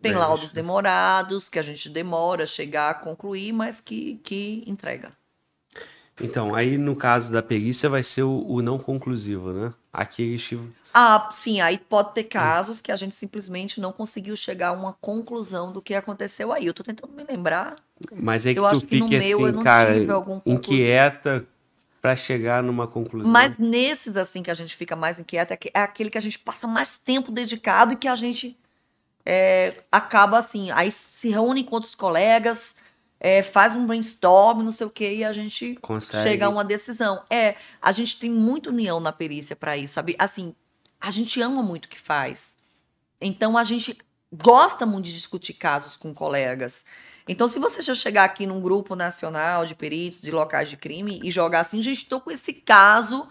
[0.00, 4.16] Tem É, laudos que- demorados, que a gente demora a chegar a concluir, mas que,
[4.24, 5.12] que entrega.
[6.20, 9.74] Então, aí no caso da perícia vai ser o, o não conclusivo, né?
[9.92, 10.56] Aqueles que.
[10.94, 14.92] Ah, sim, aí pode ter casos que a gente simplesmente não conseguiu chegar a uma
[14.94, 16.66] conclusão do que aconteceu aí.
[16.66, 17.76] Eu tô tentando me lembrar.
[18.12, 20.40] Mas é que Eu tu acho que no meu eu assim, não cara, tive algum
[20.44, 21.46] inquieta
[22.00, 23.30] pra chegar numa conclusão.
[23.30, 26.22] Mas nesses, assim, que a gente fica mais inquieto, é que- é aquele que a
[26.22, 28.58] gente passa mais tempo dedicado e que a gente
[29.24, 32.74] é, acaba assim, aí se reúne com outros colegas,
[33.20, 36.28] é, faz um brainstorm, não sei o quê, e a gente Consegue.
[36.28, 37.22] chega a uma decisão.
[37.30, 40.16] É, a gente tem muita união na perícia para isso, sabe?
[40.18, 40.56] Assim,
[41.02, 42.56] a gente ama muito o que faz.
[43.20, 43.98] Então a gente
[44.32, 46.84] gosta muito de discutir casos com colegas.
[47.28, 51.20] Então, se você já chegar aqui num grupo nacional de peritos de locais de crime
[51.22, 53.28] e jogar assim, gente, estou com esse caso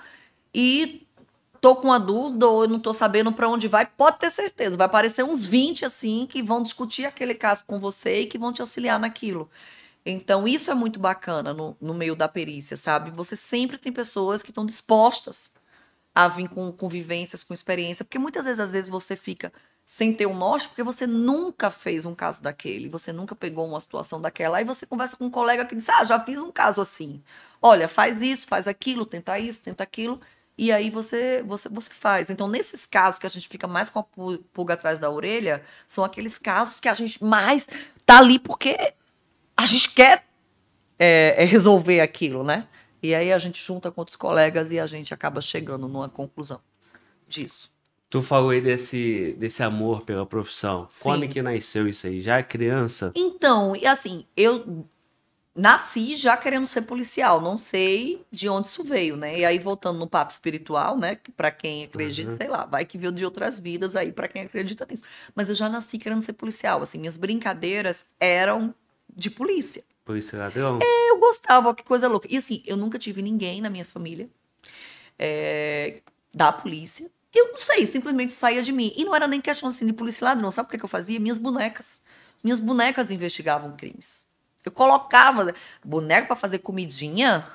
[0.53, 1.07] e
[1.59, 4.85] tô com uma dúvida ou não tô sabendo para onde vai, pode ter certeza, vai
[4.85, 8.61] aparecer uns 20 assim que vão discutir aquele caso com você e que vão te
[8.61, 9.49] auxiliar naquilo.
[10.05, 13.11] Então, isso é muito bacana no, no meio da perícia, sabe?
[13.11, 15.51] Você sempre tem pessoas que estão dispostas
[16.13, 19.51] a vir com, com vivências, com experiência, porque muitas vezes, às vezes, você fica
[19.85, 23.79] sem ter um norte, porque você nunca fez um caso daquele, você nunca pegou uma
[23.79, 26.79] situação daquela, aí você conversa com um colega que diz, ah, já fiz um caso
[26.79, 27.21] assim.
[27.61, 30.19] Olha, faz isso, faz aquilo, tenta isso, tenta aquilo,
[30.57, 32.29] e aí você, você, você faz.
[32.29, 35.63] Então, nesses casos que a gente fica mais com a pu- pulga atrás da orelha,
[35.87, 37.67] são aqueles casos que a gente mais
[38.05, 38.93] tá ali porque
[39.57, 40.25] a gente quer
[40.99, 42.67] é, é resolver aquilo, né?
[43.01, 46.61] E aí a gente junta com outros colegas e a gente acaba chegando numa conclusão
[47.27, 47.71] disso.
[48.09, 50.85] Tu falou aí desse, desse amor pela profissão.
[50.89, 51.03] Sim.
[51.03, 52.21] Quando que nasceu isso aí?
[52.21, 53.11] Já é criança?
[53.15, 54.85] Então, e assim, eu
[55.55, 59.39] nasci já querendo ser policial, não sei de onde isso veio, né?
[59.39, 62.37] E aí voltando no papo espiritual, né, que para quem acredita, Uhum.
[62.37, 65.03] sei lá, vai que veio de outras vidas aí para quem acredita nisso.
[65.35, 68.73] Mas eu já nasci querendo ser policial, assim, minhas brincadeiras eram
[69.13, 69.83] de polícia.
[70.03, 70.79] Polícia ladrão?
[70.81, 72.27] Eu gostava, ó, que coisa louca.
[72.29, 74.29] E assim, eu nunca tive ninguém na minha família
[75.17, 76.01] é,
[76.33, 77.09] da polícia.
[77.33, 78.91] Eu não sei, simplesmente saía de mim.
[78.95, 80.51] E não era nem questão assim de polícia e ladrão.
[80.51, 81.19] Sabe o que, que eu fazia?
[81.19, 82.01] Minhas bonecas.
[82.43, 84.27] Minhas bonecas investigavam crimes.
[84.65, 87.47] Eu colocava boneca para fazer comidinha.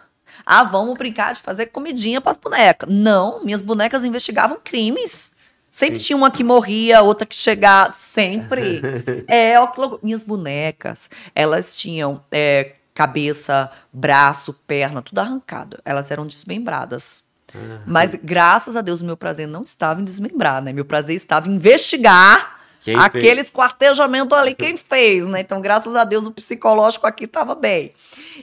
[0.45, 2.89] Ah, vamos brincar de fazer comidinha para as bonecas.
[2.89, 5.36] Não, minhas bonecas investigavam crimes.
[5.77, 8.81] Sempre tinha uma que morria, outra que chegava, sempre.
[9.29, 9.71] é, ó.
[10.03, 15.79] Minhas bonecas, elas tinham é, cabeça, braço, perna, tudo arrancado.
[15.85, 17.23] Elas eram desmembradas.
[17.55, 17.83] Ah.
[17.85, 20.73] Mas graças a Deus o meu prazer não estava em desmembrar, né?
[20.73, 25.41] Meu prazer estava em investigar Quem aquele esquartejamento ali, quem fez, né?
[25.41, 27.93] Então, graças a Deus, o psicológico aqui estava bem.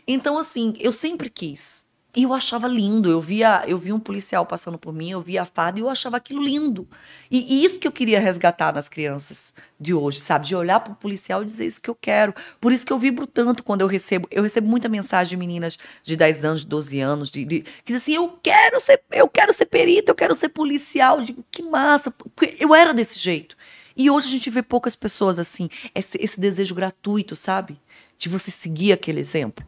[0.07, 1.83] Então, assim, eu sempre quis.
[2.15, 3.09] E eu achava lindo.
[3.09, 5.89] Eu via, eu via um policial passando por mim, eu via a farda e eu
[5.89, 6.87] achava aquilo lindo.
[7.31, 10.45] E, e isso que eu queria resgatar nas crianças de hoje, sabe?
[10.45, 12.33] De olhar para o policial e dizer isso que eu quero.
[12.61, 14.27] Por isso que eu vibro tanto quando eu recebo.
[14.29, 17.93] Eu recebo muita mensagem de meninas de 10 anos, de 12 anos, de, de, que
[17.93, 21.17] dizem assim: eu quero ser, eu quero ser perita, eu quero ser policial.
[21.17, 22.11] Eu digo, que massa.
[22.11, 23.57] Porque eu era desse jeito.
[23.97, 27.79] E hoje a gente vê poucas pessoas assim, esse, esse desejo gratuito, sabe?
[28.17, 29.65] De você seguir aquele exemplo.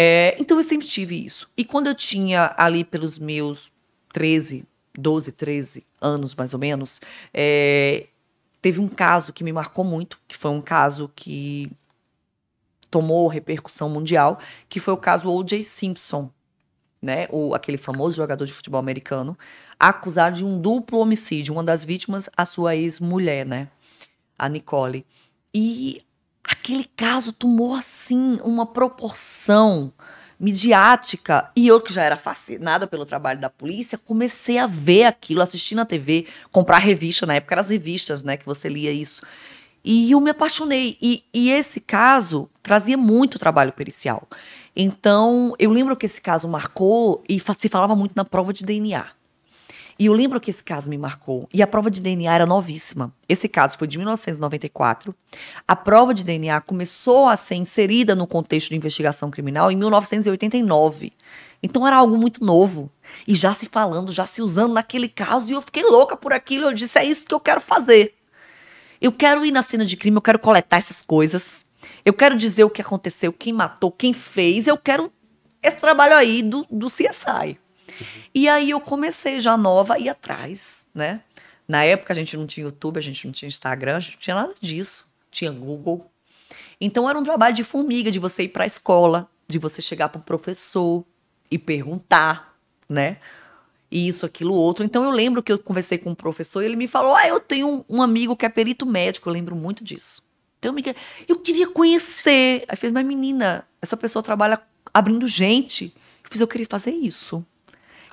[0.00, 1.50] É, então eu sempre tive isso.
[1.56, 3.72] E quando eu tinha ali pelos meus
[4.12, 4.64] 13,
[4.96, 7.00] 12, 13 anos mais ou menos,
[7.34, 8.06] é,
[8.62, 11.68] teve um caso que me marcou muito, que foi um caso que
[12.88, 15.64] tomou repercussão mundial, que foi o caso O.J.
[15.64, 16.30] Simpson,
[17.02, 17.26] né?
[17.32, 19.36] O, aquele famoso jogador de futebol americano,
[19.80, 21.52] acusado de um duplo homicídio.
[21.52, 23.66] Uma das vítimas, a sua ex-mulher, né?
[24.38, 25.04] A Nicole.
[25.52, 26.02] E
[26.48, 29.92] aquele caso tomou, assim, uma proporção
[30.40, 31.50] midiática.
[31.54, 35.74] E eu, que já era fascinada pelo trabalho da polícia, comecei a ver aquilo, assistir
[35.74, 37.26] na TV, comprar revista.
[37.26, 38.36] Na época eram as revistas, né?
[38.36, 39.22] Que você lia isso.
[39.84, 40.96] E eu me apaixonei.
[41.02, 44.26] E, e esse caso trazia muito trabalho pericial.
[44.74, 49.17] Então, eu lembro que esse caso marcou e se falava muito na prova de DNA.
[49.98, 51.48] E eu lembro que esse caso me marcou.
[51.52, 53.12] E a prova de DNA era novíssima.
[53.28, 55.12] Esse caso foi de 1994.
[55.66, 61.12] A prova de DNA começou a ser inserida no contexto de investigação criminal em 1989.
[61.60, 62.88] Então era algo muito novo.
[63.26, 65.50] E já se falando, já se usando naquele caso.
[65.50, 66.66] E eu fiquei louca por aquilo.
[66.66, 68.14] Eu disse: é isso que eu quero fazer.
[69.00, 71.64] Eu quero ir na cena de crime, eu quero coletar essas coisas.
[72.04, 74.68] Eu quero dizer o que aconteceu, quem matou, quem fez.
[74.68, 75.12] Eu quero
[75.60, 77.58] esse trabalho aí do, do CSI.
[78.34, 81.22] E aí eu comecei já nova ir atrás, né?
[81.66, 84.20] Na época a gente não tinha YouTube, a gente não tinha Instagram, a gente não
[84.20, 85.06] tinha nada disso.
[85.30, 86.10] Tinha Google.
[86.80, 90.08] Então era um trabalho de formiga, de você ir para a escola, de você chegar
[90.08, 91.04] para um professor
[91.50, 92.56] e perguntar,
[92.88, 93.18] né?
[93.90, 94.84] Isso, aquilo, outro.
[94.84, 97.40] Então eu lembro que eu conversei com um professor e ele me falou: Ah, eu
[97.40, 100.22] tenho um, amigo que é perito médico, eu lembro muito disso.
[100.58, 100.74] Então,
[101.28, 102.64] eu queria conhecer.
[102.68, 104.60] Aí fez, mas menina, essa pessoa trabalha
[104.92, 105.94] abrindo gente.
[106.24, 107.44] Eu fiz, eu queria fazer isso.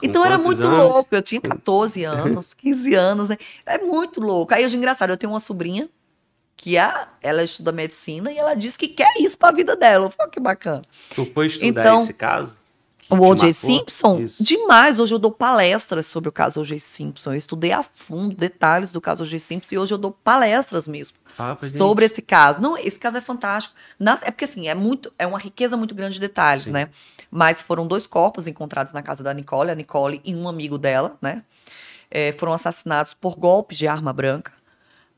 [0.05, 0.79] Então era muito anos?
[0.79, 1.15] louco.
[1.15, 3.37] Eu tinha 14 anos, 15 anos, né?
[3.65, 4.53] É muito louco.
[4.53, 5.89] Aí hoje engraçado, eu tenho uma sobrinha
[6.57, 10.05] que é, ela estuda medicina e ela diz que quer isso pra vida dela.
[10.05, 10.81] Eu falei, "Oh, que bacana.
[11.13, 12.57] Tu foi estudar Então, esse caso?
[13.09, 13.53] O O.J.
[13.53, 14.19] Simpson?
[14.21, 14.43] Isso.
[14.43, 14.97] Demais.
[14.97, 16.79] Hoje eu dou palestras sobre o caso O.J.
[16.79, 17.31] Simpson.
[17.33, 19.37] Eu estudei a fundo detalhes do caso O.J.
[19.39, 21.77] Simpson e hoje eu dou palestras mesmo pra gente.
[21.77, 22.59] sobre esse caso.
[22.61, 23.75] Não, esse caso é fantástico.
[23.99, 26.71] Nas- é porque assim, é muito, é uma riqueza muito grande de detalhes, Sim.
[26.71, 26.89] né?
[27.29, 31.15] Mas foram dois corpos encontrados na casa da Nicole, a Nicole e um amigo dela,
[31.21, 31.43] né?
[32.09, 34.51] É, foram assassinados por golpes de arma branca.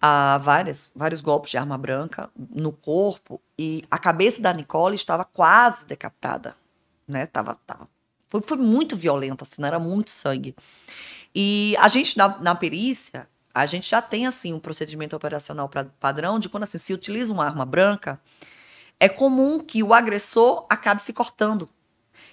[0.02, 5.26] Há várias, vários golpes de arma branca no corpo e a cabeça da Nicole estava
[5.26, 6.56] quase decapitada,
[7.08, 7.26] né?
[7.28, 7.88] Tava, tava,
[8.30, 10.56] foi, foi muito violenta, assim, era muito sangue.
[11.34, 15.86] E a gente, na, na perícia, a gente já tem, assim, um procedimento operacional pra-
[16.00, 18.20] padrão de quando, assim, se utiliza uma arma branca,
[19.00, 21.70] é comum que o agressor acabe se cortando.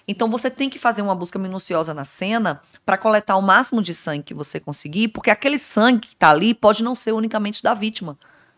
[0.07, 3.93] Então você tem que fazer uma busca minuciosa na cena para coletar o máximo de
[3.93, 7.73] sangue que você conseguir, porque aquele sangue que está ali pode não ser unicamente da
[7.73, 8.17] vítima,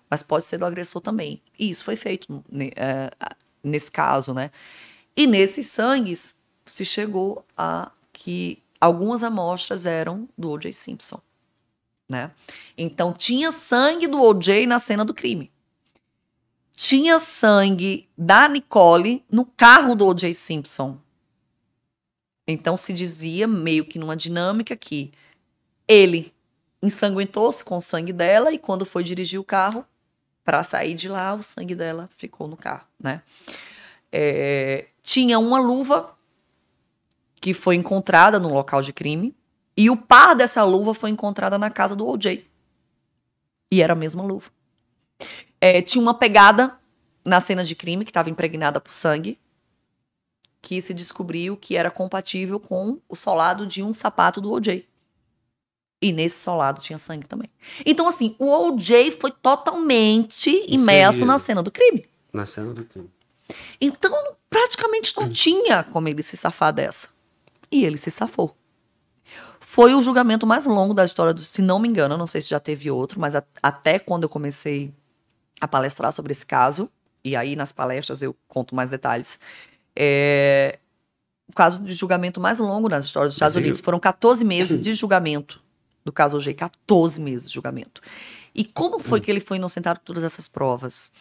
[0.09, 1.41] mas pode ser do agressor também.
[1.57, 3.11] E isso foi feito ne- é,
[3.63, 4.51] nesse caso, né?
[5.17, 10.71] E nesses sangues se chegou a que algumas amostras eram do O.J.
[10.71, 11.19] Simpson,
[12.07, 12.31] né?
[12.77, 14.67] Então tinha sangue do O.J.
[14.67, 15.51] na cena do crime.
[16.75, 20.35] Tinha sangue da Nicole no carro do O.J.
[20.35, 20.99] Simpson.
[22.47, 25.11] Então se dizia, meio que numa dinâmica, que
[25.87, 26.31] ele
[26.79, 29.83] ensanguentou-se com o sangue dela e quando foi dirigir o carro,
[30.43, 33.21] para sair de lá, o sangue dela ficou no carro, né?
[34.11, 36.14] É, tinha uma luva
[37.40, 39.34] que foi encontrada no local de crime
[39.77, 42.45] e o par dessa luva foi encontrada na casa do OJ.
[43.72, 44.52] E era a mesma luva.
[45.61, 46.77] É, tinha uma pegada
[47.24, 49.40] na cena de crime que estava impregnada por sangue,
[50.61, 54.86] que se descobriu que era compatível com o solado de um sapato do OJ.
[56.02, 57.50] E nesse solado tinha sangue também.
[57.86, 62.06] Então, assim, o OJ foi totalmente imerso na cena do crime.
[62.34, 63.10] Na cena do crime.
[63.80, 67.09] Então, praticamente não tinha como ele se safar dessa.
[67.72, 68.56] E ele se safou.
[69.59, 72.50] Foi o julgamento mais longo da história do, se não me engano, não sei se
[72.50, 74.93] já teve outro, mas a- até quando eu comecei
[75.59, 76.90] a palestrar sobre esse caso,
[77.24, 79.38] e aí nas palestras eu conto mais detalhes,
[79.95, 80.80] é,
[81.50, 83.56] o caso de julgamento mais longo na história dos Estados.
[83.58, 83.82] Unidos.
[83.82, 85.61] Foram 14 meses de julgamento
[86.06, 88.01] do caso OJ, 14 meses de julgamento.
[88.56, 91.11] E como foi que ele foi inocentado por todas essas provas?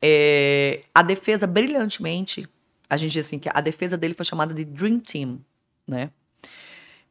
[0.00, 2.48] É, a defesa, brilhantemente,
[2.88, 5.40] a gente diz assim, que a defesa dele foi chamada de Dream Team,
[5.86, 6.10] né?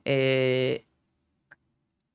[0.04, 0.82] É,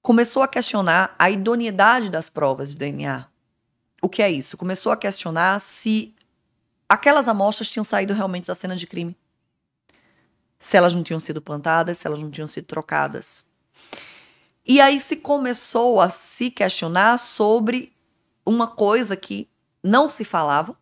[0.03, 3.27] começou a questionar a idoneidade das provas de DNA.
[4.03, 4.57] O que é isso?
[4.57, 6.15] Começou a questionar se
[6.89, 9.17] aquelas amostras tinham saído realmente da cena de crime.
[10.59, 13.45] Se elas não tinham sido plantadas, se elas não tinham sido trocadas.
[14.65, 17.93] E aí se começou a se questionar sobre
[18.45, 19.49] uma coisa que
[19.83, 20.77] não se falava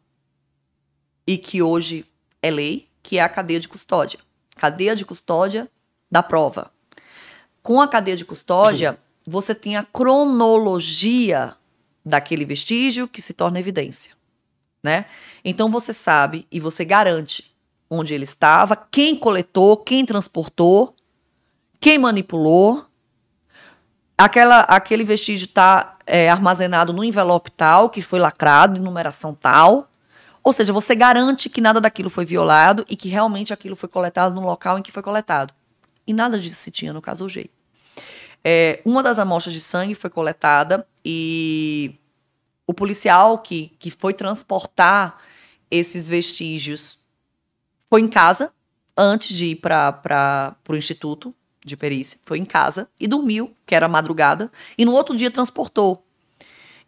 [1.26, 2.07] e que hoje
[2.42, 4.20] é lei, que é a cadeia de custódia.
[4.57, 5.68] Cadeia de custódia
[6.10, 6.70] da prova.
[7.62, 11.55] Com a cadeia de custódia, você tem a cronologia
[12.05, 14.12] daquele vestígio que se torna evidência,
[14.83, 15.05] né?
[15.44, 17.55] Então você sabe e você garante
[17.91, 20.94] onde ele estava, quem coletou, quem transportou,
[21.81, 22.86] quem manipulou.
[24.17, 25.97] Aquela, aquele vestígio está
[26.31, 29.88] armazenado no envelope tal, que foi lacrado, em numeração tal.
[30.48, 34.34] Ou seja, você garante que nada daquilo foi violado e que realmente aquilo foi coletado
[34.34, 35.52] no local em que foi coletado.
[36.06, 37.50] E nada disso se tinha no caso OJ.
[38.42, 41.96] É, uma das amostras de sangue foi coletada e
[42.66, 45.18] o policial que, que foi transportar
[45.70, 46.98] esses vestígios
[47.90, 48.50] foi em casa
[48.96, 52.18] antes de ir para o instituto de perícia.
[52.24, 56.07] Foi em casa e dormiu, que era madrugada, e no outro dia transportou.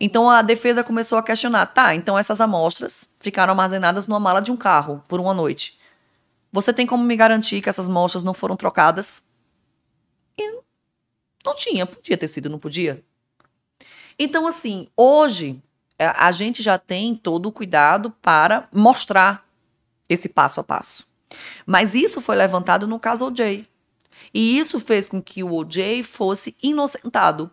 [0.00, 4.50] Então a defesa começou a questionar: tá, então essas amostras ficaram armazenadas numa mala de
[4.50, 5.78] um carro por uma noite.
[6.50, 9.22] Você tem como me garantir que essas amostras não foram trocadas?
[10.36, 10.60] E
[11.44, 13.04] não tinha, podia ter sido, não podia.
[14.18, 15.62] Então, assim, hoje
[15.98, 19.46] a a gente já tem todo o cuidado para mostrar
[20.08, 21.06] esse passo a passo.
[21.66, 23.68] Mas isso foi levantado no caso OJ.
[24.32, 27.50] E isso fez com que o OJ fosse inocentado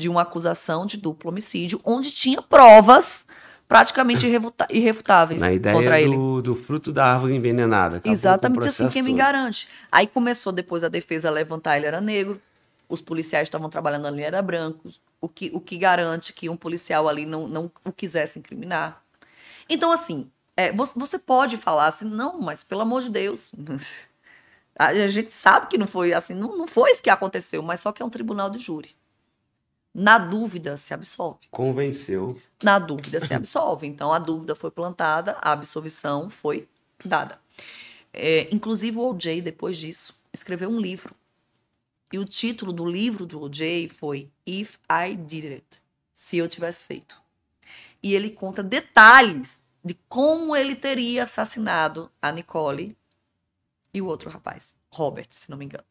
[0.00, 3.26] de uma acusação de duplo homicídio, onde tinha provas
[3.68, 4.26] praticamente
[4.70, 6.16] irrefutáveis Na contra ideia ele.
[6.16, 7.98] do, do fruto da árvore envenenada.
[7.98, 9.68] Acabou Exatamente assim, quem me garante.
[9.92, 12.40] Aí começou depois a defesa a levantar, ele era negro,
[12.88, 17.08] os policiais estavam trabalhando ali, era branco, o que, o que garante que um policial
[17.08, 19.02] ali não, não o quisesse incriminar.
[19.68, 23.52] Então, assim, é, você, pode falar assim, não, mas pelo amor de Deus.
[24.76, 27.78] A, a gente sabe que não foi assim, não, não foi isso que aconteceu, mas
[27.78, 28.96] só que é um tribunal de júri.
[29.94, 31.40] Na dúvida, se absolve.
[31.50, 32.40] Convenceu.
[32.62, 33.86] Na dúvida se absolve.
[33.86, 36.68] Então a dúvida foi plantada, a absolvição foi
[37.04, 37.40] dada.
[38.12, 41.14] É, inclusive o OJ, depois disso, escreveu um livro.
[42.12, 45.82] E o título do livro do OJ foi If I Did It.
[46.12, 47.20] Se eu tivesse feito.
[48.02, 52.96] E ele conta detalhes de como ele teria assassinado a Nicole
[53.92, 55.84] e o outro rapaz, Robert, se não me engano.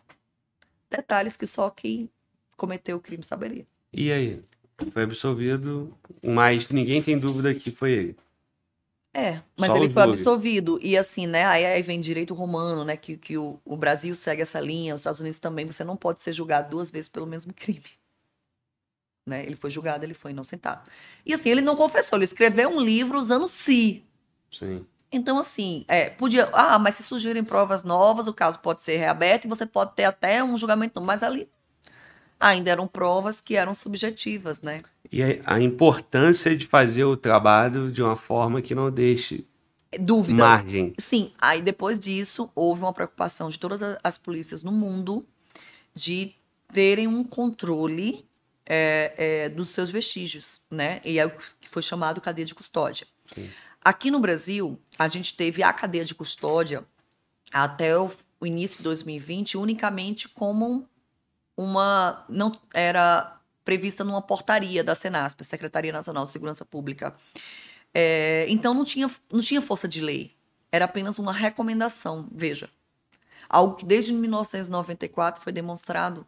[0.90, 2.10] Detalhes que só quem
[2.56, 3.66] cometeu o crime saberia.
[3.92, 4.42] E aí?
[4.92, 5.94] Foi absolvido,
[6.24, 8.18] mas ninguém tem dúvida que foi ele.
[9.14, 10.80] É, mas Só ele foi absolvido.
[10.82, 11.46] E assim, né?
[11.46, 12.96] Aí, aí vem direito romano, né?
[12.96, 15.66] Que, que o, o Brasil segue essa linha, os Estados Unidos também.
[15.66, 17.84] Você não pode ser julgado duas vezes pelo mesmo crime.
[19.26, 19.46] Né?
[19.46, 20.90] Ele foi julgado, ele foi inocentado.
[21.26, 24.04] E assim, ele não confessou, ele escreveu um livro usando si.
[24.52, 24.86] Sim.
[25.12, 26.50] Então, assim, é, podia.
[26.54, 30.04] Ah, mas se surgirem provas novas, o caso pode ser reaberto e você pode ter
[30.04, 31.02] até um julgamento.
[31.02, 31.50] Mas ali
[32.40, 34.82] ainda eram provas que eram subjetivas, né?
[35.12, 39.46] E a, importância de fazer o trabalho de uma forma que não deixe
[40.00, 40.40] Dúvidas.
[40.40, 40.94] margem.
[40.98, 45.26] Sim, aí depois disso houve uma preocupação de todas as polícias no mundo
[45.94, 46.34] de
[46.72, 48.26] terem um controle
[48.66, 51.02] é, é, dos seus vestígios, né?
[51.04, 53.08] E é o que foi chamado cadeia de custódia.
[53.34, 53.50] Sim.
[53.84, 56.86] Aqui no Brasil, a gente teve a cadeia de custódia
[57.52, 58.12] até o
[58.46, 60.88] início de 2020 unicamente como
[61.60, 67.14] uma não era prevista numa portaria da Senasp, Secretaria Nacional de Segurança Pública.
[67.94, 70.34] É, então não tinha, não tinha força de lei.
[70.72, 72.30] era apenas uma recomendação.
[72.32, 72.70] Veja,
[73.50, 76.26] algo que desde 1994 foi demonstrado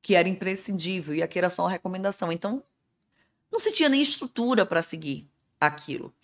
[0.00, 2.30] que era imprescindível e aqui era só uma recomendação.
[2.30, 2.62] Então,
[3.50, 5.28] não se tinha nem estrutura para seguir
[5.60, 6.14] aquilo.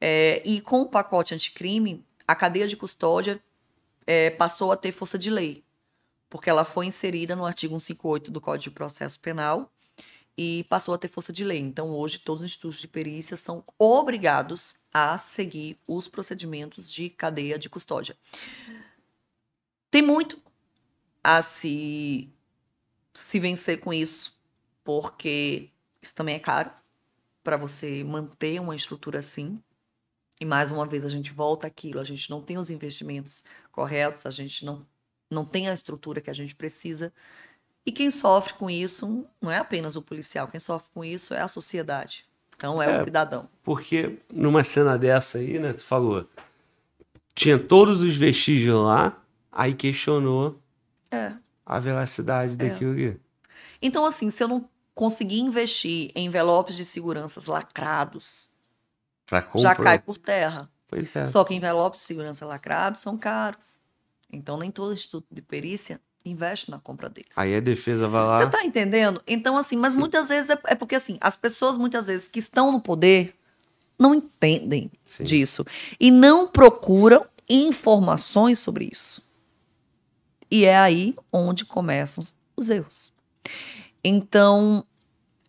[0.00, 3.38] É, e com o pacote anticrime, a cadeia de custódia
[4.06, 5.62] é, passou a ter força de lei,
[6.30, 9.70] porque ela foi inserida no artigo 158 do Código de Processo Penal
[10.38, 11.58] e passou a ter força de lei.
[11.58, 17.58] Então, hoje, todos os institutos de perícia são obrigados a seguir os procedimentos de cadeia
[17.58, 18.16] de custódia.
[19.90, 20.40] Tem muito
[21.22, 22.32] a se,
[23.12, 24.40] se vencer com isso,
[24.84, 25.68] porque
[26.00, 26.70] isso também é caro
[27.42, 29.60] para você manter uma estrutura assim.
[30.40, 34.24] E mais uma vez a gente volta aquilo, a gente não tem os investimentos corretos,
[34.24, 34.86] a gente não,
[35.30, 37.12] não tem a estrutura que a gente precisa.
[37.86, 41.40] E quem sofre com isso não é apenas o policial, quem sofre com isso é
[41.40, 42.26] a sociedade.
[42.56, 43.48] Então é, é o cidadão.
[43.62, 46.28] Porque numa cena dessa aí, né, tu falou,
[47.34, 49.18] tinha todos os vestígios lá,
[49.50, 50.60] aí questionou
[51.10, 51.32] é.
[51.64, 52.56] a veracidade é.
[52.56, 53.20] daquilo ali.
[53.80, 58.50] Então, assim, se eu não conseguir investir em envelopes de seguranças lacrados,
[59.56, 60.70] já cai por terra.
[60.86, 61.24] Pois é.
[61.24, 63.79] Só que envelopes de segurança lacrados são caros.
[64.32, 67.36] Então, nem todo instituto de perícia investe na compra deles.
[67.36, 68.40] Aí a defesa vai lá.
[68.40, 69.22] Você tá entendendo?
[69.26, 72.70] Então, assim, mas muitas vezes é, é porque, assim, as pessoas, muitas vezes, que estão
[72.70, 73.34] no poder,
[73.98, 75.24] não entendem Sim.
[75.24, 75.64] disso.
[75.98, 79.22] E não procuram informações sobre isso.
[80.50, 82.24] E é aí onde começam
[82.56, 83.12] os erros.
[84.02, 84.84] Então,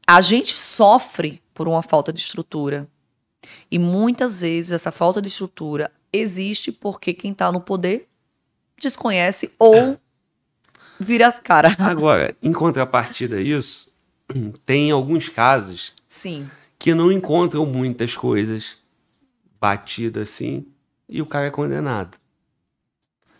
[0.05, 2.87] a gente sofre por uma falta de estrutura.
[3.69, 8.07] E muitas vezes essa falta de estrutura existe porque quem está no poder
[8.81, 9.99] desconhece ou
[10.99, 11.75] vira as caras.
[11.79, 13.91] Agora, em contrapartida a isso,
[14.65, 16.49] tem alguns casos Sim.
[16.77, 18.79] que não encontram muitas coisas
[19.59, 20.65] batidas assim
[21.07, 22.17] e o cara é condenado.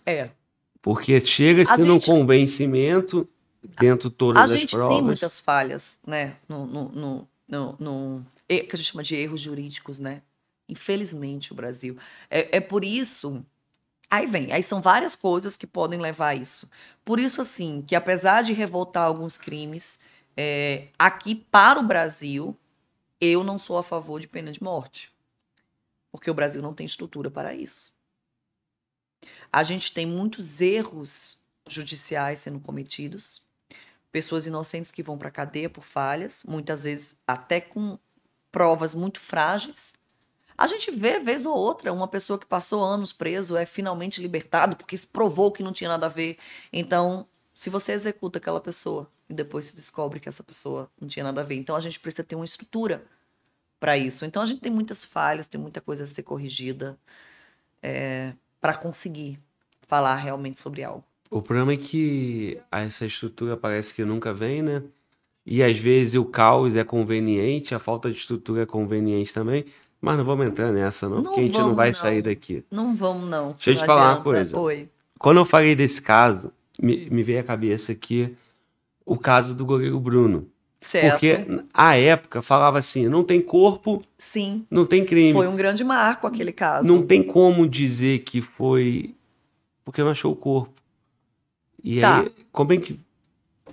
[0.05, 0.29] É.
[0.81, 2.05] Porque chega-se num gente...
[2.07, 3.27] convencimento
[3.79, 4.57] dentro todas as provas.
[4.57, 6.37] A gente tem muitas falhas, né?
[6.49, 10.21] No, no, no, no, no, que a gente chama de erros jurídicos, né?
[10.67, 11.97] Infelizmente, o Brasil.
[12.29, 13.45] É, é por isso.
[14.11, 16.69] Aí vem, aí são várias coisas que podem levar a isso.
[17.05, 19.97] Por isso, assim, que apesar de revoltar alguns crimes,
[20.35, 22.57] é, aqui para o Brasil,
[23.21, 25.09] eu não sou a favor de pena de morte.
[26.11, 27.93] Porque o Brasil não tem estrutura para isso.
[29.49, 33.41] A gente tem muitos erros judiciais sendo cometidos
[34.11, 37.97] pessoas inocentes que vão para a cadeia por falhas, muitas vezes até com
[38.51, 39.93] provas muito frágeis.
[40.57, 44.75] A gente vê, vez ou outra, uma pessoa que passou anos preso é finalmente libertado
[44.75, 46.37] porque se provou que não tinha nada a ver.
[46.71, 51.23] Então, se você executa aquela pessoa e depois se descobre que essa pessoa não tinha
[51.23, 53.03] nada a ver, então a gente precisa ter uma estrutura
[53.79, 54.25] para isso.
[54.25, 56.97] Então a gente tem muitas falhas, tem muita coisa a ser corrigida
[57.81, 59.39] é, para conseguir
[59.87, 61.03] falar realmente sobre algo.
[61.29, 64.83] O problema é que essa estrutura parece que nunca vem, né?
[65.45, 69.65] E às vezes o caos é conveniente, a falta de estrutura é conveniente também.
[70.01, 71.93] Mas não vamos entrar nessa, não, não porque a gente não vai não.
[71.93, 72.65] sair daqui.
[72.71, 73.51] Não vamos, não.
[73.51, 74.57] Deixa eu te falar uma coisa.
[74.57, 74.89] Oi.
[75.19, 78.35] Quando eu falei desse caso, me, me veio à cabeça aqui
[79.05, 80.47] o caso do goleiro Bruno.
[80.79, 81.11] Certo.
[81.11, 85.33] Porque a época falava assim, não tem corpo, sim, não tem crime.
[85.33, 86.87] Foi um grande marco aquele caso.
[86.87, 89.13] Não tem como dizer que foi
[89.85, 90.73] porque não achou o corpo.
[91.83, 92.21] E tá.
[92.21, 92.99] aí, como é que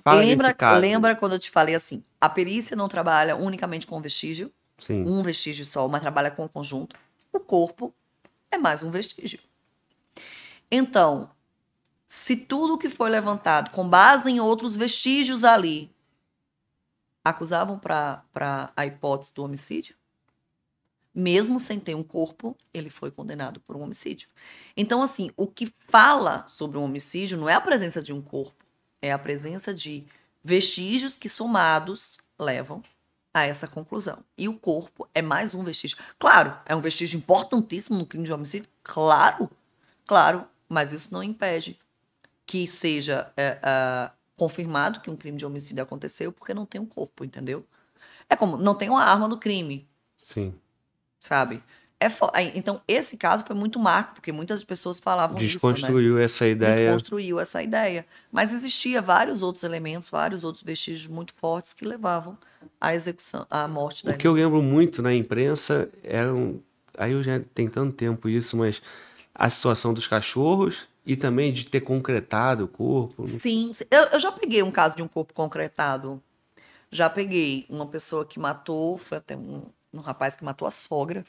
[0.03, 0.81] fala lembra, caso?
[0.81, 5.05] Lembra quando eu te falei assim, a perícia não trabalha unicamente com vestígio, Sim.
[5.05, 6.95] um vestígio só, mas trabalha com o conjunto.
[7.31, 7.93] O corpo
[8.51, 9.39] é mais um vestígio.
[10.71, 11.29] Então,
[12.07, 15.91] se tudo que foi levantado com base em outros vestígios ali
[17.23, 18.23] acusavam para
[18.75, 19.95] a hipótese do homicídio,
[21.13, 24.29] mesmo sem ter um corpo, ele foi condenado por um homicídio.
[24.75, 28.65] Então, assim, o que fala sobre um homicídio não é a presença de um corpo,
[29.01, 30.05] é a presença de
[30.43, 32.81] vestígios que, somados, levam
[33.33, 34.23] a essa conclusão.
[34.37, 35.97] E o corpo é mais um vestígio.
[36.17, 39.49] Claro, é um vestígio importantíssimo no crime de homicídio, claro,
[40.05, 41.79] claro, mas isso não impede
[42.45, 46.85] que seja é, é, confirmado que um crime de homicídio aconteceu porque não tem um
[46.85, 47.65] corpo, entendeu?
[48.29, 49.87] É como não tem uma arma no crime.
[50.17, 50.53] Sim
[51.19, 51.61] sabe?
[52.01, 52.07] É
[52.55, 56.23] Então, esse caso foi muito marco, porque muitas pessoas falavam Desconstruiu isso, né?
[56.23, 56.91] essa ideia.
[56.91, 58.05] Desconstruiu essa ideia.
[58.31, 62.37] Mas existia vários outros elementos, vários outros vestígios muito fortes que levavam
[62.79, 66.61] à execução, à morte da O que eu lembro muito na imprensa eram...
[66.97, 68.81] Aí eu já tem tanto tempo isso, mas
[69.35, 73.25] a situação dos cachorros e também de ter concretado o corpo.
[73.27, 76.21] Sim, eu, eu já peguei um caso de um corpo concretado.
[76.91, 79.63] Já peguei uma pessoa que matou, foi até um,
[79.93, 81.25] um rapaz que matou a sogra.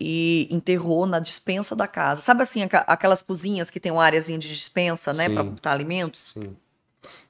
[0.00, 2.20] E enterrou na dispensa da casa.
[2.20, 6.34] Sabe assim, aquelas cozinhas que tem uma areazinha de dispensa, né, para botar alimentos?
[6.40, 6.56] Sim.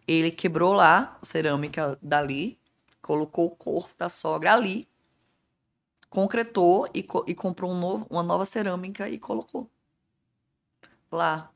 [0.07, 2.59] Ele quebrou lá a cerâmica dali,
[3.01, 4.87] colocou o corpo da sogra ali,
[6.11, 9.71] concretou e, co- e comprou um novo- uma nova cerâmica e colocou
[11.11, 11.51] lá.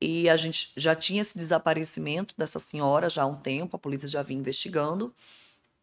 [0.00, 4.08] E a gente já tinha esse desaparecimento dessa senhora já há um tempo, a polícia
[4.08, 5.14] já vinha investigando.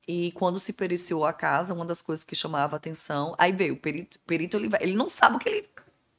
[0.07, 3.77] E quando se periciou a casa, uma das coisas que chamava atenção, aí veio o
[3.77, 5.69] perito, perito ele, vai- ele não sabe o que ele,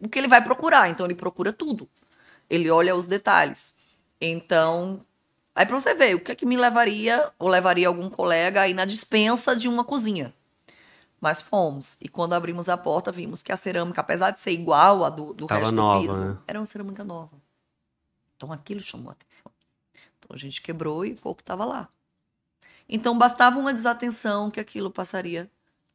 [0.01, 1.89] o que ele vai procurar, então ele procura tudo.
[2.51, 3.75] Ele olha os detalhes.
[4.21, 5.01] Então,
[5.55, 8.75] aí pra você ver, o que é que me levaria, ou levaria algum colega aí
[8.75, 10.35] na dispensa de uma cozinha.
[11.21, 11.97] Mas fomos.
[12.01, 15.35] E quando abrimos a porta, vimos que a cerâmica, apesar de ser igual à do,
[15.35, 16.39] do Tava resto nova, do piso, né?
[16.47, 17.37] era uma cerâmica nova.
[18.37, 19.51] Então aquilo chamou a atenção.
[20.19, 21.89] Então a gente quebrou e o corpo estava lá.
[22.89, 25.51] Então bastava uma desatenção que aquilo passaria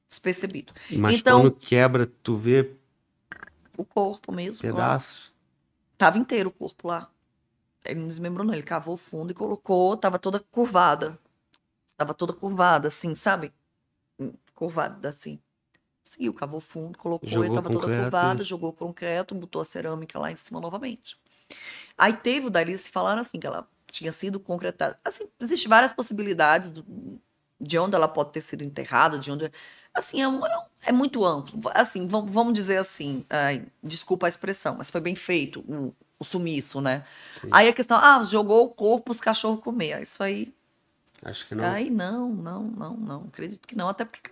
[0.07, 0.73] despercebido.
[0.91, 2.71] Mas Então- quando quebra, tu vê
[3.77, 4.65] O corpo mesmo.
[4.67, 5.33] lá, pedaços.
[5.97, 7.09] Tava inteiro o corpo lá.
[7.85, 8.53] Ele não desmembrou, não.
[8.53, 11.17] Ele cavou fundo e colocou, tava toda curvada.
[11.97, 13.51] Tava toda curvada, assim, sabe?
[14.19, 15.39] Hum, Curvada, assim.
[16.03, 19.65] Seguiu, cavou fundo, colocou Jogou e tava toda concreto curvada, e- jogou concreto, botou a
[19.65, 21.17] cerâmica lá em cima novamente.
[21.97, 24.99] Aí teve o Dalice falaram assim, que ela tinha sido concretada.
[25.05, 26.83] Assim, existem várias possibilidades do-
[27.61, 29.51] de onde ela pode ter sido enterrada, de onde.
[29.93, 31.61] Assim, é, um- é é muito amplo.
[31.73, 36.81] Assim, vamos, dizer assim, ai, desculpa a expressão, mas foi bem feito o, o sumiço,
[36.81, 37.05] né?
[37.39, 37.47] Sim.
[37.51, 40.01] Aí a questão, ah, jogou o corpo os cachorros comer.
[40.01, 40.53] Isso aí
[41.23, 41.63] Acho que não.
[41.63, 43.21] Aí não, não, não, não.
[43.31, 43.87] Acredito que não.
[43.87, 44.29] Até porque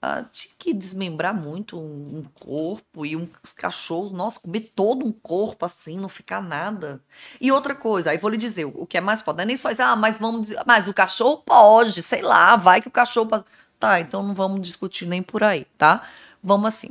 [0.00, 5.04] ah, tinha que desmembrar muito um, um corpo e um- os cachorros, nossa, comer todo
[5.04, 7.00] um corpo assim, não ficar nada.
[7.40, 9.56] E outra coisa, aí vou lhe dizer, o que é mais foda, não é nem
[9.56, 12.92] só isso, ah, mas vamos dizer, mas o cachorro pode, sei lá, vai que o
[12.92, 13.26] cachorro.
[13.28, 13.44] pode-
[13.80, 16.02] Tá, então não vamos discutir nem por aí, tá?
[16.42, 16.90] Vamos assim.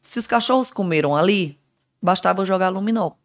[0.00, 1.58] Se os cachorros comeram ali,
[2.00, 3.18] bastava eu jogar luminol.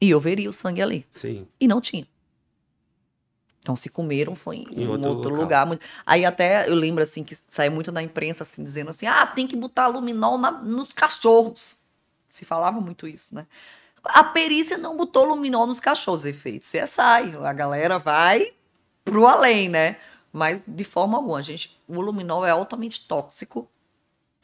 [0.00, 1.06] E eu veria o sangue ali.
[1.10, 1.46] Sim.
[1.58, 2.06] E não tinha.
[3.64, 5.64] Então, se comeram, foi em, Em um outro outro, lugar.
[5.64, 9.26] muito- Aí até eu lembro assim que saiu muito na imprensa assim, dizendo assim: ah,
[9.26, 11.78] tem que botar luminol na- nos cachorros.
[12.28, 13.46] Se falava muito isso, né?
[14.04, 17.36] A perícia não botou luminol nos cachorros, efeito CSI.
[17.42, 18.52] A galera vai
[19.02, 19.96] pro além, né?
[20.30, 23.66] Mas de forma alguma, a gente, o luminol é altamente tóxico.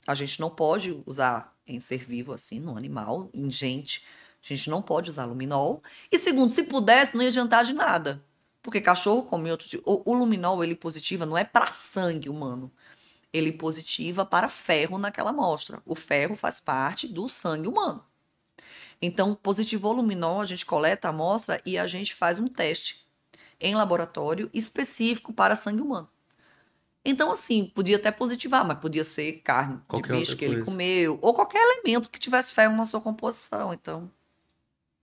[0.07, 4.03] A gente não pode usar em ser vivo assim, no animal, em gente.
[4.43, 5.83] A gente não pode usar luminol.
[6.11, 8.23] E segundo, se pudesse, não ia adiantar de nada.
[8.63, 9.83] Porque cachorro come outro tipo.
[9.91, 12.71] O, o luminol, ele positiva, não é para sangue humano.
[13.33, 15.81] Ele positiva para ferro naquela amostra.
[15.87, 18.05] O ferro faz parte do sangue humano.
[19.01, 23.07] Então, positivou luminol, a gente coleta a amostra e a gente faz um teste
[23.59, 26.09] em laboratório específico para sangue humano.
[27.05, 31.19] Então, assim, podia até positivar, mas podia ser carne Qualquer de bicho que ele comeu,
[31.23, 33.73] ou qualquer elemento que tivesse ferro na sua composição.
[33.73, 34.11] Então,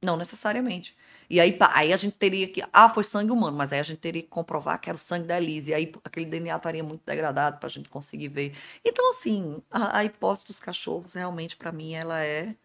[0.03, 0.95] não necessariamente.
[1.29, 2.63] E aí, aí a gente teria que.
[2.71, 5.27] Ah, foi sangue humano, mas aí a gente teria que comprovar que era o sangue
[5.27, 5.71] da Elise.
[5.71, 8.53] E aí aquele DNA estaria muito degradado para a gente conseguir ver.
[8.85, 12.55] Então, assim, a, a hipótese dos cachorros, realmente, para mim, ela é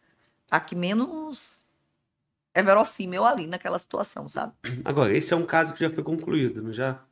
[0.50, 1.62] a que menos
[2.54, 4.52] é verossímil ali naquela situação, sabe?
[4.84, 7.02] Agora, esse é um caso que já foi concluído, não já?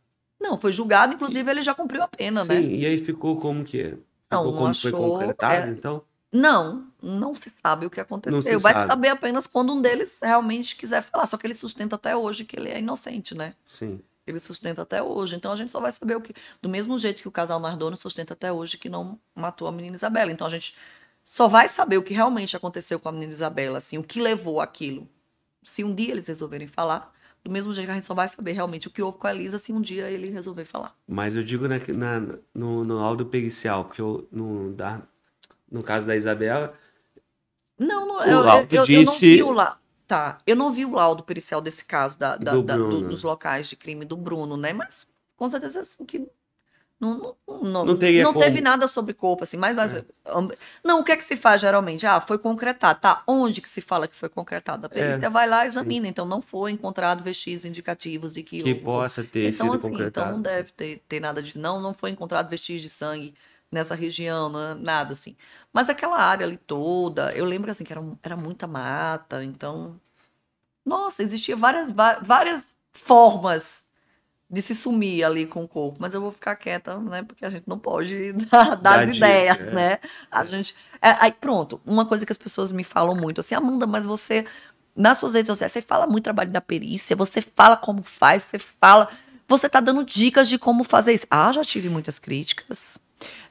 [0.40, 2.60] Não, foi julgado, inclusive ele já cumpriu a pena, Sim, né?
[2.62, 3.90] e aí ficou como que é?
[3.90, 6.02] Ficou Não, não como foi achou, concretado, é- então?
[6.32, 8.60] Não, não se sabe o que aconteceu.
[8.60, 8.88] Vai sabe.
[8.90, 11.26] saber apenas quando um deles realmente quiser falar.
[11.26, 13.54] Só que ele sustenta até hoje que ele é inocente, né?
[13.66, 14.00] Sim.
[14.26, 15.34] Ele sustenta até hoje.
[15.34, 16.32] Então a gente só vai saber o que.
[16.62, 19.96] Do mesmo jeito que o casal Nardoni sustenta até hoje que não matou a menina
[19.96, 20.30] Isabela.
[20.30, 20.76] Então a gente
[21.24, 24.60] só vai saber o que realmente aconteceu com a menina Isabela, assim, o que levou
[24.60, 25.08] aquilo.
[25.62, 27.12] Se um dia eles resolverem falar,
[27.44, 29.34] do mesmo jeito que a gente só vai saber realmente o que houve com a
[29.34, 30.94] Elisa se um dia ele resolver falar.
[31.08, 35.02] Mas eu digo na, na- no, no laudo pericial, porque eu, no, da,
[35.70, 36.74] no caso da Isabela,
[37.78, 39.80] Não, não O eu, eu, laudo eu, disse- não vi o laudo.
[40.06, 43.22] Tá, eu não vi o laudo pericial desse caso da, da- Do da- do- dos
[43.22, 44.72] locais de crime do Bruno, né?
[44.72, 46.28] Mas com certeza assim que
[46.98, 50.04] não, não, não, Não teria não teve nada sobre corpo, assim, mas, mas É.
[50.84, 52.06] não, o que é que se faz geralmente?
[52.06, 53.22] Ah, foi concretado, tá?
[53.26, 54.84] Onde que se fala que foi concretado?
[54.84, 58.62] A perícia É, vai lá e examina, então não foi encontrado vestígios indicativos de que,
[58.62, 60.26] que houve- possa ter então, sido assim, concretado.
[60.26, 61.56] então não deve ter, ter nada de.
[61.56, 63.32] Não, não foi encontrado vestígio de sangue
[63.70, 65.36] nessa região, não- nada assim.
[65.72, 70.00] Mas aquela área ali toda, eu lembro assim que era, era muita mata, então.
[70.84, 73.84] Nossa, existia várias, várias formas
[74.50, 77.22] de se sumir ali com o corpo, mas eu vou ficar quieta, né?
[77.22, 79.70] Porque a gente não pode dar, dar as dica, ideias, é.
[79.74, 79.98] né?
[80.30, 80.74] A gente.
[81.00, 84.44] é, aí, pronto, uma coisa que as pessoas me falam muito, assim, Amanda, mas você
[84.94, 88.58] nas suas redes sociais, você fala muito trabalho da perícia, você fala como faz, você
[88.58, 89.08] fala.
[89.48, 91.26] Você tá dando dicas de como fazer isso.
[91.30, 93.00] Ah, já tive muitas críticas.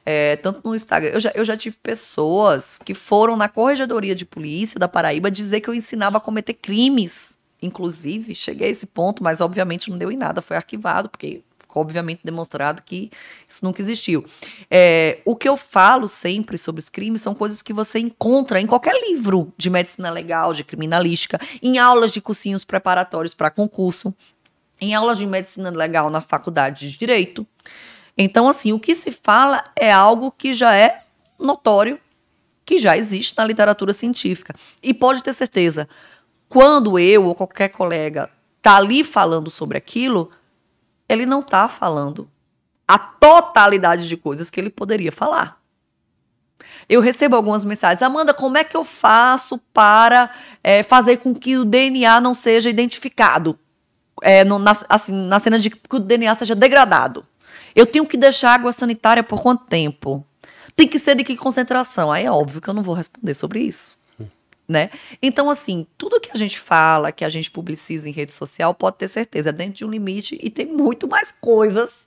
[0.04, 1.10] É, tanto no Instagram.
[1.10, 5.60] Eu já, eu já tive pessoas que foram na corregedoria de polícia da Paraíba dizer
[5.60, 7.38] que eu ensinava a cometer crimes.
[7.62, 11.82] Inclusive, cheguei a esse ponto, mas obviamente não deu em nada, foi arquivado, porque ficou
[11.82, 13.10] obviamente demonstrado que
[13.46, 14.24] isso nunca existiu.
[14.70, 18.66] É, o que eu falo sempre sobre os crimes são coisas que você encontra em
[18.66, 24.12] qualquer livro de medicina legal, de criminalística, em aulas de cursinhos preparatórios para concurso,
[24.80, 27.46] em aulas de medicina legal na faculdade de direito.
[28.22, 31.04] Então, assim, o que se fala é algo que já é
[31.38, 31.98] notório,
[32.66, 34.54] que já existe na literatura científica.
[34.82, 35.88] E pode ter certeza,
[36.46, 38.28] quando eu ou qualquer colega
[38.60, 40.30] tá ali falando sobre aquilo,
[41.08, 42.30] ele não está falando
[42.86, 45.58] a totalidade de coisas que ele poderia falar.
[46.90, 48.02] Eu recebo algumas mensagens.
[48.02, 50.28] Amanda, como é que eu faço para
[50.62, 53.58] é, fazer com que o DNA não seja identificado?
[54.20, 57.24] É, no, na, assim, na cena de que o DNA seja degradado.
[57.74, 60.24] Eu tenho que deixar água sanitária por quanto tempo?
[60.76, 62.10] Tem que ser de que concentração?
[62.10, 64.00] Aí é óbvio que eu não vou responder sobre isso
[64.70, 64.88] né?
[65.20, 68.98] Então, assim, tudo que a gente fala, que a gente publiciza em rede social, pode
[68.98, 72.06] ter certeza, é dentro de um limite e tem muito mais coisas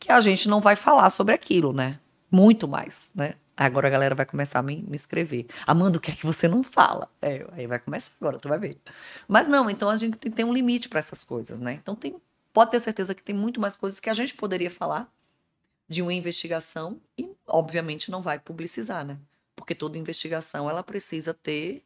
[0.00, 1.98] que a gente não vai falar sobre aquilo, né?
[2.30, 3.34] Muito mais, né?
[3.54, 5.48] Agora a galera vai começar a me, me escrever.
[5.66, 7.08] Amanda, o que é que você não fala?
[7.20, 8.78] É, aí vai começar agora, tu vai ver.
[9.26, 11.74] Mas não, então a gente tem, tem um limite para essas coisas, né?
[11.74, 12.16] Então tem,
[12.58, 15.08] pode ter certeza que tem muito mais coisas que a gente poderia falar
[15.88, 19.16] de uma investigação e, obviamente, não vai publicizar, né?
[19.54, 21.84] Porque toda investigação ela precisa ter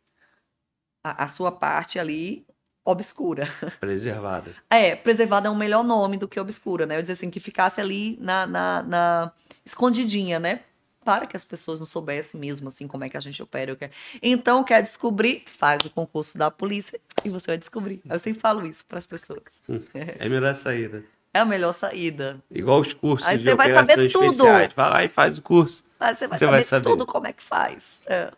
[1.05, 2.47] a, a sua parte ali
[2.87, 3.47] obscura.
[3.81, 4.57] Preservada.
[4.71, 6.97] É, preservada é um melhor nome do que obscura, né?
[6.97, 9.33] Eu dizer assim, que ficasse ali na, na, na,
[9.67, 10.63] escondidinha, né?
[11.05, 13.77] Para que as pessoas não soubessem mesmo, assim, como é que a gente opera.
[14.23, 15.43] Então, quer descobrir?
[15.47, 18.01] Faz o concurso da polícia e você vai descobrir.
[18.09, 19.63] Eu sempre falo isso para as pessoas.
[19.95, 21.05] É a melhor saída.
[21.35, 22.39] É a melhor saída.
[22.51, 24.25] Igual os cursos Aí de você vai saber tudo.
[24.27, 24.73] especiais.
[24.75, 25.83] Vai lá e faz o curso.
[25.99, 26.89] Aí você vai, Você saber, vai saber.
[26.91, 28.03] tudo como é que faz.
[28.07, 28.31] É.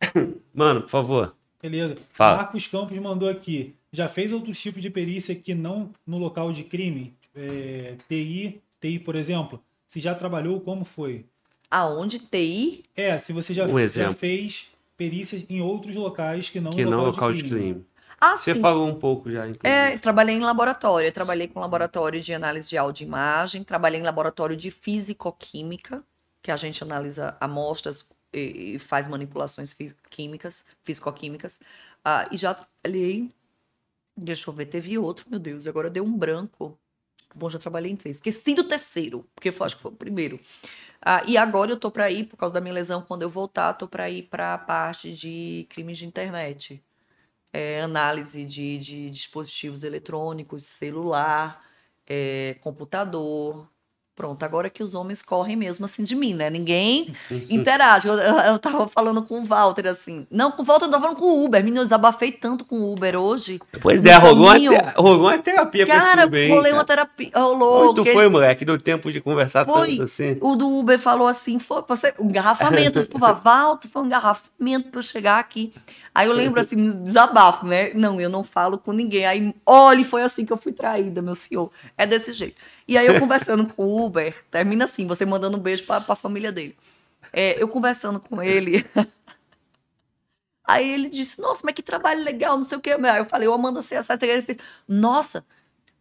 [0.54, 1.34] Mano, por favor.
[1.60, 1.96] Beleza.
[2.12, 2.36] Fala.
[2.38, 3.74] Marcos Campos mandou aqui.
[3.92, 7.14] Já fez outros tipos de perícia que não no local de crime?
[7.34, 9.60] É, TI, TI, por exemplo.
[9.88, 11.26] Se já trabalhou, como foi?
[11.70, 12.84] Aonde TI?
[12.96, 16.90] É, se você já, Um já fez perícias em outros locais que não Que no
[16.90, 17.60] não local, local de de crime.
[17.60, 17.86] crime.
[18.20, 18.60] Ah, Você sim.
[18.60, 19.92] falou um pouco já, inclusive.
[19.94, 21.06] É, trabalhei em laboratório.
[21.06, 26.02] Eu trabalhei com laboratório de análise de áudio e imagem, trabalhei em laboratório de fisicoquímica,
[26.42, 31.60] que a gente analisa amostras e, e faz manipulações fi- químicas, fisicoquímicas.
[32.04, 33.30] Ah, e já trabalhei.
[34.16, 36.78] Deixa eu ver, teve outro, meu Deus, agora deu um branco.
[37.34, 38.16] Bom, já trabalhei em três.
[38.16, 40.38] Esqueci do terceiro, porque eu acho que foi o primeiro.
[41.02, 43.72] Ah, e agora eu tô para ir, por causa da minha lesão, quando eu voltar,
[43.74, 46.82] tô para ir para a parte de crimes de internet
[47.52, 51.64] é, análise de, de dispositivos eletrônicos, celular,
[52.06, 53.68] é, computador.
[54.20, 56.50] Pronto, agora que os homens correm mesmo assim de mim, né?
[56.50, 57.14] Ninguém
[57.48, 58.06] interage.
[58.06, 60.26] Eu, eu, eu tava falando com o Walter assim.
[60.30, 61.64] Não, com o Walter eu tava falando com o Uber.
[61.64, 63.58] Menino, eu desabafei tanto com o Uber hoje.
[63.80, 66.50] Pois é, rolou uma, rolou uma terapia pra Cara, esse bem.
[66.50, 67.30] rolei uma terapia.
[67.34, 67.84] Rolou.
[67.86, 68.62] Onde tu que- foi, moleque?
[68.62, 69.88] Deu tempo de conversar Foi.
[69.92, 70.36] tanto assim?
[70.42, 72.98] O do Uber falou assim, foi você, um engarrafamento.
[72.98, 73.08] Eu disse,
[73.42, 75.72] Walter, foi um engarrafamento pra eu chegar aqui.
[76.14, 77.92] Aí eu lembro assim, desabafo, né?
[77.94, 79.24] Não, eu não falo com ninguém.
[79.26, 81.70] Aí, olha, foi assim que eu fui traída, meu senhor.
[81.96, 82.60] É desse jeito.
[82.90, 86.16] E aí eu conversando com o Uber, termina assim, você mandando um beijo pra, pra
[86.16, 86.76] família dele.
[87.32, 88.84] É, eu conversando com ele.
[90.66, 92.90] Aí ele disse, nossa, mas que trabalho legal, não sei o quê.
[92.92, 94.18] Aí eu falei, eu Amanda CSS.
[94.22, 95.44] Ele fez, nossa,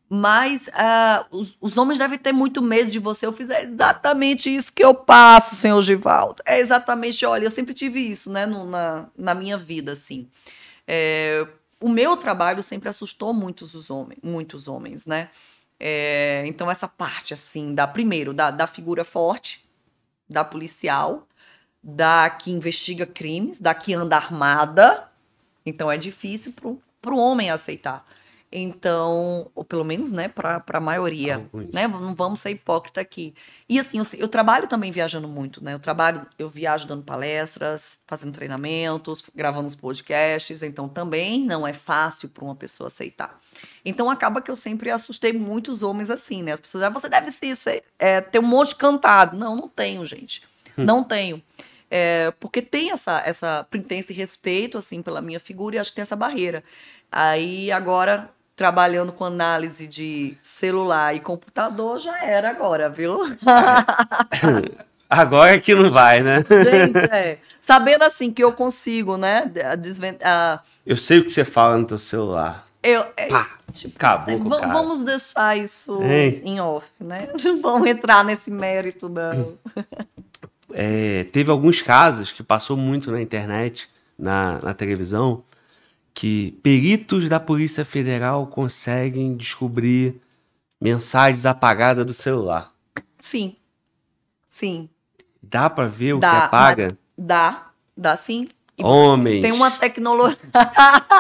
[0.10, 3.26] mas ah, os, os homens devem ter muito medo de você.
[3.26, 6.44] Eu fiz é exatamente isso que eu passo, senhor Givaldo.
[6.46, 10.28] É exatamente, olha, eu sempre tive isso, né, no- na, na minha vida, assim.
[10.88, 11.48] É,
[11.82, 15.30] o meu trabalho sempre assustou muitos os homens, muitos homens, né?
[15.80, 19.66] É, então, essa parte, assim, da primeiro, da, da figura forte,
[20.30, 21.28] da policial,
[21.82, 25.10] da que investiga crimes, da que anda armada.
[25.66, 26.54] Então, é difícil
[27.02, 28.06] para o homem aceitar.
[28.52, 31.72] Então, ou pelo menos, né, para a maioria, Alguns.
[31.72, 33.36] né, não vamos ser hipócrita aqui.
[33.68, 38.00] E assim, eu, eu trabalho também viajando muito, né, eu trabalho, eu viajo dando palestras,
[38.08, 43.40] fazendo treinamentos, gravando os podcasts, então também não é fácil para uma pessoa aceitar.
[43.86, 47.30] Então acaba que eu sempre assustei muitos homens assim, né, as pessoas, ah, você deve
[47.30, 49.38] ser, ser- é, ter um monte cantado.
[49.38, 50.42] Não, não tenho, gente,
[50.76, 51.42] não tenho.
[51.92, 55.96] É, porque tem essa, essa tem esse respeito, assim, pela minha figura e acho que
[55.96, 56.64] tem essa barreira.
[57.12, 58.30] Aí, agora,
[58.60, 63.18] trabalhando com análise de celular e computador, já era agora, viu?
[65.10, 66.44] Agora é que não vai, né?
[66.48, 67.38] Gente, é.
[67.60, 71.78] Sabendo, assim, que eu consigo, né, a desven- a- Eu sei o que você fala
[71.78, 72.68] no teu celular.
[72.84, 74.72] Eu, é, Pá, tipo, acabou com o cara.
[74.74, 76.42] Vamos deixar isso Hein?
[76.44, 77.30] em off, né?
[77.44, 79.54] Não vamos entrar nesse mérito, não.
[80.74, 85.44] É, teve alguns casos que passou muito na internet, na, na televisão,
[86.14, 90.22] que peritos da Polícia Federal conseguem descobrir
[90.80, 92.74] mensagens apagadas do celular.
[93.20, 93.56] Sim.
[94.48, 94.90] Sim.
[95.42, 96.98] Dá pra ver o Dá, que apaga?
[97.18, 97.70] Dá.
[97.96, 98.50] Dá sim.
[98.78, 99.42] E Homens.
[99.42, 100.38] Tem uma tecnologia.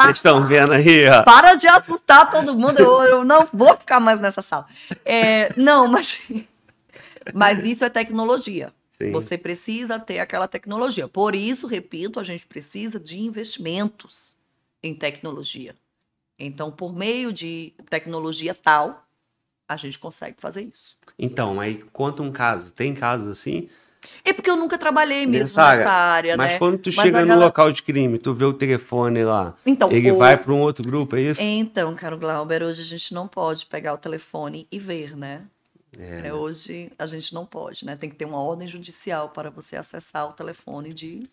[0.01, 1.23] Vocês estão vendo aí, ó.
[1.23, 2.79] Para de assustar todo mundo.
[2.79, 4.65] Eu, eu não vou ficar mais nessa sala.
[5.03, 6.21] É, não, mas.
[7.33, 8.73] Mas isso é tecnologia.
[8.89, 9.11] Sim.
[9.11, 11.07] Você precisa ter aquela tecnologia.
[11.07, 14.38] Por isso, repito, a gente precisa de investimentos
[14.83, 15.75] em tecnologia.
[16.37, 19.05] Então, por meio de tecnologia tal,
[19.67, 20.97] a gente consegue fazer isso.
[21.17, 22.71] Então, aí conta um caso.
[22.71, 23.69] Tem casos assim?
[24.23, 26.57] É porque eu nunca trabalhei mesmo Nessa nessa área, Mas né?
[26.57, 29.91] quando tu Mas chega no galera- local de crime, tu vê o telefone lá, Então,
[29.91, 31.41] ele o- vai para um outro grupo, é isso?
[31.41, 35.45] Então, caro Glauber, hoje a gente não pode pegar o telefone e ver, né?
[35.97, 37.95] É, É, hoje a gente não pode, né?
[37.97, 41.23] Tem que ter uma ordem judicial para você acessar o telefone de,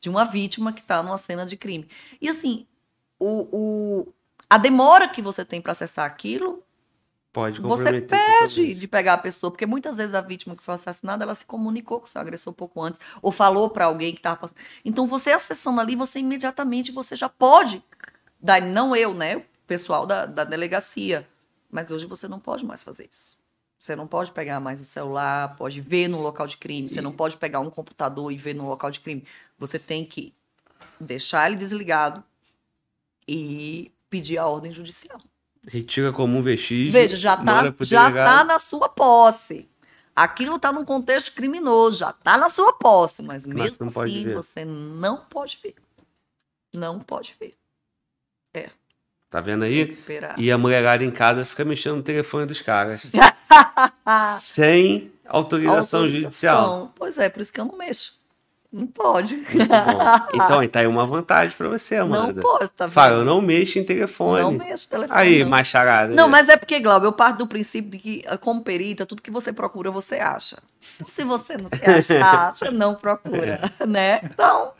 [0.00, 1.86] de uma vítima que está numa cena de crime.
[2.20, 2.66] E assim,
[3.18, 4.14] o, o-
[4.48, 6.62] a demora que você tem para acessar aquilo,
[7.32, 11.24] Pode você perde de pegar a pessoa, porque muitas vezes a vítima que foi assassinada,
[11.24, 14.36] ela se comunicou com o seu agressor pouco antes, ou falou para alguém que estava
[14.36, 14.56] passando.
[14.84, 17.82] Então, você acessando ali, você imediatamente você já pode
[18.40, 19.36] dar, não eu, né?
[19.36, 21.28] O pessoal da, da delegacia.
[21.70, 23.36] Mas hoje você não pode mais fazer isso.
[23.78, 27.12] Você não pode pegar mais o celular, pode ver no local de crime, você não
[27.12, 29.24] pode pegar um computador e ver no local de crime.
[29.58, 30.34] Você tem que
[30.98, 32.24] deixar ele desligado
[33.28, 35.20] e pedir a ordem judicial.
[35.66, 36.92] Retira como um vestígio.
[36.92, 39.68] Veja, já manda tá, pro já tá na sua posse.
[40.16, 45.18] Aquilo tá num contexto criminoso, já tá na sua posse, mas mesmo assim você não
[45.26, 45.74] pode ver.
[46.74, 47.54] Não pode ver.
[49.30, 49.86] Tá vendo Tem aí?
[49.86, 50.38] que esperar.
[50.38, 53.02] E a mulherada em casa fica mexendo no telefone dos caras.
[54.40, 56.56] Sem autorização, judicial.
[56.56, 56.92] Autorização.
[56.96, 58.17] Pois é, por isso que eu não mexo.
[58.70, 59.42] Não pode.
[60.34, 62.40] Então, aí tá aí uma vantagem pra você, Não Amanda.
[62.40, 62.92] pode, tá vendo?
[62.92, 64.42] Fala, eu não mexo em telefone.
[64.42, 65.20] Não mexo no telefone.
[65.20, 65.48] Aí, não.
[65.50, 66.14] macharada.
[66.14, 69.22] Não, mas é porque, Glauber, eu parto do princípio de que, ah, como perita, tudo
[69.22, 70.58] que você procura, você acha.
[70.96, 73.84] Então, se você não quer achar, você não procura, É.
[73.86, 74.20] né?
[74.24, 74.72] Então,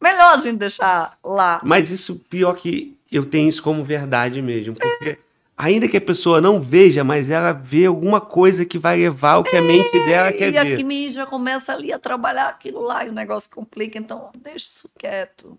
[0.00, 1.60] melhor a gente deixar lá.
[1.64, 4.74] Mas isso, pior que eu tenho isso como verdade mesmo.
[4.74, 5.18] Porque
[5.64, 9.44] ainda que a pessoa não veja, mas ela vê alguma coisa que vai levar o
[9.44, 10.76] que a mente dela quer e a ver.
[10.78, 14.90] Kimi já começa ali a trabalhar aquilo lá e o negócio complica, então deixa isso
[14.98, 15.58] quieto.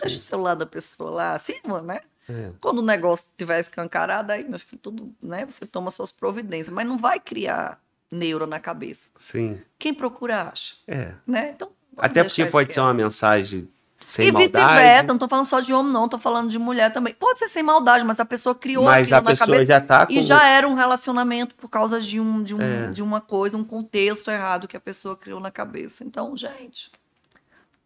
[0.00, 2.00] Deixa o celular da pessoa lá acima, né?
[2.28, 2.50] É.
[2.60, 5.44] Quando o negócio estiver escancarado, aí, meu filho, tudo, né?
[5.46, 9.08] Você toma suas providências, mas não vai criar neuro na cabeça.
[9.18, 9.60] Sim.
[9.78, 11.12] Quem procura acha, É.
[11.26, 11.52] né?
[11.56, 12.74] Então, Até porque pode quieto.
[12.74, 13.68] ser uma mensagem
[14.10, 15.08] sem e vice-versa, maldade.
[15.08, 17.14] não tô falando só de homem, não, tô falando de mulher também.
[17.14, 19.80] Pode ser sem maldade, mas a pessoa criou Mas aquilo a na pessoa cabeça já
[19.80, 20.12] tá com.
[20.12, 22.90] e já era um relacionamento por causa de, um, de, um, É.
[22.90, 26.02] de uma coisa, um contexto errado que a pessoa criou na cabeça.
[26.04, 26.90] Então, gente,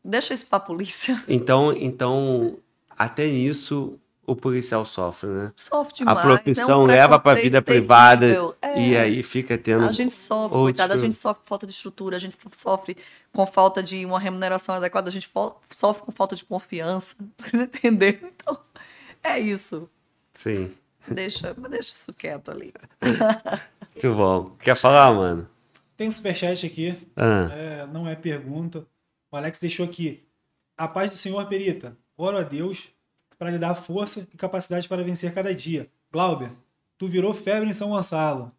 [0.04, 1.22] deixa isso pra polícia.
[1.28, 2.56] Então, então,
[2.96, 5.52] até nisso o policial sofre, né?
[5.56, 6.20] Sofre A demais.
[6.22, 8.56] profissão é um leva pra vida preconceito privada terrível.
[8.62, 8.80] É.
[8.80, 9.84] e aí fica tendo.
[9.84, 12.96] A gente sofre, outros coitada, a gente sofre com falta de estrutura, a gente sofre
[13.32, 15.30] com falta de uma remuneração adequada, a gente
[15.70, 17.16] sofre com falta de confiança,
[17.52, 18.18] entendeu?
[18.22, 18.58] Então,
[19.22, 19.88] é isso.
[20.32, 20.70] Sim.
[21.06, 22.72] Deixa, deixa isso quieto ali.
[23.94, 24.50] Muito bom.
[24.60, 25.48] Quer falar, mano?
[25.96, 28.86] Tem um superchat aqui, Ah, é, não é pergunta.
[29.30, 30.24] O Alex deixou aqui.
[30.76, 31.96] A paz do Senhor, Perita.
[32.16, 32.88] Oro a Deus
[33.44, 35.86] para lhe dar força e capacidade para vencer cada dia.
[36.10, 36.50] Glauber,
[36.96, 38.50] tu virou febre em São Gonçalo.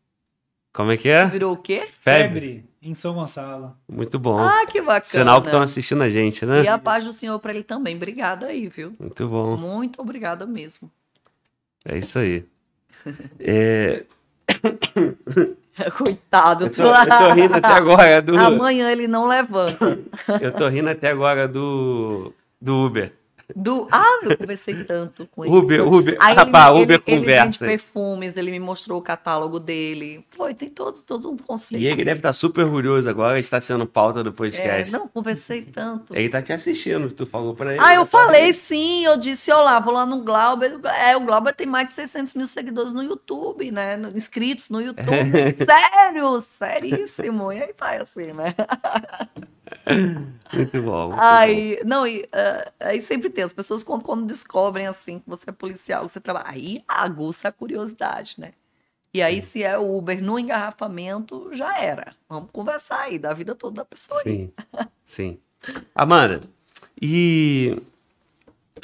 [0.72, 1.26] como é que é?
[1.26, 1.88] Virou o quê?
[2.02, 2.64] Febre.
[2.84, 3.76] em São Gonçalo.
[3.92, 4.38] Muito bom.
[4.38, 5.04] Ah, que bacana.
[5.06, 6.62] Sinal que estão assistindo a gente, né?
[6.62, 7.96] E a paz do Senhor para ele também.
[7.96, 8.94] Obrigada aí, viu?
[9.00, 9.58] Muito bom.
[9.58, 10.92] Muito obrigada mesmo.
[11.84, 12.46] É isso aí.
[13.40, 14.06] É,
[15.98, 16.66] Coitado.
[16.66, 18.38] eu, tô, eu tô rindo até agora do.
[18.38, 20.00] Amanhã ele não levanta.
[20.40, 22.32] Eu tô rindo até agora do.
[22.62, 23.12] Do Uber.
[23.56, 23.88] Do...
[23.92, 25.54] Ah, eu conversei tanto com ele.
[25.56, 26.18] Uber, Uber.
[26.20, 27.66] Aí Rapaz, ele, Uber ele, ele vende conversa.
[27.66, 30.26] perfumes, ele me mostrou o catálogo dele.
[30.32, 31.82] Foi, tem todos, todos um conceito.
[31.82, 34.92] E ele deve estar super orgulhoso agora, está sendo pauta do É, podcast.
[34.92, 36.16] não, conversei tanto.
[36.16, 37.84] Ele tá te assistindo, tu falou pra ele.
[37.84, 38.06] Ah, eu né?
[38.08, 40.80] Fala falei sim, eu disse, olá, vou lá no Glauber.
[41.02, 44.00] É, o Glauber tem mais de 600 mil seguidores no YouTube, né?
[44.16, 45.06] Inscritos no YouTube.
[45.68, 47.52] Sério, seríssimo.
[47.52, 48.56] E aí vai assim, né?
[50.54, 51.08] Muito bom.
[51.10, 53.44] muito Aí, não, e, ah, aí sempre tem.
[53.44, 57.48] As pessoas, quando, quando descobrem assim que você é policial, que você trabalha, aí aguça
[57.48, 58.54] a curiosidade, né?
[59.14, 62.14] E aí, se é o Uber no engarrafamento, já era.
[62.28, 64.22] Vamos conversar aí da vida toda da pessoa.
[64.24, 64.30] bom.
[64.30, 64.52] Sim,
[65.06, 65.40] sim.
[65.96, 66.42] Amanda,
[67.02, 67.82] e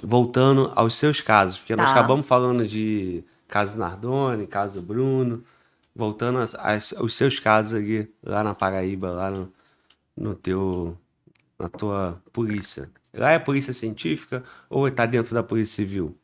[0.02, 1.92] voltando aos seus casos, porque nós Tá.
[1.92, 5.44] acabamos falando de caso Nardoni, caso Bruno,
[5.96, 6.40] voltando
[6.98, 9.52] aos seus casos aqui, lá na Paraíba, lá no,
[10.22, 10.98] no teu,
[11.58, 12.90] na tua polícia.
[13.14, 16.16] Lá é polícia científica ou tá dentro da polícia civil?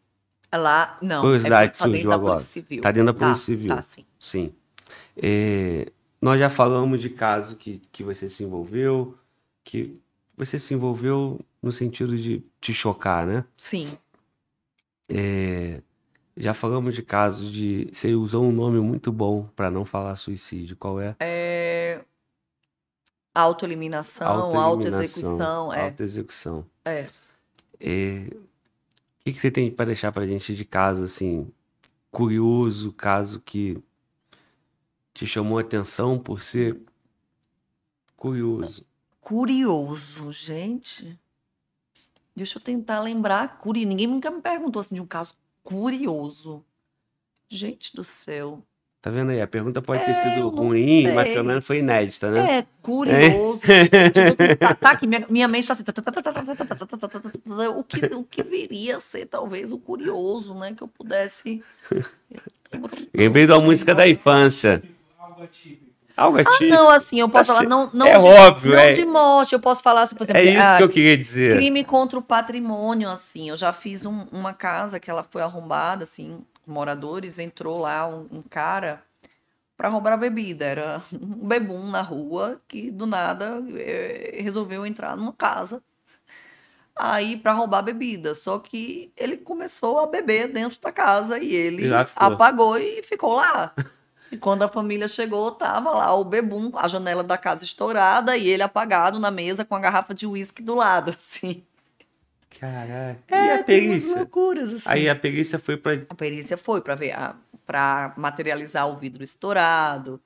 [0.54, 2.34] Lá, não, Curiosidade é tá dentro surgiu da agora.
[2.36, 2.82] Polícia Civil.
[2.82, 3.68] Tá dentro da Tá, Polícia Civil.
[3.68, 4.06] Tá, sim.
[4.18, 4.54] Sim.
[5.18, 9.18] É, nós já falamos de caso que, que você se envolveu,
[9.64, 10.02] que
[10.38, 13.44] você se envolveu no sentido de te chocar, né?
[13.58, 13.98] Sim.
[15.10, 15.82] É,
[16.38, 17.90] já falamos de casos de.
[17.92, 20.78] Você usou um nome muito bom para não falar suicídio.
[20.78, 21.16] Qual é?
[21.20, 22.02] É...
[23.38, 25.72] Autoeliminação, autoexecução.
[25.72, 25.86] É.
[25.86, 26.66] Autoexecução.
[26.84, 27.08] É.
[27.80, 31.52] É, O que, que você tem para deixar pra gente de caso assim
[32.10, 33.78] curioso, caso que
[35.14, 36.82] te chamou a atenção por ser
[38.16, 38.84] curioso?
[39.22, 41.20] Curioso, gente.
[42.36, 43.60] Deixa eu tentar lembrar.
[43.60, 43.86] Curi...
[43.86, 46.66] Ninguém nunca me perguntou assim de um caso curioso.
[47.48, 48.64] Gente do céu.
[49.08, 49.42] Tá vendo aí?
[49.42, 51.34] A pergunta pode ter É, sido eu não ruim, mas sei.
[51.36, 52.58] pelo menos foi inédita, né?
[52.58, 53.62] É, curioso.
[53.62, 55.84] tô tentando- Tá aqui, minha, minha mente tá assim.
[57.78, 60.74] O que, o que viria a ser, talvez, o curioso, né?
[60.76, 61.64] Que eu pudesse.
[63.14, 64.84] Lembrei da música da infância.
[65.18, 65.88] Algo atípico.
[66.18, 66.70] Algo atípico.
[66.70, 67.70] Não, assim, eu posso Assim, falar.
[67.70, 69.54] Não, não é de, óbvio, não é- de morte.
[69.54, 70.42] Eu posso falar assim, por exemplo.
[70.42, 71.56] É isso ah, que eu queria dizer.
[71.56, 73.48] Crime contra o patrimônio, assim.
[73.48, 78.28] Eu já fiz um- uma casa que ela foi arrombada, assim, moradores, entrou lá um,
[78.32, 79.04] um cara
[79.76, 80.66] para roubar a bebida.
[80.66, 85.82] Era um bebum na rua que do nada eh, resolveu entrar numa casa
[86.96, 88.34] aí para roubar a bebida.
[88.34, 93.74] Só que ele começou a beber dentro da casa e ele apagou e ficou lá.
[94.32, 98.48] E quando a família chegou, tava lá o bebum, a janela da casa estourada e
[98.48, 101.64] ele apagado na mesa com a garrafa de uísque do lado, assim.
[102.60, 103.22] Caraca.
[103.30, 104.16] e É, a tem umas perícia?
[104.16, 104.84] loucuras, assim.
[104.90, 105.94] Aí a perícia foi pra.
[106.10, 107.16] A perícia foi para ver,
[107.66, 110.20] para materializar o vidro estourado,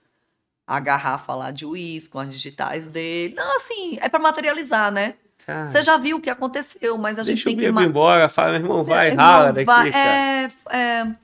[0.66, 3.34] a garrafa lá de uísque com as digitais dele.
[3.36, 5.16] Não, assim, é para materializar, né?
[5.46, 7.76] Cara, Você já viu o que aconteceu, mas a gente deixa o tem que bebo
[7.76, 10.00] ma- embora, fala, meu irmão, vai, É, rala daqui, vai- cara.
[10.08, 11.16] é, é,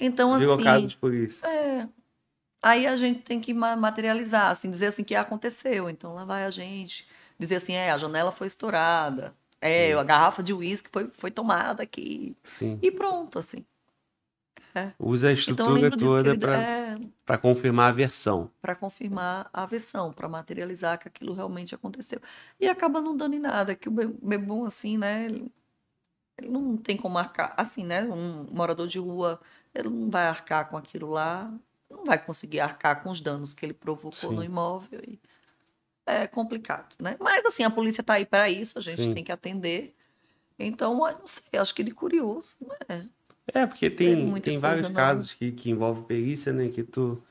[0.00, 1.46] então Virou caso assim, de polícia.
[1.46, 1.86] é,
[2.62, 5.88] aí a gente tem que ma- materializar, assim, dizer assim que aconteceu.
[5.90, 7.06] Então lá vai a gente
[7.38, 9.34] dizer assim, é, a janela foi estourada,
[9.68, 12.78] é, a garrafa de uísque foi, foi tomada aqui Sim.
[12.82, 13.64] e pronto, assim.
[14.98, 18.50] Usa a Então estrutura que toda pra, é, confirmar a versão.
[18.60, 22.20] para confirmar a versão, para materializar que aquilo realmente aconteceu.
[22.60, 25.26] E acaba não dando em nada, que o be- bebum, assim, né?
[25.26, 25.52] Ele,
[26.38, 28.04] ele não tem como arcar, assim, né?
[28.04, 29.40] Um morador de rua,
[29.74, 31.52] ele não vai arcar com aquilo lá,
[31.90, 34.36] não vai conseguir arcar com os danos que ele provocou Sim.
[34.36, 35.00] no imóvel.
[35.06, 35.20] E
[36.06, 37.16] é complicado, né?
[37.18, 39.14] Mas, assim, a polícia está aí para isso, a gente Sim.
[39.14, 39.94] tem que atender.
[40.58, 42.54] Então, não sei, acho que ele curioso,
[42.88, 43.08] né?
[43.52, 44.94] É, porque tem, tem coisa vários nova.
[44.94, 46.68] casos que, que envolvem perícia, né?
[46.68, 47.22] Que tu.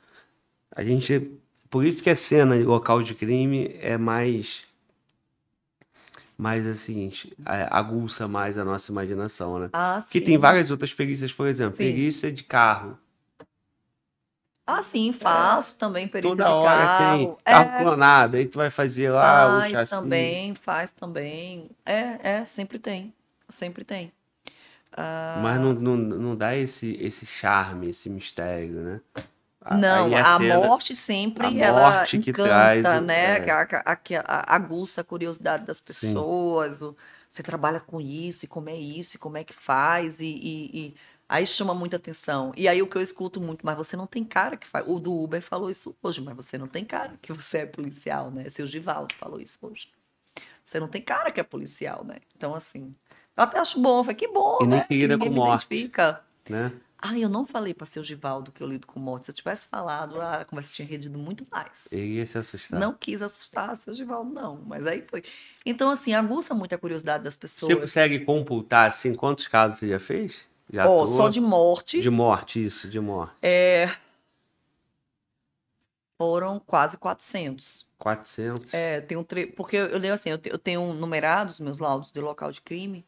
[0.71, 1.31] A gente.
[1.69, 4.63] Por isso que a cena local de crime é mais.
[6.37, 7.11] Mais assim,
[7.45, 9.69] é, aguça mais a nossa imaginação, né?
[9.71, 10.19] Ah, sim.
[10.19, 11.83] tem várias outras perícias, por exemplo, Sim.
[11.83, 12.97] perícia de carro.
[14.67, 17.37] Ah, sim, faço também perícia Toda de hora carro.
[17.37, 19.95] tem É, carro clonado, aí tu vai fazer lá o Faz chassi.
[20.01, 21.69] também, faz também.
[21.85, 23.13] É, é, sempre tem.
[23.49, 24.11] Sempre tem.
[24.97, 29.01] Ah, Mas não, não, não dá esse, esse charme, esse mistério, né?
[29.61, 33.39] A- não, aí a, cena- morte sempre a ela morte que encanta, traz o- né?
[33.39, 33.51] é.
[33.51, 36.81] A, a- que a- aguça a curiosidade das pessoas.
[36.81, 36.95] o-
[37.31, 40.87] você trabalha com isso, e como é isso, e como é que faz, e, e-
[40.89, 40.95] e-
[41.27, 42.51] aí chama muita atenção.
[42.55, 44.85] E aí o que eu escuto muito, mas você não tem cara que faz.
[44.87, 48.31] O do Uber falou isso hoje, mas você não tem cara que você é policial,
[48.31, 48.47] né?
[48.49, 49.89] Seu Givaldo falou isso hoje.
[50.63, 52.17] Você não tem cara que é policial, né?
[52.35, 52.95] Então, assim,
[53.37, 54.03] eu até acho bom.
[54.03, 54.85] Falei, que bom, E nem né?
[54.87, 55.65] que lida com morte.
[55.65, 56.23] identifica.
[56.49, 56.71] né?
[56.97, 59.25] Ah, eu não falei para seu Givaldo que eu lido com morte.
[59.25, 61.87] Se eu tivesse falado, a conversa tinha rendido muito mais.
[61.91, 62.79] Ele ia se assustar.
[62.79, 64.59] Não quis assustar seu Givaldo, não.
[64.65, 65.21] Mas aí foi.
[65.63, 67.75] Então, assim, aguça muito a curiosidade das Você pessoas.
[67.79, 70.47] consegue computar, assim, quantos casos você já fez?
[70.71, 71.07] Já atuou?
[71.07, 73.33] só de morte De morte, isso, de morte.
[73.41, 73.87] é,
[76.17, 77.85] foram quase 400.
[77.97, 78.73] 400.
[78.73, 79.45] É, tem um tre...
[79.47, 82.61] Porque eu, eu leio assim, eu, te- eu tenho numerados meus laudos de local de
[82.61, 83.05] crime.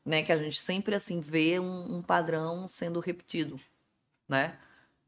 [0.08, 0.24] Né?
[0.24, 3.60] Que a gente sempre, assim, vê um, um padrão sendo repetido,
[4.30, 4.60] né?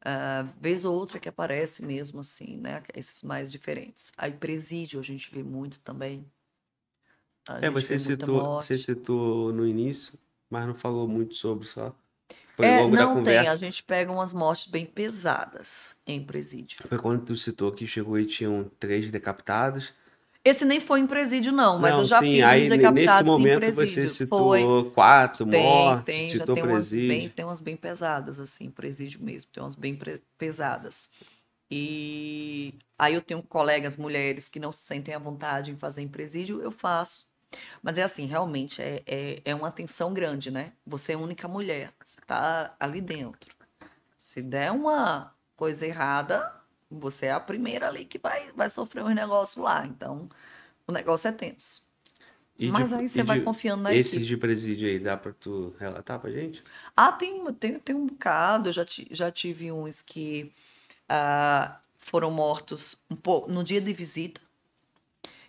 [0.03, 2.83] Ah, vez ou outra que aparece mesmo, assim, né?
[2.95, 4.11] Esses mais diferentes.
[4.17, 6.25] Aí, presídio a gente vê muito também.
[7.49, 8.71] A É, você citou, morte.
[8.71, 10.17] você citou no início,
[10.49, 11.95] mas não falou muito sobre só.
[12.55, 13.35] Foi É, longo da não tem.
[13.35, 13.53] conversa.
[13.53, 16.77] A gente pega umas mortes bem pesadas em presídio.
[16.87, 19.93] Foi quando tu citou que chegou e tinham três decapitados.
[20.43, 22.95] Esse nem foi em presídio, não, mas não, eu já sim, fiz aí uns decapitados
[22.95, 23.87] nesse em momento presídio.
[23.87, 24.91] você citou Foi.
[24.91, 27.07] quatro Tem, mortes, tem, já citou tem umas, presídio.
[27.09, 29.99] bem, tem umas bem pesadas, assim, presídio mesmo, tem umas bem
[30.37, 31.09] pesadas.
[31.69, 36.07] E aí eu tenho colegas mulheres que não se sentem à vontade em fazer em
[36.07, 37.27] presídio, eu faço.
[37.83, 40.71] Mas é assim, realmente, é, é, é uma tensão grande, né?
[40.85, 43.53] Você é a única mulher, você tá ali dentro.
[44.17, 46.58] Se der uma coisa errada,
[46.89, 49.85] você é a primeira ali que vai, vai sofrer um negócio lá.
[49.85, 50.29] Então,
[50.87, 51.83] o negócio é tenso.
[52.57, 54.25] E de- Mas aí você vai de- confiando na Esses equipe.
[54.27, 56.61] de presídio aí, dá pra tu relatar pra gente?
[56.95, 58.69] Ah, tem, tem, tem um bocado.
[58.69, 60.51] Eu já, já tive uns que
[61.07, 64.41] ah, foram mortos um pouco no dia de visita.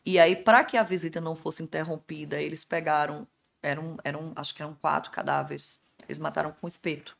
[0.06, 3.26] E aí, para que a visita não fosse interrompida, eles pegaram,
[3.62, 5.78] eram, eram, acho que eram quatro cadáveres.
[6.08, 7.16] Eles mataram com espeto,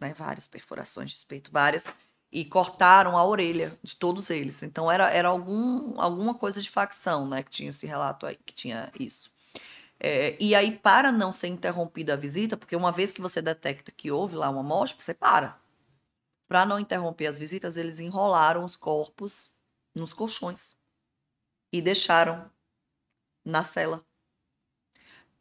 [0.00, 0.14] né?
[0.16, 1.92] Várias perfurações de espeto, várias.
[2.32, 4.62] E cortaram a orelha de todos eles.
[4.62, 7.42] Então, era, era algum, alguma coisa de facção, né?
[7.42, 9.30] Que tinha esse relato aí, que tinha isso.
[10.00, 13.92] É, e aí, para não ser interrompida a visita, porque uma vez que você detecta
[13.92, 15.60] que houve lá uma morte, você para.
[16.48, 19.52] Para não interromper as visitas, eles enrolaram os corpos
[19.94, 20.74] nos colchões
[21.72, 22.50] e deixaram
[23.44, 24.04] na cela.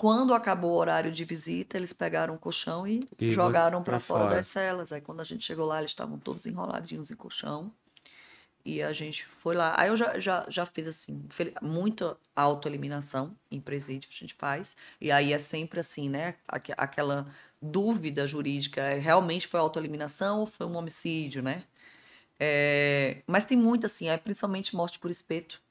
[0.02, 4.24] Quando acabou o horário de visita, eles pegaram o colchão e, E jogaram para fora
[4.24, 4.36] fora.
[4.38, 4.92] das celas.
[4.92, 7.72] Aí, quando a gente chegou lá, eles estavam todos enroladinhos em colchão.
[8.66, 9.76] E a gente foi lá.
[9.80, 11.24] Aí eu já, já, já fiz assim,
[11.62, 14.76] muita autoeliminação em presídio a gente faz.
[15.00, 16.34] E aí é sempre assim, né?
[16.48, 17.28] aque- Aquela
[17.62, 21.64] dúvida jurídica, é, realmente foi autoeliminação ou foi um homicídio, né?
[22.40, 25.62] É, mas tem muito assim, é principalmente morte por espeto.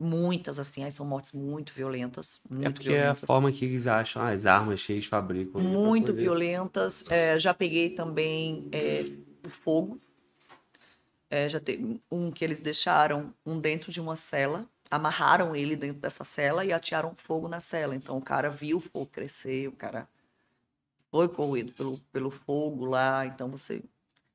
[0.00, 2.40] Muitas, assim, aí são mortes muito violentas.
[2.48, 3.26] Muito é porque é a violentas.
[3.26, 5.52] forma que eles acham as armas que eles fabricam.
[5.52, 7.04] pra Muito violentas.
[7.10, 9.04] É, já peguei também é,
[9.44, 10.00] o fogo.
[11.28, 16.00] É, já teve um que eles deixaram um dentro de uma cela, amarraram ele dentro
[16.00, 17.94] dessa cela e atearam fogo na cela.
[17.94, 20.08] Então o cara viu o fogo crescer, o cara
[21.10, 23.26] foi corrido pelo, pelo fogo lá.
[23.26, 23.82] Então você,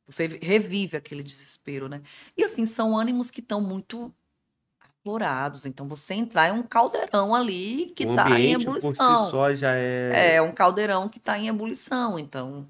[0.05, 2.01] você revive aquele desespero, né?
[2.37, 4.13] E assim, são ânimos que estão muito
[5.03, 5.65] aflorados.
[5.65, 9.25] Então você entrar é um caldeirão ali que está em ambiente por si ebulição.
[9.29, 10.35] só já é.
[10.35, 12.65] É um caldeirão que está em ebulição, então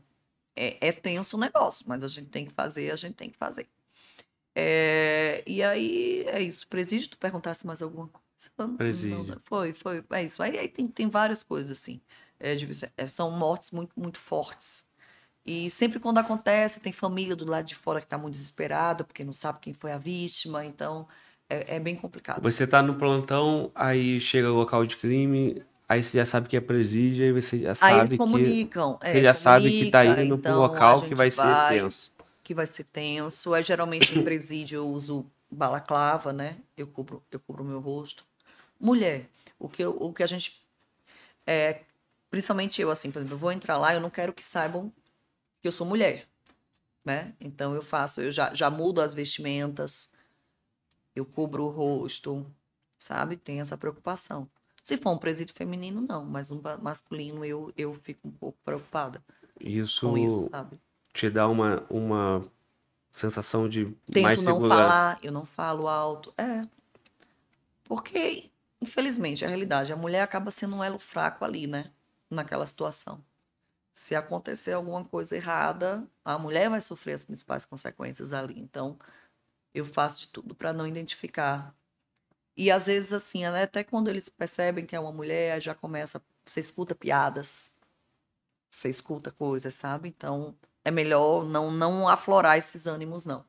[0.55, 3.37] é, é tenso o negócio, mas a gente tem que fazer, a gente tem que
[3.37, 3.67] fazer.
[4.55, 6.67] É, e aí é isso.
[6.67, 8.23] Presídio, tu perguntasse mais alguma coisa?
[8.77, 9.23] Presídio.
[9.23, 10.43] não, foi, foi, é isso.
[10.43, 12.01] Aí, aí tem, tem várias coisas assim.
[12.39, 14.85] É, de- é, são mortes muito, muito fortes.
[15.45, 19.23] E sempre quando acontece, tem família do lado de fora que está muito desesperada, porque
[19.23, 21.07] não sabe quem foi a vítima, então
[21.53, 22.41] é, é bem complicado.
[22.41, 26.57] Você tá no plantão, aí chega o local de crime, aí você já sabe que
[26.57, 28.97] é presídio, aí você já Aí sabe eles que comunicam.
[29.01, 31.31] você é, já sabe que tá comunica, indo pro então a local que gente vai
[31.31, 32.13] ser tenso.
[32.43, 33.53] que vai ser tenso.
[33.53, 36.57] Aí, geralmente, em presídio, eu uso balaclava, né?
[36.75, 38.25] Eu cubro eu cubro meu rosto.
[38.79, 39.27] Mulher,
[39.59, 40.61] o que, eu- o que a gente...
[41.45, 41.81] É,
[42.29, 44.91] principalmente eu, assim, por exemplo, eu vou entrar lá, eu não quero que saibam
[45.61, 46.27] que eu sou mulher,
[47.05, 47.33] né?
[47.41, 50.09] Então, eu faço, eu já, já mudo as vestimentas,
[51.15, 52.45] eu cubro o rosto,
[52.97, 53.37] sabe?
[53.37, 54.47] Tem essa preocupação.
[54.83, 59.23] Se for um presídio feminino, não, mas um masculino, eu, eu fico um pouco preocupada
[59.59, 60.79] Isso, com isso, sabe?
[61.13, 62.43] te dá uma, uma
[63.13, 64.81] sensação de Tento mais não segurança.
[64.81, 66.33] falar, eu não falo alto.
[66.37, 66.67] É.
[67.83, 68.49] Porque,
[68.81, 71.91] infelizmente, a realidade, a mulher acaba sendo um elo fraco ali, né?
[72.29, 73.23] Naquela situação.
[73.93, 78.59] Se acontecer alguma coisa errada, a mulher vai sofrer as principais consequências ali.
[78.59, 78.97] Então,
[79.73, 81.75] eu faço de tudo para não identificar.
[82.55, 86.21] E às vezes, assim, até quando eles percebem que é uma mulher, já começa.
[86.45, 87.75] Você escuta piadas,
[88.69, 90.09] você escuta coisas, sabe?
[90.09, 93.45] Então, é melhor não, não aflorar esses ânimos, não.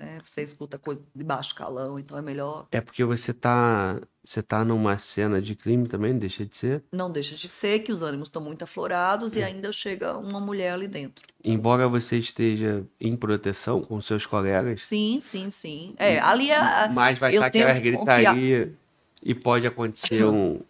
[0.00, 0.18] Né?
[0.24, 2.66] Você escuta coisa de baixo calão, então é melhor.
[2.72, 6.82] É porque você tá, você tá numa cena de crime também, deixa de ser.
[6.92, 9.40] Não deixa de ser que os ânimos estão muito aflorados É.
[9.40, 11.26] e ainda chega uma mulher ali dentro.
[11.44, 15.94] Embora você esteja em proteção com seus colegas, Sim, sim, sim.
[15.98, 16.88] É, ali é.
[16.88, 18.16] mas vai estar tenho aquela que confiar.
[18.34, 18.74] gritaria
[19.22, 20.60] e pode acontecer um-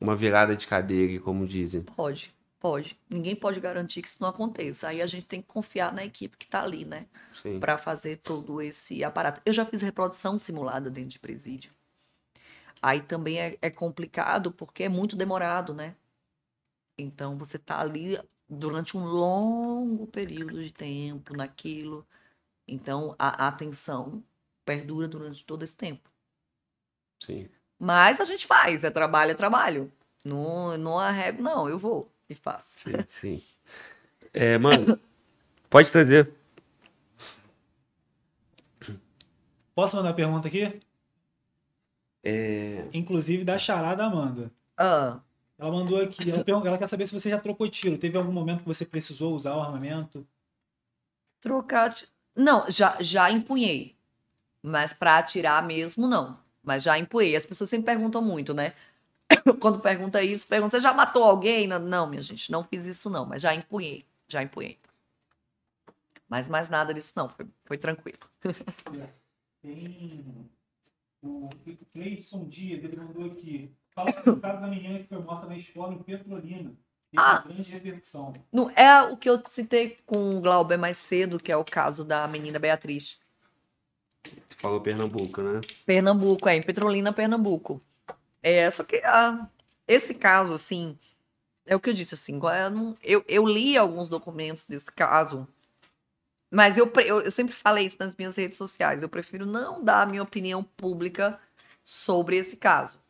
[0.00, 1.82] uma virada de cadeira, como dizem.
[1.82, 2.98] Pode, pode.
[3.08, 4.88] Ninguém pode garantir que isso não aconteça.
[4.88, 7.06] Aí a gente tem que confiar na equipe que está ali, né?
[7.60, 9.40] Para fazer todo esse aparato.
[9.44, 11.72] Eu já fiz reprodução simulada dentro de presídio.
[12.80, 15.96] Aí também é, é complicado porque é muito demorado, né?
[16.96, 22.06] Então você tá ali durante um longo período de tempo naquilo.
[22.66, 24.22] Então a, a atenção
[24.64, 26.10] perdura durante todo esse tempo.
[27.24, 27.48] Sim.
[27.78, 29.92] Mas a gente faz, é trabalho, é trabalho.
[30.24, 32.78] Não, não arrego, não, eu vou e faço.
[32.80, 33.42] Sim, sim.
[34.32, 34.98] É, mano,
[35.70, 36.30] pode trazer.
[39.74, 40.80] Posso mandar uma pergunta aqui?
[42.24, 44.50] É, Inclusive da charada Amanda.
[44.76, 45.20] Ah,
[45.58, 47.96] Ela mandou aqui, ela, pergun- ela quer saber se você já trocou tiro.
[47.96, 50.26] Teve algum momento que você precisou usar o armamento?
[51.40, 51.88] trocar.
[51.90, 53.96] de- Não, já, já empunhei.
[54.62, 56.38] Mas para atirar mesmo, não.
[56.62, 57.36] Mas já empunhei.
[57.36, 58.72] As pessoas sempre perguntam muito, né?
[59.60, 61.66] Quando pergunta isso, pergunta: você já matou alguém?
[61.66, 63.26] Não, Não, minha gente, não fiz isso, não.
[63.26, 64.04] Mas já empunhei.
[64.28, 64.78] Já empunhei.
[66.28, 67.28] Mas mais nada disso, não.
[67.28, 68.18] Foi, foi tranquilo.
[69.62, 70.50] Tem
[71.22, 71.48] o
[71.92, 73.74] Cleidson Dias, ele mandou aqui.
[73.90, 76.72] Fala sobre o caso da menina que foi morta na escola em Petrolina.
[77.16, 77.38] Ah.
[77.40, 78.34] grande repercussão.
[78.52, 82.04] Não, é o que eu citei com o Glauber mais cedo, que é o caso
[82.04, 83.18] da menina Beatriz.
[84.58, 85.60] falou Pernambuco, né?
[85.86, 87.82] Pernambuco, é, em Petrolina, Pernambuco.
[88.42, 89.48] É, só que ah,
[89.86, 90.98] esse caso, assim,
[91.66, 95.46] é o que eu disse, assim, eu, eu, eu li alguns documentos desse caso,
[96.50, 100.02] mas eu, eu, eu sempre falei isso nas minhas redes sociais, eu prefiro não dar
[100.02, 101.38] a minha opinião pública
[101.84, 103.00] sobre esse caso.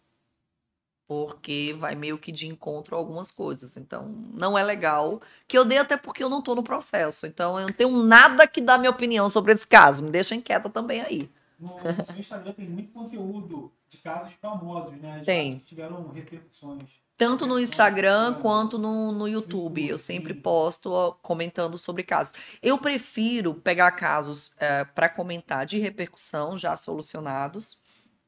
[1.07, 3.79] Porque vai meio que de encontro a algumas coisas.
[3.79, 5.23] Então, não é legal.
[5.47, 7.27] Que eu dei até porque eu não tô no processo.
[7.27, 10.03] Então, eu não tenho nada que dar minha opinião sobre esse caso.
[10.03, 11.31] Me deixa inquieta também aí.
[11.59, 15.21] No, no seu Instagram tem muito conteúdo de casos famosos, né?
[15.21, 15.59] De Tem.
[15.59, 16.89] tiveram repercussões.
[17.17, 19.83] Tanto no Instagram é, quanto no, no YouTube.
[19.83, 20.41] YouTube, Eu sempre sim.
[20.41, 22.33] posto ó, comentando sobre casos.
[22.63, 24.55] Eu prefiro pegar casos
[24.95, 27.77] para comentar de repercussão já solucionados,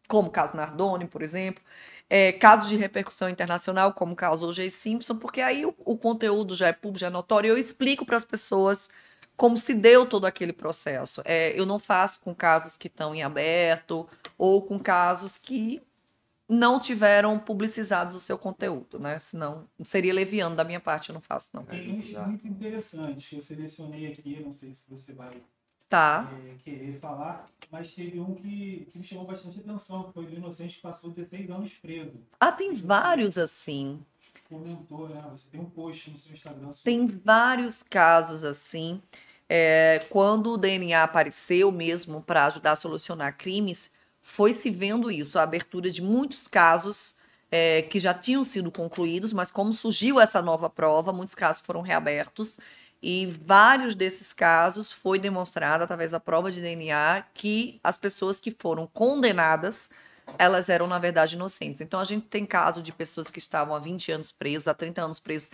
[0.09, 1.63] como o caso Nardoni, por exemplo.
[2.09, 4.69] É, casos de repercussão internacional, como o caso O.J.
[4.71, 7.47] Simpson, porque aí o, o conteúdo já é público, já é notório.
[7.47, 8.91] e Eu explico para as pessoas
[9.41, 11.23] como se deu todo aquele processo.
[11.25, 15.81] É, eu não faço com casos que estão em aberto ou com casos que
[16.47, 19.19] não tiveram publicizados o seu conteúdo, né?
[19.19, 21.65] Senão seria leviano da minha parte, eu não faço, não.
[21.65, 25.35] Tem uns muito interessantes que eu selecionei aqui, não sei se você vai
[25.89, 26.31] Tá.
[26.47, 30.35] é, querer falar, mas teve um que, que me chamou bastante atenção, que foi o
[30.35, 32.13] inocente que passou 16 anos preso.
[32.39, 34.05] Ah, tem vários assim.
[34.51, 35.25] Comentou, né?
[35.31, 39.01] Você tem um post no seu Instagram sobre Tem vários casos assim.
[39.53, 43.91] É, quando o DNA apareceu mesmo para ajudar a solucionar crimes,
[44.23, 47.17] foi se vendo isso, a abertura de muitos casos
[47.51, 51.81] é, que já tinham sido concluídos, mas como surgiu essa nova prova, muitos casos foram
[51.81, 52.61] reabertos
[53.03, 58.55] e vários desses casos foi demonstrado através da prova de DNA que as pessoas que
[58.57, 59.91] foram condenadas
[60.39, 61.81] elas eram na verdade inocentes.
[61.81, 65.03] Então a gente tem caso de pessoas que estavam há 20 anos presos, há 30
[65.03, 65.51] anos presos.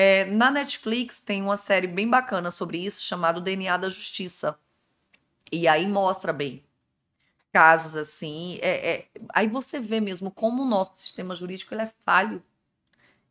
[0.00, 4.56] É, na Netflix tem uma série bem bacana sobre isso, chamado DNA da Justiça.
[5.50, 6.62] E aí mostra bem
[7.52, 8.60] casos assim.
[8.62, 12.40] é- é- aí você vê mesmo como o nosso sistema jurídico ele é falho.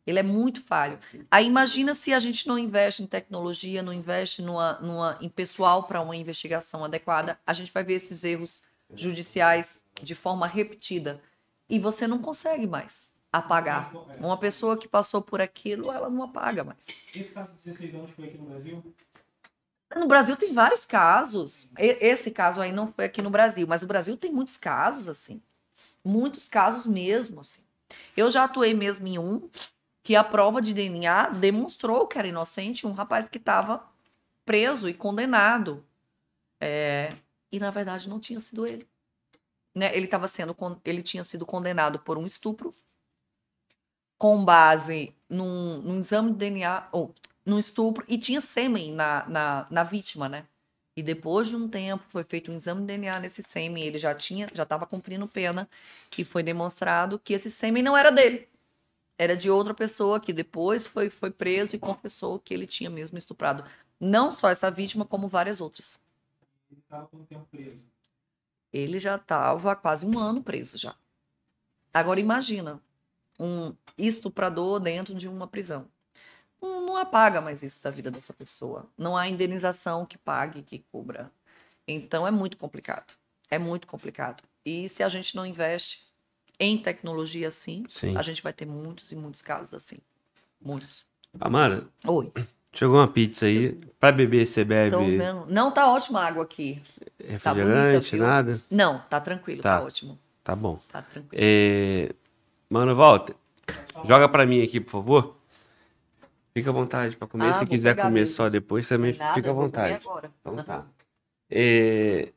[0.06, 0.98] Ele é muito falho.
[1.30, 5.84] Aí imagina se a gente não investe em tecnologia, não investe numa, numa, em pessoal
[5.84, 8.62] para uma investigação adequada, a gente vai ver esses erros
[8.94, 11.22] judiciais de forma repetida.
[11.66, 13.92] E você não consegue mais apagar.
[14.18, 16.86] Uma pessoa que passou por aquilo, ela não apaga mais.
[17.14, 18.94] Esse caso de 16 anos foi aqui no Brasil?
[19.94, 21.70] No Brasil tem vários casos.
[21.78, 25.42] Esse caso aí não foi aqui no Brasil, mas o Brasil tem muitos casos assim.
[26.04, 27.62] Muitos casos mesmo assim.
[28.16, 29.48] Eu já atuei mesmo em um
[30.02, 33.86] que a prova de DNA demonstrou que era inocente, um rapaz que estava
[34.44, 35.84] preso e condenado.
[36.60, 37.14] É,
[37.52, 38.86] e na verdade não tinha sido ele.
[39.74, 39.94] Né?
[39.94, 42.74] Ele estava sendo ele tinha sido condenado por um estupro
[44.18, 47.14] com base num, num exame de DNA ou
[47.46, 50.44] num estupro e tinha sêmen na, na, na vítima, né?
[50.96, 54.12] E depois de um tempo foi feito um exame de DNA nesse sêmen, ele já
[54.14, 55.68] tinha, já estava cumprindo pena
[56.16, 58.48] e foi demonstrado que esse sêmen não era dele.
[59.16, 63.16] Era de outra pessoa que depois foi, foi preso e confessou que ele tinha mesmo
[63.16, 63.64] estuprado
[64.00, 66.00] não só essa vítima, como várias outras.
[66.70, 67.84] Ele estava com o tempo preso.
[68.72, 70.94] Ele já estava quase um ano preso já.
[71.92, 72.80] Agora imagina
[73.38, 75.86] um estuprador dentro de uma prisão.
[76.60, 78.86] Não, não apaga mais isso da vida dessa pessoa.
[78.96, 81.30] Não há indenização que pague, que cubra.
[81.86, 83.14] Então é muito complicado.
[83.50, 84.42] É muito complicado.
[84.64, 86.06] E se a gente não investe
[86.60, 88.16] em tecnologia assim, Sim.
[88.16, 89.98] a gente vai ter muitos e muitos casos assim.
[90.60, 91.06] Muitos.
[91.40, 92.32] Amara, Oi.
[92.72, 93.72] chegou uma pizza aí.
[94.00, 95.46] Pra beber, você bebe vendo?
[95.48, 96.82] Não, tá ótima a água aqui.
[97.24, 98.26] refrigerante, viu?
[98.26, 98.60] nada?
[98.70, 99.78] Não, tá tranquilo, Tá.
[99.78, 100.18] tá, ótimo.
[100.42, 100.80] Tá bom.
[100.90, 101.42] Tá tranquilo.
[101.42, 102.12] É...
[102.70, 103.34] Mano, Walter,
[104.04, 105.36] joga pra mim aqui, por favor.
[106.54, 107.46] Fica à vontade pra comer.
[107.50, 108.34] Ah, Se quiser comer mesmo.
[108.34, 110.04] só depois, também Nada, fica à vontade.
[110.40, 110.86] Então tá.
[111.50, 112.30] É,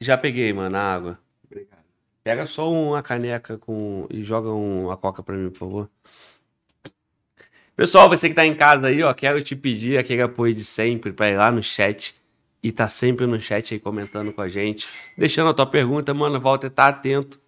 [0.00, 1.18] Já peguei, mano, a água.
[1.46, 1.82] Obrigado.
[2.24, 5.90] Pega só uma caneca com e joga um- uma coca pra mim, por favor.
[7.76, 11.12] Pessoal, você que tá em casa aí, ó, quero te pedir aquele apoio de sempre
[11.12, 12.14] pra ir lá no chat
[12.62, 16.40] e tá sempre no chat aí comentando com a gente, deixando a tua pergunta, mano,
[16.40, 17.40] Walter, tá atento.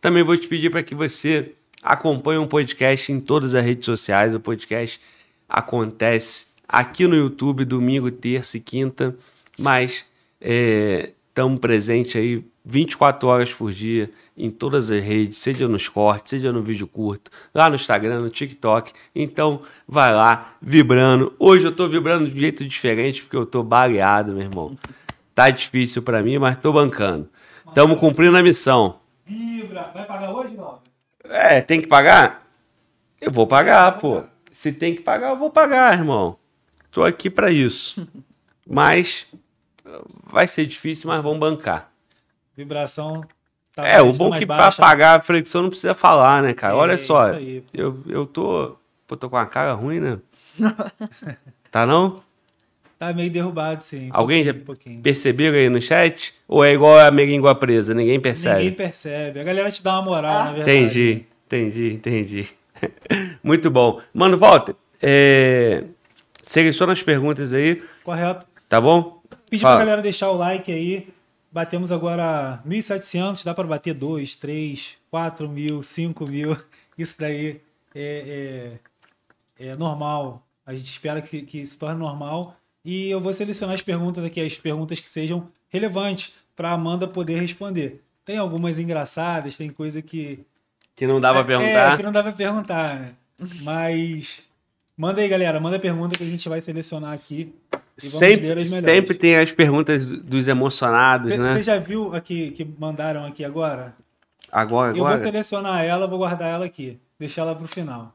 [0.00, 1.52] Também vou te pedir para que você
[1.82, 4.34] acompanhe um podcast em todas as redes sociais.
[4.34, 5.00] O podcast
[5.48, 9.16] acontece aqui no YouTube, domingo, terça e quinta,
[9.58, 10.04] mas
[10.40, 16.52] estamos presentes aí 24 horas por dia em todas as redes, seja nos cortes, seja
[16.52, 18.92] no vídeo curto, lá no Instagram, no TikTok.
[19.14, 21.32] Então, vai lá, vibrando.
[21.38, 24.76] Hoje eu tô vibrando de um jeito diferente porque eu tô baleado, meu irmão.
[25.32, 27.28] Tá difícil para mim, mas tô bancando.
[27.68, 28.98] Estamos cumprindo a missão.
[29.26, 29.90] Vibra.
[29.92, 30.80] Vai pagar hoje, não?
[31.24, 32.46] É, tem que pagar?
[33.20, 34.22] Eu vou pagar, pô.
[34.52, 36.38] Se tem que pagar, eu vou pagar, irmão.
[36.90, 38.06] Tô aqui pra isso.
[38.68, 39.26] Mas
[40.24, 41.88] vai ser difícil, mas vamos bancar.
[42.56, 43.22] Vibração.
[43.72, 44.82] Tá é, o bom mais que pra baixa.
[44.82, 46.74] pagar a flexão não precisa falar, né, cara?
[46.74, 47.62] É, Olha só, aí.
[47.72, 50.18] eu, eu tô, pô, tô com uma cara ruim, né?
[51.70, 52.20] tá não?
[52.98, 54.08] Tá meio derrubado, sim.
[54.10, 56.32] Alguém já Um perceberam aí no chat?
[56.48, 58.58] Ou é igual a meríngua presa, ninguém percebe?
[58.60, 59.40] Ninguém percebe.
[59.40, 60.78] A galera te dá uma moral, na verdade.
[60.78, 62.48] Entendi, entendi, entendi.
[63.44, 64.00] Muito bom.
[64.14, 65.84] Mano, Walter, é...
[66.42, 68.46] seleciona as perguntas aí, Correto.
[68.66, 69.20] tá bom?
[69.50, 69.76] Pedir Fala.
[69.76, 71.08] pra galera deixar o like aí.
[71.52, 73.44] Batemos agora 1.700.
[73.44, 76.56] Dá pra bater 2, 3, 4 mil, 5 mil.
[76.98, 77.60] Isso daí
[77.94, 78.78] é,
[79.58, 80.42] é, é normal.
[80.64, 82.56] A gente espera que, que se torne normal.
[82.86, 87.40] E eu vou selecionar as perguntas aqui, as perguntas que sejam relevantes para Amanda poder
[87.40, 88.00] responder.
[88.24, 90.38] Tem algumas engraçadas, tem coisa que.
[90.94, 91.96] Que não dá pra É, perguntar.
[91.96, 93.12] que não pra perguntar, né?
[93.62, 94.40] Mas.
[94.96, 95.58] Manda aí, galera.
[95.60, 97.52] Manda a pergunta que a gente vai selecionar aqui.
[97.98, 101.54] Sempre, sempre tem as perguntas dos emocionados, Você né?
[101.54, 103.94] você já viu aqui que mandaram aqui agora?
[104.52, 105.18] Agora, Eu vou agora.
[105.18, 106.98] selecionar ela, vou guardar ela aqui.
[107.18, 108.14] Deixar ela pro final.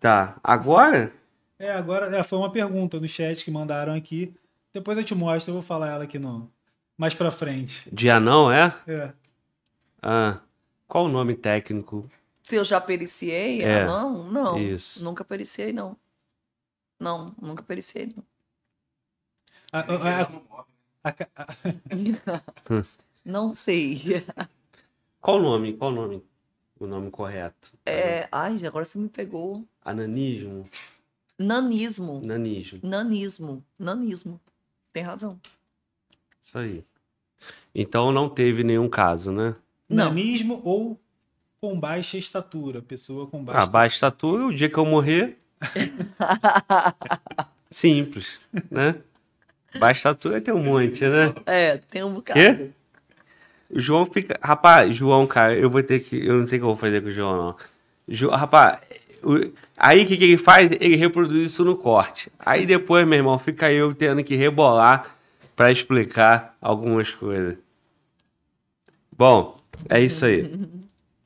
[0.00, 0.36] Tá.
[0.42, 1.12] Agora?
[1.58, 4.32] É, agora é, foi uma pergunta do chat que mandaram aqui.
[4.72, 6.50] Depois eu te mostro, eu vou falar ela aqui no
[6.96, 7.88] mais pra frente.
[7.92, 8.74] Dia não, é?
[8.86, 9.12] É.
[10.02, 10.40] Ah.
[10.86, 12.08] Qual o nome técnico?
[12.42, 13.62] Se eu já periciei?
[13.62, 14.58] É, Ah, não, não.
[14.58, 15.02] isso.
[15.04, 15.96] Nunca periciei, não.
[16.98, 18.24] Não, nunca periciei, não.
[19.72, 20.20] A- a-
[21.04, 22.42] a- a- a-
[23.24, 24.00] Não sei.
[25.20, 25.76] Qual o nome?
[25.76, 26.24] Qual o nome?
[26.80, 27.72] O nome correto?
[27.84, 29.64] É, ai, agora você me pegou.
[29.84, 30.64] Ananismo?
[31.38, 32.20] Nanismo.
[32.24, 32.80] Nanismo.
[32.82, 33.64] Nanismo.
[33.78, 34.40] Nanismo.
[34.92, 35.38] Tem razão.
[36.42, 36.84] Isso aí.
[37.74, 39.54] Então não teve nenhum caso, né?
[39.88, 40.06] Não.
[40.06, 40.98] nanismo ou
[41.60, 42.82] com baixa estatura.
[42.82, 45.36] Pessoa com baixa Ah, baixa estatura, o dia que eu morrer.
[47.70, 48.38] Simples,
[48.70, 48.96] né?
[49.78, 51.34] Baixa estatura tem um monte, né?
[51.46, 52.40] É, tem um bocado.
[52.40, 52.70] Quê?
[53.70, 54.38] O João fica.
[54.42, 56.16] Rapaz, João, cara, eu vou ter que.
[56.16, 57.56] Eu não sei o que eu vou fazer com o João, não.
[58.08, 58.30] Jo...
[58.30, 58.78] Rapaz,
[59.76, 60.70] aí o que, que ele faz?
[60.80, 62.30] Ele reproduz isso no corte.
[62.38, 65.14] Aí depois, meu irmão, fica eu tendo que rebolar
[65.56, 67.56] pra explicar algumas coisas.
[69.16, 70.50] Bom, é isso aí.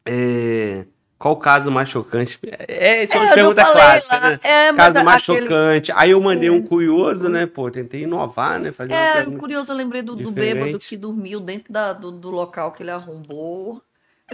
[0.07, 0.85] É,
[1.19, 2.37] Qual o caso mais chocante?
[2.67, 4.31] É, é É, uma já pergunta clássica, lá.
[4.31, 4.41] né?
[4.43, 5.93] É, caso mais aquele- chocante.
[5.95, 7.47] Aí eu mandei um curioso, né?
[7.47, 8.73] Pô, tentei inovar, né?
[8.73, 9.39] Fazer É, pergunta.
[9.39, 12.91] curioso, eu lembrei do, do bêbado que dormiu dentro da- do, do local que ele
[12.91, 13.81] arrombou.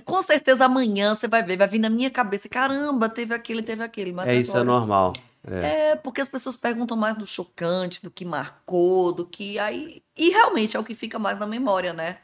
[0.05, 3.83] Com certeza amanhã você vai ver, vai vir na minha cabeça, caramba, teve aquele, teve
[3.83, 4.13] aquele.
[4.13, 5.13] Mas É, isso é agora- normal.
[5.51, 5.91] É.
[5.91, 10.03] É, porque as pessoas perguntam mais do chocante, do que marcou, do que aí.
[10.17, 12.19] E realmente é o que fica mais na memória, né?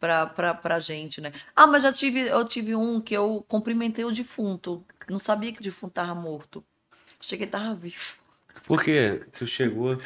[0.00, 1.32] Pra, pra, pra gente, né?
[1.54, 4.84] Ah, mas já tive, eu tive um que eu cumprimentei o defunto.
[5.08, 6.64] Não sabia que o defunto tava morto.
[7.20, 8.16] Achei que ele tava vivo.
[8.66, 9.22] Por quê?
[9.36, 9.98] Tu chegou.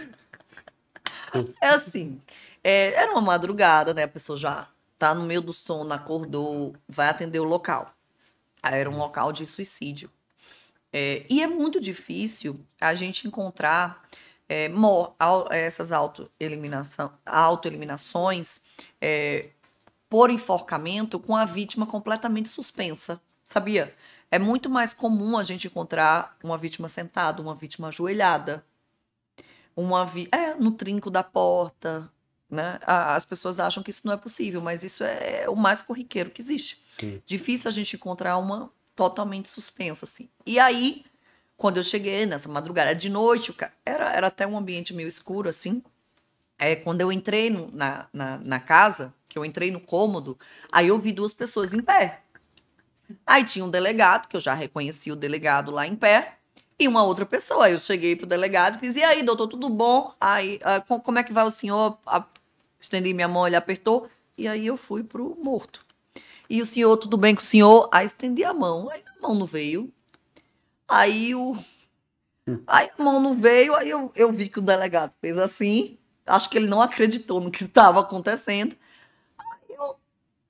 [1.61, 2.21] É assim,
[2.65, 4.05] é, era uma madrugada, né?
[4.05, 7.93] A pessoa já tá no meio do sono, acordou, vai atender o local.
[8.63, 10.11] Era um local de suicídio.
[10.93, 14.03] É, e é muito difícil a gente encontrar
[14.49, 14.71] é,
[15.19, 18.61] au- essas auto-eliminações
[19.01, 19.51] é,
[20.09, 23.95] por enforcamento com a vítima completamente suspensa, sabia?
[24.31, 28.65] É muito mais comum a gente encontrar uma vítima sentada, uma vítima ajoelhada,
[29.77, 32.11] uma vi é, no trinco da porta,
[32.57, 32.79] né?
[32.85, 36.41] As pessoas acham que isso não é possível, mas isso é o mais corriqueiro que
[36.41, 36.83] existe.
[36.89, 37.23] Sim.
[37.25, 40.29] Difícil a gente encontrar uma totalmente suspensa, assim.
[40.45, 41.05] E aí,
[41.57, 43.55] quando eu cheguei nessa madrugada, de noite,
[43.85, 45.83] era, era até um ambiente meio escuro, assim.
[46.59, 50.39] É, quando eu entrei no, na, na, na casa, que eu entrei no cômodo,
[50.73, 52.23] aí eu vi duas pessoas em pé.
[53.27, 56.37] Aí tinha um delegado, que eu já reconheci o delegado lá em pé,
[56.79, 57.67] e uma outra pessoa.
[57.67, 60.15] Aí eu cheguei pro delegado e fiz, e aí, doutor, tudo bom?
[60.21, 61.99] Aí, uh, como é que vai o senhor?
[62.87, 65.85] Estendi minha mão, ele apertou, e aí eu fui pro morto.
[66.49, 67.89] E o senhor, tudo bem com o senhor?
[67.93, 69.93] Aí estendi a mão, aí a mão não veio.
[70.89, 71.57] Aí o.
[72.67, 75.99] Aí a mão não veio, aí eu, eu vi que o delegado fez assim.
[76.25, 78.77] Acho que ele não acreditou no que estava acontecendo.
[79.39, 79.97] Aí eu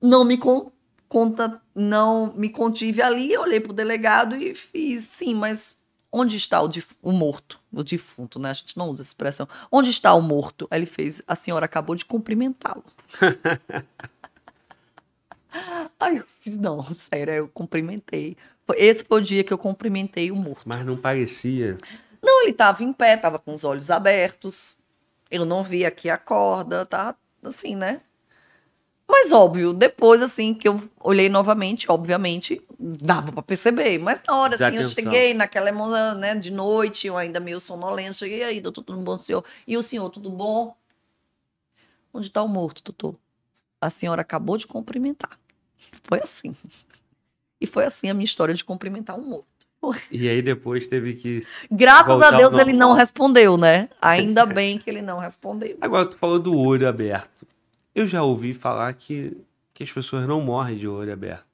[0.01, 0.71] não me con
[1.09, 5.77] conta, não me contive ali, olhei pro delegado e fiz, sim, mas
[6.11, 6.69] onde está o,
[7.01, 7.59] o, morto?
[7.71, 8.49] O defunto, né?
[8.49, 9.47] A gente não usa essa expressão.
[9.71, 10.67] Onde está o morto?
[10.71, 12.85] Aí ele fez, a senhora acabou de cumprimentá-lo.
[15.99, 18.37] Aí eu fiz, não, sério, eu cumprimentei.
[18.75, 20.63] Esse foi o dia que eu cumprimentei o morto.
[20.65, 21.77] Mas não parecia.
[22.21, 24.77] Não, ele estava em pé, estava com os olhos abertos.
[25.31, 28.01] Eu não vi aqui a corda, tá assim, né?
[29.09, 33.97] Mas óbvio, depois assim que eu olhei novamente, obviamente, dava para perceber.
[33.97, 38.15] Mas na hora assim, eu cheguei naquela emoção, né, de noite, eu ainda meio sonolento,
[38.15, 39.43] cheguei aí, doutor, tudo bom, senhor?
[39.65, 40.75] E o senhor, tudo bom?
[42.13, 43.15] Onde está o morto, doutor?
[43.79, 45.37] A senhora acabou de cumprimentar.
[46.03, 46.53] Foi assim.
[47.61, 49.47] E foi assim a minha história de cumprimentar um morto.
[50.11, 51.45] E aí depois teve que.
[51.71, 53.89] Graças a Deus ele não respondeu, né?
[54.01, 55.77] Ainda bem que ele não respondeu.
[55.79, 57.47] Agora tu falou do olho aberto.
[57.97, 59.35] Eu já ouvi falar que,
[59.73, 61.47] que as pessoas não morrem de olho aberto.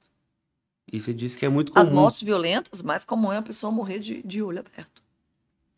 [0.92, 1.82] E você disse que é muito comum.
[1.82, 5.02] As mortes violentas, mais comum é a pessoa morrer de, de olho aberto.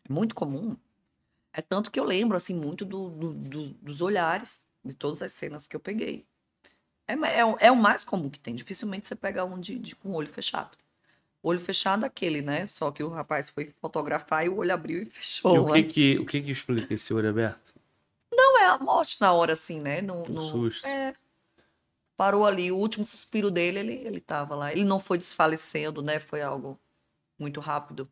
[0.03, 0.75] É muito comum.
[1.53, 5.31] É tanto que eu lembro, assim, muito do, do, do, dos olhares de todas as
[5.31, 6.25] cenas que eu peguei.
[7.07, 8.53] É, é, é, o mais comum que tem.
[8.53, 10.77] Dificilmente você pega um de, de, com o olho fechado.
[11.41, 12.67] O olho fechado é aquele, né?
[12.67, 15.55] Só que o rapaz foi fotografar e o olho abriu e fechou.
[15.55, 17.76] E o que, que, o que, que explica esse olho aberto?
[18.57, 20.01] Não, é a morte na hora, assim, né?
[20.01, 20.85] No, no, susto.
[20.85, 21.13] É.
[22.15, 24.71] Parou ali, o último suspiro dele, ele, ele tava lá.
[24.71, 26.19] Ele não foi desfalecendo, né?
[26.19, 26.79] Foi algo
[27.37, 28.09] muito rápido.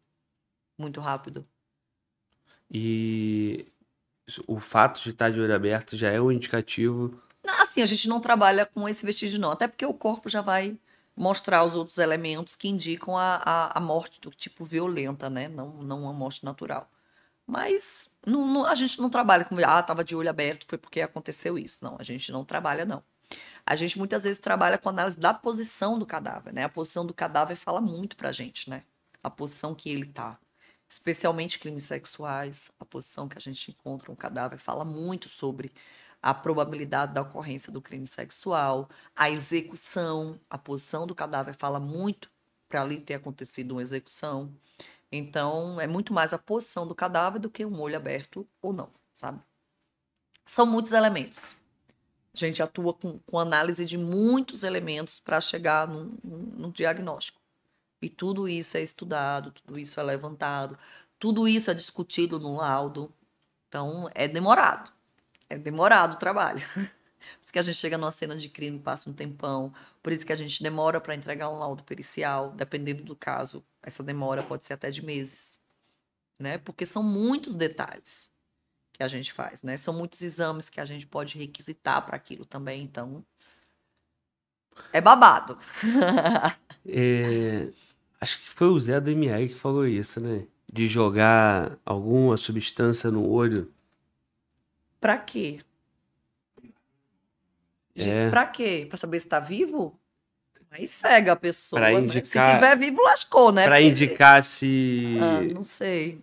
[0.77, 1.47] Muito rápido.
[2.69, 3.67] E
[4.45, 7.19] o fato de estar de olho aberto já é um indicativo.
[7.59, 9.51] Assim, a gente não trabalha com esse vestígio, não.
[9.51, 10.77] Até porque o corpo já vai
[11.15, 15.47] mostrar os outros elementos que indicam a, a, a morte do tipo violenta, né?
[15.47, 16.91] Não, não uma morte natural.
[17.47, 21.01] Mas não, não, a gente não trabalha com, ah, tava de olho aberto, foi porque
[21.01, 21.83] aconteceu isso.
[21.83, 23.03] Não, a gente não trabalha, não.
[23.65, 26.63] A gente muitas vezes trabalha com análise da posição do cadáver, né?
[26.63, 28.83] A posição do cadáver fala muito pra gente, né?
[29.23, 30.39] A posição que ele tá.
[30.89, 35.71] Especialmente crimes sexuais, a posição que a gente encontra um cadáver fala muito sobre
[36.21, 42.29] a probabilidade da ocorrência do crime sexual, a execução, a posição do cadáver fala muito
[42.67, 44.51] para ali ter acontecido uma execução.
[45.17, 48.89] Então, é muito mais a posição do cadáver do que um olho aberto ou não,
[49.13, 49.39] sabe?
[50.45, 51.55] São muitos elementos.
[52.33, 57.39] A gente atua com, com análise de muitos elementos para chegar num, num diagnóstico.
[58.01, 60.77] E tudo isso é estudado, tudo isso é levantado,
[61.17, 63.11] tudo isso é discutido no laudo.
[63.67, 64.91] Então, é demorado.
[65.49, 66.61] É demorado o trabalho.
[67.55, 69.73] Que a gente chega numa cena de crime, passa um tempão.
[70.03, 73.63] Por isso que a gente demora para entregar um laudo pericial, dependendo do caso.
[73.81, 75.57] Essa demora pode ser até de meses,
[76.37, 76.57] né?
[76.57, 78.29] Porque são muitos detalhes
[78.91, 79.77] que a gente faz, né?
[79.77, 83.25] São muitos exames que a gente pode requisitar para aquilo também, então
[84.91, 85.57] é babado.
[86.85, 87.69] é,
[88.19, 90.45] acho que foi o Zé do MR que falou isso, né?
[90.69, 93.73] De jogar alguma substância no olho.
[94.99, 95.61] Pra quê?
[97.95, 98.29] É.
[98.29, 98.85] Pra quê?
[98.87, 99.99] Pra saber se tá vivo?
[100.69, 101.79] Aí cega a pessoa.
[101.79, 102.53] Pra indicar, né?
[102.53, 103.63] Se tiver vivo, lascou, né?
[103.63, 103.89] Pra Porque...
[103.89, 105.17] indicar se.
[105.21, 106.19] Ah, não sei.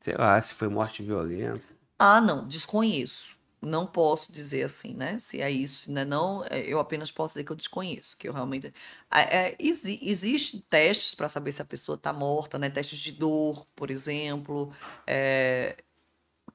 [0.00, 1.62] Sei lá, se foi morte violenta.
[1.98, 3.38] Ah, não, desconheço.
[3.60, 5.18] Não posso dizer assim, né?
[5.18, 8.16] Se é isso, se não é não, é, eu apenas posso dizer que eu desconheço,
[8.16, 8.72] que eu realmente.
[9.10, 12.70] É, é, exi Existem testes para saber se a pessoa está morta, né?
[12.70, 14.72] Testes de dor, por exemplo.
[15.06, 15.76] É,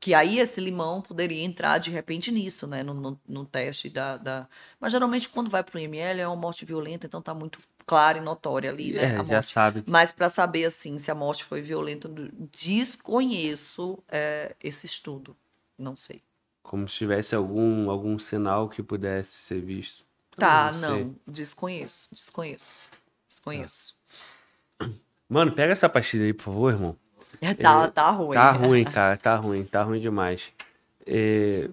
[0.03, 2.83] que aí esse limão poderia entrar de repente nisso, né?
[2.83, 6.35] No, no, no teste da, da, Mas geralmente quando vai para o IML é uma
[6.35, 9.15] morte violenta, então tá muito clara e notória ali, né?
[9.15, 9.81] É, já sabe.
[9.87, 12.11] Mas para saber assim se a morte foi violenta,
[12.51, 15.37] desconheço é, esse estudo.
[15.77, 16.21] Não sei.
[16.61, 20.03] Como se tivesse algum, algum sinal que pudesse ser visto.
[20.35, 21.15] Tá, não não.
[21.25, 22.89] Desconheço, desconheço.
[23.25, 23.95] Desconheço.
[25.29, 26.97] Mano, pega essa pastilha aí, por favor, irmão.
[27.61, 28.33] Tá, tá ruim.
[28.33, 29.17] Tá ruim, cara.
[29.17, 29.65] Tá ruim.
[29.65, 30.53] Tá ruim demais.
[31.05, 31.69] É...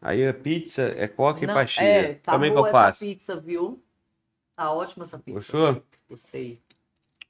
[0.00, 1.84] Aí a pizza é coca e pastilha.
[1.84, 3.04] É, tá Como é que boa eu faço?
[3.04, 3.82] essa pizza, viu?
[4.54, 5.34] Tá ótima essa pizza.
[5.34, 5.82] Gostou?
[6.08, 6.60] Gostei.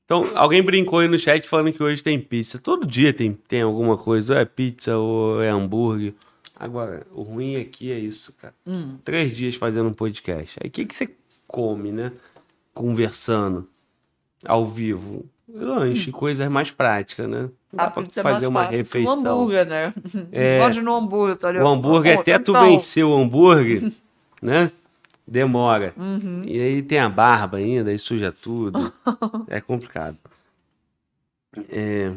[0.05, 2.59] Então, alguém brincou aí no chat falando que hoje tem pizza.
[2.59, 4.35] Todo dia tem, tem alguma coisa.
[4.35, 6.15] Ou é pizza ou é hambúrguer.
[6.55, 8.55] Agora, o ruim aqui é isso, cara.
[8.67, 8.99] Hum.
[9.03, 10.59] Três dias fazendo um podcast.
[10.63, 11.15] Aí o que, que você
[11.47, 12.13] come, né?
[12.75, 13.69] Conversando
[14.45, 15.25] ao vivo.
[15.49, 17.49] Lanche, coisas mais práticas, né?
[17.73, 18.77] Dá A pra é mais fazer uma fácil.
[18.77, 19.17] refeição.
[19.17, 19.95] Um hambúrguer, né?
[20.33, 20.59] É.
[20.63, 21.65] Pode no hambúrguer, tá ligado?
[21.67, 23.93] O hambúrguer, até tu então, vencer o hambúrguer,
[24.43, 24.71] né?
[25.27, 25.93] Demora.
[25.97, 26.43] Uhum.
[26.47, 28.93] E aí tem a barba ainda, aí suja tudo.
[29.49, 30.19] É complicado.
[31.71, 32.13] É...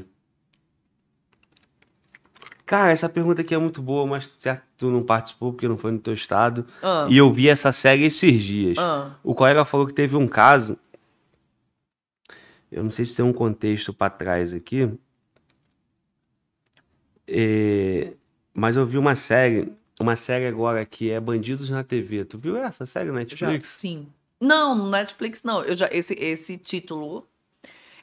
[2.66, 5.92] Cara, essa pergunta aqui é muito boa, mas certo tu não participou porque não foi
[5.92, 6.66] no teu estado.
[6.84, 8.78] Ah, E eu vi essa série esses dias.
[8.78, 9.12] ah.
[9.24, 10.78] O colega falou que teve um caso.
[12.72, 14.90] Eu não sei se tem um contexto pra trás aqui.
[17.28, 18.14] É,
[18.54, 19.72] Mas eu vi uma série.
[20.00, 22.24] Uma série agora que é Bandidos na TV.
[22.24, 23.68] Tu viu essa série na Já, Netflix?
[23.68, 24.08] sim.
[24.40, 25.62] Não, no Netflix não.
[25.64, 27.28] Eu já, esse, esse título.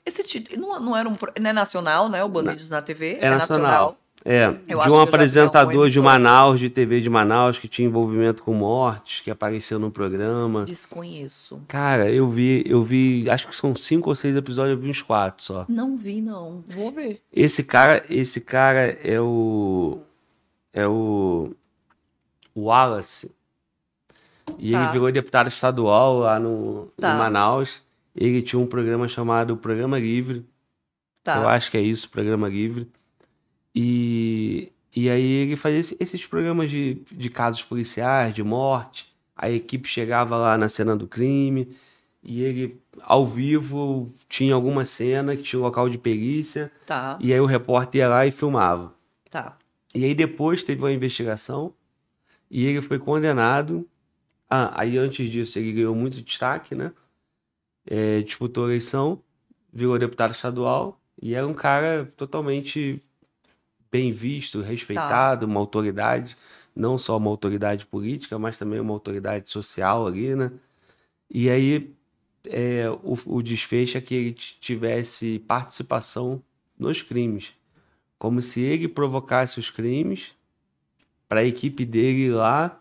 [0.04, 0.60] Esse título.
[0.60, 1.16] Não, não era um.
[1.40, 2.22] Não é nacional, né?
[2.22, 3.16] O Bandidos na TV.
[3.20, 3.98] É nacional.
[4.28, 6.00] É, Eu de um apresentador de.
[6.00, 10.64] Manaus, de TV de Manaus, que tinha envolvimento com mortes, que apareceu no programa.
[10.64, 11.60] Desconheço.
[11.68, 15.00] Cara, eu vi, eu vi, acho que são cinco ou seis episódios, eu vi uns
[15.00, 15.64] quatro só.
[15.68, 16.64] Não vi, não.
[16.68, 17.22] Vou ver.
[17.32, 19.98] Esse cara, esse cara é o
[20.72, 21.52] é o
[22.56, 23.30] Wallace.
[24.58, 24.82] E Tá.
[24.82, 27.14] ele virou deputado estadual lá no Tá.
[27.14, 27.80] em Manaus.
[28.14, 30.44] Ele tinha um programa chamado Programa Livre.
[31.22, 31.38] Tá.
[31.42, 32.88] Eu acho que é isso, Programa Livre.
[33.76, 39.14] E, e aí ele fazia esse- esses programas de, de casos policiais, de morte.
[39.36, 41.76] A equipe chegava lá na cena do crime
[42.24, 46.72] e ele, ao vivo, tinha alguma cena que tinha um local de perícia.
[46.86, 47.18] Tá.
[47.20, 48.94] E aí o repórter ia lá e filmava.
[49.30, 49.58] Tá.
[49.94, 51.74] E aí depois teve uma investigação
[52.50, 53.86] e ele foi condenado.
[54.48, 56.92] Ah, aí antes disso ele ganhou muito destaque, né?
[57.86, 59.20] É, disputou a eleição,
[59.72, 63.02] virou deputado estadual e era um cara totalmente
[63.90, 66.36] bem visto, respeitado, uma autoridade,
[66.74, 70.52] não só uma autoridade política, mas também uma autoridade social ali, né?
[71.30, 71.94] E aí
[72.44, 76.42] é, o, o desfecho é que ele tivesse participação
[76.78, 77.54] nos crimes
[78.18, 80.34] como se ele provocasse os crimes
[81.28, 82.80] para a equipe dele lá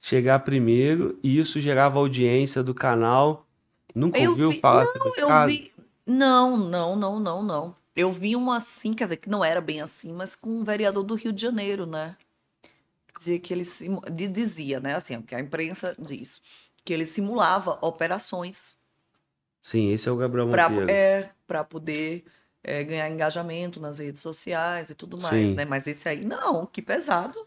[0.00, 3.46] chegar primeiro e isso gerava audiência do canal.
[3.94, 5.52] Nunca Eu ouviu vi- falar sobre esse Eu caso?
[5.52, 5.72] vi.
[6.06, 7.76] Não, não, não, não, não.
[7.94, 11.02] Eu vi uma assim, quer dizer, que não era bem assim, mas com um vereador
[11.02, 12.16] do Rio de Janeiro, né?
[13.16, 13.64] Dizia que ele
[14.30, 14.94] dizia, né?
[14.94, 16.40] Assim, porque a imprensa diz
[16.84, 18.80] que ele simulava operações
[19.62, 20.90] Sim, esse é o Gabriel Monteiro.
[20.90, 22.24] é, para poder
[22.64, 25.54] é, ganhar engajamento nas redes sociais e tudo mais, Sim.
[25.54, 25.64] né?
[25.64, 27.38] Mas esse aí, não, que pesado.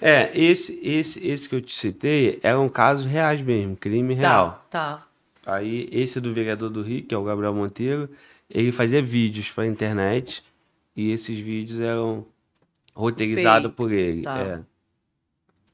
[0.00, 4.66] É, esse, esse, esse que eu te citei eram casos reais mesmo, crime real.
[4.68, 5.06] Tá,
[5.46, 8.10] Aí, esse do vereador do Rio, que é o Gabriel Monteiro,
[8.50, 10.44] ele fazia vídeos para internet
[10.96, 12.26] e esses vídeos eram
[12.94, 14.22] roteirizados por ele.
[14.22, 14.38] tá.
[14.38, 14.60] É.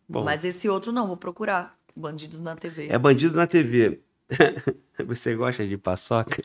[0.09, 1.77] Bom, Mas esse outro não, vou procurar.
[1.97, 2.89] Bandidos na TV.
[2.89, 4.01] É bandido na TV.
[5.07, 6.43] Você gosta de paçoca?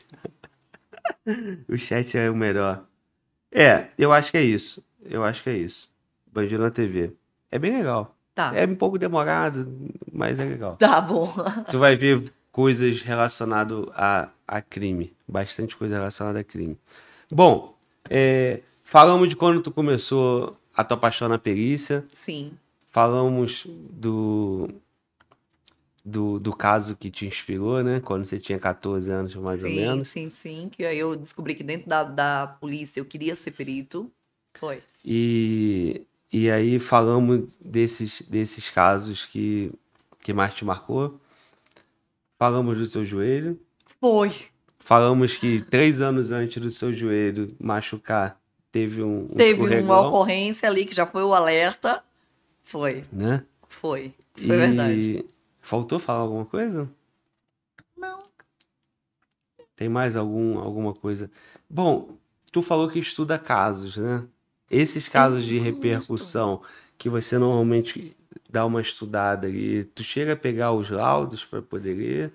[1.68, 2.84] o chat é o melhor.
[3.52, 4.84] É, eu acho que é isso.
[5.04, 5.92] Eu acho que é isso.
[6.26, 7.12] Bandido na TV.
[7.50, 8.16] É bem legal.
[8.34, 8.50] Tá.
[8.56, 9.70] É um pouco demorado,
[10.10, 10.76] mas é legal.
[10.76, 11.32] Tá bom.
[11.70, 15.12] Tu vai ver coisas relacionadas a, a crime.
[15.26, 16.78] Bastante coisa relacionada a crime.
[17.30, 17.74] Bom,
[18.10, 22.04] é, falamos de quando tu começou a tua paixão na perícia.
[22.10, 22.52] Sim.
[22.90, 24.68] Falamos do,
[26.04, 28.00] do, do caso que te inspirou, né?
[28.00, 30.08] Quando você tinha 14 anos, mais ou Sim, menos.
[30.08, 30.68] sim, sim.
[30.70, 34.10] Que aí eu descobri que dentro da, da polícia eu queria ser perito.
[34.54, 34.82] Foi.
[35.02, 39.72] E, e aí falamos desses, desses casos que,
[40.20, 41.18] que mais te marcou.
[42.42, 43.56] Falamos do seu joelho.
[44.00, 44.34] Foi.
[44.80, 48.36] Falamos que três anos antes do seu joelho machucar,
[48.72, 52.02] teve um, um Teve uma escorregão, ocorrência ali que já foi o alerta.
[52.64, 53.44] Foi, né?
[53.68, 54.12] foi.
[54.34, 55.24] Foi e verdade.
[55.60, 56.90] faltou falar alguma coisa?
[57.96, 58.24] Não.
[59.76, 61.30] Tem mais algum, alguma coisa?
[61.70, 62.16] Bom,
[62.50, 64.26] tu falou que estuda casos, né?
[64.68, 66.60] Esses casos de repercussão
[66.98, 68.16] que você normalmente
[68.52, 72.32] dá uma estudada e tu chega a pegar os laudos para poder ler.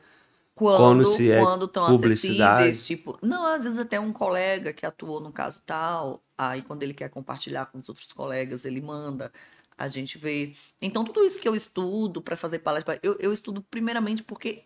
[0.55, 2.81] Quando, Quando se é quando estão publicidade.
[2.81, 6.95] tipo, não, às vezes até um colega que atuou no caso tal, aí quando ele
[6.95, 9.31] quer compartilhar com os outros colegas, ele manda.
[9.77, 10.55] A gente vê.
[10.81, 14.63] Então, tudo isso que eu estudo para fazer palestra, eu, eu estudo primeiramente porque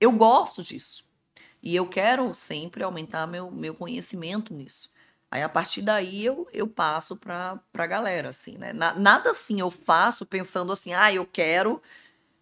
[0.00, 1.04] eu gosto disso.
[1.60, 4.88] E eu quero sempre aumentar meu, meu conhecimento nisso.
[5.30, 8.72] Aí, a partir daí, eu, eu passo para a galera, assim, né?
[8.72, 11.82] Na, nada assim eu faço pensando assim, ah, eu quero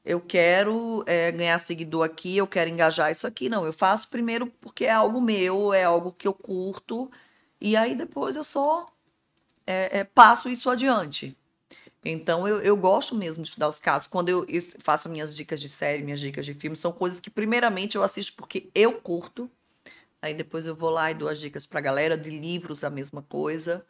[0.04, 3.48] eu quero é, ganhar seguidor aqui, eu quero engajar isso aqui.
[3.48, 7.10] Não, eu faço primeiro porque é algo meu, é algo que eu curto,
[7.60, 8.86] e aí depois eu só
[9.66, 11.36] é, é, passo isso adiante.
[12.04, 14.06] Então eu, eu gosto mesmo de estudar os casos.
[14.06, 14.46] Quando eu
[14.80, 18.34] faço minhas dicas de série, minhas dicas de filme, são coisas que primeiramente eu assisto
[18.36, 19.50] porque eu curto.
[20.24, 23.20] Aí depois eu vou lá e dou as dicas pra galera, de livros a mesma
[23.20, 23.84] coisa.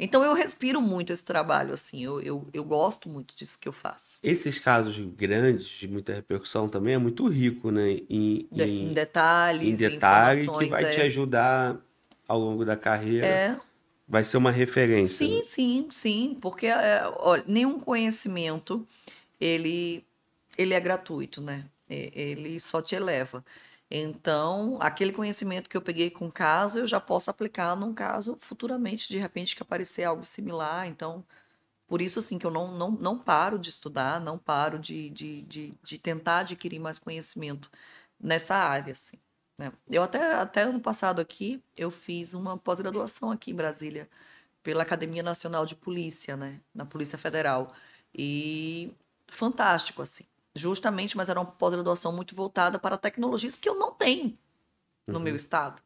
[0.00, 3.72] Então eu respiro muito esse trabalho, assim, eu, eu, eu gosto muito disso que eu
[3.72, 4.18] faço.
[4.22, 7.98] Esses casos grandes, de muita repercussão, também é muito rico, né?
[8.08, 10.94] Em, de, em, em detalhes, em detalhes que vai é...
[10.94, 11.76] te ajudar
[12.26, 13.26] ao longo da carreira.
[13.26, 13.60] É.
[14.08, 15.18] Vai ser uma referência.
[15.18, 15.42] Sim, né?
[15.44, 18.86] sim, sim, porque é, olha, nenhum conhecimento
[19.38, 20.02] ele,
[20.56, 21.66] ele é gratuito, né?
[21.90, 23.44] Ele só te eleva.
[23.96, 28.36] Então, aquele conhecimento que eu peguei com o caso, eu já posso aplicar num caso
[28.40, 30.88] futuramente, de repente, que aparecer algo similar.
[30.88, 31.24] Então,
[31.86, 35.42] por isso, assim, que eu não, não, não paro de estudar, não paro de, de,
[35.42, 37.70] de, de tentar adquirir mais conhecimento
[38.20, 39.18] nessa área, assim.
[39.58, 39.72] Né?
[39.88, 44.08] Eu até, até ano passado aqui, eu fiz uma pós-graduação aqui em Brasília,
[44.62, 46.60] pela Academia Nacional de Polícia, né?
[46.74, 47.74] Na Polícia Federal.
[48.14, 48.92] E
[49.28, 54.38] fantástico, assim justamente, mas era uma pós-graduação muito voltada para tecnologias que eu não tenho
[55.06, 55.20] no uhum.
[55.20, 55.82] meu estado.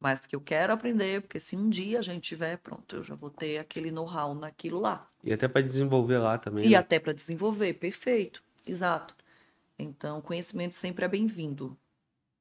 [0.00, 3.14] Mas que eu quero aprender, porque se um dia a gente tiver, pronto, eu já
[3.14, 5.08] vou ter aquele know-how naquilo lá.
[5.22, 6.66] E até para desenvolver lá também.
[6.66, 6.76] E né?
[6.76, 9.14] até para desenvolver, perfeito, exato.
[9.78, 11.76] Então, conhecimento sempre é bem-vindo.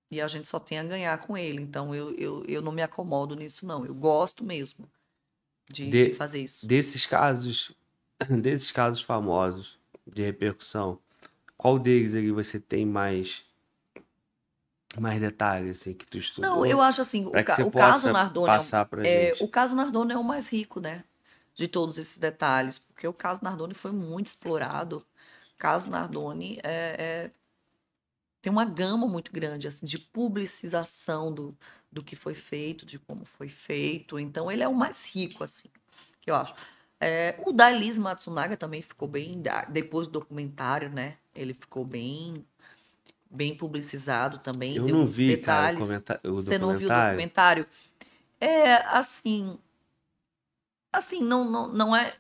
[0.09, 1.61] E a gente só tem a ganhar com ele.
[1.61, 3.85] Então, eu, eu, eu não me acomodo nisso, não.
[3.85, 4.89] Eu gosto mesmo
[5.71, 6.67] de, de, de fazer isso.
[6.67, 7.73] Desses casos,
[8.41, 10.99] desses casos famosos de repercussão,
[11.61, 13.43] qual deles aí você tem mais
[14.98, 16.49] mais detalhes assim que tu estudou?
[16.49, 18.65] Não, eu acho assim, o, ca o caso Nardone
[19.03, 21.03] é, é o caso Nardone é o mais rico, né?
[21.53, 25.06] De todos esses detalhes, porque o caso Nardone foi muito explorado.
[25.53, 27.31] O caso Nardone é, é,
[28.41, 31.56] tem uma gama muito grande assim de publicização do,
[31.91, 34.17] do que foi feito, de como foi feito.
[34.17, 35.69] Então ele é o mais rico assim,
[36.22, 36.56] que eu acho.
[37.03, 41.15] É, o da Elise Matsunaga também ficou bem depois do documentário, né?
[41.33, 42.45] Ele ficou bem
[43.30, 44.75] bem publicizado também.
[44.75, 45.89] Eu não vi, detalhes.
[46.03, 47.65] Cara, o, o Você não viu o documentário?
[48.39, 49.57] É, assim...
[50.91, 52.13] Assim, não, não, não é...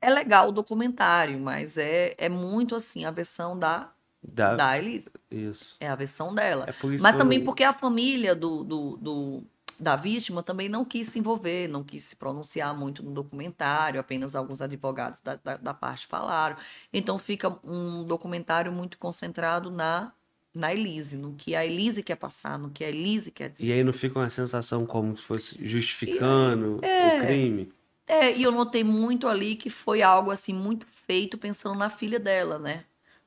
[0.00, 3.90] É, legal o documentário, mas é, é muito, assim, a versão da
[4.22, 5.08] da, da Elise.
[5.30, 5.76] Isso.
[5.80, 6.66] É a versão dela.
[6.68, 7.44] É Mas também eu...
[7.44, 9.42] porque a família do, do, do,
[9.80, 14.36] da vítima também não quis se envolver, não quis se pronunciar muito no documentário, apenas
[14.36, 16.56] alguns advogados da, da, da parte falaram.
[16.92, 20.12] Então fica um documentário muito concentrado na
[20.52, 23.68] na Elise, no que a Elise quer passar, no que a Elise quer dizer.
[23.68, 27.72] E aí não fica uma sensação como se fosse justificando é, o crime?
[28.04, 32.18] É, e eu notei muito ali que foi algo assim muito feito pensando na filha
[32.18, 32.84] dela, né?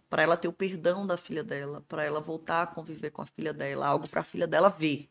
[0.10, 3.26] Para ela ter o perdão da filha dela, para ela voltar a conviver com a
[3.26, 5.10] filha dela, algo para a filha dela ver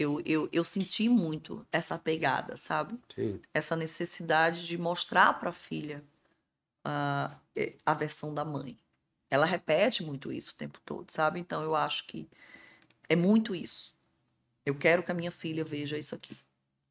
[0.00, 2.98] eu, eu, eu senti muito essa pegada, sabe?
[3.14, 3.38] Sim.
[3.52, 6.02] Essa necessidade de mostrar para a filha
[6.86, 7.36] uh,
[7.84, 8.78] a versão da mãe.
[9.30, 11.38] Ela repete muito isso o tempo todo, sabe?
[11.38, 12.26] Então eu acho que
[13.10, 13.94] é muito isso.
[14.64, 16.34] Eu quero que a minha filha veja isso aqui.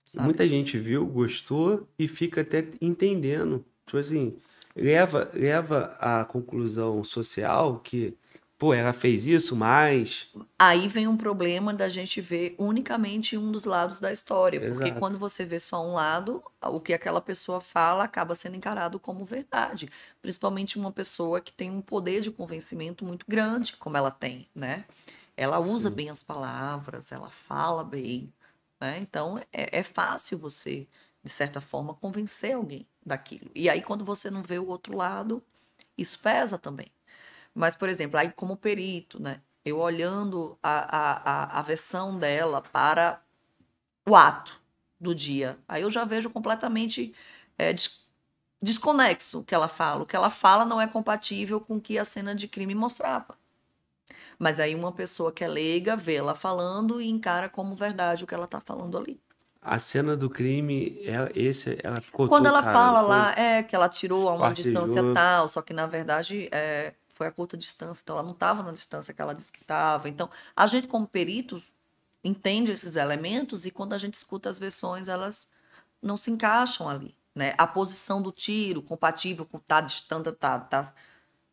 [0.05, 0.25] Sabe?
[0.25, 3.65] Muita gente viu, gostou e fica até entendendo.
[3.87, 4.37] Tipo assim,
[4.75, 8.15] leva, leva à conclusão social que
[8.59, 10.27] pô, ela fez isso, mas.
[10.59, 14.57] Aí vem um problema da gente ver unicamente um dos lados da história.
[14.57, 14.73] Exato.
[14.73, 18.99] Porque quando você vê só um lado, o que aquela pessoa fala acaba sendo encarado
[18.99, 19.89] como verdade.
[20.21, 24.83] Principalmente uma pessoa que tem um poder de convencimento muito grande, como ela tem, né?
[25.37, 25.95] Ela usa Sim.
[25.95, 28.31] bem as palavras, ela fala bem.
[28.79, 28.99] Né?
[28.99, 30.85] Então é, é fácil você,
[31.23, 33.49] de certa forma, convencer alguém daquilo.
[33.55, 35.41] E aí, quando você não vê o outro lado,
[35.97, 36.87] isso pesa também.
[37.59, 39.41] Mas, por exemplo, aí como perito, né?
[39.65, 43.21] Eu olhando a, a, a versão dela para
[44.07, 44.61] o ato
[44.97, 47.13] do dia, aí eu já vejo completamente
[47.57, 48.07] é, des,
[48.61, 50.03] desconexo o que ela fala.
[50.03, 53.37] O que ela fala não é compatível com o que a cena de crime mostrava.
[54.39, 58.27] Mas aí uma pessoa que é leiga vê ela falando e encara como verdade o
[58.27, 59.19] que ela está falando ali.
[59.61, 63.89] A cena do crime, ela, esse, ela Quando ela cara, fala lá, é que ela
[63.89, 68.15] tirou a uma distância tal, só que na verdade é, foi a curta distância, então
[68.15, 70.07] ela não estava na distância que ela disse que estava.
[70.07, 71.61] Então, a gente, como perito,
[72.23, 75.45] entende esses elementos e quando a gente escuta as versões, elas
[76.01, 77.13] não se encaixam ali.
[77.35, 77.53] né?
[77.57, 80.93] A posição do tiro, compatível com tá distante, tá, tá,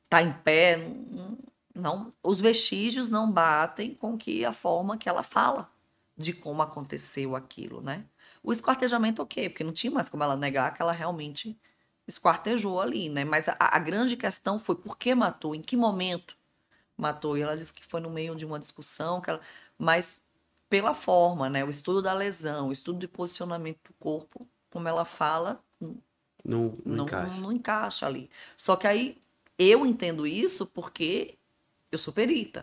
[0.09, 1.39] tá em pé, não,
[1.75, 5.69] não, os vestígios não batem com que a forma que ela fala
[6.17, 8.05] de como aconteceu aquilo, né?
[8.41, 11.59] O esquartejamento, ok, porque não tinha mais como ela negar que ela realmente
[12.07, 13.25] esquartejou ali, né?
[13.25, 16.36] Mas a, a grande questão foi por que matou, em que momento
[16.97, 17.36] matou.
[17.36, 19.41] E ela disse que foi no meio de uma discussão, que ela...
[19.78, 20.20] mas
[20.68, 21.65] pela forma, né?
[21.65, 25.97] O estudo da lesão, o estudo de posicionamento do corpo, como ela fala, não,
[26.44, 27.41] não, não, encaixa.
[27.41, 28.31] não encaixa ali.
[28.57, 29.20] Só que aí
[29.59, 31.39] eu entendo isso porque
[31.91, 32.62] eu sou perita.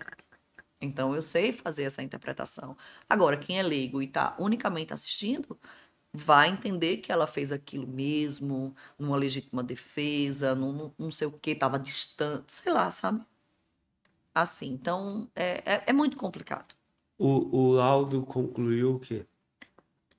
[0.82, 2.78] Então eu sei fazer essa interpretação.
[3.10, 5.58] Agora, quem é leigo e está unicamente assistindo,
[6.14, 11.52] vai entender que ela fez aquilo mesmo, numa legítima defesa, num, não sei o que,
[11.52, 13.26] estava distante, sei lá, sabe?
[14.34, 16.76] Assim, então é, é, é muito complicado.
[17.18, 19.26] O, o laudo concluiu o quê?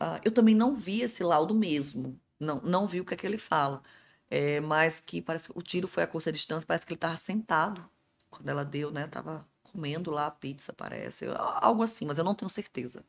[0.01, 3.27] Uh, eu também não vi esse laudo mesmo, não, não vi o que é que
[3.27, 3.83] ele fala,
[4.29, 7.17] é, mas que parece que o tiro foi a curta distância, parece que ele estava
[7.17, 7.89] sentado
[8.31, 9.07] quando ela deu, né?
[9.07, 11.27] Tava comendo lá a pizza, parece.
[11.27, 13.05] Algo assim, mas eu não tenho certeza.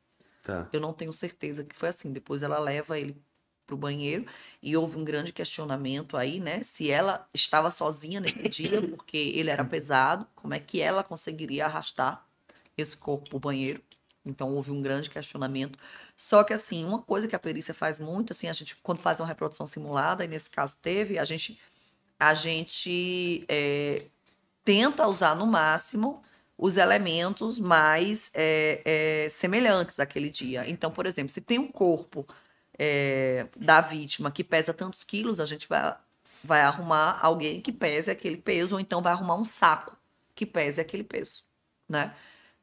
[0.46, 0.70] Tá.
[0.72, 2.14] Eu não tenho certeza que foi assim.
[2.14, 3.20] Depois ela leva ele
[3.66, 4.28] pro banheiro
[4.62, 6.62] e houve um grande questionamento aí, né?
[6.62, 11.66] Se ela estava sozinha nesse dia, porque ele era pesado, como é que ela conseguiria
[11.66, 12.24] arrastar
[12.78, 13.82] esse corpo pro banheiro?
[14.24, 15.80] Então houve um grande questionamento.
[16.16, 19.20] Só que assim, uma coisa que a perícia faz muito, assim, a gente quando faz
[19.20, 21.60] uma reprodução simulada, e nesse caso teve, a gente
[22.20, 24.06] a gente é,
[24.64, 26.22] tenta usar no máximo
[26.58, 28.82] os elementos mais é,
[29.26, 30.68] é, semelhantes àquele dia.
[30.70, 32.26] Então, por exemplo, se tem um corpo
[32.78, 35.96] é, da vítima que pesa tantos quilos, a gente vai,
[36.44, 39.98] vai arrumar alguém que pese aquele peso, ou então vai arrumar um saco
[40.34, 41.44] que pese aquele peso,
[41.88, 42.16] né?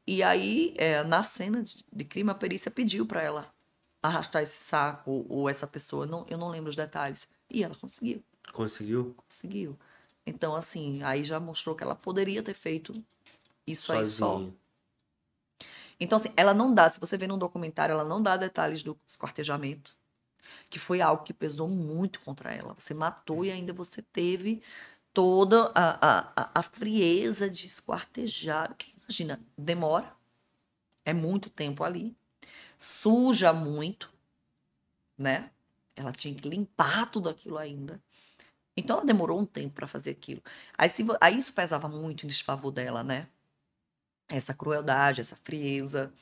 [0.07, 3.55] E aí, é, na cena de, de, crime, a perícia pediu para ela
[4.03, 7.75] arrastar esse saco ou, ou essa pessoa, não, eu não lembro os detalhes, e ela
[7.75, 8.23] conseguiu.
[8.53, 9.15] Conseguiu?
[9.17, 9.79] Conseguiu.
[10.27, 13.03] Então, assim, aí já mostrou que ela poderia ter feito
[13.67, 14.01] isso Sozinha.
[14.01, 14.63] aí só.
[16.01, 18.99] Então, assim, ela não dá, se você vê num documentário, ela não dá detalhes do
[19.07, 19.97] esquartejamento,
[20.69, 22.75] que foi algo que pesou muito contra ela.
[22.77, 24.63] Você matou e ainda você teve
[25.13, 28.75] toda a, a, a frieza de esquartejar.
[29.03, 30.13] Imagina, demora,
[31.05, 32.17] é muito tempo ali,
[32.79, 34.13] suja muito,
[35.17, 35.51] né?
[35.95, 38.03] Ela tinha que limpar tudo aquilo ainda.
[38.77, 40.43] Então ela demorou um tempo para fazer aquilo.
[40.77, 43.29] Aí, se, aí isso pesava muito em desfavor dela, né?
[44.35, 46.13] Essa crueldade, essa frieza.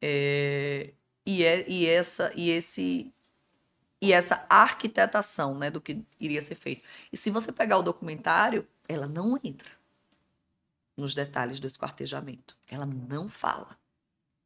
[0.00, 0.92] É,
[1.24, 3.12] e, é, e, essa, e, esse,
[4.00, 6.82] e essa arquitetação né, do que iria ser feito.
[7.12, 9.70] E se você pegar o documentário, ela não entra
[10.96, 12.56] nos detalhes do esquartejamento.
[12.68, 13.76] Ela não fala.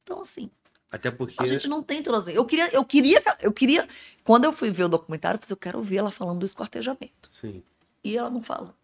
[0.02, 0.50] Então, assim,
[0.90, 1.36] até porque.
[1.39, 2.26] A gente não tem todas.
[2.26, 3.89] Eu queria, eu queria, eu queria.
[4.24, 7.30] Quando eu fui ver o documentário, eu falei, eu quero ouvir ela falando do esquartejamento.
[7.30, 7.62] Sim.
[8.02, 8.74] E ela não fala.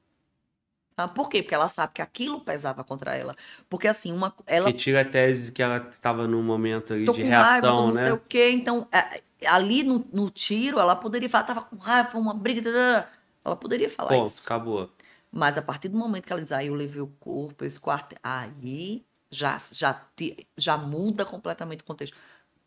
[0.97, 1.43] Ah, por quê?
[1.43, 3.37] Porque ela sabe que aquilo pesava contra ela.
[3.69, 4.35] Porque assim, uma.
[4.47, 4.73] Ela...
[4.73, 8.03] Que tira a tese que ela estava num momento ali de reação, raiva, não né?
[8.03, 8.51] sei o quê.
[8.51, 13.07] Então, é, ali no, no, tiro, ela poderia falar, tava com raiva, foi uma briga.
[13.45, 14.45] Ela poderia falar Ponto, isso.
[14.45, 14.91] acabou.
[15.31, 17.79] Mas a partir do momento que ela diz, aí ah, eu levei o corpo, esse
[17.79, 18.17] quarto.
[18.23, 20.03] Aí já, já,
[20.57, 22.17] já muda completamente o contexto.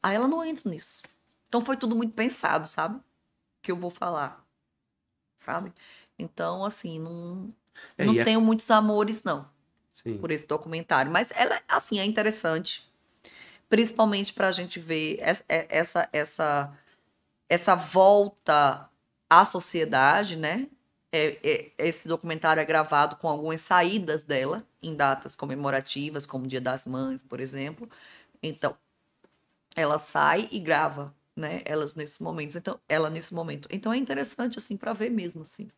[0.03, 1.01] Aí ela não entra nisso.
[1.48, 2.99] Então foi tudo muito pensado, sabe?
[3.64, 4.45] Que eu vou falar.
[5.38, 5.74] Sabe?
[6.17, 7.51] Então, assim, não,
[7.98, 9.48] é, não tenho muitos amores, não.
[9.93, 10.17] Sim.
[10.17, 11.11] Por esse documentário.
[11.11, 12.90] Mas ela, assim, é interessante.
[13.67, 16.77] Principalmente para a gente ver essa, essa, essa,
[17.49, 18.90] essa volta
[19.30, 20.67] à sociedade, né?
[21.11, 26.61] É, é, esse documentário é gravado com algumas saídas dela em datas comemorativas, como Dia
[26.61, 27.90] das Mães, por exemplo.
[28.41, 28.77] Então,
[29.75, 31.61] ela sai e grava, né?
[31.66, 32.56] Elas nesses momentos.
[32.56, 33.67] Então, ela nesse momento.
[33.72, 35.69] Então é interessante assim para ver mesmo assim.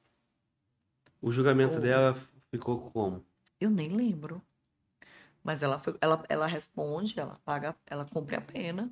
[1.21, 2.17] O julgamento dela
[2.49, 3.23] ficou como?
[3.59, 4.41] Eu nem lembro.
[5.43, 8.91] Mas ela foi, ela, ela responde, ela paga, ela cumpre a pena.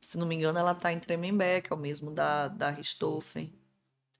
[0.00, 3.52] Se não me engano, ela tá em Tremembé, que é o mesmo da da Richthofen.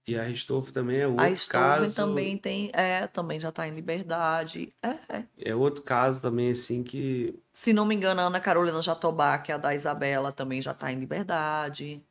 [0.09, 1.95] E a Ristoff também é outro a caso.
[1.95, 4.73] também tem, é, também já está em liberdade.
[4.83, 5.25] É, é.
[5.37, 7.39] É outro caso também, assim, que.
[7.53, 10.71] Se não me engano, a Ana Carolina Jatobá, que é a da Isabela, também já
[10.71, 12.03] está em liberdade.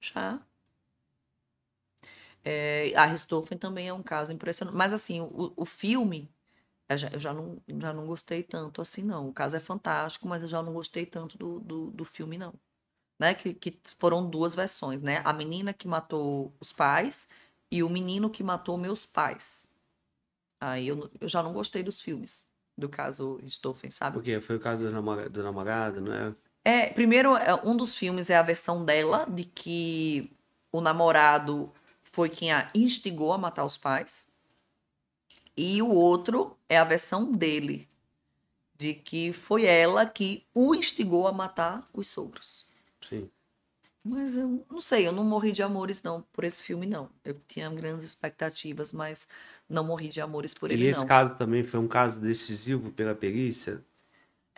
[0.00, 0.40] Já.
[2.44, 4.76] É, a Ristoffen também é um caso impressionante.
[4.76, 6.30] Mas, assim, o, o filme,
[6.88, 9.28] eu já, eu já, não, já não gostei tanto assim, não.
[9.28, 12.54] O caso é fantástico, mas eu já não gostei tanto do, do, do filme, não
[13.20, 13.34] né?
[13.34, 15.20] Que, que foram duas versões, né?
[15.24, 17.28] A menina que matou os pais
[17.70, 19.68] e o menino que matou meus pais.
[20.58, 24.14] Aí eu, eu já não gostei dos filmes, do caso Stoffen, sabe?
[24.14, 26.34] Porque foi o caso do namorado, do namorado, não é?
[26.64, 30.32] É, primeiro, é, um dos filmes é a versão dela, de que
[30.72, 31.70] o namorado
[32.12, 34.28] foi quem a instigou a matar os pais.
[35.56, 37.88] E o outro é a versão dele,
[38.76, 42.66] de que foi ela que o instigou a matar os sogros.
[43.08, 43.28] Sim.
[44.02, 47.10] Mas eu não sei, eu não morri de amores não por esse filme não.
[47.22, 49.28] Eu tinha grandes expectativas, mas
[49.68, 51.06] não morri de amores por E ele esse não.
[51.06, 53.84] caso também foi um caso decisivo pela perícia?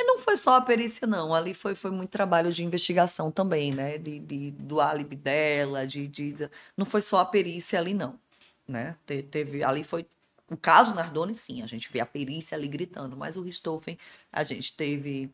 [0.04, 1.34] Não foi só a perícia, não.
[1.34, 3.98] Ali foi, foi muito trabalho de investigação também, né?
[3.98, 8.18] De, de- do álibi dela, de, de- Não foi só a perícia ali, não.
[8.66, 8.96] Né?
[9.06, 10.06] Te- teve, ali foi.
[10.50, 13.96] O caso Nardoni, sim, a gente vê a perícia ali gritando, mas o Richthofen,
[14.30, 15.30] a gente teve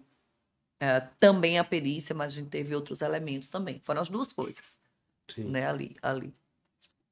[0.81, 3.81] eh, também a perícia, mas a gente teve outros elementos também.
[3.85, 4.79] Foram as duas coisas,
[5.35, 5.45] Sim.
[5.51, 5.67] né?
[5.69, 6.33] Ali, ali.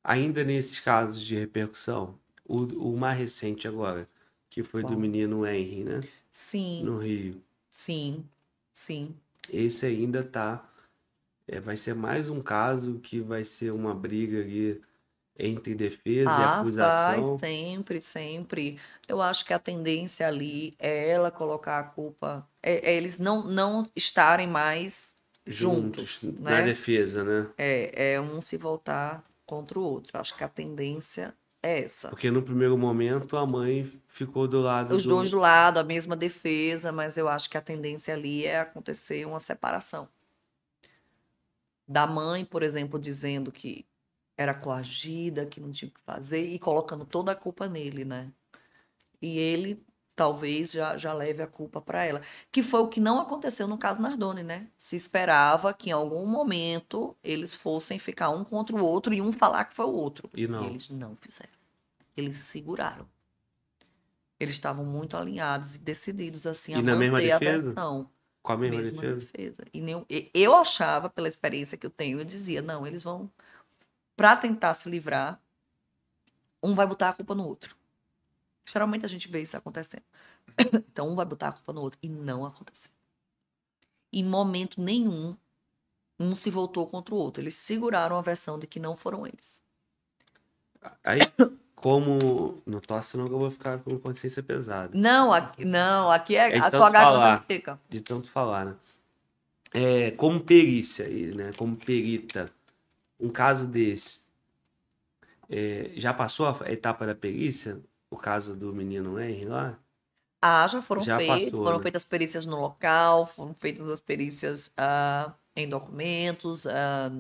[0.05, 2.59] Ainda nesses casos de repercussão, o,
[2.93, 4.09] o mais recente agora,
[4.49, 5.01] que foi do Qual?
[5.01, 6.01] menino Henry, né?
[6.31, 7.43] Sim, No Rio.
[7.77, 8.25] Sim,
[8.73, 9.15] sim.
[9.53, 10.67] Esse ainda tá.
[11.47, 14.83] é, vai ser mais um caso que vai ser uma briga ali
[15.39, 17.39] entre defesa e Ah, acusação.
[17.39, 18.81] faz, sempre, sempre.
[19.07, 23.45] Eu acho que a tendência ali é ela colocar a culpa, é, é eles não,
[23.45, 25.15] não estarem mais
[25.47, 26.63] juntos, na né?
[26.63, 27.49] defesa, né?
[27.59, 30.17] É, é um se voltar contra o outro.
[30.17, 31.35] Eu Acho que a tendência
[31.67, 32.09] é essa.
[32.09, 35.11] Porque no primeiro momento a mãe ficou do lado Os do...
[35.11, 39.27] dois do lado, a mesma defesa, mas eu acho que a tendência ali é acontecer
[39.27, 40.09] uma separação.
[41.87, 43.85] Da mãe, por exemplo, dizendo que
[44.37, 48.31] era coagida, que não tinha o que fazer, e colocando toda a culpa nele, né?
[49.21, 49.83] E ele
[50.17, 52.23] talvez já, já leve a culpa para ela.
[52.51, 54.67] Que foi o que não aconteceu no caso Nardoni, né?
[54.77, 59.31] Se esperava que em algum momento eles fossem ficar um contra o outro e um
[59.31, 60.31] falar que foi o outro.
[60.35, 60.65] E não.
[60.65, 61.56] eles não fizeram.
[62.17, 63.09] Eles se seguraram.
[64.39, 68.11] Eles estavam muito alinhados e decididos assim a E mesma manter a versão.
[68.43, 69.21] Com a mesma Mesma defesa.
[69.21, 69.65] defesa.
[69.73, 73.31] E nenhum- eu achava, pela experiência que eu tenho, eu dizia, não, eles vão,
[74.15, 75.41] para tentar se livrar,
[76.63, 77.77] um vai botar a culpa no outro.
[78.69, 80.05] Geralmente a gente vê isso acontecendo.
[80.91, 81.99] Então, um vai botar a culpa no outro.
[82.03, 82.91] E não aconteceu.
[84.13, 85.37] Em momento nenhum,
[86.19, 87.43] um se voltou contra o outro.
[87.43, 89.63] Eles seguraram a versão de que não foram eles.
[91.05, 91.21] Aí,
[91.87, 92.61] como...
[92.67, 94.91] Não tosse não que eu vou ficar com consciência pesada.
[94.93, 97.81] Não, aqui, não, aqui é, É a sua garganta seca.
[97.89, 98.75] de tanto falar, né?
[99.73, 101.53] É, como perícia, né?
[101.57, 102.51] Como perita,
[103.21, 104.23] um caso desse,
[105.49, 107.81] é, já passou a etapa da perícia?
[108.11, 109.79] O caso do menino Henry lá?
[110.43, 111.83] Ah, já foram passou, foram né?
[111.85, 117.13] feitas perícias no local, foram feitas as perícias ah, em documentos, ah,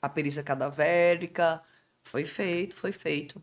[0.00, 1.62] a perícia cadavérica,
[2.02, 3.42] foi feito, foi feito.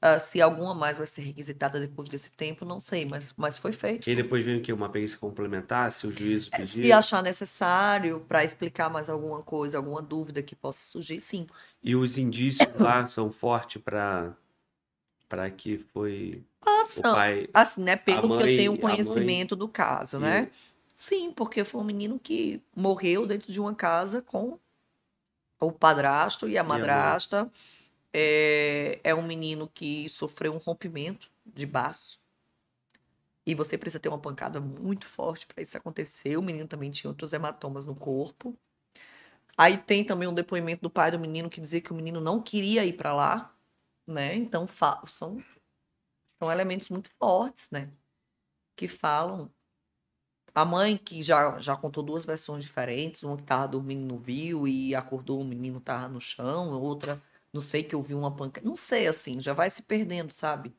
[0.00, 3.72] Ah, se alguma mais vai ser requisitada depois desse tempo, não sei, mas, mas foi
[3.72, 4.08] feito.
[4.08, 4.72] E depois veio o quê?
[4.72, 6.92] Uma perícia complementar, se o juiz É, Se pedir.
[6.92, 11.48] achar necessário para explicar mais alguma coisa, alguma dúvida que possa surgir, sim.
[11.82, 14.34] E os indícios lá são fortes para
[15.28, 17.12] para que foi o Passam.
[17.12, 17.48] pai.
[17.52, 17.96] Assim, né?
[17.96, 20.50] Pelo que mãe- eu tenho a mãe- conhecimento do caso, e né?
[20.94, 24.58] Sim, porque foi um menino que morreu dentro de uma casa com
[25.60, 27.50] o padrasto e a madrasta.
[28.20, 32.20] É, é um menino que sofreu um rompimento de baço.
[33.46, 36.36] E você precisa ter uma pancada muito forte para isso acontecer.
[36.36, 38.58] O menino também tinha outros hematomas no corpo.
[39.56, 42.42] Aí tem também um depoimento do pai do menino que dizia que o menino não
[42.42, 43.56] queria ir para lá,
[44.06, 44.34] né?
[44.34, 44.66] Então
[45.06, 45.38] são
[46.38, 47.92] são elementos muito fortes, né?
[48.76, 49.50] Que falam.
[50.54, 54.66] A mãe que já, já contou duas versões diferentes, uma que tava dormindo no viu
[54.66, 58.60] e acordou, o menino tava no chão, outra, não sei que ouviu uma panca.
[58.64, 60.74] Não sei, assim, já vai se perdendo, sabe?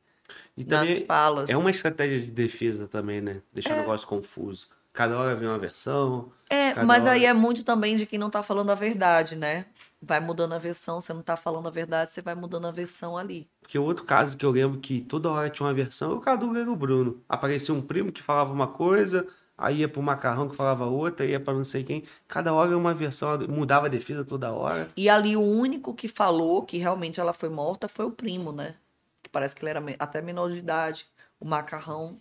[0.56, 1.50] E Nas falas.
[1.50, 3.42] é uma estratégia de defesa também, né?
[3.52, 4.68] Deixar o negócio confuso.
[4.92, 6.32] Cada hora vem uma versão.
[6.48, 9.66] É, mas hora- aí é muito também de quem não tá falando a verdade, né?
[10.02, 13.16] Vai mudando a versão, você não tá falando a verdade, você vai mudando a versão
[13.16, 13.48] ali.
[13.60, 16.56] Porque o outro caso que eu lembro que toda hora tinha uma versão, o Cadu
[16.56, 17.22] era o Bruno.
[17.28, 19.26] Aparecia um primo que falava uma coisa,
[19.60, 22.04] aí ia pro macarrão que falava outra, ia pra não sei quem.
[22.26, 24.90] Cada hora uma versão, mudava a defesa toda hora.
[24.96, 28.76] E ali o único que falou que realmente ela foi morta foi o primo, né?
[29.22, 31.06] Que parece que ele era até menor de idade.
[31.38, 32.18] O macarrão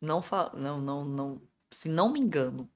[0.00, 0.50] não fa...
[0.54, 2.68] não, não, não, se não me engano,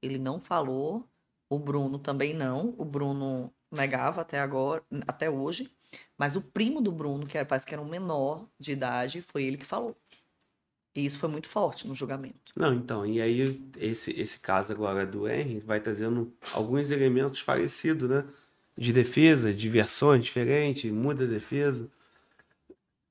[0.00, 1.06] ele não falou.
[1.50, 2.74] O Bruno também não.
[2.78, 5.70] O Bruno negava até agora, até hoje.
[6.16, 9.44] Mas o primo do Bruno, que era- parece que era um menor de idade, foi
[9.44, 9.96] ele que falou.
[10.94, 12.52] E isso foi muito forte no julgamento.
[12.54, 18.08] Não, então, e aí esse, esse caso agora do Henry vai trazendo alguns elementos parecidos,
[18.10, 18.24] né?
[18.76, 21.88] De defesa, de versões diferentes, muda a defesa.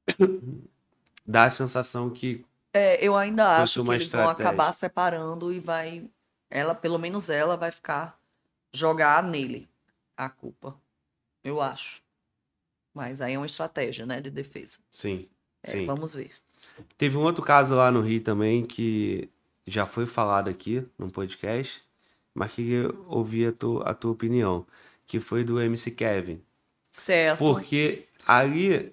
[1.25, 4.31] Dá a sensação que É, eu ainda acho que eles vão estratégia.
[4.31, 6.09] acabar separando e vai.
[6.49, 8.19] Ela, pelo menos ela, vai ficar.
[8.73, 9.69] jogar nele
[10.17, 10.79] a culpa.
[11.43, 12.01] Eu acho.
[12.93, 14.79] Mas aí é uma estratégia, né, de defesa.
[14.91, 15.27] Sim.
[15.63, 15.85] É, sim.
[15.85, 16.31] vamos ver.
[16.97, 19.29] Teve um outro caso lá no Rio também que
[19.67, 21.81] já foi falado aqui no podcast,
[22.33, 24.65] mas que eu ouvi a tua, a tua opinião,
[25.07, 26.41] que foi do MC Kevin.
[26.91, 27.39] Certo.
[27.39, 28.91] Porque ali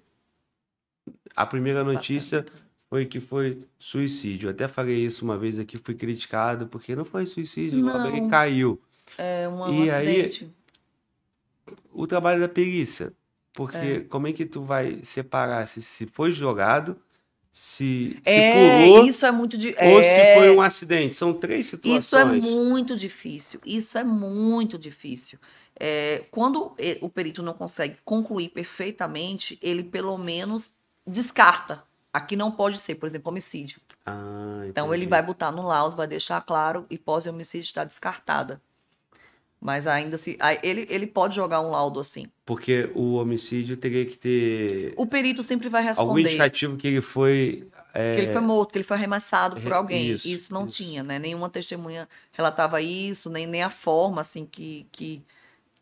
[1.35, 2.45] a primeira notícia
[2.89, 4.47] foi que foi suicídio.
[4.47, 8.07] Eu até falei isso uma vez aqui, fui criticado, porque não foi suicídio, Não.
[8.17, 8.81] ele caiu.
[9.17, 10.53] É uma, E um aí- acidente.
[11.93, 13.13] O trabalho da perícia,
[13.53, 14.01] porque É.
[14.01, 16.97] como é que tu vai separar se, se foi jogado,
[17.61, 20.35] se, se É, pulou, isso é muito ou é...
[20.35, 21.17] se foi um acidente?
[21.17, 22.05] São três situações.
[22.05, 23.61] Isso é muito difícil.
[23.67, 25.41] Isso é muito difícil.
[25.75, 31.83] É, quando e- o perito não consegue concluir perfeitamente, ele pelo menos descarta.
[32.13, 33.81] Aqui não pode ser, por exemplo, homicídio.
[34.07, 38.63] Ah, Então ele vai botar no laudo, vai deixar claro, hipótese de homicídio está descartada.
[39.61, 40.37] Mas ainda se.
[40.41, 42.27] aí Ele, ele pode jogar um laudo assim.
[42.47, 47.01] Porque o homicídio teria que ter O perito sempre vai algum responder indicativo que ele
[47.01, 47.69] foi.
[47.93, 50.13] é, que ele foi morto, que ele foi arremessado por alguém.
[50.13, 50.77] isso, Isso, não isso.
[50.77, 51.19] tinha, né?
[51.19, 55.23] Nenhuma testemunha relatava isso, nem, nem a forma, assim, que, que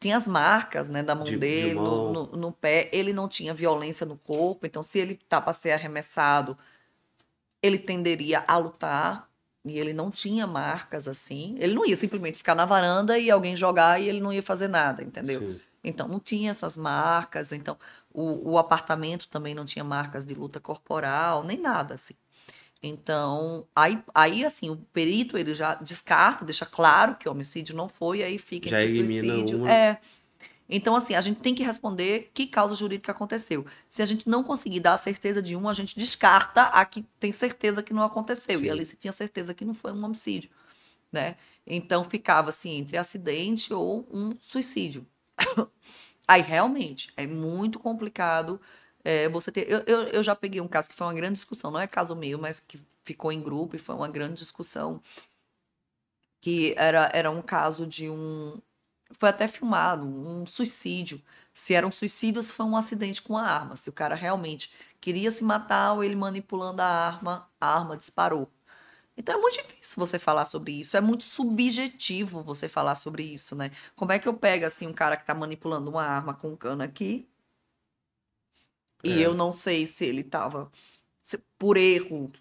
[0.00, 2.12] tinha as marcas, né, da mão De- de dele, mão.
[2.12, 2.88] no, no, no pé.
[2.92, 6.56] Ele não tinha violência no corpo, então se ele tá para ser arremessado,
[7.62, 9.28] ele tenderia a lutar.
[9.66, 11.56] E ele não tinha marcas assim.
[11.58, 14.68] Ele não ia simplesmente ficar na varanda e alguém jogar e ele não ia fazer
[14.68, 15.40] nada, entendeu?
[15.40, 15.60] sim.
[15.84, 17.52] Então, não tinha essas marcas.
[17.52, 17.78] Então,
[18.12, 22.14] o, o apartamento também não tinha marcas de luta corporal, nem nada, assim.
[22.82, 27.88] Então, aí, aí, assim, o perito, ele já descarta, deixa claro que o homicídio não
[27.88, 29.58] foi, aí fica Já entre elimina suicídio.
[29.58, 29.72] uma.
[29.72, 29.98] É.
[30.68, 33.64] Então, assim, a gente tem que responder que causa jurídica aconteceu.
[33.88, 37.02] Se a gente não conseguir dar a certeza de um, a gente descarta a que
[37.20, 38.58] tem certeza que não aconteceu.
[38.58, 38.66] Sim.
[38.66, 40.50] E ali se tinha certeza que não foi um homicídio,
[41.12, 41.36] né?
[41.66, 45.06] Então, ficava, assim, entre acidente ou um suicídio.
[46.26, 48.60] Aí, realmente, é muito complicado
[49.06, 49.70] é, você ter.
[49.70, 52.16] Eu, eu, eu já peguei um caso que foi uma grande discussão, não é caso
[52.16, 55.00] meu, mas que ficou em grupo e foi uma grande discussão.
[56.40, 58.60] Que era, era um caso de um.
[59.12, 61.22] Foi até filmado, um suicídio.
[61.54, 63.76] Se era um suicídio se foi um acidente com a arma.
[63.76, 64.70] Se o cara realmente
[65.00, 68.50] queria se matar ou ele manipulando a arma, a arma disparou.
[69.16, 73.56] Então é muito difícil você falar sobre isso, é muito subjetivo você falar sobre isso,
[73.56, 73.70] né?
[73.96, 76.56] Como é que eu pego assim um cara que tá manipulando uma arma com um
[76.56, 77.28] cano aqui
[79.02, 79.22] e É.
[79.22, 80.70] eu não sei se ele tava
[81.20, 82.32] se- por erro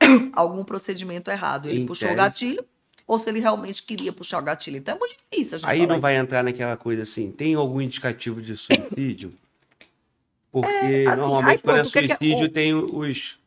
[0.32, 2.16] algum procedimento errado, ele Em puxou o tese.
[2.16, 2.66] gatilho
[3.12, 4.78] ou se ele realmente queria puxar o gatilho.
[4.78, 6.00] Então é muito difícil a gente Aí não isso.
[6.00, 9.34] vai entrar naquela coisa assim, tem algum indicativo de suicídio?
[10.50, 13.38] Porque assim, normalmente aí quando é pronto, que que é- suicídio o- tem os.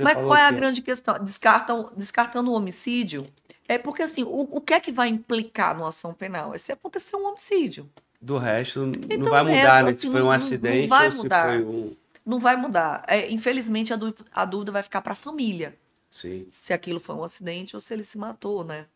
[0.00, 1.22] Mas qual é a que- grande questão?
[1.22, 3.26] Descartam, descartando o homicídio,
[3.68, 6.54] é porque assim, o, o que é que vai implicar numa ação penal?
[6.54, 7.88] É se acontecer um homicídio.
[8.20, 9.90] Do resto, não Então, vai é, mudar, né?
[9.90, 11.46] assim, Se foi um não- não acidente vai ou se mudar.
[11.48, 11.92] foi um.
[12.26, 13.04] Não vai mudar.
[13.06, 15.74] É, infelizmente, a, dú- a dúvida vai ficar para a família.
[16.20, 16.46] Sim.
[16.52, 18.86] se aquilo foi um acidente ou se ele se matou, né?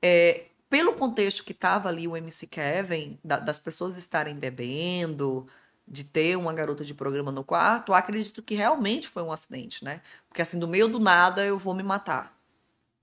[0.00, 5.46] É, pelo contexto que estava ali o MC Kevin, da- das pessoas estarem bebendo,
[5.86, 10.02] de ter uma garota de programa no quarto, acredito que realmente foi um acidente, né?
[10.28, 12.36] Porque assim, do meio do nada eu vou me matar.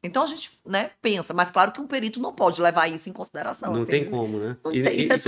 [0.03, 3.14] Então a gente, né, pensa, mas claro que um perito não pode levar isso em
[3.14, 3.73] consideração.
[3.73, 4.55] Não assim, tem como, né?
[4.67, 5.22] Isso E, é- e- isso é e tem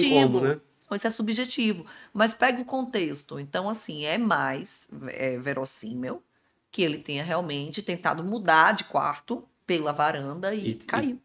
[0.00, 0.14] subjetivo.
[0.14, 0.60] como, né?
[0.86, 1.86] Então, Isso é subjetivo.
[2.14, 3.38] Mas pega o contexto.
[3.38, 6.22] Então, assim, é mais é, verossímil
[6.72, 11.18] que ele tenha realmente tentado mudar de quarto pela varanda e, E- caiu.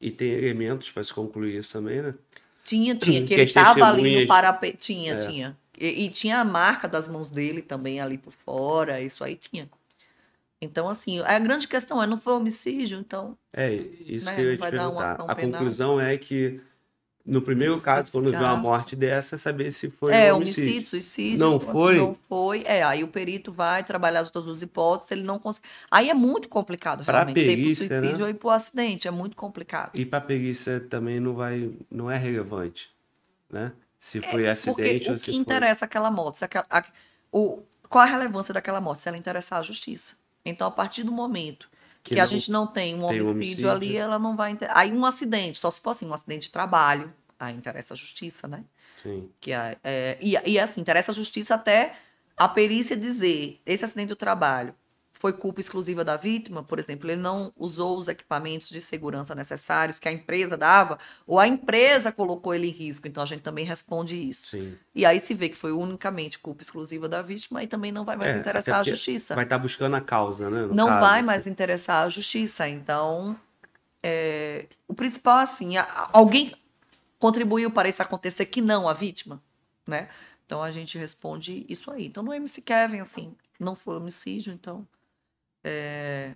[0.00, 2.14] E tem elementos para se concluir isso também, né?
[2.64, 4.78] Tinha, tinha, que ele estava ali no parapeito.
[4.78, 5.18] Tinha, É.
[5.18, 5.56] tinha.
[5.78, 9.68] E, e tinha a marca das mãos dele também ali por fora, isso aí tinha.
[10.60, 13.36] Então, assim, a grande questão é, não foi homicídio, então.
[13.52, 15.20] É, isso Né, que eu ia te perguntar.
[15.20, 15.58] A penal.
[15.60, 16.60] conclusão é que,
[17.24, 20.62] no primeiro caso, quando vê uma morte dessa, é saber se foi é, um homicídio,
[20.64, 20.88] homicídio.
[20.88, 21.38] suicídio.
[21.38, 21.96] Não foi?
[21.98, 22.62] Não foi.
[22.66, 25.66] É, aí o perito vai trabalhar as outras duas hipóteses, ele não consegue.
[25.90, 28.24] Aí é muito complicado, Pra realmente, perícia, pro suicídio né?
[28.24, 29.90] ou ir pro acidente, é muito complicado.
[29.94, 32.90] E para perícia também não vai, não é relevante,
[33.50, 33.72] né?
[34.00, 35.40] Se foi Porque acidente o ou se que foi...
[35.40, 36.84] interessa aquela morte, se aquela- a-
[37.30, 39.02] o, qual a relevância daquela morte?
[39.02, 40.16] Se ela interessar à justiça.
[40.44, 41.68] Então, a partir do momento
[42.02, 43.70] que, a não- gente não tem um tem homicídio, homicídio.
[43.70, 44.52] ali, ela não vai.
[44.52, 47.96] inter- Aí um acidente, só se for assim, um acidente de trabalho, aí interessa a
[47.96, 48.64] justiça, né?
[49.02, 49.28] Sim.
[49.40, 51.96] Que é, é, e, e assim, interessa a justiça até
[52.36, 54.74] a perícia dizer esse acidente do trabalho
[55.22, 60.00] foi culpa exclusiva da vítima, por exemplo, ele não usou os equipamentos de segurança necessários
[60.00, 63.64] que a empresa dava, ou a empresa colocou ele em risco, então a gente também
[63.64, 64.48] responde isso.
[64.48, 64.76] Sim.
[64.92, 68.16] E aí se vê que foi unicamente culpa exclusiva da vítima, aí também não vai
[68.16, 69.36] mais É, interessar a justiça.
[69.36, 70.66] Vai estar buscando a causa, né?
[70.74, 71.26] não caso, vai assim.
[71.28, 72.68] mais interessar a justiça.
[72.68, 73.38] Então,
[74.02, 75.74] é, o principal, assim,
[76.12, 76.52] alguém
[77.20, 79.40] contribuiu para isso acontecer que não a vítima,
[79.86, 80.08] né?
[80.44, 82.06] Então a gente responde isso aí.
[82.08, 84.84] Então no MC Kevin, assim, não foi homicídio, então.
[85.64, 86.34] É,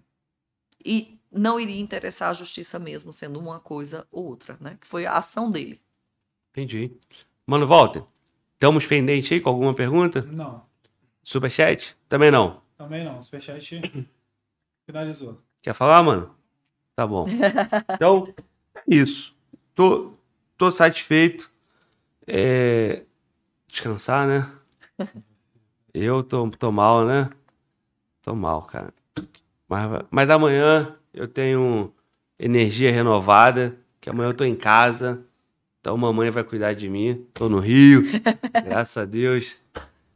[0.85, 4.79] E não iria interessar a justiça mesmo, sendo uma coisa ou outra, né?
[4.81, 5.81] Que foi a ação dele.
[6.51, 6.93] Entendi.
[7.47, 8.03] Mano, Walter,
[8.55, 10.23] estamos pendentes aí com alguma pergunta?
[10.23, 10.65] Não,
[11.23, 11.97] Superchat?
[12.09, 12.63] Também não.
[12.79, 13.21] também não.
[13.21, 13.81] Superchat
[14.87, 15.43] finalizou.
[15.61, 16.35] Quer falar, mano?
[16.95, 17.27] Tá bom.
[17.95, 18.33] Então,
[18.77, 19.37] é isso.
[19.75, 20.13] Tô,
[20.57, 21.51] tô satisfeito.
[22.27, 23.05] É...
[23.67, 24.53] Descansar, né?
[25.93, 27.29] Eu tô, tô mal, né?
[28.23, 28.95] Tô mal, cara.
[29.69, 31.93] Mas, mas amanhã eu tenho
[32.39, 35.25] energia renovada, que amanhã eu tô em casa.
[35.81, 37.27] Então mamãe vai cuidar de mim.
[37.33, 38.03] Tô no Rio.
[38.65, 39.59] graças a Deus.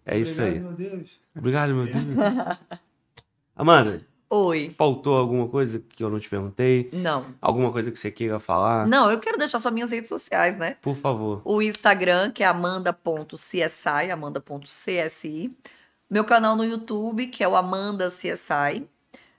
[0.05, 0.59] É isso aí.
[0.59, 1.21] Obrigado, meu Deus.
[1.37, 2.59] Obrigado, meu Deus.
[3.55, 4.75] Amanda, Oi.
[4.79, 6.89] faltou alguma coisa que eu não te perguntei?
[6.93, 7.27] Não.
[7.41, 8.87] Alguma coisa que você queira falar?
[8.87, 10.77] Não, eu quero deixar só minhas redes sociais, né?
[10.81, 11.43] Por favor.
[11.45, 13.63] O Instagram, que é amanda.csi,
[14.11, 15.53] amanda.csi.
[16.11, 18.87] Meu canal no YouTube, que é o Amanda CSI.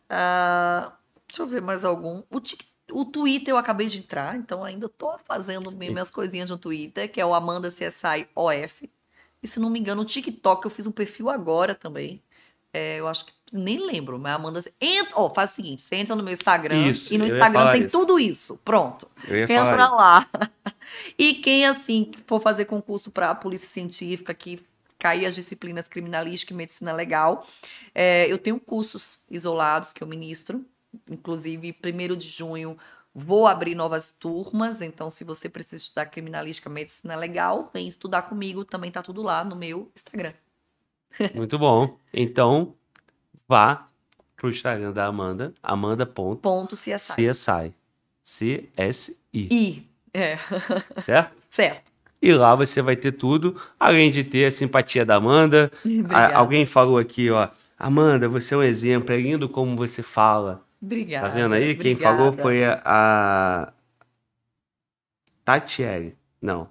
[0.09, 0.93] Ah,
[1.27, 2.23] deixa eu ver mais algum.
[2.29, 6.49] O, Tik- o Twitter eu acabei de entrar, então ainda tô fazendo mi- minhas coisinhas
[6.49, 8.89] no Twitter, que é o Amanda CSI OF.
[9.43, 12.21] E se não me engano, o TikTok eu fiz um perfil agora também.
[12.73, 14.63] É, eu acho que nem lembro, mas Amanda.
[14.79, 17.85] Entra, ó, faz o seguinte: você entra no meu Instagram Isso, e no Instagram tem
[17.85, 17.97] isso.
[17.99, 18.57] tudo isso.
[18.63, 19.09] Pronto.
[19.27, 20.29] Entra lá.
[21.17, 24.59] E quem, assim, for fazer concurso para a Polícia Científica, que
[25.01, 27.43] cair as disciplinas criminalística e medicina legal,
[27.93, 30.63] é, eu tenho cursos isolados que eu ministro.
[31.09, 32.77] Inclusive, 1 de junho
[33.13, 34.79] vou abrir novas turmas.
[34.79, 38.63] Então, se você precisa estudar criminalística, medicina legal, vem estudar comigo.
[38.63, 40.33] Também tá tudo lá no meu Instagram.
[41.33, 41.97] Muito bom.
[42.13, 42.75] Então,
[43.47, 43.87] vá
[44.37, 46.41] pro Instagram da Amanda, amanda.csi.
[46.41, 47.73] Ponto CSI.
[48.23, 49.89] CSI, I.
[50.13, 50.37] É,
[51.01, 51.35] certo?
[51.49, 51.90] certo.
[52.21, 55.71] E lá você vai ter tudo, além de ter a simpatia da Amanda.
[56.09, 57.49] A- alguém falou aqui, ó.
[57.77, 60.63] Amanda, você é um exemplo, é lindo como você fala.
[60.79, 61.29] Obrigada.
[61.29, 61.75] Tá vendo aí?
[61.75, 62.17] Quem obrigada.
[62.17, 63.73] falou foi a, a
[65.43, 66.15] Tatiele.
[66.41, 66.69] Não.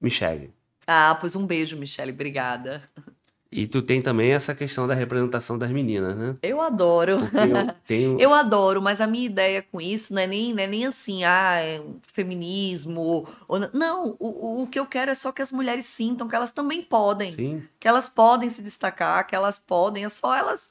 [0.00, 0.52] Michele.
[0.86, 2.12] Ah, pois um beijo, Michele.
[2.12, 2.82] Obrigada.
[3.58, 6.36] E tu tem também essa questão da representação das meninas, né?
[6.42, 7.12] Eu adoro.
[7.12, 8.20] Eu tenho.
[8.20, 11.24] Eu adoro, mas a minha ideia com isso não é nem, não é nem assim,
[11.24, 13.26] ah, é um feminismo.
[13.48, 16.50] Ou, não, o, o- que eu quero é só que as mulheres sintam que elas
[16.50, 17.34] também podem.
[17.34, 20.70] Sim, Que elas podem se destacar, que elas podem, é só elas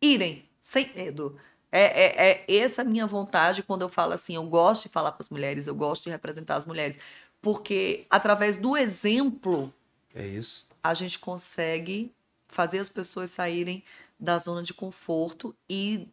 [0.00, 1.36] irem, sem medo.
[1.70, 5.12] É, é, é essa a minha vontade quando eu falo assim, eu gosto de falar
[5.12, 6.96] com as mulheres, eu gosto de representar as mulheres.
[7.42, 9.72] Porque através do exemplo,
[10.14, 10.66] é isso.
[10.82, 12.14] A gente consegue
[12.48, 13.84] fazer as pessoas saírem
[14.18, 16.08] da zona de conforto e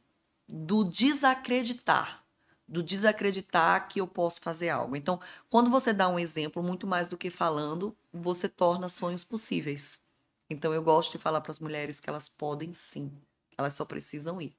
[0.48, 2.24] do desacreditar.
[2.68, 4.96] Do desacreditar que eu posso fazer algo.
[4.96, 5.20] Então,
[5.50, 10.02] quando você dá um exemplo, muito mais do que falando, você torna sonhos possíveis.
[10.50, 13.12] Então, eu gosto de falar para as mulheres que elas podem sim,
[13.58, 14.56] elas só precisam ir.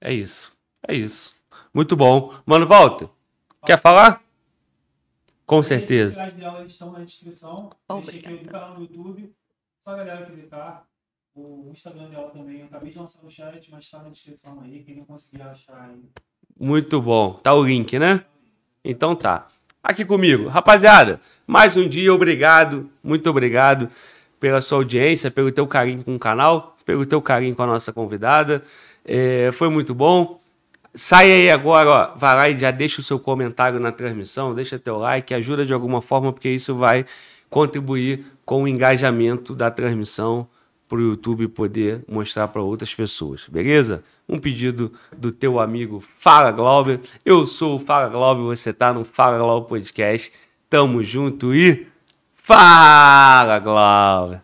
[0.00, 0.52] É isso.
[0.86, 1.34] É isso.
[1.72, 2.34] Muito bom.
[2.44, 3.08] Mano, Walter,
[3.64, 4.23] quer falar?
[5.46, 6.10] Com As redes certeza.
[6.10, 7.70] sociais dela estão na descrição.
[7.88, 9.34] Deixei aqui no canal do YouTube.
[9.86, 10.86] Só a galera clicar.
[11.34, 12.60] O Instagram dela também.
[12.60, 14.82] Eu acabei de lançar no chat, mas está na descrição aí.
[14.82, 16.02] Quem não conseguir achar aí.
[16.58, 17.34] Muito bom.
[17.34, 18.24] Tá o link, né?
[18.84, 19.48] Então tá.
[19.82, 20.48] Aqui comigo.
[20.48, 23.90] Rapaziada, mais um dia, obrigado, muito obrigado
[24.40, 27.92] pela sua audiência, pelo teu carinho com o canal, pelo teu carinho com a nossa
[27.92, 28.62] convidada.
[29.04, 30.40] É, foi muito bom.
[30.94, 34.78] Sai aí agora, ó, vai lá e já deixa o seu comentário na transmissão, deixa
[34.78, 37.04] teu like, ajuda de alguma forma, porque isso vai
[37.50, 40.46] contribuir com o engajamento da transmissão
[40.88, 44.04] para o YouTube poder mostrar para outras pessoas, beleza?
[44.28, 47.00] Um pedido do teu amigo Fala Glauber.
[47.24, 50.32] Eu sou o Fala Glauber, você tá no Fala Glauber Podcast.
[50.70, 51.88] Tamo junto e
[52.36, 54.43] Fala Glauber!